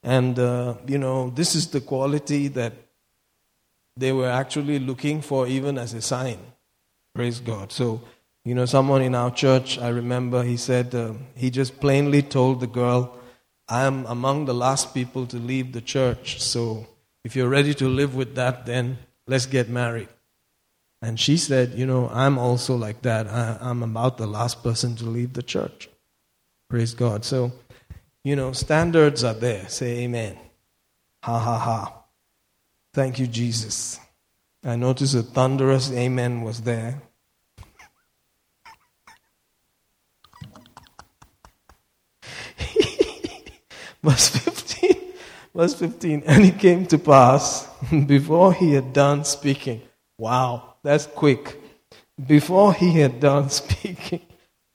And, 0.03 0.39
uh, 0.39 0.75
you 0.87 0.97
know, 0.99 1.31
this 1.31 1.53
is 1.53 1.67
the 1.67 1.81
quality 1.81 2.47
that 2.47 2.71
they 3.97 4.13
were 4.13 4.29
actually 4.29 4.79
looking 4.79 5.19
for, 5.21 5.47
even 5.47 5.77
as 5.77 5.93
a 5.93 6.01
sign. 6.01 6.39
Praise 7.13 7.41
God. 7.41 7.73
So, 7.73 7.99
you 8.45 8.55
know, 8.55 8.65
someone 8.65 9.01
in 9.01 9.15
our 9.15 9.31
church, 9.31 9.77
I 9.77 9.89
remember, 9.89 10.41
he 10.43 10.55
said, 10.55 10.95
uh, 10.95 11.15
he 11.35 11.49
just 11.49 11.81
plainly 11.81 12.21
told 12.21 12.61
the 12.61 12.67
girl, 12.67 13.19
I 13.67 13.83
am 13.83 14.05
among 14.05 14.45
the 14.45 14.53
last 14.53 14.93
people 14.93 15.25
to 15.27 15.35
leave 15.35 15.73
the 15.73 15.81
church. 15.81 16.41
So 16.41 16.87
if 17.25 17.35
you're 17.35 17.49
ready 17.49 17.73
to 17.73 17.89
live 17.89 18.15
with 18.15 18.35
that, 18.35 18.65
then 18.65 18.97
let's 19.27 19.45
get 19.45 19.67
married. 19.67 20.07
And 21.01 21.19
she 21.19 21.37
said, 21.37 21.73
You 21.75 21.85
know, 21.85 22.09
I'm 22.11 22.37
also 22.37 22.75
like 22.75 23.01
that. 23.03 23.27
I, 23.27 23.57
am 23.61 23.83
about 23.83 24.17
the 24.17 24.27
last 24.27 24.63
person 24.63 24.95
to 24.97 25.05
leave 25.05 25.33
the 25.33 25.43
church. 25.43 25.89
Praise 26.69 26.93
God. 26.93 27.23
So, 27.25 27.51
you 28.23 28.35
know, 28.35 28.51
standards 28.51 29.23
are 29.23 29.33
there. 29.33 29.67
Say 29.69 29.99
amen. 29.99 30.37
Ha 31.23 31.39
ha 31.39 31.57
ha. 31.57 32.03
Thank 32.93 33.19
you, 33.19 33.27
Jesus. 33.27 33.99
I 34.63 34.75
noticed 34.75 35.15
a 35.15 35.23
thunderous 35.23 35.91
amen 35.91 36.41
was 36.41 36.61
there. 36.61 37.01
Verse 44.03 44.29
15. 44.29 44.95
Verse 45.55 45.73
15. 45.75 46.23
And 46.25 46.43
it 46.43 46.59
came 46.59 46.85
to 46.87 46.97
pass 46.97 47.67
before 48.05 48.53
he 48.53 48.73
had 48.73 48.91
done 48.91 49.23
speaking. 49.23 49.81
Wow, 50.17 50.68
that's 50.83 51.05
quick. 51.05 51.61
Before 52.25 52.73
he 52.73 52.99
had 52.99 53.19
done 53.19 53.49
speaking, 53.61 54.21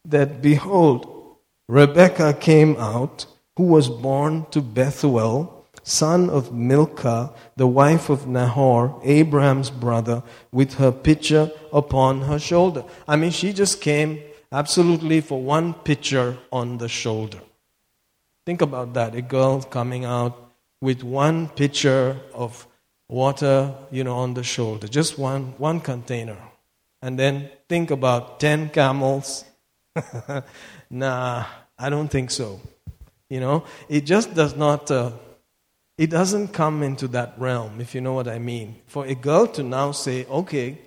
that 0.05 0.41
behold, 0.41 1.37
Rebekah 1.67 2.33
came 2.33 2.77
out, 2.77 3.25
who 3.57 3.63
was 3.63 3.89
born 3.89 4.45
to 4.51 4.61
Bethuel, 4.61 5.65
son 5.83 6.29
of 6.29 6.51
Milcah, 6.51 7.33
the 7.55 7.67
wife 7.67 8.09
of 8.09 8.27
Nahor, 8.27 8.99
Abraham's 9.03 9.69
brother, 9.69 10.23
with 10.51 10.75
her 10.75 10.91
pitcher 10.91 11.51
upon 11.71 12.21
her 12.21 12.39
shoulder. 12.39 12.83
I 13.07 13.15
mean, 13.15 13.31
she 13.31 13.53
just 13.53 13.81
came 13.81 14.19
absolutely 14.51 15.21
for 15.21 15.41
one 15.41 15.73
pitcher 15.73 16.37
on 16.51 16.77
the 16.79 16.89
shoulder. 16.89 17.39
Think 18.45 18.61
about 18.61 18.93
that. 18.93 19.15
A 19.15 19.21
girl 19.21 19.61
coming 19.61 20.05
out 20.05 20.51
with 20.81 21.03
one 21.03 21.49
pitcher 21.49 22.19
of 22.33 22.67
water, 23.07 23.73
you 23.91 24.03
know, 24.03 24.17
on 24.17 24.33
the 24.33 24.43
shoulder, 24.43 24.87
just 24.87 25.17
one, 25.17 25.53
one 25.57 25.79
container. 25.79 26.37
And 27.01 27.19
then 27.19 27.49
think 27.69 27.91
about 27.91 28.39
10 28.39 28.69
camels. 28.69 29.45
nah, 30.89 31.45
I 31.77 31.89
don't 31.89 32.09
think 32.09 32.31
so. 32.31 32.59
You 33.29 33.39
know, 33.39 33.65
it 33.89 34.01
just 34.01 34.33
does 34.33 34.55
not, 34.55 34.89
uh, 34.91 35.11
it 35.97 36.09
doesn't 36.09 36.49
come 36.49 36.83
into 36.83 37.07
that 37.09 37.33
realm, 37.37 37.79
if 37.79 37.95
you 37.95 38.01
know 38.01 38.13
what 38.13 38.27
I 38.27 38.39
mean. 38.39 38.81
For 38.87 39.05
a 39.05 39.15
girl 39.15 39.47
to 39.47 39.63
now 39.63 39.91
say, 39.91 40.25
okay, 40.25 40.77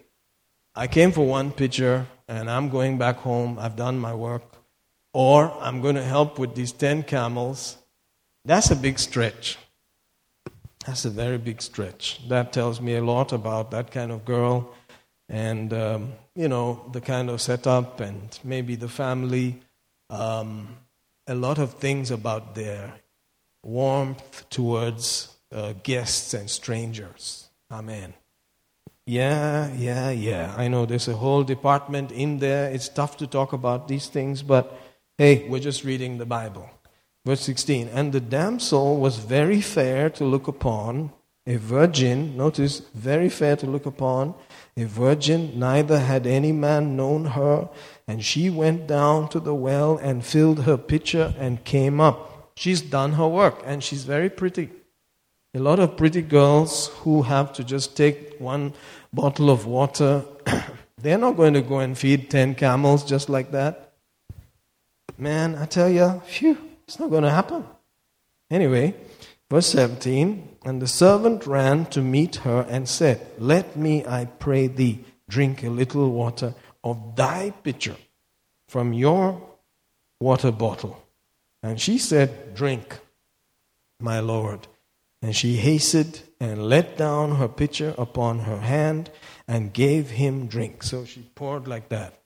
I 0.75 0.87
came 0.87 1.13
for 1.13 1.27
one 1.27 1.51
pitcher 1.51 2.07
and 2.29 2.51
I'm 2.51 2.69
going 2.69 2.99
back 2.99 3.17
home, 3.17 3.59
I've 3.59 3.77
done 3.77 3.99
my 3.99 4.15
work, 4.15 4.43
or 5.13 5.53
I'm 5.61 5.81
going 5.81 5.97
to 5.97 6.05
help 6.05 6.39
with 6.39 6.55
these 6.55 6.73
10 6.73 7.05
camels, 7.05 7.79
that's 8.45 8.71
a 8.71 8.77
big 8.77 8.99
stretch. 8.99 9.59
That's 10.89 11.05
a 11.05 11.11
very 11.11 11.37
big 11.37 11.61
stretch. 11.61 12.27
That 12.31 12.51
tells 12.51 12.81
me 12.81 12.97
a 12.97 13.05
lot 13.05 13.35
about 13.35 13.71
that 13.73 13.91
kind 13.91 14.11
of 14.11 14.25
girl 14.25 14.73
and, 15.29 15.71
um, 15.75 16.15
you 16.35 16.49
know, 16.49 16.89
the 16.93 17.03
kind 17.03 17.29
of 17.29 17.43
setup 17.43 18.01
and 18.01 18.39
maybe 18.43 18.75
the 18.75 18.89
family. 18.89 19.61
Um, 20.09 20.79
a 21.27 21.35
lot 21.35 21.59
of 21.59 21.75
things 21.75 22.11
about 22.11 22.55
their 22.55 22.95
warmth 23.63 24.49
towards 24.49 25.37
uh, 25.53 25.75
guests 25.83 26.33
and 26.33 26.49
strangers. 26.49 27.51
Amen. 27.71 28.15
Yeah, 29.05 29.71
yeah, 29.75 30.09
yeah. 30.09 30.55
I 30.57 30.69
know 30.69 30.87
there's 30.87 31.09
a 31.09 31.17
whole 31.17 31.45
department 31.45 32.13
in 32.13 32.39
there. 32.39 32.71
It's 32.71 32.89
tough 32.89 33.19
to 33.19 33.27
talk 33.27 33.53
about 33.53 33.89
these 33.89 34.07
things, 34.07 34.43
but 34.43 34.75
Hey, 35.21 35.49
we're 35.49 35.59
just 35.59 35.83
reading 35.83 36.19
the 36.19 36.27
Bible. 36.27 36.71
Verse 37.25 37.41
16. 37.43 37.89
And 37.89 38.13
the 38.13 38.21
damsel 38.21 38.99
was 38.99 39.17
very 39.19 39.61
fair 39.61 40.11
to 40.11 40.25
look 40.25 40.49
upon, 40.49 41.13
a 41.47 41.57
virgin, 41.57 42.37
notice, 42.37 42.81
very 42.95 43.29
fair 43.29 43.57
to 43.57 43.67
look 43.67 43.87
upon, 43.87 44.35
a 44.77 44.85
virgin, 44.85 45.59
neither 45.59 45.99
had 45.99 46.27
any 46.27 46.53
man 46.53 46.97
known 46.97 47.25
her, 47.25 47.69
And 48.07 48.25
she 48.25 48.49
went 48.49 48.87
down 48.87 49.29
to 49.31 49.41
the 49.41 49.55
well 49.55 49.99
and 49.99 50.25
filled 50.25 50.61
her 50.63 50.79
pitcher 50.79 51.35
and 51.39 51.65
came 51.65 52.01
up. 52.01 52.53
She's 52.57 52.81
done 52.81 53.13
her 53.13 53.29
work 53.29 53.63
and 53.65 53.85
she's 53.85 54.05
very 54.05 54.31
pretty. 54.31 54.71
A 55.55 55.59
lot 55.59 55.79
of 55.79 55.97
pretty 55.97 56.23
girls 56.23 56.89
who 57.03 57.23
have 57.23 57.53
to 57.55 57.65
just 57.65 57.97
take 57.97 58.39
one 58.39 58.73
bottle 59.13 59.51
of 59.51 59.67
water, 59.67 60.25
they're 60.99 61.19
not 61.19 61.37
going 61.37 61.55
to 61.55 61.63
go 61.63 61.79
and 61.81 61.97
feed 61.97 62.31
10 62.31 62.55
camels 62.55 63.05
just 63.05 63.29
like 63.29 63.51
that. 63.53 63.93
Man, 65.17 65.57
I 65.57 65.67
tell 65.67 65.89
you, 65.89 66.23
phew, 66.27 66.68
it's 66.89 66.99
not 66.99 67.11
going 67.11 67.25
to 67.25 67.31
happen. 67.31 67.67
Anyway, 68.51 68.95
verse 69.51 69.67
17 69.67 70.57
And 70.65 70.81
the 70.81 70.87
servant 70.87 71.47
ran 71.47 71.85
to 71.87 72.01
meet 72.01 72.37
her 72.37 72.67
and 72.67 72.89
said, 72.89 73.21
Let 73.39 73.77
me, 73.77 74.07
I 74.07 74.25
pray 74.25 74.69
thee, 74.69 75.05
drink 75.29 75.63
a 75.63 75.69
little 75.69 76.11
water 76.11 76.55
of 76.83 77.15
thy 77.15 77.51
pitcher 77.51 77.97
from 78.69 78.95
your 78.95 79.39
water 80.19 80.51
bottle. 80.51 81.05
And 81.63 81.79
she 81.79 81.99
said, 81.99 82.55
Drink, 82.55 82.99
my 84.01 84.21
Lord. 84.21 84.67
And 85.21 85.37
she 85.37 85.57
hastened 85.57 86.23
and 86.41 86.71
let 86.71 86.97
down 86.97 87.37
her 87.37 87.49
pitcher 87.49 87.95
upon 87.99 88.41
her 88.41 88.61
hand 88.61 89.11
and 89.47 89.75
gave 89.75 90.11
him 90.11 90.47
drink. 90.47 90.83
So 90.83 91.05
she 91.05 91.21
poured 91.35 91.69
like 91.69 91.91
that. 91.91 92.18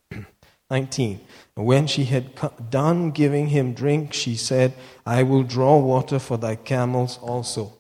19. 0.73 1.21
When 1.55 1.87
she 1.87 2.05
had 2.05 2.33
done 2.71 3.11
giving 3.11 3.49
him 3.49 3.75
drink, 3.75 4.15
she 4.15 4.37
said, 4.37 4.73
I 5.05 5.23
will 5.23 5.43
draw 5.43 5.77
water 5.77 6.19
for 6.19 6.39
thy 6.39 6.55
camels 6.57 7.19
also. 7.19 7.75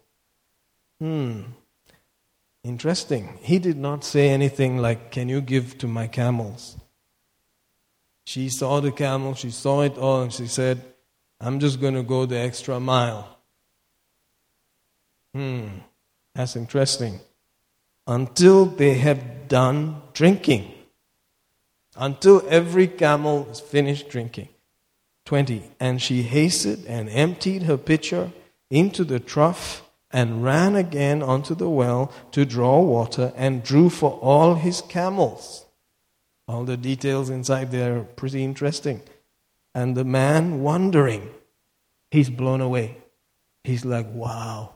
Hmm. 1.00 1.40
Interesting. 2.62 3.38
He 3.40 3.58
did 3.58 3.78
not 3.78 4.04
say 4.04 4.28
anything 4.28 4.76
like, 4.76 5.10
Can 5.10 5.30
you 5.30 5.40
give 5.40 5.78
to 5.78 5.88
my 5.88 6.06
camels? 6.06 6.76
She 8.24 8.50
saw 8.50 8.80
the 8.80 8.92
camel, 8.92 9.34
she 9.34 9.50
saw 9.50 9.80
it 9.80 9.96
all, 9.96 10.22
and 10.22 10.32
she 10.32 10.46
said, 10.46 10.84
I'm 11.40 11.58
just 11.58 11.80
going 11.80 11.94
to 11.94 12.04
go 12.04 12.26
the 12.26 12.38
extra 12.38 12.78
mile. 12.78 13.38
Hmm, 15.34 15.68
that's 16.34 16.56
interesting. 16.56 17.20
Until 18.06 18.66
they 18.66 18.94
have 18.94 19.48
done 19.48 20.02
drinking. 20.12 20.70
Until 21.96 22.42
every 22.48 22.86
camel 22.86 23.48
is 23.50 23.60
finished 23.60 24.08
drinking. 24.08 24.48
20. 25.26 25.62
And 25.78 26.00
she 26.00 26.22
hasted 26.22 26.84
and 26.86 27.08
emptied 27.10 27.64
her 27.64 27.76
pitcher 27.76 28.32
into 28.70 29.04
the 29.04 29.20
trough 29.20 29.82
and 30.10 30.42
ran 30.42 30.76
again 30.76 31.22
onto 31.22 31.54
the 31.54 31.68
well 31.68 32.12
to 32.32 32.44
draw 32.44 32.80
water 32.80 33.32
and 33.36 33.62
drew 33.62 33.88
for 33.88 34.12
all 34.20 34.54
his 34.54 34.82
camels. 34.82 35.66
All 36.48 36.64
the 36.64 36.76
details 36.76 37.30
inside 37.30 37.70
there 37.70 37.98
are 37.98 38.04
pretty 38.04 38.44
interesting. 38.44 39.02
And 39.74 39.96
the 39.96 40.04
man, 40.04 40.60
wondering, 40.60 41.30
he's 42.10 42.28
blown 42.28 42.60
away. 42.60 42.98
He's 43.64 43.84
like, 43.84 44.06
wow. 44.12 44.74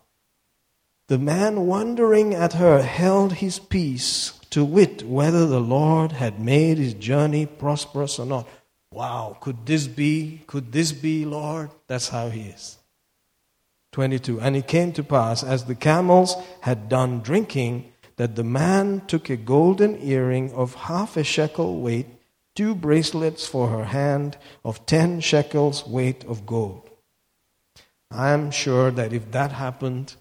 The 1.08 1.18
man, 1.18 1.66
wondering 1.66 2.34
at 2.34 2.54
her, 2.54 2.82
held 2.82 3.34
his 3.34 3.58
peace 3.58 4.35
to 4.50 4.64
wit 4.64 5.02
whether 5.02 5.46
the 5.46 5.60
Lord 5.60 6.12
had 6.12 6.40
made 6.40 6.78
his 6.78 6.94
journey 6.94 7.46
prosperous 7.46 8.18
or 8.18 8.26
not. 8.26 8.48
Wow, 8.92 9.36
could 9.40 9.66
this 9.66 9.86
be? 9.86 10.42
Could 10.46 10.72
this 10.72 10.92
be, 10.92 11.24
Lord? 11.24 11.70
That's 11.86 12.08
how 12.08 12.28
he 12.28 12.42
is. 12.42 12.78
22. 13.92 14.40
And 14.40 14.56
it 14.56 14.66
came 14.66 14.92
to 14.92 15.02
pass, 15.02 15.42
as 15.42 15.64
the 15.64 15.74
camels 15.74 16.36
had 16.60 16.88
done 16.88 17.20
drinking, 17.20 17.92
that 18.16 18.36
the 18.36 18.44
man 18.44 19.02
took 19.06 19.28
a 19.28 19.36
golden 19.36 20.00
earring 20.02 20.52
of 20.52 20.74
half 20.74 21.16
a 21.16 21.24
shekel 21.24 21.80
weight, 21.80 22.06
two 22.54 22.74
bracelets 22.74 23.46
for 23.46 23.68
her 23.68 23.84
hand 23.84 24.36
of 24.64 24.86
ten 24.86 25.20
shekels 25.20 25.86
weight 25.86 26.24
of 26.24 26.46
gold. 26.46 26.88
I 28.10 28.30
am 28.30 28.50
sure 28.50 28.90
that 28.90 29.12
if 29.12 29.30
that 29.32 29.52
happened, 29.52 30.14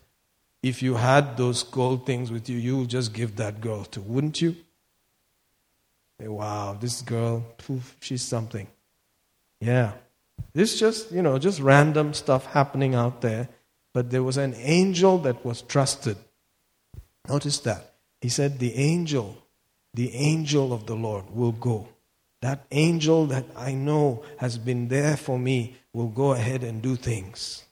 if 0.65 0.81
you 0.81 0.95
had 0.95 1.37
those 1.37 1.63
gold 1.63 2.05
things 2.05 2.31
with 2.31 2.49
you, 2.49 2.57
you 2.57 2.77
would 2.77 2.89
just 2.89 3.13
give 3.13 3.35
that 3.37 3.61
girl 3.61 3.85
to, 3.85 4.01
wouldn't 4.01 4.41
you? 4.41 4.55
Wow, 6.19 6.77
this 6.79 7.01
girl, 7.01 7.45
poof, 7.57 7.95
she's 7.99 8.21
something. 8.21 8.67
Yeah. 9.59 9.91
This 10.53 10.79
just, 10.79 11.11
you 11.11 11.21
know, 11.21 11.37
just 11.37 11.59
random 11.59 12.13
stuff 12.13 12.45
happening 12.47 12.95
out 12.95 13.21
there. 13.21 13.49
But 13.93 14.09
there 14.09 14.23
was 14.23 14.37
an 14.37 14.55
angel 14.57 15.17
that 15.19 15.45
was 15.45 15.61
trusted 15.61 16.17
Notice 17.27 17.59
that. 17.59 17.93
He 18.21 18.29
said, 18.29 18.59
The 18.59 18.75
angel, 18.75 19.37
the 19.93 20.13
angel 20.15 20.73
of 20.73 20.85
the 20.85 20.95
Lord 20.95 21.29
will 21.31 21.51
go. 21.51 21.87
That 22.41 22.65
angel 22.71 23.25
that 23.27 23.45
I 23.55 23.73
know 23.73 24.23
has 24.37 24.57
been 24.57 24.87
there 24.87 25.17
for 25.17 25.39
me 25.39 25.77
will 25.93 26.09
go 26.09 26.33
ahead 26.33 26.63
and 26.63 26.81
do 26.81 26.95
things. 26.95 27.64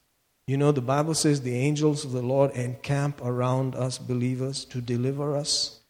You 0.46 0.58
know, 0.58 0.72
the 0.72 0.82
Bible 0.82 1.14
says 1.14 1.40
the 1.40 1.56
angels 1.56 2.04
of 2.04 2.12
the 2.12 2.22
Lord 2.22 2.50
encamp 2.52 3.20
around 3.24 3.74
us 3.74 3.96
believers 3.96 4.64
to 4.66 4.80
deliver 4.80 5.36
us. 5.36 5.80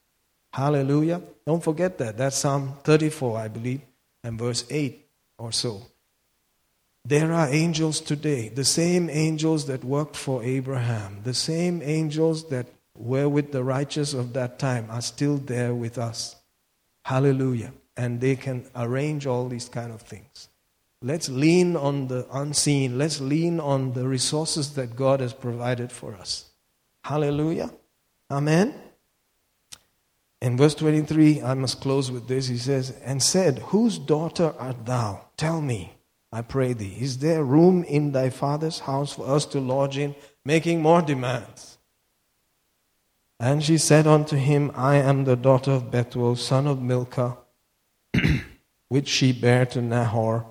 Hallelujah. 0.53 1.23
Don't 1.47 1.63
forget 1.63 1.99
that. 1.99 2.17
That's 2.17 2.37
Psalm 2.37 2.75
34, 2.85 3.39
I 3.39 3.49
believe, 3.49 3.81
and 4.23 4.39
verse 4.39 4.65
8 4.71 5.05
or 5.39 5.51
so. 5.51 5.83
There 7.05 7.33
are 7.33 7.49
angels 7.49 8.01
today, 8.01 8.49
the 8.49 8.65
same 8.65 9.11
angels 9.11 9.67
that 9.67 9.85
worked 9.85 10.17
for 10.17 10.43
Abraham, 10.43 11.21
the 11.25 11.35
same 11.35 11.83
angels 11.83 12.49
that 12.49 12.67
were 12.97 13.29
with 13.29 13.53
the 13.53 13.65
righteous 13.65 14.15
of 14.15 14.33
that 14.35 14.59
time 14.59 14.87
are 14.89 15.03
still 15.03 15.37
there 15.37 15.75
with 15.75 15.99
us. 15.99 16.37
Hallelujah. 17.05 17.73
And 17.97 18.21
they 18.21 18.37
can 18.37 18.65
arrange 18.75 19.27
all 19.27 19.49
these 19.49 19.69
kind 19.69 19.93
of 19.93 20.03
things. 20.03 20.49
Let's 21.05 21.29
lean 21.29 21.77
on 21.77 22.09
the 22.09 22.27
unseen. 22.33 22.97
Let's 22.97 23.21
lean 23.21 23.61
on 23.61 23.93
the 23.93 24.09
resources 24.09 24.75
that 24.77 24.97
God 24.97 25.21
has 25.21 25.35
provided 25.35 25.93
for 25.93 26.15
us. 26.15 26.47
Hallelujah. 27.03 27.71
Amen. 28.31 28.75
In 30.41 30.57
verse 30.57 30.75
23, 30.75 31.43
I 31.43 31.53
must 31.53 31.83
close 31.83 32.11
with 32.11 32.27
this. 32.27 32.49
He 32.49 32.57
says, 32.57 32.99
And 33.05 33.23
said, 33.23 33.59
Whose 33.59 33.99
daughter 33.99 34.55
art 34.59 34.87
thou? 34.87 35.27
Tell 35.37 35.61
me, 35.61 35.93
I 36.33 36.41
pray 36.41 36.73
thee. 36.73 36.97
Is 36.99 37.19
there 37.19 37.45
room 37.45 37.85
in 37.85 38.13
thy 38.13 38.31
father's 38.31 38.79
house 38.79 39.13
for 39.13 39.29
us 39.29 39.45
to 39.47 39.61
lodge 39.61 39.99
in? 39.99 40.15
Making 40.43 40.81
more 40.81 41.03
demands. 41.03 41.77
And 43.39 43.63
she 43.63 43.77
said 43.77 44.07
unto 44.07 44.37
him, 44.37 44.73
I 44.75 44.97
am 44.97 45.25
the 45.25 45.37
daughter 45.37 45.73
of 45.73 45.91
Bethuel, 45.91 46.37
son 46.37 46.67
of 46.67 46.81
Milcah, 46.81 47.37
which 48.89 49.09
she 49.09 49.33
bare 49.33 49.67
to 49.67 49.83
Nahor. 49.83 50.47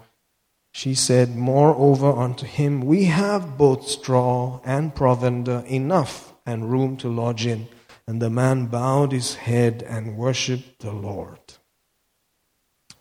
She 0.74 0.94
said, 0.96 1.38
Moreover 1.38 2.12
unto 2.12 2.46
him, 2.46 2.82
We 2.82 3.06
have 3.06 3.58
both 3.58 3.88
straw 3.88 4.60
and 4.66 4.94
provender 4.94 5.64
enough 5.68 6.34
and 6.46 6.70
room 6.70 6.98
to 6.98 7.08
lodge 7.08 7.46
in. 7.46 7.70
And 8.06 8.22
the 8.22 8.30
man 8.30 8.66
bowed 8.66 9.14
his 9.14 9.36
head 9.36 9.86
and 9.88 10.18
worshipped 10.18 10.80
the 10.80 10.92
Lord. 10.92 11.40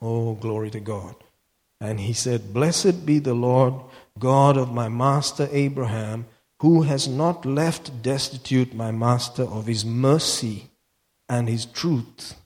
Oh, 0.01 0.35
glory 0.35 0.70
to 0.70 0.81
God. 0.81 1.16
And 1.81 1.99
he 1.99 2.12
said, 2.12 2.55
Blessed 2.55 3.05
be 3.05 3.19
the 3.19 3.35
Lord, 3.35 3.74
God 4.19 4.57
of 4.57 4.73
my 4.73 4.89
master 4.89 5.49
Abraham 5.51 6.27
who 6.62 6.82
has 6.82 7.09
not 7.09 7.44
left 7.44 8.03
destitute 8.03 8.73
my 8.73 8.93
master 8.93 9.43
of 9.43 9.66
his 9.66 9.85
mercy 9.85 10.70
and 11.28 11.49
his 11.49 11.66
truth. 11.66 12.36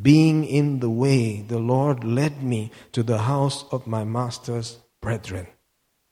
Being 0.00 0.44
in 0.44 0.80
the 0.80 0.90
way, 0.90 1.42
the 1.42 1.58
Lord 1.58 2.04
led 2.04 2.42
me 2.42 2.70
to 2.92 3.02
the 3.02 3.18
house 3.18 3.64
of 3.70 3.86
my 3.86 4.04
master's 4.04 4.78
brethren. 5.00 5.46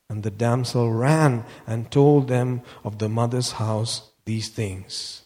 And 0.08 0.22
the 0.22 0.30
damsel 0.30 0.92
ran 0.92 1.44
and 1.66 1.90
told 1.90 2.28
them 2.28 2.62
of 2.84 2.98
the 2.98 3.08
mother's 3.08 3.52
house 3.52 4.10
these 4.24 4.48
things. 4.48 5.22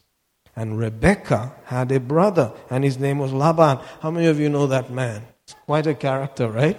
And 0.55 0.79
Rebekah 0.79 1.53
had 1.65 1.91
a 1.91 1.99
brother, 1.99 2.53
and 2.71 2.85
his 2.85 2.99
name 2.99 3.19
was 3.19 3.33
Laban. 3.33 3.79
How 4.01 4.11
many 4.11 4.27
of 4.27 4.39
you 4.39 4.49
know 4.49 4.67
that 4.69 4.91
man? 4.91 5.27
Quite 5.67 5.87
a 5.87 5.95
character, 5.95 6.49
right? 6.49 6.79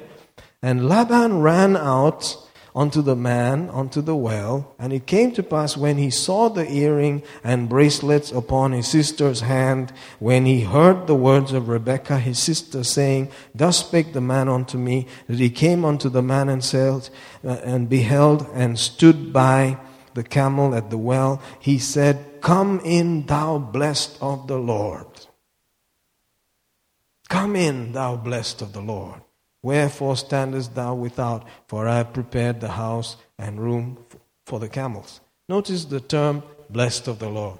And 0.62 0.88
Laban 0.88 1.42
ran 1.42 1.76
out 1.76 2.45
unto 2.76 3.02
the 3.02 3.16
man 3.16 3.70
unto 3.70 4.02
the 4.02 4.16
well. 4.16 4.76
And 4.78 4.92
it 4.92 5.08
came 5.08 5.32
to 5.34 5.44
pass 5.44 5.78
when 5.78 5.98
he 5.98 6.10
saw 6.10 6.50
the 6.50 6.70
earring 6.70 7.24
and 7.44 7.70
bracelets 7.70 8.32
upon 8.32 8.74
his 8.74 8.88
sister's 8.88 9.42
hand, 9.42 9.94
when 10.20 10.46
he 10.46 10.62
heard 10.62 11.08
the 11.08 11.16
words 11.16 11.54
of 11.54 11.70
Rebekah 11.70 12.20
his 12.20 12.38
sister, 12.38 12.84
saying, 12.84 13.32
Thus 13.54 13.80
spake 13.80 14.12
the 14.12 14.22
man 14.22 14.50
unto 14.50 14.78
me, 14.78 15.08
that 15.28 15.40
he 15.40 15.50
came 15.50 15.86
unto 15.86 16.10
the 16.10 16.22
man 16.22 16.50
and 16.50 16.64
said, 16.64 17.10
uh, 17.44 17.58
and 17.64 17.88
beheld 17.88 18.46
and 18.54 18.78
stood 18.78 19.32
by 19.32 19.78
the 20.14 20.24
camel 20.24 20.76
at 20.76 20.90
the 20.90 20.98
well. 20.98 21.42
He 21.60 21.80
said, 21.80 22.42
Come 22.42 22.82
in, 22.84 23.26
thou 23.26 23.58
blessed 23.58 24.18
of 24.22 24.48
the 24.48 24.58
Lord. 24.58 25.08
Come 27.30 27.56
in, 27.56 27.94
thou 27.94 28.18
blessed 28.18 28.62
of 28.62 28.74
the 28.74 28.82
Lord. 28.82 29.25
Wherefore 29.66 30.16
standest 30.16 30.76
thou 30.76 30.94
without? 30.94 31.44
For 31.68 31.88
I 31.88 31.98
have 31.98 32.14
prepared 32.14 32.62
the 32.62 32.74
house 32.74 33.18
and 33.40 33.60
room 33.60 33.98
for 34.46 34.60
the 34.60 34.70
camels. 34.70 35.22
Notice 35.50 35.86
the 35.86 36.00
term 36.00 36.44
blessed 36.70 37.08
of 37.08 37.18
the 37.18 37.30
Lord. 37.30 37.58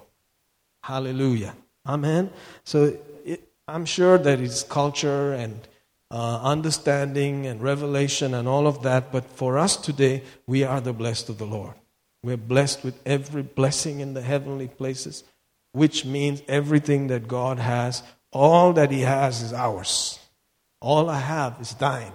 Hallelujah. 0.84 1.56
Amen. 1.84 2.30
So 2.62 2.96
it, 3.24 3.48
I'm 3.66 3.84
sure 3.84 4.18
that 4.18 4.38
it's 4.40 4.62
culture 4.62 5.32
and 5.32 5.66
uh, 6.12 6.42
understanding 6.44 7.44
and 7.46 7.60
revelation 7.60 8.34
and 8.34 8.46
all 8.46 8.68
of 8.68 8.84
that. 8.84 9.10
But 9.10 9.24
for 9.24 9.58
us 9.58 9.76
today, 9.76 10.22
we 10.46 10.62
are 10.62 10.80
the 10.80 10.92
blessed 10.92 11.28
of 11.28 11.38
the 11.38 11.44
Lord. 11.44 11.74
We're 12.22 12.36
blessed 12.36 12.84
with 12.84 13.00
every 13.04 13.42
blessing 13.42 13.98
in 13.98 14.14
the 14.14 14.22
heavenly 14.22 14.68
places, 14.68 15.24
which 15.72 16.04
means 16.04 16.40
everything 16.46 17.08
that 17.08 17.26
God 17.26 17.58
has, 17.58 18.04
all 18.30 18.72
that 18.74 18.92
He 18.92 19.00
has 19.00 19.42
is 19.42 19.52
ours. 19.52 20.20
All 20.86 21.10
I 21.10 21.18
have 21.18 21.56
is 21.60 21.74
thine. 21.74 22.12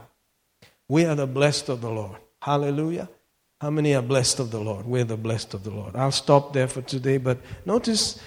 We 0.87 1.03
are 1.03 1.13
the 1.13 1.27
blessed 1.27 1.67
of 1.67 1.81
the 1.81 1.89
Lord. 1.89 2.15
Hallelujah. 2.41 3.09
How 3.59 3.69
many 3.69 3.93
are 3.95 4.01
blessed 4.01 4.39
of 4.39 4.49
the 4.49 4.61
Lord? 4.61 4.85
We're 4.85 5.03
the 5.03 5.17
blessed 5.17 5.53
of 5.53 5.65
the 5.65 5.71
Lord. 5.71 5.93
I'll 5.97 6.13
stop 6.13 6.53
there 6.53 6.69
for 6.69 6.81
today, 6.81 7.17
but 7.17 7.39
notice 7.65 8.17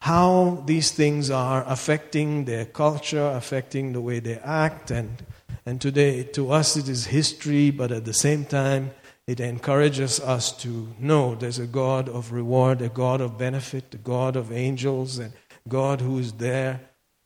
how 0.00 0.62
these 0.66 0.92
things 0.92 1.30
are 1.30 1.64
affecting 1.66 2.44
their 2.44 2.64
culture, 2.64 3.26
affecting 3.26 3.92
the 3.92 4.00
way 4.00 4.20
they 4.20 4.36
act. 4.36 4.92
And, 4.92 5.20
and 5.66 5.80
today, 5.80 6.22
to 6.22 6.52
us, 6.52 6.76
it 6.76 6.88
is 6.88 7.06
history, 7.06 7.72
but 7.72 7.90
at 7.90 8.04
the 8.04 8.14
same 8.14 8.44
time, 8.44 8.92
it 9.26 9.40
encourages 9.40 10.20
us 10.20 10.52
to 10.62 10.94
know 11.00 11.34
there's 11.34 11.58
a 11.58 11.66
God 11.66 12.08
of 12.08 12.30
reward, 12.30 12.82
a 12.82 12.88
God 12.88 13.20
of 13.20 13.36
benefit, 13.36 13.92
a 13.94 13.98
God 13.98 14.36
of 14.36 14.52
angels, 14.52 15.18
and 15.18 15.32
God 15.66 16.00
who 16.00 16.20
is 16.20 16.34
there, 16.34 16.82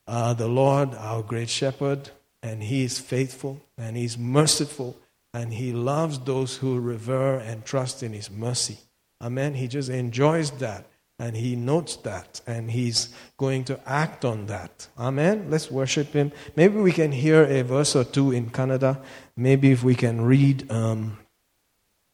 uh, 0.06 0.32
the 0.32 0.48
Lord, 0.48 0.94
our 0.94 1.22
great 1.22 1.50
shepherd, 1.50 2.10
and 2.42 2.62
He 2.62 2.84
is 2.84 2.98
faithful 2.98 3.60
and 3.78 3.96
He's 3.96 4.18
merciful 4.18 4.96
and 5.32 5.54
He 5.54 5.72
loves 5.72 6.18
those 6.18 6.56
who 6.56 6.80
revere 6.80 7.38
and 7.38 7.64
trust 7.64 8.02
in 8.02 8.12
His 8.12 8.30
mercy. 8.30 8.78
Amen. 9.20 9.54
He 9.54 9.68
just 9.68 9.88
enjoys 9.88 10.50
that 10.52 10.86
and 11.18 11.36
He 11.36 11.54
notes 11.54 11.96
that 11.96 12.40
and 12.46 12.70
He's 12.70 13.14
going 13.36 13.64
to 13.64 13.78
act 13.88 14.24
on 14.24 14.46
that. 14.46 14.88
Amen. 14.98 15.46
Let's 15.48 15.70
worship 15.70 16.12
Him. 16.12 16.32
Maybe 16.56 16.78
we 16.78 16.92
can 16.92 17.12
hear 17.12 17.44
a 17.44 17.62
verse 17.62 17.94
or 17.94 18.04
two 18.04 18.32
in 18.32 18.50
Kannada. 18.50 19.00
Maybe 19.36 19.70
if 19.70 19.84
we 19.84 19.94
can 19.94 20.22
read 20.22 20.70
um, 20.70 21.18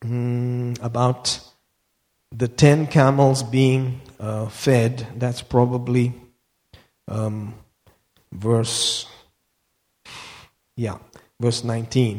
mm, 0.05 0.83
about 0.83 1.41
the 2.31 2.49
ten 2.49 2.87
camels 2.87 3.43
being 3.43 4.03
uh, 4.21 4.47
fed, 4.49 5.07
that's 5.17 5.41
probably 5.41 6.13
um, 7.09 7.55
verse 8.31 9.07
yeah, 10.79 10.99
verse 11.43 11.63
19. 11.65 12.17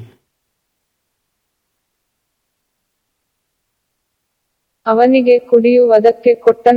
ಅವನಿಗೆ 4.86 5.40
ಕುಡಿಯುವುದಕ್ಕೆ 5.40 6.36
ಕೊಟ್ಟ 6.36 6.68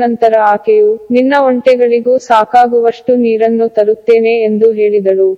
ಆಕೆಯು 0.45 1.09
ನಿನ್ನ 1.11 1.35
ಒಂಟೆಗಳಿಗೂ 1.41 2.19
ಸಾಕಾಗುವಷ್ಟು 2.19 3.17
ನೀರನ್ನು 3.17 3.69
ತರುತ್ತೇನೆ 3.69 4.35
ಎಂದು 4.43 4.73
ಹೇಳಿದಳು 4.73 5.31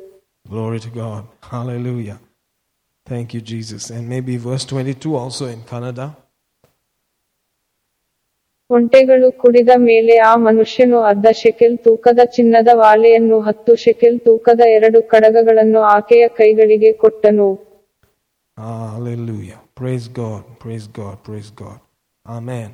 Glory 0.47 0.81
to 0.81 0.91
God. 1.03 1.23
Hallelujah. 1.53 2.17
Thank 3.07 3.29
you, 3.35 3.41
Jesus. 3.53 3.83
And 3.91 4.03
maybe 4.09 4.35
verse 4.49 4.65
22 4.67 5.17
also 5.17 5.45
in 5.47 5.61
Kannada. 5.71 6.07
ಒಂಟೆಗಳು 8.71 9.33
ಕುಡಿದ 9.33 9.69
ಮೇಲೆ 9.77 10.17
ಆ 10.17 10.37
ಮನುಷ್ಯನು 10.37 11.03
ಅರ್ಧ 11.03 11.27
ಶೆಕೆಲ್ 11.33 11.79
ತೂಕದ 11.79 12.19
ಚಿನ್ನದ 12.25 12.69
ವಾಲೆಯನ್ನು 12.73 13.41
ಹತ್ತು 13.41 13.77
ಶೆಕೆಲ್ 13.77 14.21
ತೂಕದ 14.21 14.61
ಎರಡು 14.67 15.03
ಕಡಗಗಳನ್ನು 15.03 15.81
ಆಕೆಯ 15.81 16.29
ಕೈಗಳಿಗೆ 16.29 16.93
ಕೊಟ್ಟನು. 16.93 17.75
Praise 19.77 20.07
God. 20.15 20.43
Praise 20.61 20.87
God. 20.99 21.17
Praise 21.25 21.51
God. 21.57 21.79
Amen. 22.27 22.69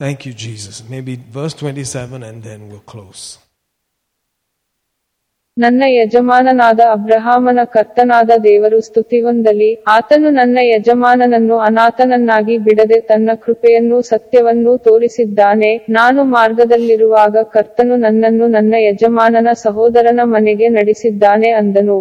Thank 0.00 0.24
you, 0.26 0.32
Jesus. 0.32 0.76
Maybe 0.90 1.16
verse 1.16 1.54
27 1.54 2.22
and 2.22 2.42
then 2.44 2.68
we'll 2.70 2.86
close. 2.94 3.45
ನನ್ನ 5.56 5.82
ಯಜಮಾನನಾದ 5.88 6.80
ಅಬ್ರಹಾಮನ 6.94 7.60
ಕರ್ತನಾದ 7.74 8.32
ದೇವರು 8.46 8.78
ಸ್ತುತಿಹೊಂದಲಿ 8.86 9.68
ಆತನು 9.92 10.30
ನನ್ನ 10.38 10.58
ಯಜಮಾನನನ್ನು 10.70 11.56
ಅನಾಥನನ್ನಾಗಿ 11.58 12.56
ಬಿಡದೆ 12.66 12.98
ತನ್ನ 13.10 13.30
ಕೃಪೆಯನ್ನೂ 13.44 13.98
ಸತ್ಯವನ್ನೂ 14.10 14.72
ತೋರಿಸಿದ್ದಾನೆ 14.78 15.70
ನಾನು 15.98 16.24
ಮಾರ್ಗದಲ್ಲಿರುವಾಗ 16.34 17.36
ಕರ್ತನು 17.54 17.96
ನನ್ನನ್ನು 18.04 18.48
ನನ್ನ 18.48 18.74
ಯಜಮಾನನ 18.88 19.54
ಸಹೋದರನ 19.66 20.28
ಮನೆಗೆ 20.34 20.68
ನಡೆಸಿದ್ದಾನೆ 20.78 21.50
ಅಂದನು 21.62 21.98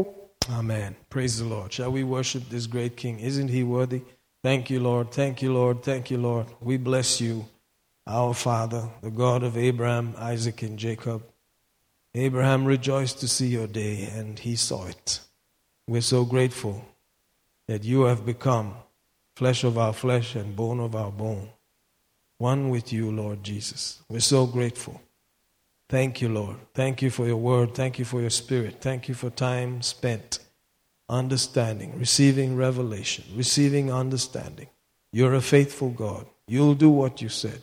Amen. 0.57 0.89
Praise 1.09 1.35
the 1.39 1.45
Lord. 1.45 1.69
Shall 1.71 1.91
we 1.91 2.03
worship 2.07 2.43
this 2.49 2.65
great 2.67 2.95
King? 2.97 3.15
Isn't 3.21 3.49
he 3.49 3.61
worthy? 3.65 3.99
Thank 4.43 4.69
you, 4.69 4.79
Lord. 4.81 5.05
Thank 5.11 5.41
you, 5.43 5.51
Lord. 5.53 5.77
Thank 5.83 6.11
you, 6.11 6.19
Lord. 6.19 6.47
We 6.61 6.75
bless 6.79 7.11
you, 7.19 7.35
our 8.07 8.33
Father, 8.43 8.81
the 9.01 9.13
God 9.17 9.43
of 9.43 9.57
Abraham, 9.59 10.07
Isaac, 10.27 10.61
and 10.61 10.77
Jacob. 10.79 11.21
Abraham 12.15 12.63
rejoiced 12.63 13.19
to 13.19 13.27
see 13.27 13.47
your 13.47 13.67
day, 13.67 14.09
and 14.13 14.39
he 14.39 14.55
saw 14.55 14.87
it. 14.87 15.19
We're 15.85 16.01
so 16.01 16.23
grateful 16.23 16.85
that 17.67 17.83
you 17.83 18.03
have 18.03 18.25
become 18.25 18.75
flesh 19.35 19.65
of 19.65 19.77
our 19.77 19.91
flesh 19.91 20.33
and 20.33 20.55
bone 20.55 20.79
of 20.79 20.95
our 20.95 21.11
bone. 21.11 21.49
One 22.37 22.69
with 22.69 22.93
you, 22.93 23.11
Lord 23.11 23.43
Jesus. 23.43 24.01
We're 24.07 24.21
so 24.21 24.45
grateful. 24.45 25.01
Thank 25.89 26.21
you, 26.21 26.29
Lord. 26.29 26.55
Thank 26.73 27.01
you 27.01 27.09
for 27.09 27.27
your 27.27 27.37
word. 27.37 27.75
Thank 27.75 27.99
you 27.99 28.05
for 28.05 28.21
your 28.21 28.29
spirit. 28.29 28.77
Thank 28.79 29.09
you 29.09 29.13
for 29.13 29.29
time 29.29 29.81
spent 29.81 30.39
understanding, 31.09 31.99
receiving 31.99 32.55
revelation, 32.55 33.25
receiving 33.35 33.91
understanding. 33.91 34.67
You're 35.11 35.35
a 35.35 35.41
faithful 35.41 35.89
God. 35.89 36.25
You'll 36.47 36.75
do 36.75 36.89
what 36.89 37.21
you 37.21 37.29
said. 37.29 37.61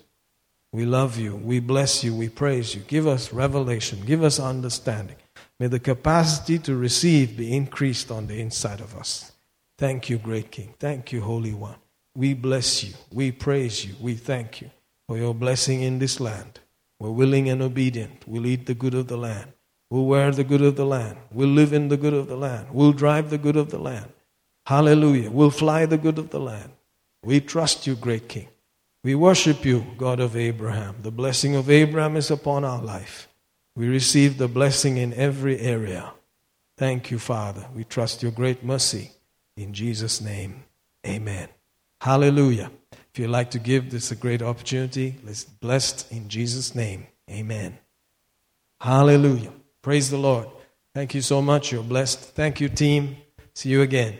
We 0.72 0.86
love 0.86 1.18
you. 1.18 1.36
We 1.36 1.60
bless 1.60 2.02
you. 2.02 2.14
We 2.14 2.30
praise 2.30 2.74
you. 2.74 2.80
Give 2.82 3.06
us 3.06 3.32
revelation. 3.32 4.00
Give 4.06 4.24
us 4.24 4.40
understanding. 4.40 5.16
May 5.60 5.66
the 5.66 5.78
capacity 5.78 6.58
to 6.60 6.74
receive 6.74 7.36
be 7.36 7.54
increased 7.54 8.10
on 8.10 8.26
the 8.26 8.40
inside 8.40 8.80
of 8.80 8.96
us. 8.96 9.32
Thank 9.78 10.08
you, 10.08 10.18
great 10.18 10.50
King. 10.50 10.74
Thank 10.78 11.12
you, 11.12 11.20
Holy 11.20 11.52
One. 11.52 11.76
We 12.14 12.34
bless 12.34 12.84
you. 12.84 12.94
We 13.12 13.32
praise 13.32 13.84
you. 13.84 13.94
We 14.00 14.14
thank 14.14 14.60
you 14.60 14.70
for 15.06 15.18
your 15.18 15.34
blessing 15.34 15.82
in 15.82 15.98
this 15.98 16.20
land. 16.20 16.60
We're 16.98 17.10
willing 17.10 17.48
and 17.48 17.60
obedient. 17.60 18.22
We'll 18.26 18.46
eat 18.46 18.66
the 18.66 18.74
good 18.74 18.94
of 18.94 19.08
the 19.08 19.16
land. 19.16 19.52
We'll 19.90 20.06
wear 20.06 20.30
the 20.30 20.44
good 20.44 20.62
of 20.62 20.76
the 20.76 20.86
land. 20.86 21.18
We'll 21.30 21.48
live 21.48 21.72
in 21.72 21.88
the 21.88 21.96
good 21.96 22.14
of 22.14 22.28
the 22.28 22.36
land. 22.36 22.68
We'll 22.72 22.92
drive 22.92 23.28
the 23.28 23.38
good 23.38 23.56
of 23.56 23.70
the 23.70 23.78
land. 23.78 24.10
Hallelujah. 24.66 25.30
We'll 25.30 25.50
fly 25.50 25.84
the 25.84 25.98
good 25.98 26.18
of 26.18 26.30
the 26.30 26.40
land. 26.40 26.70
We 27.22 27.40
trust 27.40 27.86
you, 27.86 27.94
great 27.94 28.28
King. 28.28 28.48
We 29.04 29.14
worship 29.16 29.64
you, 29.64 29.84
God 29.98 30.20
of 30.20 30.36
Abraham. 30.36 30.96
The 31.02 31.10
blessing 31.10 31.56
of 31.56 31.68
Abraham 31.68 32.16
is 32.16 32.30
upon 32.30 32.64
our 32.64 32.80
life. 32.80 33.28
We 33.74 33.88
receive 33.88 34.38
the 34.38 34.48
blessing 34.48 34.96
in 34.96 35.12
every 35.14 35.58
area. 35.58 36.12
Thank 36.76 37.10
you, 37.10 37.18
Father. 37.18 37.66
We 37.74 37.84
trust 37.84 38.22
your 38.22 38.32
great 38.32 38.64
mercy. 38.64 39.10
In 39.56 39.72
Jesus' 39.72 40.20
name, 40.20 40.64
amen. 41.06 41.48
Hallelujah. 42.00 42.70
If 43.12 43.18
you'd 43.18 43.30
like 43.30 43.50
to 43.50 43.58
give, 43.58 43.90
this 43.90 44.10
a 44.10 44.16
great 44.16 44.40
opportunity. 44.40 45.16
Let's 45.24 45.44
blessed 45.44 46.10
in 46.10 46.28
Jesus' 46.28 46.74
name. 46.74 47.06
Amen. 47.30 47.78
Hallelujah. 48.80 49.52
Praise 49.82 50.10
the 50.10 50.16
Lord. 50.16 50.48
Thank 50.94 51.14
you 51.14 51.22
so 51.22 51.42
much. 51.42 51.72
You're 51.72 51.82
blessed. 51.82 52.20
Thank 52.20 52.60
you, 52.60 52.68
team. 52.68 53.16
See 53.54 53.68
you 53.68 53.82
again. 53.82 54.16